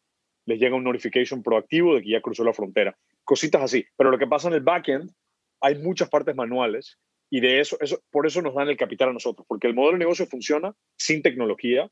les 0.46 0.60
llega 0.60 0.76
un 0.76 0.84
notification 0.84 1.44
proactivo 1.44 1.96
de 1.96 2.02
que 2.02 2.12
ya 2.12 2.22
cruzó 2.22 2.44
la 2.44 2.54
frontera. 2.54 2.98
Cositas 3.24 3.62
así. 3.62 3.86
Pero 3.98 4.12
lo 4.12 4.18
que 4.18 4.28
pasa 4.28 4.48
en 4.48 4.56
el 4.56 4.62
backend, 4.62 5.12
hay 5.62 5.78
muchas 5.78 6.10
partes 6.10 6.36
manuales 6.36 6.98
y 7.30 7.39
de 7.39 7.60
eso, 7.60 7.78
eso, 7.80 8.04
por 8.12 8.28
eso 8.28 8.42
nos 8.42 8.56
dan 8.56 8.68
el 8.68 8.78
capital 8.78 9.10
a 9.10 9.14
nosotros, 9.14 9.46
porque 9.48 9.68
el 9.68 9.74
modelo 9.74 9.94
de 9.94 10.00
negocio 10.00 10.26
funciona 10.26 10.76
sin 10.98 11.22
tecnología. 11.22 11.89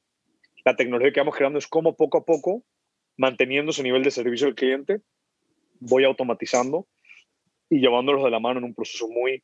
La 0.66 0.76
tecnología 0.76 1.14
que 1.14 1.22
vamos 1.22 1.36
creando 1.36 1.60
es 1.60 1.68
como 1.68 1.96
poco 1.96 2.18
a 2.18 2.26
poco, 2.26 2.64
manteniendo 3.18 3.72
ese 3.72 3.84
nivel 3.84 4.04
de 4.04 4.12
servicio 4.12 4.48
al 4.48 4.56
cliente, 4.56 5.02
voy 5.80 6.04
automatizando 6.04 6.88
y 7.70 7.80
llevándolos 7.80 8.24
de 8.24 8.32
la 8.32 8.40
mano 8.40 8.60
en 8.60 8.66
un 8.66 8.76
proceso 8.76 9.08
muy 9.08 9.44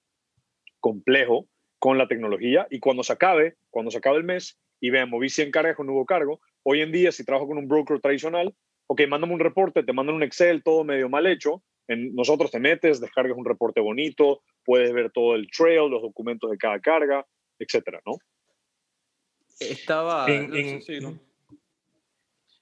complejo 0.81 1.47
con 1.79 1.97
la 1.97 2.07
tecnología. 2.07 2.67
Y 2.69 2.79
cuando 2.79 3.03
se 3.03 3.13
acabe, 3.13 3.55
cuando 3.69 3.91
se 3.91 3.99
acabe 3.99 4.17
el 4.17 4.23
mes 4.23 4.59
y 4.81 4.89
vean, 4.89 5.09
moví 5.09 5.29
100 5.29 5.51
cargas 5.51 5.77
con 5.77 5.85
nuevo 5.85 6.05
cargo, 6.05 6.41
hoy 6.63 6.81
en 6.81 6.91
día, 6.91 7.11
si 7.11 7.23
trabajo 7.23 7.47
con 7.47 7.57
un 7.57 7.67
broker 7.67 8.01
tradicional, 8.01 8.53
ok, 8.87 9.01
mándame 9.07 9.33
un 9.33 9.39
reporte, 9.39 9.83
te 9.83 9.93
mandan 9.93 10.15
un 10.15 10.23
Excel, 10.23 10.63
todo 10.63 10.83
medio 10.83 11.09
mal 11.09 11.27
hecho. 11.27 11.63
En, 11.87 12.15
nosotros 12.15 12.51
te 12.51 12.59
metes, 12.59 12.99
descargas 12.99 13.37
un 13.37 13.45
reporte 13.45 13.79
bonito, 13.79 14.41
puedes 14.63 14.91
ver 14.93 15.11
todo 15.11 15.35
el 15.35 15.49
trail, 15.51 15.89
los 15.89 16.01
documentos 16.01 16.49
de 16.49 16.57
cada 16.57 16.79
carga, 16.79 17.25
etcétera, 17.59 18.01
¿no? 18.05 18.17
Estaba. 19.59 20.27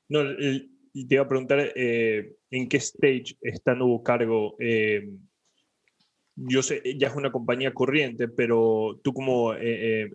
no, 0.09 0.37
te 0.37 1.15
iba 1.15 1.23
a 1.23 1.27
preguntar 1.27 1.71
eh, 1.75 2.35
en 2.51 2.69
qué 2.69 2.77
stage 2.77 3.37
está 3.41 3.73
Nuevo 3.73 4.03
Cargo. 4.03 4.55
Eh, 4.59 5.09
yo 6.35 6.61
sé, 6.61 6.81
ya 6.97 7.07
es 7.07 7.15
una 7.15 7.31
compañía 7.31 7.73
corriente, 7.73 8.27
pero 8.27 8.99
tú 9.03 9.13
como 9.13 9.53
eh, 9.55 10.11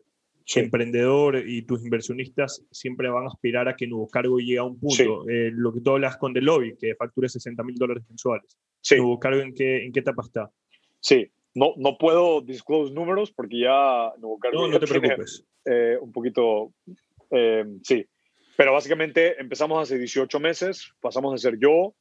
emprendedor 0.57 1.43
y 1.47 1.63
tus 1.63 1.85
inversionistas 1.85 2.65
siempre 2.71 3.11
van 3.11 3.25
a 3.25 3.29
aspirar 3.29 3.69
a 3.69 3.77
que 3.77 3.87
Nuevo 3.87 4.09
Cargo 4.09 4.39
llegue 4.39 4.59
a 4.59 4.65
un 4.65 4.79
punto. 4.79 5.29
Eh, 5.29 5.51
lo 5.53 5.73
que 5.73 5.81
tú 5.81 5.91
hablas 5.91 6.17
con 6.17 6.33
The 6.33 6.41
Lobby, 6.41 6.77
que 6.77 6.95
facture 6.95 7.29
60 7.29 7.63
mil 7.63 7.77
dólares 7.77 8.05
mensuales. 8.09 8.59
Sí. 8.81 8.97
¿Nuevo 8.97 9.19
Cargo 9.19 9.41
en 9.41 9.55
qué, 9.55 9.85
en 9.85 9.93
qué 9.93 10.01
etapa 10.01 10.23
está? 10.25 10.51
Sí, 11.01 11.31
no, 11.55 11.75
no 11.77 11.99
puedo 11.99 12.41
disclose 12.41 12.95
números 12.95 13.31
porque 13.31 13.61
ya 13.61 14.13
Nuevo 14.19 14.39
Cargo. 14.39 14.63
No, 14.63 14.69
no 14.69 14.81
te 14.81 14.87
preocupes. 14.87 15.45
Eh, 15.65 15.99
un 16.01 16.13
poquito. 16.13 16.73
Eh, 17.31 17.65
sí. 17.83 18.07
Pero 18.57 18.73
básicamente 18.73 19.41
empezamos 19.41 19.81
hace 19.81 19.99
18 19.99 20.41
meses, 20.41 20.91
pasamos 21.01 21.33
de 21.33 21.39
ser 21.39 21.59
yo, 21.61 21.95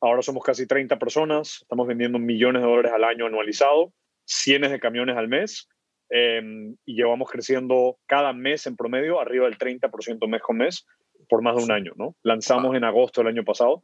ahora 0.00 0.22
somos 0.22 0.42
casi 0.42 0.66
30 0.66 0.98
personas, 0.98 1.58
estamos 1.62 1.86
vendiendo 1.86 2.18
millones 2.18 2.62
de 2.62 2.68
dólares 2.68 2.92
al 2.94 3.04
año 3.04 3.26
anualizado, 3.26 3.92
cientos 4.24 4.70
de 4.70 4.80
camiones 4.80 5.18
al 5.18 5.28
mes 5.28 5.68
Em, 6.14 6.76
y 6.84 6.96
llevamos 6.96 7.30
creciendo 7.30 7.96
cada 8.04 8.34
mes 8.34 8.66
en 8.66 8.76
promedio 8.76 9.18
arriba 9.18 9.46
del 9.46 9.56
30% 9.56 10.28
mes 10.28 10.42
con 10.42 10.58
mes 10.58 10.86
por 11.26 11.40
más 11.40 11.56
de 11.56 11.64
un 11.64 11.72
año, 11.72 11.92
¿no? 11.96 12.14
Lanzamos 12.22 12.76
en 12.76 12.84
agosto 12.84 13.22
del 13.22 13.28
año 13.28 13.44
pasado, 13.44 13.82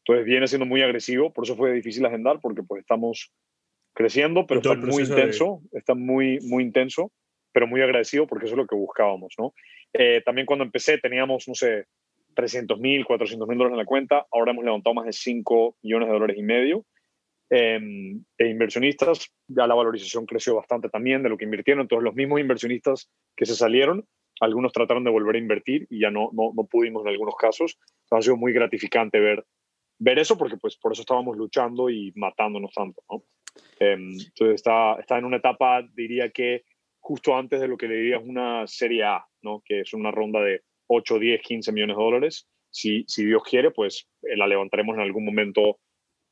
entonces 0.00 0.26
viene 0.26 0.46
siendo 0.48 0.66
muy 0.66 0.82
agresivo, 0.82 1.32
por 1.32 1.44
eso 1.44 1.56
fue 1.56 1.72
difícil 1.72 2.04
agendar, 2.04 2.40
porque 2.42 2.62
pues 2.62 2.80
estamos 2.82 3.32
creciendo, 3.94 4.46
pero 4.46 4.60
está 4.60 4.74
muy 4.74 5.02
intenso, 5.02 5.62
está 5.72 5.94
muy, 5.94 6.40
muy 6.42 6.62
intenso, 6.62 7.10
pero 7.52 7.66
muy 7.66 7.80
agradecido 7.80 8.26
porque 8.26 8.44
eso 8.44 8.54
es 8.54 8.58
lo 8.58 8.66
que 8.66 8.76
buscábamos, 8.76 9.32
¿no? 9.38 9.54
Eh, 9.94 10.20
también 10.26 10.44
cuando 10.46 10.66
empecé 10.66 10.98
teníamos, 10.98 11.48
no 11.48 11.54
sé, 11.54 11.86
300 12.34 12.78
mil, 12.80 13.06
400 13.06 13.48
mil 13.48 13.56
dólares 13.56 13.72
en 13.76 13.78
la 13.78 13.86
cuenta, 13.86 14.26
ahora 14.30 14.52
hemos 14.52 14.66
levantado 14.66 14.92
más 14.92 15.06
de 15.06 15.14
5 15.14 15.76
millones 15.80 16.08
de 16.08 16.12
dólares 16.12 16.36
y 16.38 16.42
medio 16.42 16.84
eh, 17.54 17.78
e 18.38 18.48
inversionistas, 18.48 19.30
ya 19.46 19.66
la 19.66 19.74
valorización 19.74 20.24
creció 20.24 20.54
bastante 20.54 20.88
también 20.88 21.22
de 21.22 21.28
lo 21.28 21.36
que 21.36 21.44
invirtieron. 21.44 21.82
Entonces, 21.82 22.02
los 22.02 22.14
mismos 22.14 22.40
inversionistas 22.40 23.10
que 23.36 23.44
se 23.44 23.54
salieron, 23.54 24.08
algunos 24.40 24.72
trataron 24.72 25.04
de 25.04 25.10
volver 25.10 25.36
a 25.36 25.38
invertir 25.38 25.86
y 25.90 26.00
ya 26.00 26.10
no, 26.10 26.30
no, 26.32 26.52
no 26.56 26.64
pudimos 26.64 27.02
en 27.02 27.08
algunos 27.08 27.34
casos. 27.36 27.78
ha 28.10 28.22
sido 28.22 28.38
muy 28.38 28.54
gratificante 28.54 29.20
ver, 29.20 29.44
ver 29.98 30.18
eso 30.18 30.38
porque 30.38 30.56
pues 30.56 30.78
por 30.78 30.92
eso 30.92 31.02
estábamos 31.02 31.36
luchando 31.36 31.90
y 31.90 32.10
matándonos 32.16 32.72
tanto. 32.72 33.02
Em, 33.78 34.12
entonces, 34.12 34.54
está, 34.54 34.94
está 34.94 35.18
en 35.18 35.26
una 35.26 35.36
etapa, 35.36 35.86
diría 35.92 36.30
que 36.30 36.64
justo 37.00 37.36
antes 37.36 37.60
de 37.60 37.68
lo 37.68 37.76
que 37.76 37.86
le 37.86 37.96
diría 37.96 38.16
es 38.16 38.24
una 38.24 38.66
serie 38.66 39.04
A, 39.04 39.26
¿no? 39.42 39.62
que 39.62 39.80
es 39.80 39.92
una 39.92 40.10
ronda 40.10 40.40
de 40.40 40.62
8, 40.86 41.18
10, 41.18 41.42
15 41.42 41.72
millones 41.72 41.98
de 41.98 42.02
dólares. 42.02 42.48
Si, 42.70 43.04
si 43.06 43.26
Dios 43.26 43.42
quiere, 43.42 43.72
pues 43.72 44.08
eh, 44.22 44.38
la 44.38 44.46
levantaremos 44.46 44.94
en 44.94 45.02
algún 45.02 45.26
momento, 45.26 45.80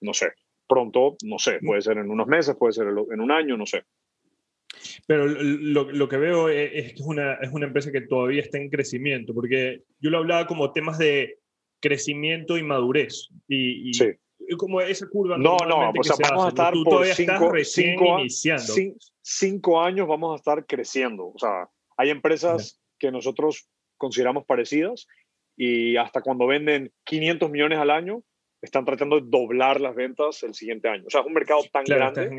no 0.01 0.14
sé, 0.14 0.33
pronto, 0.71 1.16
no 1.25 1.39
sé, 1.39 1.59
puede 1.66 1.83
ser 1.83 1.99
en 1.99 2.11
unos 2.11 2.29
meses, 2.29 2.57
puede 2.57 2.73
ser 2.73 2.87
en 2.87 3.21
un 3.21 3.31
año, 3.33 3.57
no 3.57 3.66
sé. 3.66 3.83
Pero 5.07 5.27
lo, 5.27 5.91
lo 5.91 6.09
que 6.09 6.16
veo 6.16 6.49
es, 6.49 6.93
que 6.93 7.01
es 7.01 7.07
una, 7.07 7.35
es 7.35 7.51
una 7.53 7.66
empresa 7.66 7.91
que 7.91 8.03
todavía 8.03 8.41
está 8.41 8.59
en 8.59 8.71
crecimiento, 8.71 9.35
porque 9.35 9.83
yo 9.99 10.11
lo 10.11 10.18
hablaba 10.18 10.47
como 10.47 10.73
temas 10.73 10.99
de 10.99 11.41
crecimiento 11.81 12.57
y 12.57 12.62
madurez. 12.62 13.29
Y, 13.49 13.93
sí. 13.93 14.11
como 14.57 14.81
esa 14.81 15.09
curva. 15.09 15.37
No, 15.37 15.57
no, 15.68 15.93
pues 15.95 16.12
vamos 16.21 16.47
a 16.47 16.49
estar 16.51 16.73
por 16.85 17.05
cinco, 17.07 17.53
cinco, 17.64 18.18
iniciando. 18.21 18.73
Cinco, 19.23 19.81
años 19.81 20.07
vamos 20.07 20.33
a 20.33 20.37
estar 20.37 20.64
creciendo. 20.66 21.27
O 21.29 21.39
sea, 21.39 21.68
hay 21.97 22.11
empresas 22.11 22.81
que 22.99 23.11
nosotros 23.11 23.68
consideramos 23.97 24.45
parecidas 24.45 25.07
y 25.57 25.97
hasta 25.97 26.23
cuando 26.23 26.47
venden 26.47 26.93
500 27.05 27.51
millones 27.51 27.79
al 27.79 27.91
año, 27.91 28.23
están 28.62 28.84
tratando 28.84 29.20
de 29.20 29.26
doblar 29.28 29.80
las 29.80 29.94
ventas 29.94 30.42
el 30.42 30.54
siguiente 30.54 30.88
año. 30.88 31.04
O 31.06 31.11
sea, 31.11 31.20
es 31.22 31.26
un 31.26 31.32
mercado 31.32 31.62
tan 31.72 31.84
grande 31.84 32.30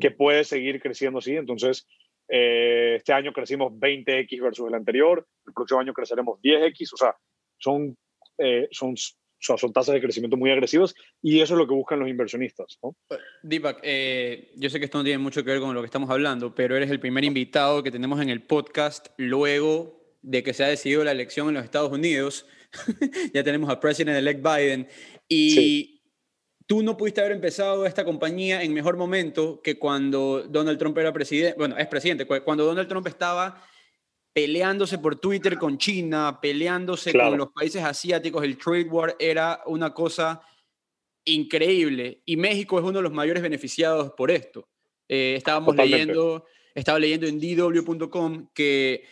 que 0.00 0.10
puede 0.10 0.44
seguir 0.44 0.80
creciendo 0.80 1.18
así. 1.18 1.36
Entonces, 1.36 1.86
eh, 2.28 2.94
este 2.96 3.12
año 3.12 3.32
crecimos 3.32 3.72
20x 3.72 4.40
versus 4.40 4.68
el 4.68 4.74
anterior, 4.74 5.26
el 5.46 5.52
próximo 5.52 5.80
año 5.80 5.92
creceremos 5.92 6.38
10x, 6.40 6.92
o 6.94 6.96
sea, 6.96 7.16
son, 7.58 7.96
eh, 8.38 8.68
son, 8.70 8.94
son 8.96 9.72
tasas 9.72 9.94
de 9.94 10.00
crecimiento 10.00 10.36
muy 10.36 10.52
agresivas 10.52 10.94
y 11.20 11.40
eso 11.40 11.54
es 11.54 11.58
lo 11.58 11.66
que 11.66 11.74
buscan 11.74 11.98
los 11.98 12.08
inversionistas. 12.08 12.78
¿no? 12.82 12.94
Deepak, 13.42 13.80
eh, 13.82 14.52
yo 14.56 14.70
sé 14.70 14.78
que 14.78 14.84
esto 14.84 14.98
no 14.98 15.04
tiene 15.04 15.18
mucho 15.18 15.42
que 15.42 15.50
ver 15.50 15.60
con 15.60 15.74
lo 15.74 15.80
que 15.80 15.86
estamos 15.86 16.08
hablando, 16.08 16.54
pero 16.54 16.76
eres 16.76 16.90
el 16.90 17.00
primer 17.00 17.24
invitado 17.24 17.82
que 17.82 17.90
tenemos 17.90 18.20
en 18.20 18.28
el 18.28 18.42
podcast 18.42 19.08
luego 19.16 20.00
de 20.22 20.44
que 20.44 20.54
se 20.54 20.62
ha 20.62 20.68
decidido 20.68 21.02
la 21.02 21.12
elección 21.12 21.48
en 21.48 21.54
los 21.54 21.64
Estados 21.64 21.90
Unidos. 21.90 22.46
ya 23.34 23.42
tenemos 23.42 23.68
al 23.70 23.80
president-elect 23.80 24.40
Biden. 24.40 24.86
Y 25.32 26.02
tú 26.66 26.82
no 26.82 26.96
pudiste 26.96 27.20
haber 27.20 27.32
empezado 27.32 27.86
esta 27.86 28.04
compañía 28.04 28.62
en 28.62 28.74
mejor 28.74 28.96
momento 28.96 29.62
que 29.62 29.78
cuando 29.78 30.42
Donald 30.42 30.78
Trump 30.78 30.98
era 30.98 31.12
presidente, 31.12 31.56
bueno, 31.56 31.78
es 31.78 31.86
presidente, 31.86 32.26
cuando 32.26 32.64
Donald 32.64 32.88
Trump 32.88 33.06
estaba 33.06 33.64
peleándose 34.32 34.98
por 34.98 35.16
Twitter 35.16 35.56
con 35.56 35.78
China, 35.78 36.40
peleándose 36.42 37.12
con 37.12 37.38
los 37.38 37.52
países 37.52 37.82
asiáticos, 37.82 38.42
el 38.42 38.58
trade 38.58 38.88
war 38.90 39.16
era 39.20 39.62
una 39.66 39.94
cosa 39.94 40.42
increíble 41.24 42.22
y 42.24 42.36
México 42.36 42.78
es 42.78 42.84
uno 42.84 42.98
de 42.98 43.02
los 43.02 43.12
mayores 43.12 43.42
beneficiados 43.42 44.12
por 44.16 44.32
esto. 44.32 44.68
Eh, 45.08 45.34
estábamos 45.36 45.76
leyendo, 45.76 46.44
estaba 46.74 46.98
leyendo 46.98 47.28
en 47.28 47.38
dw.com 47.38 48.48
que 48.52 49.04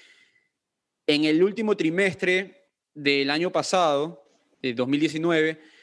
en 1.07 1.25
el 1.25 1.43
último 1.45 1.77
trimestre 1.77 2.71
del 2.93 3.31
año 3.31 3.53
pasado, 3.53 4.25
de 4.61 4.75
2019, 4.75 5.78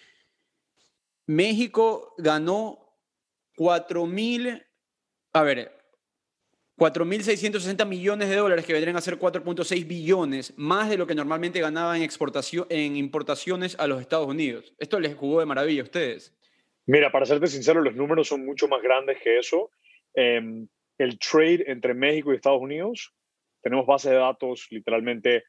México 1.28 2.14
ganó 2.18 2.86
4.000, 3.58 4.66
a 5.34 5.44
ver, 5.44 5.72
4.660 6.78 7.86
millones 7.88 8.30
de 8.30 8.36
dólares 8.36 8.66
que 8.66 8.74
vendrían 8.74 8.98
a 8.98 9.02
ser 9.02 9.18
4.6 9.18 9.88
billones, 9.88 10.54
más 10.58 10.90
de 10.90 10.98
lo 10.98 11.08
que 11.08 11.16
normalmente 11.16 11.62
ganaba 11.62 11.96
en, 11.96 12.04
exportación, 12.04 12.68
en 12.70 12.98
importaciones 12.98 13.80
a 13.80 13.88
los 13.88 14.02
Estados 14.02 14.28
Unidos. 14.28 14.74
Esto 14.78 15.00
les 15.00 15.16
jugó 15.16 15.40
de 15.40 15.46
maravilla 15.46 15.82
a 15.82 15.86
ustedes. 15.86 16.38
Mira, 16.86 17.12
para 17.12 17.26
serte 17.26 17.48
sincero, 17.48 17.82
los 17.82 17.96
números 17.96 18.28
son 18.28 18.46
mucho 18.46 18.68
más 18.68 18.82
grandes 18.82 19.18
que 19.22 19.40
eso. 19.40 19.72
Em, 20.14 20.68
el 20.98 21.18
trade 21.18 21.64
entre 21.68 21.94
México 21.94 22.32
y 22.32 22.36
Estados 22.36 22.62
Unidos, 22.62 23.14
tenemos 23.62 23.86
base 23.86 24.12
de 24.12 24.18
datos 24.18 24.68
literalmente 24.70 25.46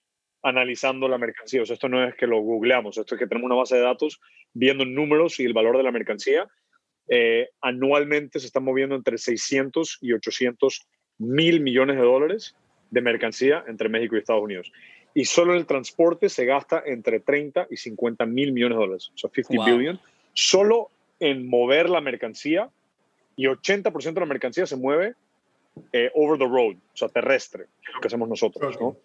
analizando 0.47 1.09
la 1.09 1.19
mercancía. 1.19 1.63
O 1.63 1.67
sea, 1.67 1.75
esto 1.75 1.89
no 1.89 2.07
es 2.07 2.15
que 2.15 2.29
lo 2.29 2.41
googleamos, 2.41 2.97
esto 2.97 3.17
es 3.17 3.19
que 3.19 3.27
tenemos 3.27 3.47
una 3.47 3.57
base 3.57 3.75
de 3.75 3.83
datos 3.83 4.21
viendo 4.55 4.85
números 4.85 5.41
y 5.41 5.45
el 5.45 5.53
valor 5.53 5.77
de 5.77 5.83
la 5.83 5.91
mercancía. 5.91 6.49
Eh, 7.09 7.49
anualmente 7.61 8.39
se 8.39 8.47
están 8.47 8.63
moviendo 8.63 8.95
entre 8.95 9.19
600 9.19 9.99
y 10.01 10.13
800 10.13 10.87
mil 11.19 11.61
millones 11.61 11.97
de 11.97 12.03
dólares 12.03 12.55
de 12.91 13.01
mercancía 13.01 13.65
entre 13.67 13.89
México 13.89 14.15
y 14.15 14.21
Estados 14.21 14.43
Unidos. 14.43 14.73
Y 15.15 15.25
solo 15.25 15.53
en 15.53 15.59
el 15.59 15.67
transporte 15.67 16.29
se 16.29 16.45
gasta 16.45 16.81
entre 16.87 17.19
30 17.19 17.67
y 17.69 17.77
50 17.77 18.25
mil 18.27 18.53
millones 18.53 18.77
de 18.77 18.85
dólares, 18.85 19.11
o 19.15 19.19
sea, 19.19 19.31
50 19.33 19.75
billion, 19.75 20.01
solo 20.33 20.91
en 21.19 21.49
mover 21.49 21.89
la 21.89 22.01
mercancía 22.01 22.69
y 23.35 23.47
80% 23.47 24.13
de 24.13 24.21
la 24.21 24.27
mercancía 24.27 24.67
se 24.67 24.77
mueve 24.77 25.15
eh, 25.93 26.11
over 26.15 26.39
the 26.39 26.45
road, 26.45 26.77
o 26.77 26.97
sea, 26.97 27.09
terrestre, 27.09 27.65
que 27.83 27.91
es 27.91 27.95
lo 27.95 28.01
que 28.01 28.07
hacemos 28.09 28.29
nosotros, 28.29 28.81
¿no? 28.81 28.97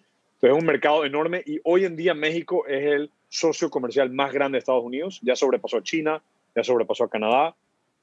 Entonces 0.41 0.57
es 0.57 0.61
un 0.63 0.65
mercado 0.65 1.05
enorme 1.05 1.43
y 1.45 1.59
hoy 1.63 1.85
en 1.85 1.95
día 1.95 2.15
México 2.15 2.65
es 2.65 2.83
el 2.83 3.11
socio 3.29 3.69
comercial 3.69 4.09
más 4.09 4.33
grande 4.33 4.55
de 4.55 4.59
Estados 4.59 4.83
Unidos, 4.83 5.19
ya 5.21 5.35
sobrepasó 5.35 5.77
a 5.77 5.83
China, 5.83 6.21
ya 6.55 6.63
sobrepasó 6.63 7.03
a 7.03 7.09
Canadá, 7.09 7.55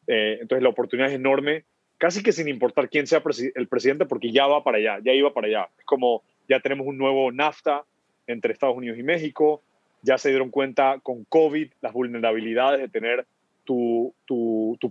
eh, 0.07 0.39
entonces 0.41 0.62
la 0.62 0.68
oportunidad 0.68 1.11
es 1.11 1.16
enorme, 1.16 1.64
casi 1.99 2.22
que 2.22 2.30
sin 2.30 2.47
importar 2.47 2.89
quién 2.89 3.09
sea 3.09 3.22
el 3.57 3.66
presidente, 3.66 4.07
porque 4.07 4.30
ya 4.30 4.47
va 4.47 4.62
para 4.62 4.78
allá, 4.78 5.01
ya 5.05 5.12
iba 5.12 5.34
para 5.34 5.49
allá. 5.49 5.68
Es 5.78 5.84
como 5.84 6.22
ya 6.49 6.61
tenemos 6.61 6.86
un 6.86 6.97
nuevo 6.97 7.32
NAFTA 7.32 7.84
entre 8.28 8.53
Estados 8.53 8.76
Unidos 8.76 8.99
y 8.99 9.03
México, 9.03 9.61
ya 10.03 10.16
se 10.16 10.28
dieron 10.28 10.51
cuenta 10.51 11.01
con 11.03 11.24
COVID 11.24 11.70
las 11.80 11.93
vulnerabilidades 11.93 12.80
de 12.80 12.89
tener 12.89 13.26
tu, 13.64 14.14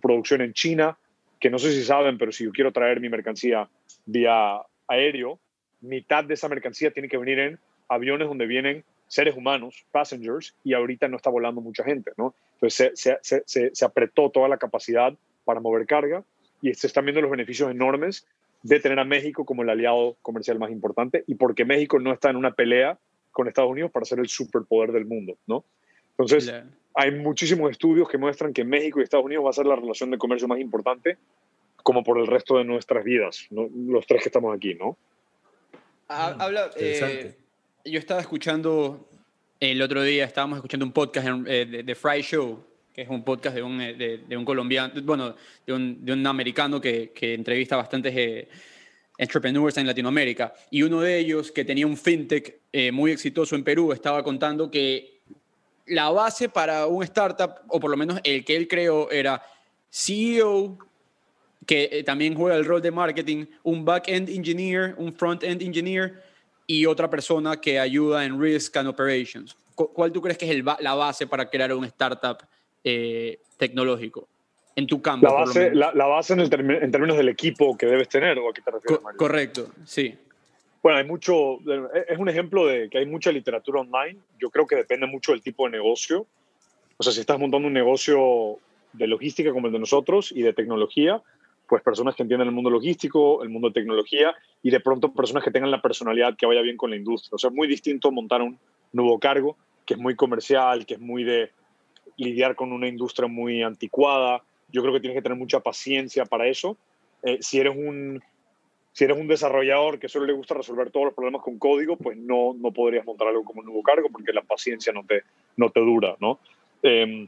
producción 0.01 0.41
en 0.41 0.53
China, 0.53 0.97
que 1.39 1.49
no 1.49 1.57
sé 1.57 1.71
si 1.71 1.83
saben, 1.83 2.17
pero 2.17 2.31
si 2.31 2.43
yo 2.43 2.51
quiero 2.51 2.71
traer 2.71 2.99
mi 2.99 3.09
mercancía 3.09 3.67
vía 4.05 4.61
aéreo, 4.87 5.39
mitad 5.81 6.23
de 6.23 6.33
esa 6.33 6.49
mercancía 6.49 6.91
tiene 6.91 7.09
que 7.09 7.17
venir 7.17 7.39
en 7.39 7.59
aviones 7.87 8.27
donde 8.27 8.45
vienen 8.45 8.83
seres 9.07 9.35
humanos, 9.35 9.85
passengers, 9.91 10.55
y 10.63 10.73
ahorita 10.73 11.07
no 11.07 11.17
está 11.17 11.29
volando 11.29 11.61
mucha 11.61 11.83
gente, 11.83 12.11
¿no? 12.17 12.35
Entonces 12.55 12.93
se, 12.95 13.17
se, 13.21 13.41
se, 13.45 13.71
se, 13.73 13.85
apretó 13.85 14.29
toda 14.29 14.49
la 14.49 14.57
capacidad 14.57 15.13
para 15.45 15.59
mover 15.59 15.85
carga 15.85 16.23
y 16.61 16.73
se 16.73 16.87
están 16.87 17.05
viendo 17.05 17.21
los 17.21 17.31
beneficios 17.31 17.71
enormes 17.71 18.27
de 18.63 18.79
tener 18.79 18.99
a 18.99 19.05
México 19.05 19.45
como 19.45 19.61
el 19.61 19.69
aliado 19.69 20.17
comercial 20.21 20.59
más 20.59 20.71
importante 20.71 21.23
y 21.27 21.35
porque 21.35 21.63
México 21.63 21.99
no 21.99 22.11
está 22.11 22.29
en 22.29 22.35
una 22.35 22.51
pelea 22.51 22.97
con 23.31 23.47
Estados 23.47 23.71
Unidos 23.71 23.91
para 23.91 24.05
ser 24.05 24.19
el 24.19 24.27
superpoder 24.27 24.91
del 24.91 25.05
mundo, 25.05 25.37
¿no? 25.45 25.63
Entonces, 26.17 26.51
hay 26.95 27.11
muchísimos 27.11 27.69
estudios 27.69 28.09
que 28.09 28.17
muestran 28.17 28.53
que 28.53 28.63
México 28.63 28.99
y 28.99 29.03
Estados 29.03 29.25
Unidos 29.25 29.45
va 29.45 29.51
a 29.51 29.53
ser 29.53 29.67
la 29.67 29.75
relación 29.75 30.09
de 30.09 30.17
comercio 30.17 30.47
más 30.47 30.59
importante 30.59 31.17
como 31.83 32.03
por 32.03 32.17
el 32.17 32.25
resto 32.25 32.57
de 32.57 32.65
nuestras 32.65 33.03
vidas, 33.03 33.45
¿no? 33.51 33.69
los 33.73 34.05
tres 34.07 34.23
que 34.23 34.29
estamos 34.29 34.53
aquí, 34.55 34.73
¿no? 34.73 34.97
Ah, 36.09 36.35
habla, 36.39 36.71
eh, 36.77 37.35
yo 37.83 37.99
estaba 37.99 38.21
escuchando 38.21 39.09
el 39.59 39.81
otro 39.81 40.01
día, 40.03 40.23
estábamos 40.23 40.57
escuchando 40.57 40.85
un 40.85 40.93
podcast 40.93 41.27
eh, 41.45 41.65
de, 41.65 41.83
de, 41.83 41.95
Fry 41.95 42.21
Show, 42.21 42.63
que 42.93 43.01
es 43.01 43.09
un 43.09 43.25
podcast 43.25 43.55
de 43.55 43.61
un, 43.61 43.81
eh, 43.81 43.93
de, 43.93 44.37
un 44.37 44.45
colombiano, 44.45 44.93
bueno, 45.03 45.35
de 45.65 45.73
un, 45.73 46.05
de 46.05 46.13
un 46.13 46.25
americano 46.25 46.79
que, 46.79 47.11
que, 47.11 47.33
entrevista 47.33 47.75
a 47.75 47.79
bastantes 47.79 48.47
entrepreneurs 49.17 49.77
en 49.77 49.87
Latinoamérica. 49.87 50.53
Y 50.71 50.83
uno 50.83 51.01
de 51.01 51.17
ellos, 51.17 51.51
que 51.51 51.65
tenía 51.65 51.85
un 51.85 51.97
fintech 51.97 52.61
muy 52.93 53.11
exitoso 53.11 53.55
en 53.55 53.65
Perú, 53.65 53.91
estaba 53.91 54.23
contando 54.23 54.71
que 54.71 55.23
la 55.87 56.09
base 56.09 56.47
para 56.47 56.87
un 56.87 57.03
startup, 57.03 57.55
o 57.67 57.81
por 57.81 57.91
lo 57.91 57.97
menos 57.97 58.21
el 58.23 58.45
que 58.45 58.55
él 58.55 58.69
creó, 58.69 59.11
era 59.11 59.43
CEO, 59.91 60.77
que 61.67 61.89
eh, 61.91 62.03
también 62.03 62.33
juega 62.33 62.55
el 62.55 62.65
rol 62.65 62.81
de 62.81 62.91
marketing, 62.91 63.45
un 63.63 63.83
back-end 63.83 64.29
engineer, 64.29 64.95
un 64.97 65.13
front-end 65.13 65.61
engineer 65.61 66.23
y 66.65 66.85
otra 66.85 67.09
persona 67.09 67.59
que 67.59 67.77
ayuda 67.79 68.25
en 68.25 68.41
risk 68.41 68.75
and 68.77 68.87
operations. 68.87 69.55
¿Cuál 69.75 70.11
tú 70.11 70.21
crees 70.21 70.39
que 70.39 70.49
es 70.49 70.63
la 70.79 70.95
base 70.95 71.27
para 71.27 71.47
crear 71.47 71.71
un 71.73 71.85
startup 71.85 72.37
eh, 72.83 73.39
tecnológico? 73.57 74.27
En 74.75 74.87
tu 74.87 75.01
campo. 75.01 75.27
La 75.27 75.33
base, 75.33 75.75
la, 75.75 75.91
base 75.91 76.33
en, 76.33 76.39
en, 76.39 76.91
términos 76.91 77.17
del 77.17 77.29
equipo 77.29 77.77
que 77.77 77.85
debes 77.85 78.09
tener, 78.09 78.39
¿o 78.39 78.49
a 78.49 78.53
qué 78.53 78.61
te 78.61 78.71
refieres, 78.71 78.99
Correcto, 79.17 79.69
sí. 79.85 80.15
Bueno, 80.81 80.99
hay 80.99 81.05
mucho, 81.05 81.57
es 82.07 82.17
un 82.17 82.29
ejemplo 82.29 82.65
de 82.65 82.89
que 82.89 82.99
hay 82.99 83.05
mucha 83.05 83.31
literatura 83.31 83.81
online. 83.81 84.19
Yo 84.39 84.49
creo 84.49 84.65
que 84.65 84.75
depende 84.75 85.05
mucho 85.07 85.31
del 85.31 85.41
tipo 85.41 85.65
de 85.65 85.71
negocio. 85.71 86.25
O 86.97 87.03
sea, 87.03 87.11
si 87.11 87.19
estás 87.19 87.39
montando 87.39 87.67
un 87.67 87.73
negocio 87.73 88.59
de 88.93 89.07
logística 89.07 89.51
como 89.51 89.67
el 89.67 89.73
de 89.73 89.79
nosotros 89.79 90.31
y 90.31 90.43
de 90.43 90.53
tecnología, 90.53 91.21
pues 91.67 91.83
personas 91.83 92.15
que 92.15 92.23
entiendan 92.23 92.47
el 92.47 92.53
mundo 92.53 92.69
logístico, 92.69 93.43
el 93.43 93.49
mundo 93.49 93.69
de 93.69 93.73
tecnología 93.73 94.35
y 94.63 94.69
de 94.69 94.79
pronto 94.79 95.11
personas 95.11 95.43
que 95.43 95.51
tengan 95.51 95.71
la 95.71 95.81
personalidad 95.81 96.35
que 96.37 96.45
vaya 96.45 96.61
bien 96.61 96.77
con 96.77 96.89
la 96.89 96.95
industria. 96.95 97.35
O 97.35 97.37
sea, 97.37 97.49
es 97.49 97.55
muy 97.55 97.67
distinto 97.67 98.11
montar 98.11 98.41
un 98.41 98.57
nuevo 98.93 99.19
cargo 99.19 99.57
que 99.85 99.93
es 99.93 99.99
muy 99.99 100.15
comercial, 100.15 100.85
que 100.85 100.95
es 100.95 100.99
muy 100.99 101.23
de 101.23 101.51
lidiar 102.17 102.55
con 102.55 102.71
una 102.71 102.87
industria 102.87 103.27
muy 103.27 103.63
anticuada. 103.63 104.41
Yo 104.69 104.81
creo 104.81 104.93
que 104.93 104.99
tienes 104.99 105.17
que 105.17 105.21
tener 105.21 105.37
mucha 105.37 105.59
paciencia 105.61 106.25
para 106.25 106.47
eso. 106.47 106.77
Eh, 107.23 107.37
si, 107.41 107.59
eres 107.59 107.75
un, 107.75 108.21
si 108.91 109.05
eres 109.05 109.17
un 109.17 109.27
desarrollador 109.27 109.99
que 109.99 110.09
solo 110.09 110.25
le 110.25 110.33
gusta 110.33 110.55
resolver 110.55 110.91
todos 110.91 111.07
los 111.07 111.13
problemas 111.13 111.41
con 111.41 111.57
código, 111.57 111.95
pues 111.95 112.17
no, 112.17 112.53
no 112.57 112.71
podrías 112.71 113.05
montar 113.05 113.29
algo 113.29 113.43
como 113.43 113.61
un 113.61 113.67
nuevo 113.67 113.83
cargo 113.83 114.09
porque 114.11 114.33
la 114.33 114.41
paciencia 114.41 114.91
no 114.91 115.03
te, 115.05 115.23
no 115.55 115.69
te 115.69 115.79
dura, 115.79 116.15
¿no? 116.19 116.39
Eh, 116.83 117.27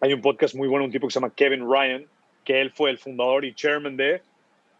hay 0.00 0.12
un 0.12 0.20
podcast 0.20 0.54
muy 0.54 0.68
bueno, 0.68 0.84
un 0.84 0.90
tipo 0.90 1.06
que 1.06 1.12
se 1.12 1.20
llama 1.20 1.32
Kevin 1.34 1.64
Ryan, 1.66 2.06
que 2.44 2.60
él 2.60 2.70
fue 2.70 2.90
el 2.90 2.98
fundador 2.98 3.44
y 3.44 3.54
chairman 3.54 3.96
de 3.96 4.20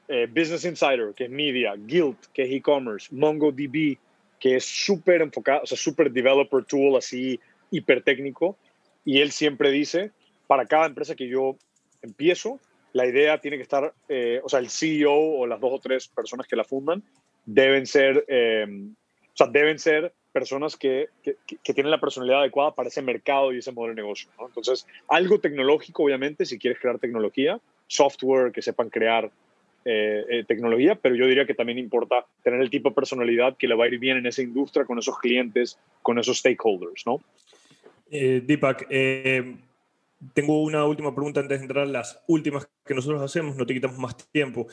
eh, 0.08 0.26
Business 0.26 0.64
Insider, 0.64 1.14
que 1.14 1.24
es 1.24 1.30
media, 1.30 1.74
Guild, 1.76 2.16
que 2.32 2.42
es 2.42 2.50
e-commerce, 2.52 3.08
MongoDB, 3.14 3.96
que 4.38 4.56
es 4.56 4.64
súper 4.64 5.22
enfocado, 5.22 5.62
o 5.62 5.66
sea, 5.66 5.78
súper 5.78 6.10
developer 6.10 6.64
tool, 6.64 6.96
así 6.96 7.40
hiper 7.70 8.02
técnico. 8.02 8.58
Y 9.04 9.20
él 9.20 9.32
siempre 9.32 9.70
dice, 9.70 10.10
para 10.46 10.66
cada 10.66 10.86
empresa 10.86 11.14
que 11.14 11.28
yo 11.28 11.56
empiezo, 12.02 12.60
la 12.92 13.06
idea 13.06 13.40
tiene 13.40 13.56
que 13.56 13.62
estar, 13.62 13.92
eh, 14.08 14.40
o 14.42 14.48
sea, 14.48 14.60
el 14.60 14.68
CEO 14.68 15.12
o 15.12 15.46
las 15.46 15.60
dos 15.60 15.72
o 15.72 15.78
tres 15.78 16.08
personas 16.08 16.46
que 16.46 16.56
la 16.56 16.64
fundan 16.64 17.02
deben 17.46 17.86
ser, 17.86 18.24
eh, 18.28 18.66
o 18.68 19.36
sea, 19.36 19.46
deben 19.46 19.78
ser 19.78 20.12
personas 20.34 20.76
que, 20.76 21.08
que, 21.22 21.74
tienen 21.74 21.92
la 21.92 22.00
personalidad 22.00 22.40
adecuada 22.40 22.74
para 22.74 22.88
ese 22.88 23.02
mercado 23.02 23.52
y 23.52 23.58
ese 23.58 23.70
modelo 23.70 23.94
de 23.94 24.02
negocio. 24.02 24.28
¿no? 24.36 24.48
Entonces, 24.48 24.84
algo 25.08 25.38
tecnológico, 25.38 26.02
obviamente, 26.02 26.44
si 26.44 26.58
quieres 26.58 26.80
crear 26.80 26.98
tecnología, 26.98 27.60
software 27.86 28.50
que 28.50 28.60
sepan 28.60 28.90
crear 28.90 29.30
eh, 29.84 30.24
eh, 30.28 30.44
tecnología, 30.44 30.96
pero 30.96 31.14
yo 31.14 31.26
diría 31.26 31.46
que 31.46 31.54
también 31.54 31.78
importa 31.78 32.26
tener 32.42 32.60
el 32.60 32.68
tipo 32.68 32.88
de 32.88 32.96
personalidad 32.96 33.56
que 33.56 33.68
le 33.68 33.76
va 33.76 33.84
a 33.84 33.88
ir 33.88 34.00
bien 34.00 34.16
en 34.16 34.26
esa 34.26 34.42
industria, 34.42 34.84
con 34.84 34.98
esos 34.98 35.16
clientes, 35.20 35.78
con 36.02 36.18
esos 36.18 36.38
stakeholders, 36.38 37.06
¿no? 37.06 37.20
Eh, 38.10 38.42
Deepak, 38.44 38.86
eh, 38.90 39.54
tengo 40.32 40.62
una 40.62 40.84
última 40.84 41.14
pregunta 41.14 41.40
antes 41.40 41.58
de 41.58 41.64
entrar 41.64 41.84
a 41.84 41.90
las 41.90 42.22
últimas 42.26 42.68
que 42.84 42.94
nosotros 42.94 43.20
hacemos, 43.22 43.56
no 43.56 43.66
te 43.66 43.74
quitamos 43.74 43.98
más 43.98 44.16
tiempo. 44.30 44.66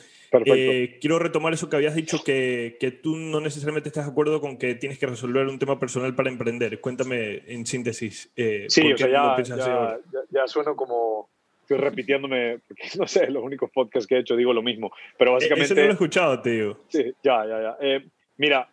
Eh, 0.46 0.98
quiero 1.00 1.18
retomar 1.18 1.52
eso 1.52 1.68
que 1.68 1.76
habías 1.76 1.94
dicho, 1.94 2.22
que, 2.24 2.76
que, 2.80 2.90
tú 2.90 3.16
no 3.16 3.40
necesariamente 3.40 3.88
estás 3.88 4.06
de 4.06 4.12
acuerdo 4.12 4.40
con 4.40 4.56
que 4.56 4.74
tienes 4.74 4.98
que 4.98 5.06
resolver 5.06 5.46
un 5.46 5.58
tema 5.58 5.78
personal 5.78 6.14
para 6.14 6.30
emprender. 6.30 6.80
Cuéntame 6.80 7.42
en 7.46 7.66
síntesis. 7.66 8.32
Eh, 8.36 8.66
sí, 8.68 8.92
o 8.92 8.96
sea, 8.96 9.08
ya, 9.08 9.42
ya, 9.42 9.98
ya, 10.30 10.46
sueno 10.46 10.74
como 10.76 11.28
estoy 11.60 11.78
repitiéndome, 11.78 12.60
porque 12.66 12.82
no 12.98 13.06
sé, 13.06 13.30
los 13.30 13.42
únicos 13.42 13.70
podcasts 13.70 14.06
que 14.06 14.16
he 14.16 14.20
hecho 14.20 14.36
digo 14.36 14.52
lo 14.52 14.62
mismo, 14.62 14.92
pero 15.18 15.32
básicamente... 15.32 15.66
Eso 15.66 15.74
no 15.74 15.82
lo 15.82 15.88
he 15.88 15.92
escuchado, 15.92 16.40
te 16.40 16.50
digo. 16.50 16.80
Sí, 16.88 17.12
ya, 17.22 17.46
ya, 17.46 17.60
ya. 17.60 17.76
Eh, 17.80 18.06
mira, 18.36 18.68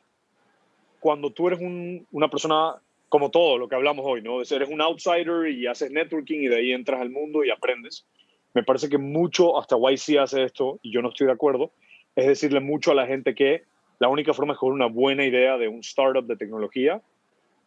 cuando 0.99 1.31
tú 1.31 1.47
eres 1.47 1.59
un, 1.59 2.05
una 2.11 2.29
persona 2.29 2.75
como 3.09 3.31
todo 3.31 3.57
lo 3.57 3.67
que 3.67 3.75
hablamos 3.75 4.05
hoy, 4.07 4.21
¿no? 4.21 4.41
Eres 4.41 4.69
un 4.69 4.81
outsider 4.81 5.49
y 5.49 5.67
haces 5.67 5.91
networking 5.91 6.41
y 6.41 6.47
de 6.47 6.57
ahí 6.57 6.71
entras 6.71 7.01
al 7.01 7.09
mundo 7.09 7.43
y 7.43 7.49
aprendes. 7.49 8.05
Me 8.53 8.63
parece 8.63 8.89
que 8.89 8.97
mucho, 8.97 9.59
hasta 9.59 9.75
YC 9.75 10.19
hace 10.19 10.43
esto, 10.43 10.79
y 10.81 10.91
yo 10.91 11.01
no 11.01 11.09
estoy 11.09 11.27
de 11.27 11.33
acuerdo, 11.33 11.71
es 12.15 12.27
decirle 12.27 12.59
mucho 12.59 12.91
a 12.91 12.95
la 12.95 13.07
gente 13.07 13.35
que 13.35 13.63
la 13.99 14.07
única 14.07 14.33
forma 14.33 14.53
es 14.53 14.59
con 14.59 14.71
una 14.71 14.85
buena 14.85 15.25
idea 15.25 15.57
de 15.57 15.67
un 15.67 15.79
startup 15.79 16.25
de 16.25 16.37
tecnología, 16.37 17.01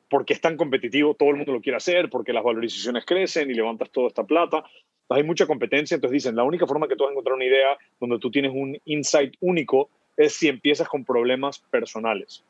porque 0.09 0.33
es 0.33 0.41
tan 0.41 0.57
competitivo, 0.57 1.15
todo 1.15 1.31
el 1.31 1.37
mundo 1.37 1.53
lo 1.53 1.61
quiere 1.61 1.77
hacer, 1.77 2.11
porque 2.11 2.33
las 2.33 2.45
valorizaciones 2.45 3.05
crecen 3.05 3.51
y 3.51 3.55
levantas 3.55 3.91
toda 3.91 4.09
esta 4.09 4.25
plata. 4.25 4.65
Hay 5.09 5.23
mucha 5.23 5.47
competencia, 5.47 5.95
entonces 5.95 6.15
dicen, 6.15 6.37
la 6.37 6.45
única 6.45 6.67
forma 6.67 6.87
que 6.87 6.97
tú 6.97 7.05
vas 7.05 7.11
a 7.11 7.13
encontrar 7.13 7.37
una 7.37 7.45
idea 7.45 7.77
donde 7.99 8.19
tú 8.19 8.31
tienes 8.31 8.53
un 8.55 8.79
insight 8.85 9.35
único 9.41 9.89
es 10.17 10.35
si 10.35 10.49
empiezas 10.49 10.89
con 10.89 11.05
problemas 11.05 11.59
personales. 11.59 12.45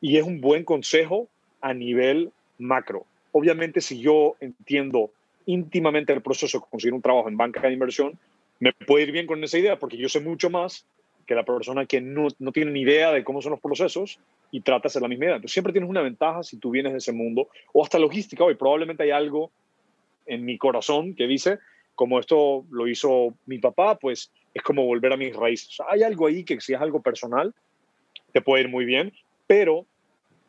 Y 0.00 0.16
es 0.16 0.24
un 0.24 0.40
buen 0.40 0.64
consejo 0.64 1.28
a 1.64 1.72
nivel 1.72 2.30
macro. 2.58 3.06
Obviamente, 3.32 3.80
si 3.80 3.98
yo 3.98 4.36
entiendo 4.38 5.10
íntimamente 5.46 6.12
el 6.12 6.20
proceso 6.20 6.58
de 6.58 6.64
conseguir 6.70 6.92
un 6.92 7.00
trabajo 7.00 7.26
en 7.26 7.38
banca 7.38 7.62
de 7.62 7.72
inversión, 7.72 8.18
me 8.60 8.74
puede 8.74 9.04
ir 9.04 9.12
bien 9.12 9.26
con 9.26 9.42
esa 9.42 9.58
idea 9.58 9.78
porque 9.78 9.96
yo 9.96 10.10
sé 10.10 10.20
mucho 10.20 10.50
más 10.50 10.84
que 11.26 11.34
la 11.34 11.42
persona 11.42 11.86
que 11.86 12.02
no, 12.02 12.28
no 12.38 12.52
tiene 12.52 12.70
ni 12.70 12.82
idea 12.82 13.12
de 13.12 13.24
cómo 13.24 13.40
son 13.40 13.52
los 13.52 13.60
procesos 13.60 14.20
y 14.50 14.60
trata 14.60 14.82
de 14.82 14.86
hacer 14.88 15.00
la 15.00 15.08
misma 15.08 15.24
idea. 15.24 15.36
Entonces, 15.36 15.54
siempre 15.54 15.72
tienes 15.72 15.88
una 15.88 16.02
ventaja 16.02 16.42
si 16.42 16.58
tú 16.58 16.70
vienes 16.70 16.92
de 16.92 16.98
ese 16.98 17.12
mundo 17.12 17.48
o 17.72 17.82
hasta 17.82 17.98
logística. 17.98 18.44
Hoy 18.44 18.56
probablemente 18.56 19.02
hay 19.02 19.10
algo 19.10 19.50
en 20.26 20.44
mi 20.44 20.58
corazón 20.58 21.14
que 21.14 21.26
dice, 21.26 21.60
como 21.94 22.20
esto 22.20 22.66
lo 22.70 22.86
hizo 22.86 23.32
mi 23.46 23.58
papá, 23.58 23.98
pues 23.98 24.30
es 24.52 24.62
como 24.62 24.84
volver 24.84 25.14
a 25.14 25.16
mis 25.16 25.34
raíces. 25.34 25.78
hay 25.88 26.02
algo 26.02 26.26
ahí 26.26 26.44
que 26.44 26.60
si 26.60 26.74
es 26.74 26.80
algo 26.80 27.00
personal, 27.00 27.54
te 28.32 28.42
puede 28.42 28.64
ir 28.64 28.68
muy 28.68 28.84
bien, 28.84 29.14
pero 29.46 29.86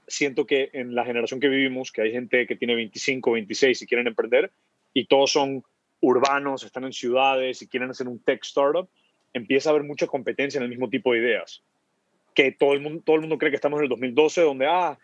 siento 0.08 0.46
que 0.46 0.70
en 0.74 0.96
la 0.96 1.06
generación 1.06 1.40
que 1.40 1.48
vivimos, 1.48 1.92
que 1.92 2.02
hay 2.02 2.12
gente 2.12 2.46
que 2.48 2.56
tiene 2.56 2.76
25, 2.76 3.32
26 3.32 3.82
y 3.82 3.88
quieren 3.88 4.08
emprender, 4.08 4.52
y 4.94 5.06
todos 5.06 5.32
son 5.32 5.64
urbanos, 6.02 6.64
están 6.64 6.86
en 6.86 6.94
ciudades 6.94 7.62
y 7.62 7.68
quieren 7.68 7.90
hacer 7.90 8.08
un 8.08 8.20
tech 8.20 8.44
startup, 8.44 8.88
empieza 9.34 9.70
a 9.70 9.72
haber 9.72 9.84
mucha 9.84 10.08
competencia 10.08 10.58
en 10.58 10.64
el 10.64 10.70
mismo 10.70 10.90
tipo 10.90 11.14
de 11.14 11.20
ideas. 11.20 11.64
Que 12.34 12.52
todo 12.52 12.74
el 12.74 12.82
mundo, 12.82 13.02
todo 13.06 13.16
el 13.16 13.22
mundo 13.22 13.38
cree 13.38 13.52
que 13.52 13.56
estamos 13.56 13.80
en 13.80 13.84
el 13.84 13.90
2012, 13.90 14.42
donde, 14.42 14.66
ah, 14.68 14.98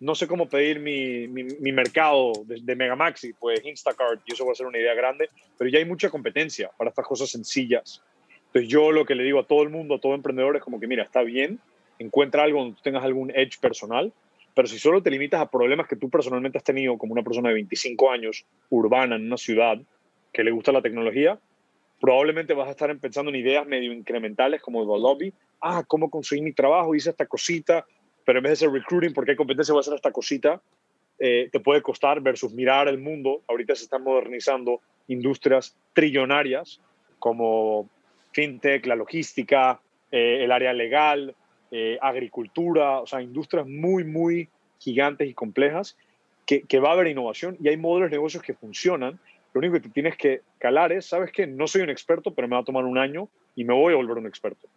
no 0.00 0.14
sé 0.14 0.26
cómo 0.26 0.48
pedir 0.48 0.80
mi, 0.80 1.26
mi, 1.28 1.72
mercado 1.72 2.32
de, 2.44 2.60
de, 2.60 2.76
Megamaxi, 2.76 3.32
pues 3.34 3.64
Instacart, 3.64 4.20
y 4.26 4.34
eso 4.34 4.44
va 4.44 4.52
a 4.52 4.54
ser 4.54 4.66
una 4.66 4.78
idea 4.78 4.94
grande, 4.94 5.30
pero 5.56 5.70
ya 5.70 5.78
hay 5.78 5.84
mucha 5.84 6.10
competencia 6.10 6.70
para 6.76 6.90
estas 6.90 7.06
cosas 7.06 7.30
sencillas. 7.30 8.02
Entonces 8.46 8.68
yo 8.68 8.92
lo 8.92 9.04
que 9.04 9.14
le 9.14 9.24
digo 9.24 9.40
a 9.40 9.46
todo 9.46 9.62
el 9.62 9.70
mundo, 9.70 9.94
a 9.94 10.00
todo 10.00 10.14
emprendedor, 10.14 10.56
es 10.56 10.62
como 10.62 10.80
que, 10.80 10.86
mira, 10.86 11.02
está 11.02 11.22
bien, 11.22 11.60
encuentra 11.98 12.42
algo 12.42 12.60
donde 12.60 12.76
tú 12.76 12.82
tengas 12.82 13.04
algún 13.04 13.30
edge 13.30 13.58
personal, 13.60 14.12
pero 14.56 14.68
si 14.68 14.78
solo 14.78 15.02
te 15.02 15.10
limitas 15.10 15.38
a 15.38 15.50
problemas 15.50 15.86
que 15.86 15.96
tú 15.96 16.08
personalmente 16.08 16.56
has 16.56 16.64
tenido 16.64 16.96
como 16.96 17.12
una 17.12 17.22
persona 17.22 17.50
de 17.50 17.56
25 17.56 18.10
años, 18.10 18.46
urbana, 18.70 19.16
en 19.16 19.26
una 19.26 19.36
ciudad, 19.36 19.76
que 20.32 20.42
le 20.42 20.50
gusta 20.50 20.72
la 20.72 20.80
tecnología, 20.80 21.38
probablemente 22.00 22.54
vas 22.54 22.68
a 22.68 22.70
estar 22.70 22.98
pensando 22.98 23.28
en 23.28 23.36
ideas 23.36 23.66
medio 23.66 23.92
incrementales 23.92 24.62
como 24.62 24.80
el 24.80 25.02
lobby, 25.02 25.30
ah, 25.60 25.84
¿cómo 25.86 26.08
conseguí 26.08 26.40
mi 26.40 26.54
trabajo? 26.54 26.94
Hice 26.94 27.10
esta 27.10 27.26
cosita, 27.26 27.84
pero 28.24 28.38
en 28.38 28.44
vez 28.44 28.52
de 28.52 28.56
ser 28.56 28.70
recruiting, 28.70 29.12
porque 29.12 29.32
hay 29.32 29.36
competencia, 29.36 29.74
voy 29.74 29.80
a 29.80 29.82
hacer 29.82 29.92
esta 29.92 30.10
cosita, 30.10 30.62
eh, 31.18 31.50
te 31.52 31.60
puede 31.60 31.82
costar 31.82 32.22
versus 32.22 32.50
mirar 32.54 32.88
el 32.88 32.96
mundo. 32.96 33.42
Ahorita 33.48 33.74
se 33.74 33.84
están 33.84 34.04
modernizando 34.04 34.80
industrias 35.08 35.76
trillonarias 35.92 36.80
como 37.18 37.90
fintech, 38.32 38.86
la 38.86 38.96
logística, 38.96 39.82
eh, 40.10 40.44
el 40.44 40.50
área 40.50 40.72
legal, 40.72 41.34
eh, 41.70 41.98
agricultura, 42.00 43.00
o 43.00 43.06
sea, 43.06 43.20
industrias 43.22 43.66
muy, 43.66 44.04
muy 44.04 44.48
gigantes 44.78 45.28
y 45.28 45.34
complejas 45.34 45.96
que, 46.46 46.78
va 46.78 46.90
a 46.90 46.92
haber 46.92 47.08
innovación 47.08 47.56
y 47.60 47.68
hay 47.68 47.76
modelos 47.76 48.10
de 48.10 48.16
negocios 48.16 48.42
que 48.42 48.54
funcionan. 48.54 49.18
Lo 49.52 49.58
único 49.58 49.74
que 49.74 49.80
te 49.80 49.88
tienes 49.88 50.16
que 50.16 50.42
calar 50.58 50.92
es, 50.92 51.06
¿sabes 51.06 51.32
qué? 51.32 51.46
No 51.46 51.66
soy 51.66 51.82
un 51.82 51.90
experto, 51.90 52.32
pero 52.32 52.46
me 52.46 52.54
va 52.54 52.60
a 52.62 52.64
tomar 52.64 52.84
un 52.84 52.98
año 52.98 53.28
y 53.56 53.64
me 53.64 53.74
voy 53.74 53.94
a 53.94 53.96
volver 53.96 54.18
un 54.18 54.26
experto. 54.26 54.68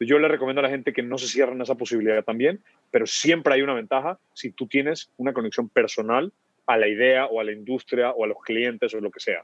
Yo 0.00 0.18
le 0.20 0.28
recomiendo 0.28 0.60
a 0.60 0.62
la 0.62 0.68
gente 0.68 0.92
que 0.92 1.02
no 1.02 1.18
se 1.18 1.26
cierren 1.26 1.60
esa 1.60 1.74
posibilidad 1.74 2.22
también, 2.22 2.60
pero 2.92 3.04
siempre 3.06 3.54
hay 3.54 3.62
una 3.62 3.74
ventaja 3.74 4.18
si 4.32 4.52
tú 4.52 4.68
tienes 4.68 5.10
una 5.16 5.32
conexión 5.32 5.68
personal 5.68 6.32
a 6.66 6.76
la 6.76 6.86
idea 6.86 7.26
o 7.26 7.40
a 7.40 7.44
la 7.44 7.50
industria 7.50 8.12
o 8.12 8.24
a 8.24 8.28
los 8.28 8.38
clientes 8.42 8.94
o 8.94 9.00
lo 9.00 9.10
que 9.10 9.18
sea. 9.18 9.42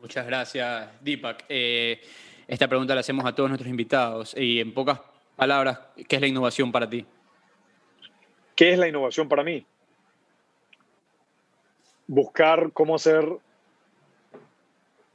Muchas 0.00 0.26
gracias, 0.26 0.88
Deepak. 1.02 1.44
Eh, 1.48 2.00
esta 2.46 2.68
pregunta 2.68 2.94
la 2.94 3.00
hacemos 3.00 3.26
a 3.26 3.34
todos 3.34 3.50
nuestros 3.50 3.68
invitados 3.68 4.34
y 4.34 4.60
en 4.60 4.72
pocas 4.72 5.00
palabras, 5.38 5.78
¿qué 6.08 6.16
es 6.16 6.20
la 6.20 6.26
innovación 6.26 6.72
para 6.72 6.90
ti? 6.90 7.06
¿Qué 8.56 8.72
es 8.72 8.78
la 8.78 8.88
innovación 8.88 9.28
para 9.28 9.44
mí? 9.44 9.64
Buscar 12.08 12.72
cómo 12.72 12.96
hacer, 12.96 13.24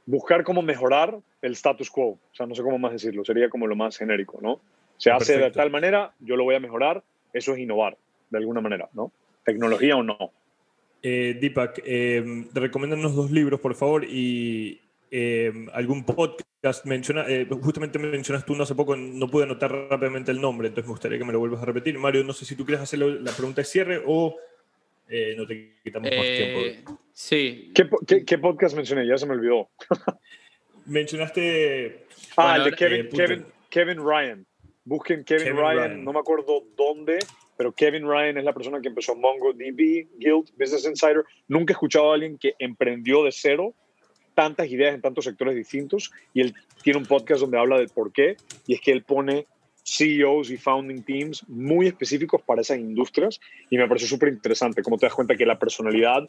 buscar 0.06 0.42
cómo 0.42 0.62
mejorar 0.62 1.18
el 1.42 1.52
status 1.52 1.90
quo. 1.90 2.12
O 2.12 2.18
sea, 2.32 2.46
no 2.46 2.54
sé 2.54 2.62
cómo 2.62 2.78
más 2.78 2.92
decirlo, 2.92 3.22
sería 3.22 3.50
como 3.50 3.66
lo 3.66 3.76
más 3.76 3.98
genérico, 3.98 4.38
¿no? 4.40 4.60
Se 4.96 5.10
hace 5.10 5.36
de 5.36 5.50
tal 5.50 5.70
manera, 5.70 6.14
yo 6.20 6.36
lo 6.36 6.44
voy 6.44 6.54
a 6.54 6.60
mejorar, 6.60 7.02
eso 7.34 7.52
es 7.52 7.58
innovar, 7.58 7.98
de 8.30 8.38
alguna 8.38 8.62
manera, 8.62 8.88
¿no? 8.94 9.12
Tecnología 9.44 9.96
o 9.96 10.02
no. 10.02 10.32
Eh, 11.02 11.36
Deepak, 11.38 11.82
eh, 11.84 12.46
recomiéndanos 12.54 13.14
dos 13.14 13.30
libros, 13.30 13.60
por 13.60 13.74
favor, 13.74 14.04
y 14.04 14.80
eh, 15.16 15.52
algún 15.72 16.04
podcast. 16.04 16.84
Menciona, 16.86 17.24
eh, 17.28 17.46
justamente 17.60 17.98
mencionaste 17.98 18.50
uno 18.50 18.62
hace 18.64 18.74
poco, 18.74 18.96
no 18.96 19.28
pude 19.28 19.44
anotar 19.44 19.70
rápidamente 19.70 20.32
el 20.32 20.40
nombre, 20.40 20.68
entonces 20.68 20.88
me 20.88 20.92
gustaría 20.92 21.18
que 21.18 21.24
me 21.24 21.32
lo 21.32 21.38
vuelvas 21.38 21.62
a 21.62 21.66
repetir. 21.66 21.98
Mario, 21.98 22.24
no 22.24 22.32
sé 22.32 22.44
si 22.44 22.56
tú 22.56 22.64
quieres 22.64 22.82
hacer 22.82 22.98
la 22.98 23.32
pregunta 23.32 23.60
de 23.60 23.66
cierre 23.66 24.02
o 24.06 24.34
no 25.36 25.46
te 25.46 25.74
quitamos 25.84 26.10
más 26.10 26.26
tiempo. 26.26 26.98
Sí. 27.12 27.72
¿Qué, 27.74 28.24
qué 28.24 28.38
podcast 28.38 28.74
mencioné? 28.74 29.06
Ya 29.06 29.16
se 29.16 29.26
me 29.26 29.34
olvidó. 29.34 29.68
Mencionaste. 30.86 32.06
Ah, 32.36 32.56
el 32.56 32.64
de 32.64 32.72
Kevin, 32.72 33.06
eh, 33.06 33.08
Kevin, 33.10 33.46
Kevin, 33.70 33.98
Ryan. 33.98 34.46
Busquen 34.84 35.24
Kevin, 35.24 35.56
Ryan, 35.56 36.04
no 36.04 36.12
me 36.12 36.18
acuerdo 36.18 36.62
dónde, 36.76 37.18
pero 37.56 37.72
Kevin 37.72 38.06
Ryan 38.06 38.36
es 38.36 38.44
la 38.44 38.52
persona 38.52 38.80
que 38.82 38.88
empezó 38.88 39.14
MongoDB, 39.16 40.08
Guild, 40.18 40.50
Business 40.58 40.84
Insider. 40.84 41.24
Nunca 41.48 41.72
he 41.72 41.74
escuchado 41.74 42.10
a 42.10 42.14
alguien 42.14 42.36
que 42.36 42.54
emprendió 42.58 43.24
de 43.24 43.32
cero 43.32 43.74
tantas 44.34 44.68
ideas 44.70 44.94
en 44.94 45.00
tantos 45.00 45.24
sectores 45.24 45.54
distintos 45.54 46.12
y 46.32 46.42
él 46.42 46.54
tiene 46.82 46.98
un 46.98 47.06
podcast 47.06 47.40
donde 47.40 47.58
habla 47.58 47.78
del 47.78 47.88
por 47.88 48.12
qué 48.12 48.36
y 48.66 48.74
es 48.74 48.80
que 48.80 48.92
él 48.92 49.02
pone 49.02 49.46
CEOs 49.84 50.50
y 50.50 50.56
founding 50.56 51.02
teams 51.02 51.46
muy 51.48 51.86
específicos 51.86 52.40
para 52.42 52.62
esas 52.62 52.78
industrias 52.78 53.40
y 53.70 53.76
me 53.76 53.86
pareció 53.86 54.08
súper 54.08 54.30
interesante 54.30 54.82
cómo 54.82 54.98
te 54.98 55.06
das 55.06 55.14
cuenta 55.14 55.36
que 55.36 55.46
la 55.46 55.58
personalidad 55.58 56.28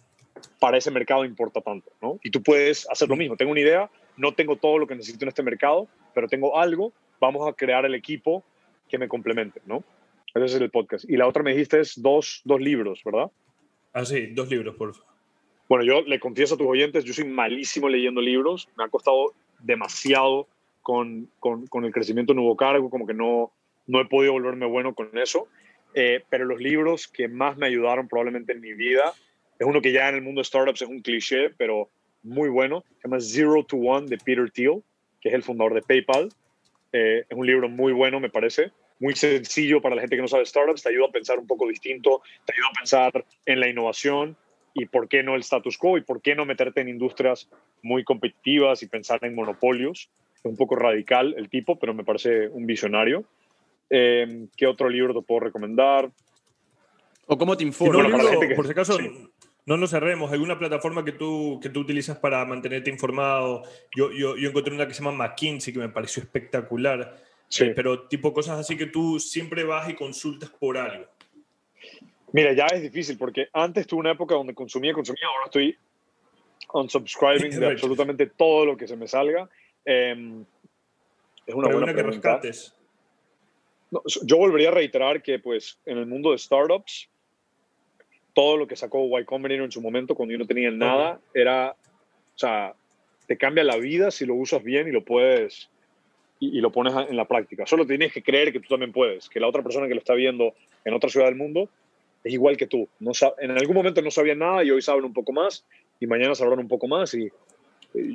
para 0.60 0.78
ese 0.78 0.92
mercado 0.92 1.24
importa 1.24 1.62
tanto, 1.62 1.92
¿no? 2.02 2.20
Y 2.22 2.30
tú 2.30 2.44
puedes 2.44 2.90
hacer 2.90 3.08
lo 3.08 3.16
mismo. 3.16 3.38
Tengo 3.38 3.52
una 3.52 3.62
idea, 3.62 3.90
no 4.18 4.34
tengo 4.34 4.58
todo 4.58 4.78
lo 4.78 4.88
que 4.88 4.96
necesito 4.96 5.24
en 5.24 5.30
este 5.30 5.44
mercado, 5.44 5.88
pero 6.14 6.28
tengo 6.28 6.58
algo, 6.58 6.92
vamos 7.22 7.48
a 7.48 7.54
crear 7.54 7.86
el 7.86 7.96
equipo 7.96 8.44
que 8.90 8.98
me 8.98 9.08
complemente, 9.08 9.62
¿no? 9.66 9.84
Ese 10.34 10.46
es 10.46 10.62
el 10.62 10.70
podcast. 10.70 11.10
Y 11.10 11.16
la 11.16 11.28
otra 11.28 11.42
me 11.42 11.52
dijiste 11.52 11.80
es 11.80 12.02
dos, 12.02 12.42
dos 12.44 12.60
libros, 12.60 13.02
¿verdad? 13.06 13.32
Ah, 13.94 14.04
sí, 14.04 14.28
dos 14.34 14.50
libros, 14.50 14.76
por 14.76 14.94
favor. 14.94 15.15
Bueno, 15.68 15.84
yo 15.84 16.02
le 16.02 16.20
confieso 16.20 16.56
a 16.56 16.58
tus 16.58 16.68
oyentes, 16.68 17.04
yo 17.04 17.14
soy 17.14 17.26
malísimo 17.26 17.90
leyendo 17.90 18.22
libros, 18.22 18.70
me 18.78 18.84
ha 18.84 18.88
costado 18.88 19.34
demasiado 19.60 20.48
con, 20.82 21.30
con, 21.40 21.66
con 21.68 21.86
el 21.86 21.92
crecimiento 21.92 22.34
de 22.34 22.38
nuevo 22.38 22.56
cargo, 22.56 22.90
como 22.90 23.08
que 23.08 23.14
no, 23.14 23.52
no 23.88 24.02
he 24.02 24.06
podido 24.06 24.34
volverme 24.34 24.66
bueno 24.66 24.94
con 24.94 25.10
eso. 25.18 25.48
Eh, 25.98 26.24
pero 26.30 26.46
los 26.46 26.60
libros 26.60 27.08
que 27.08 27.30
más 27.30 27.58
me 27.58 27.68
ayudaron 27.68 28.10
probablemente 28.10 28.52
en 28.52 28.60
mi 28.60 28.74
vida 28.74 29.14
es 29.58 29.66
uno 29.66 29.82
que 29.82 29.94
ya 29.94 30.10
en 30.10 30.16
el 30.16 30.22
mundo 30.22 30.42
de 30.42 30.46
startups 30.46 30.82
es 30.82 30.90
un 30.90 31.02
cliché, 31.02 31.52
pero 31.52 31.90
muy 32.22 32.50
bueno. 32.50 32.84
Se 32.98 33.08
llama 33.08 33.22
Zero 33.22 33.64
to 33.64 33.78
One 33.78 34.08
de 34.08 34.18
Peter 34.18 34.52
Thiel, 34.52 34.84
que 35.22 35.30
es 35.30 35.36
el 35.36 35.44
fundador 35.44 35.74
de 35.74 35.82
PayPal. 35.82 36.30
Eh, 36.92 37.26
es 37.30 37.38
un 37.38 37.48
libro 37.48 37.70
muy 37.70 37.94
bueno, 37.94 38.20
me 38.20 38.30
parece. 38.30 38.72
Muy 39.00 39.16
sencillo 39.16 39.82
para 39.82 39.96
la 39.96 40.02
gente 40.02 40.18
que 40.18 40.22
no 40.22 40.28
sabe 40.28 40.46
startups. 40.46 40.84
Te 40.84 40.90
ayuda 40.90 41.08
a 41.08 41.12
pensar 41.12 41.40
un 41.40 41.48
poco 41.48 41.68
distinto, 41.68 42.22
te 42.46 42.54
ayuda 42.54 42.68
a 42.68 42.78
pensar 42.78 43.26
en 43.46 43.60
la 43.62 43.70
innovación 43.70 44.36
y 44.76 44.86
por 44.86 45.08
qué 45.08 45.24
no 45.24 45.36
el 45.36 45.42
status 45.42 45.78
quo 45.78 45.98
y 45.98 46.02
por 46.02 46.22
qué 46.22 46.36
no 46.36 46.46
meterte 46.46 46.82
en 46.82 46.90
industrias 46.90 47.50
muy 47.82 48.04
competitivas 48.04 48.84
y 48.84 48.88
pensar 48.88 49.24
en 49.24 49.34
monopolios. 49.34 50.12
Es 50.36 50.44
un 50.44 50.58
poco 50.58 50.76
radical 50.76 51.34
el 51.38 51.50
tipo, 51.50 51.80
pero 51.80 51.94
me 51.94 52.04
parece 52.04 52.50
un 52.50 52.68
visionario. 52.68 53.24
Eh, 53.90 54.48
¿Qué 54.56 54.68
otro 54.68 54.90
libro 54.90 55.14
te 55.14 55.26
puedo 55.26 55.40
recomendar? 55.40 56.12
¿O 57.26 57.38
cómo 57.38 57.56
te 57.56 57.64
informas? 57.64 58.22
por 58.54 58.66
si 58.66 58.72
acaso, 58.74 58.98
no 59.66 59.78
nos 59.78 59.92
cerremos. 59.92 60.30
¿Alguna 60.34 60.60
plataforma 60.60 61.06
que 61.06 61.14
tú, 61.14 61.58
que 61.64 61.70
tú 61.70 61.80
utilizas 61.80 62.18
para 62.18 62.44
mantenerte 62.44 62.90
informado? 62.90 63.64
Yo, 63.96 64.12
yo, 64.12 64.36
yo 64.36 64.50
encontré 64.50 64.76
una 64.76 64.88
que 64.88 64.94
se 64.94 65.02
llama 65.02 65.26
McKinsey 65.26 65.74
que 65.74 65.80
me 65.80 65.90
pareció 65.90 66.22
espectacular. 66.22 67.24
Sí. 67.48 67.64
Eh, 67.64 67.74
pero 67.74 68.08
tipo 68.08 68.34
cosas 68.34 68.60
así 68.60 68.76
que 68.76 68.88
tú 68.88 69.22
siempre 69.22 69.64
vas 69.64 69.90
y 69.90 69.94
consultas 69.94 70.50
por 70.50 70.78
algo. 70.78 71.06
Mira, 72.36 72.52
ya 72.52 72.66
es 72.66 72.82
difícil 72.82 73.18
porque 73.18 73.48
antes 73.54 73.88
tuve 73.88 74.02
una 74.02 74.12
época 74.12 74.36
donde 74.36 74.54
consumía, 74.54 74.92
consumía, 74.92 75.26
ahora 75.26 75.46
estoy 75.46 75.78
unsubscribing 76.74 77.50
de 77.62 77.68
absolutamente 77.68 78.26
todo 78.26 78.66
lo 78.66 78.76
que 78.76 78.90
se 78.90 78.98
me 78.98 79.08
salga. 79.08 79.48
Em, 79.86 80.44
es 81.48 81.56
una 81.56 81.70
buena 81.70 81.96
que 81.96 82.04
rescates. 82.04 82.76
yo 84.26 84.36
volvería 84.36 84.68
a 84.68 84.74
reiterar 84.74 85.22
que 85.22 85.40
pues 85.40 85.80
en 85.86 85.98
el 85.98 86.08
mundo 86.08 86.32
de 86.32 86.38
startups 86.38 87.08
todo 88.34 88.58
lo 88.58 88.68
que 88.68 88.76
sacó 88.76 89.18
Y 89.18 89.24
Combinator 89.24 89.64
en 89.64 89.72
su 89.72 89.82
momento, 89.82 90.14
cuando 90.14 90.34
yo 90.34 90.40
no 90.40 90.46
tenía 90.46 90.70
nada, 90.72 91.22
era, 91.34 91.72
o 91.72 92.38
sea, 92.38 92.74
te 93.28 93.38
cambia 93.38 93.64
la 93.64 93.78
vida 93.78 94.12
si 94.12 94.26
lo 94.26 94.36
usas 94.36 94.62
bien 94.62 94.90
y 94.90 94.92
lo 94.92 95.06
puedes, 95.06 95.70
y, 96.42 96.60
lo 96.60 96.70
pones 96.70 96.94
en 97.08 97.16
la 97.16 97.30
práctica. 97.30 97.66
Solo 97.66 97.88
tienes 97.88 98.12
que 98.12 98.22
creer 98.22 98.52
que 98.52 98.60
tú 98.60 98.68
también 98.68 98.92
puedes, 98.92 99.30
que 99.30 99.40
la 99.40 99.48
otra 99.48 99.64
persona 99.64 99.88
que 99.88 99.94
lo 99.94 100.02
está 100.02 100.16
viendo 100.16 100.54
en 100.84 100.94
otra 100.94 101.10
ciudad 101.10 101.28
del 101.28 101.36
mundo 101.36 101.70
es 102.26 102.34
igual 102.34 102.58
que 102.58 102.68
tú. 102.68 102.90
No 103.00 103.14
en 103.40 103.52
algún 103.52 103.76
momento 103.76 104.02
no 104.02 104.12
sabían 104.12 104.40
nada 104.40 104.64
y 104.64 104.72
hoy 104.72 104.82
saben 104.82 105.06
un 105.06 105.14
poco 105.14 105.32
más 105.32 105.66
y 106.00 106.08
mañana 106.08 106.36
sabrán 106.36 106.60
un 106.60 106.68
poco 106.68 106.88
más 106.88 107.14
y 107.14 107.28
eh, 107.28 107.32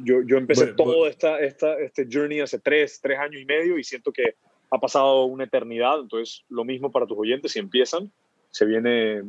yo, 0.04 0.20
yo 0.26 0.36
empecé 0.36 0.74
todo 0.74 1.06
Esta, 1.06 1.40
esta, 1.40 1.78
este 1.78 2.06
journey 2.10 2.40
hace 2.40 2.58
tres, 2.58 3.00
tres 3.00 3.18
años 3.18 3.40
y 3.40 3.46
medio 3.46 3.78
y 3.78 3.84
siento 3.84 4.12
que 4.12 4.34
ha 4.70 4.78
pasado 4.78 5.24
una 5.24 5.44
eternidad, 5.44 6.00
entonces 6.00 6.44
lo 6.50 6.64
mismo 6.64 6.92
para 6.92 7.06
tus 7.06 7.18
oyentes 7.18 7.52
si 7.52 7.58
empiezan 7.58 8.12
se 8.50 8.66
viene, 8.66 9.22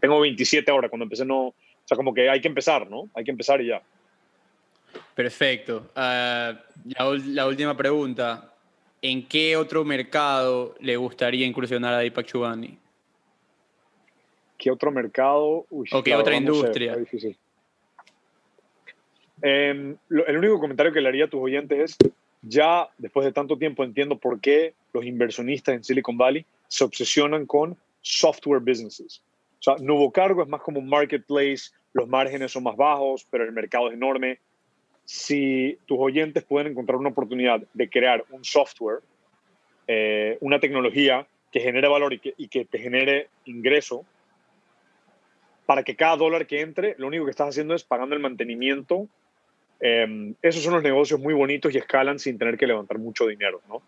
tengo 0.00 0.20
27 0.20 0.70
ahora, 0.70 0.88
cuando 0.88 1.04
empecé 1.04 1.24
no, 1.24 1.48
o 1.48 1.54
sea, 1.84 1.96
como 1.96 2.14
que 2.14 2.28
hay 2.28 2.40
que 2.40 2.48
empezar, 2.48 2.88
¿no? 2.88 3.10
Hay 3.14 3.24
que 3.24 3.30
empezar 3.30 3.60
y 3.60 3.68
ya. 3.68 3.82
Perfecto. 5.14 5.90
Ah, 5.94 6.58
la, 6.84 7.46
última 7.46 7.76
pregunta, 7.76 8.54
¿en 9.02 9.26
qué 9.28 9.56
otro 9.56 9.84
mercado 9.84 10.74
le 10.80 10.96
gustaría 10.96 11.46
incursionar 11.46 11.94
a 11.94 11.98
Deepak 11.98 12.26
Chubani? 12.26 12.78
¿Qué 14.60 14.70
otro 14.70 14.92
mercado? 14.92 15.64
¿O 15.70 16.02
qué 16.04 16.14
otra 16.14 16.36
industria? 16.36 16.94
difícil. 16.94 17.34
Em, 19.40 19.96
el 20.10 20.36
único 20.36 20.60
comentario 20.60 20.92
que 20.92 21.00
le 21.00 21.08
haría 21.08 21.24
a 21.24 21.28
tus 21.28 21.40
oyentes 21.40 21.96
es, 21.98 22.12
ya 22.42 22.86
después 22.98 23.24
de 23.24 23.32
tanto 23.32 23.56
tiempo 23.56 23.82
entiendo 23.84 24.18
por 24.18 24.38
qué 24.38 24.74
los 24.92 25.06
inversionistas 25.06 25.76
en 25.76 25.82
Silicon 25.82 26.18
Valley 26.18 26.44
se 26.68 26.84
obsesionan 26.84 27.46
con 27.46 27.74
software 28.02 28.60
businesses. 28.60 29.22
O 29.60 29.62
sea, 29.62 29.76
Nuevo 29.80 30.12
Cargo 30.12 30.42
es 30.42 30.48
más 30.48 30.60
como 30.60 30.78
un 30.78 30.90
marketplace, 30.90 31.70
los 31.94 32.06
márgenes 32.06 32.52
son 32.52 32.64
más 32.64 32.76
bajos, 32.76 33.26
pero 33.30 33.44
el 33.44 33.52
mercado 33.52 33.88
es 33.88 33.94
enorme. 33.94 34.40
Si 35.06 35.78
tus 35.86 35.96
oyentes 35.98 36.44
pueden 36.44 36.72
encontrar 36.72 36.98
una 36.98 37.08
oportunidad 37.08 37.62
de 37.72 37.88
crear 37.88 38.26
un 38.28 38.44
software, 38.44 38.98
eh, 39.86 40.36
una 40.42 40.60
tecnología 40.60 41.26
que 41.50 41.60
genere 41.60 41.88
valor 41.88 42.12
y 42.12 42.18
que, 42.18 42.34
y 42.36 42.48
que 42.48 42.66
te 42.66 42.78
genere 42.78 43.28
ingreso, 43.46 44.04
para 45.70 45.84
que 45.84 45.94
cada 45.94 46.16
dólar 46.16 46.48
que 46.48 46.62
entre, 46.62 46.96
lo 46.98 47.06
único 47.06 47.26
que 47.26 47.30
estás 47.30 47.50
haciendo 47.50 47.76
es 47.76 47.84
pagando 47.84 48.16
el 48.16 48.20
mantenimiento. 48.20 49.06
Eh, 49.78 50.34
esos 50.42 50.64
son 50.64 50.74
los 50.74 50.82
negocios 50.82 51.20
muy 51.20 51.32
bonitos 51.32 51.72
y 51.72 51.78
escalan 51.78 52.18
sin 52.18 52.38
tener 52.38 52.58
que 52.58 52.66
levantar 52.66 52.98
mucho 52.98 53.24
dinero, 53.28 53.60
¿no? 53.68 53.80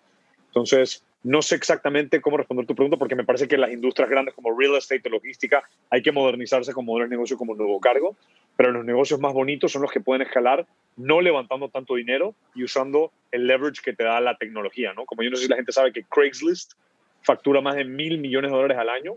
Entonces, 0.47 1.05
no 1.25 1.43
sé 1.43 1.57
exactamente 1.57 2.21
cómo 2.21 2.37
responder 2.37 2.67
tu 2.67 2.77
pregunta 2.77 2.97
porque 2.99 3.17
me 3.17 3.25
parece 3.25 3.49
que 3.49 3.59
las 3.59 3.73
industrias 3.73 4.09
grandes 4.09 4.33
como 4.33 4.57
real 4.57 4.77
estate 4.77 5.11
logística 5.11 5.65
hay 5.91 6.03
que 6.03 6.13
modernizarse 6.13 6.73
como 6.73 6.93
modelos 6.93 7.11
de 7.11 7.17
negocio 7.17 7.37
como 7.37 7.57
nuevo 7.57 7.81
cargo, 7.81 8.15
pero 8.57 8.71
los 8.71 8.85
negocios 8.85 9.19
más 9.19 9.33
bonitos 9.33 9.73
son 9.73 9.83
los 9.83 9.91
que 9.91 9.99
pueden 9.99 10.23
escalar 10.23 10.65
no 10.97 11.21
levantando 11.21 11.69
tanto 11.69 11.97
dinero 11.97 12.37
y 12.55 12.63
usando 12.63 13.11
el 13.33 13.49
leverage 13.49 13.83
que 13.83 13.93
te 13.93 14.05
da 14.05 14.21
la 14.21 14.37
tecnología, 14.37 14.93
¿no? 14.93 15.05
Como 15.05 15.25
yo 15.25 15.31
no 15.31 15.37
sé 15.37 15.43
si 15.43 15.49
la 15.49 15.57
gente 15.57 15.73
sabe 15.73 15.93
que 15.93 16.05
Craigslist 16.05 16.75
factura 17.23 17.61
más 17.61 17.75
de 17.75 17.85
mil 17.85 18.19
millones 18.19 18.53
de 18.53 18.57
dólares 18.57 18.79
al 18.79 18.89
año 18.89 19.15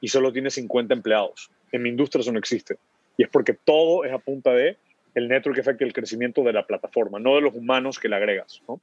y 0.00 0.08
solo 0.08 0.32
tiene 0.32 0.50
50 0.50 0.92
empleados. 0.94 1.52
En 1.72 1.82
mi 1.82 1.88
industria 1.88 2.20
eso 2.20 2.32
no 2.32 2.38
existe. 2.38 2.76
Y 3.16 3.24
es 3.24 3.28
porque 3.28 3.52
todo 3.52 4.04
es 4.04 4.12
a 4.12 4.18
punta 4.18 4.52
de 4.52 4.76
el 5.14 5.28
network 5.28 5.58
effect 5.58 5.80
y 5.80 5.84
el 5.84 5.92
crecimiento 5.92 6.42
de 6.42 6.52
la 6.52 6.66
plataforma, 6.66 7.18
no 7.18 7.34
de 7.34 7.40
los 7.40 7.54
humanos 7.54 7.98
que 7.98 8.08
le 8.08 8.16
agregas, 8.16 8.62
¿no? 8.68 8.80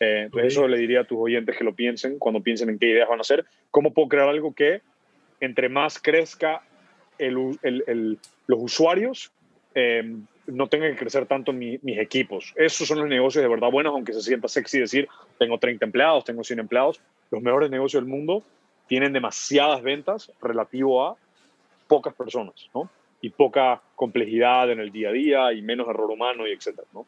Eh, 0.00 0.22
entonces 0.24 0.52
eso 0.52 0.66
le 0.66 0.78
diría 0.78 1.00
a 1.00 1.04
tus 1.04 1.18
oyentes 1.18 1.56
que 1.56 1.64
lo 1.64 1.74
piensen 1.74 2.18
cuando 2.18 2.40
piensen 2.40 2.68
en 2.68 2.78
qué 2.78 2.90
ideas 2.90 3.08
van 3.08 3.18
a 3.18 3.22
hacer. 3.22 3.44
¿Cómo 3.70 3.92
puedo 3.92 4.08
crear 4.08 4.28
algo 4.28 4.54
que 4.54 4.82
entre 5.40 5.68
más 5.68 5.98
crezca 6.00 6.62
el, 7.18 7.58
el, 7.62 8.18
los 8.46 8.62
usuarios, 8.62 9.30
eh, 9.74 10.16
no 10.46 10.66
tengan 10.68 10.92
que 10.92 10.98
crecer 10.98 11.26
tanto 11.26 11.52
mis 11.52 11.98
equipos? 11.98 12.52
Esos 12.56 12.88
son 12.88 12.98
los 12.98 13.08
negocios 13.08 13.42
de 13.42 13.48
verdad 13.48 13.70
buenos, 13.70 13.92
aunque 13.92 14.12
se 14.12 14.22
sienta 14.22 14.48
sexy 14.48 14.80
decir, 14.80 15.08
tengo 15.38 15.58
30 15.58 15.84
empleados, 15.84 16.24
tengo 16.24 16.42
100 16.42 16.58
empleados. 16.58 17.00
Los 17.30 17.42
mejores 17.42 17.70
negocios 17.70 18.02
del 18.02 18.10
mundo 18.10 18.42
tienen 18.88 19.12
demasiadas 19.12 19.82
ventas 19.82 20.30
relativo 20.42 21.06
a 21.06 21.16
pocas 21.94 22.14
personas, 22.14 22.54
¿no? 22.74 22.90
Y 23.20 23.30
poca 23.30 23.80
complejidad 23.94 24.68
en 24.72 24.80
el 24.80 24.90
día 24.90 25.10
a 25.10 25.12
día 25.12 25.52
y 25.52 25.62
menos 25.62 25.88
error 25.88 26.10
humano 26.10 26.44
y 26.44 26.50
etcétera, 26.50 26.88
¿no? 26.92 27.06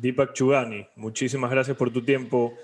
Deepak 0.00 0.32
Chugani, 0.32 0.86
muchísimas 0.94 1.50
gracias 1.50 1.76
por 1.76 1.90
tu 1.90 2.02
tiempo. 2.02 2.54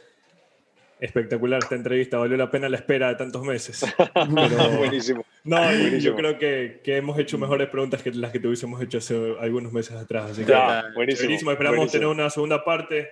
Espectacular 1.00 1.58
esta 1.60 1.74
entrevista, 1.74 2.16
valió 2.16 2.36
la 2.36 2.48
pena 2.48 2.68
la 2.68 2.76
espera 2.76 3.08
de 3.08 3.16
tantos 3.16 3.42
meses. 3.42 3.84
Buenísimo. 4.78 5.24
No, 5.42 5.58
yo 5.98 6.14
creo 6.14 6.38
que, 6.38 6.80
que, 6.84 6.96
hemos 6.96 7.18
hecho 7.18 7.38
mejores 7.38 7.68
preguntas 7.68 8.00
que 8.00 8.12
las 8.12 8.30
que 8.30 8.38
te 8.38 8.46
hubiésemos 8.46 8.80
hecho 8.80 8.98
hace 8.98 9.34
algunos 9.40 9.72
meses 9.72 9.96
atrás. 9.96 10.30
Así 10.30 10.44
ya, 10.44 10.92
buenísimo. 10.94 11.26
buenísimo. 11.26 11.50
Esperamos 11.50 11.90
tener 11.90 12.06
una 12.06 12.30
segunda 12.30 12.64
parte. 12.64 13.10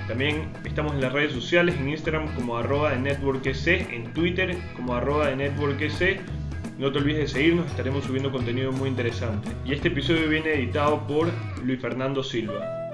También 0.07 0.49
estamos 0.63 0.93
en 0.93 1.01
las 1.01 1.11
redes 1.13 1.33
sociales, 1.33 1.75
en 1.79 1.89
Instagram 1.89 2.33
como 2.35 2.57
arroba 2.57 2.91
de 2.91 2.99
networkec, 2.99 3.55
en 3.91 4.13
Twitter 4.13 4.55
como 4.75 4.95
arroba 4.95 5.27
de 5.27 5.35
networkec. 5.35 6.21
No 6.77 6.91
te 6.91 6.99
olvides 6.99 7.19
de 7.19 7.27
seguirnos, 7.27 7.65
estaremos 7.67 8.03
subiendo 8.03 8.31
contenido 8.31 8.71
muy 8.71 8.89
interesante. 8.89 9.49
Y 9.65 9.73
este 9.73 9.87
episodio 9.87 10.29
viene 10.29 10.53
editado 10.53 11.07
por 11.07 11.29
Luis 11.63 11.81
Fernando 11.81 12.23
Silva. 12.23 12.84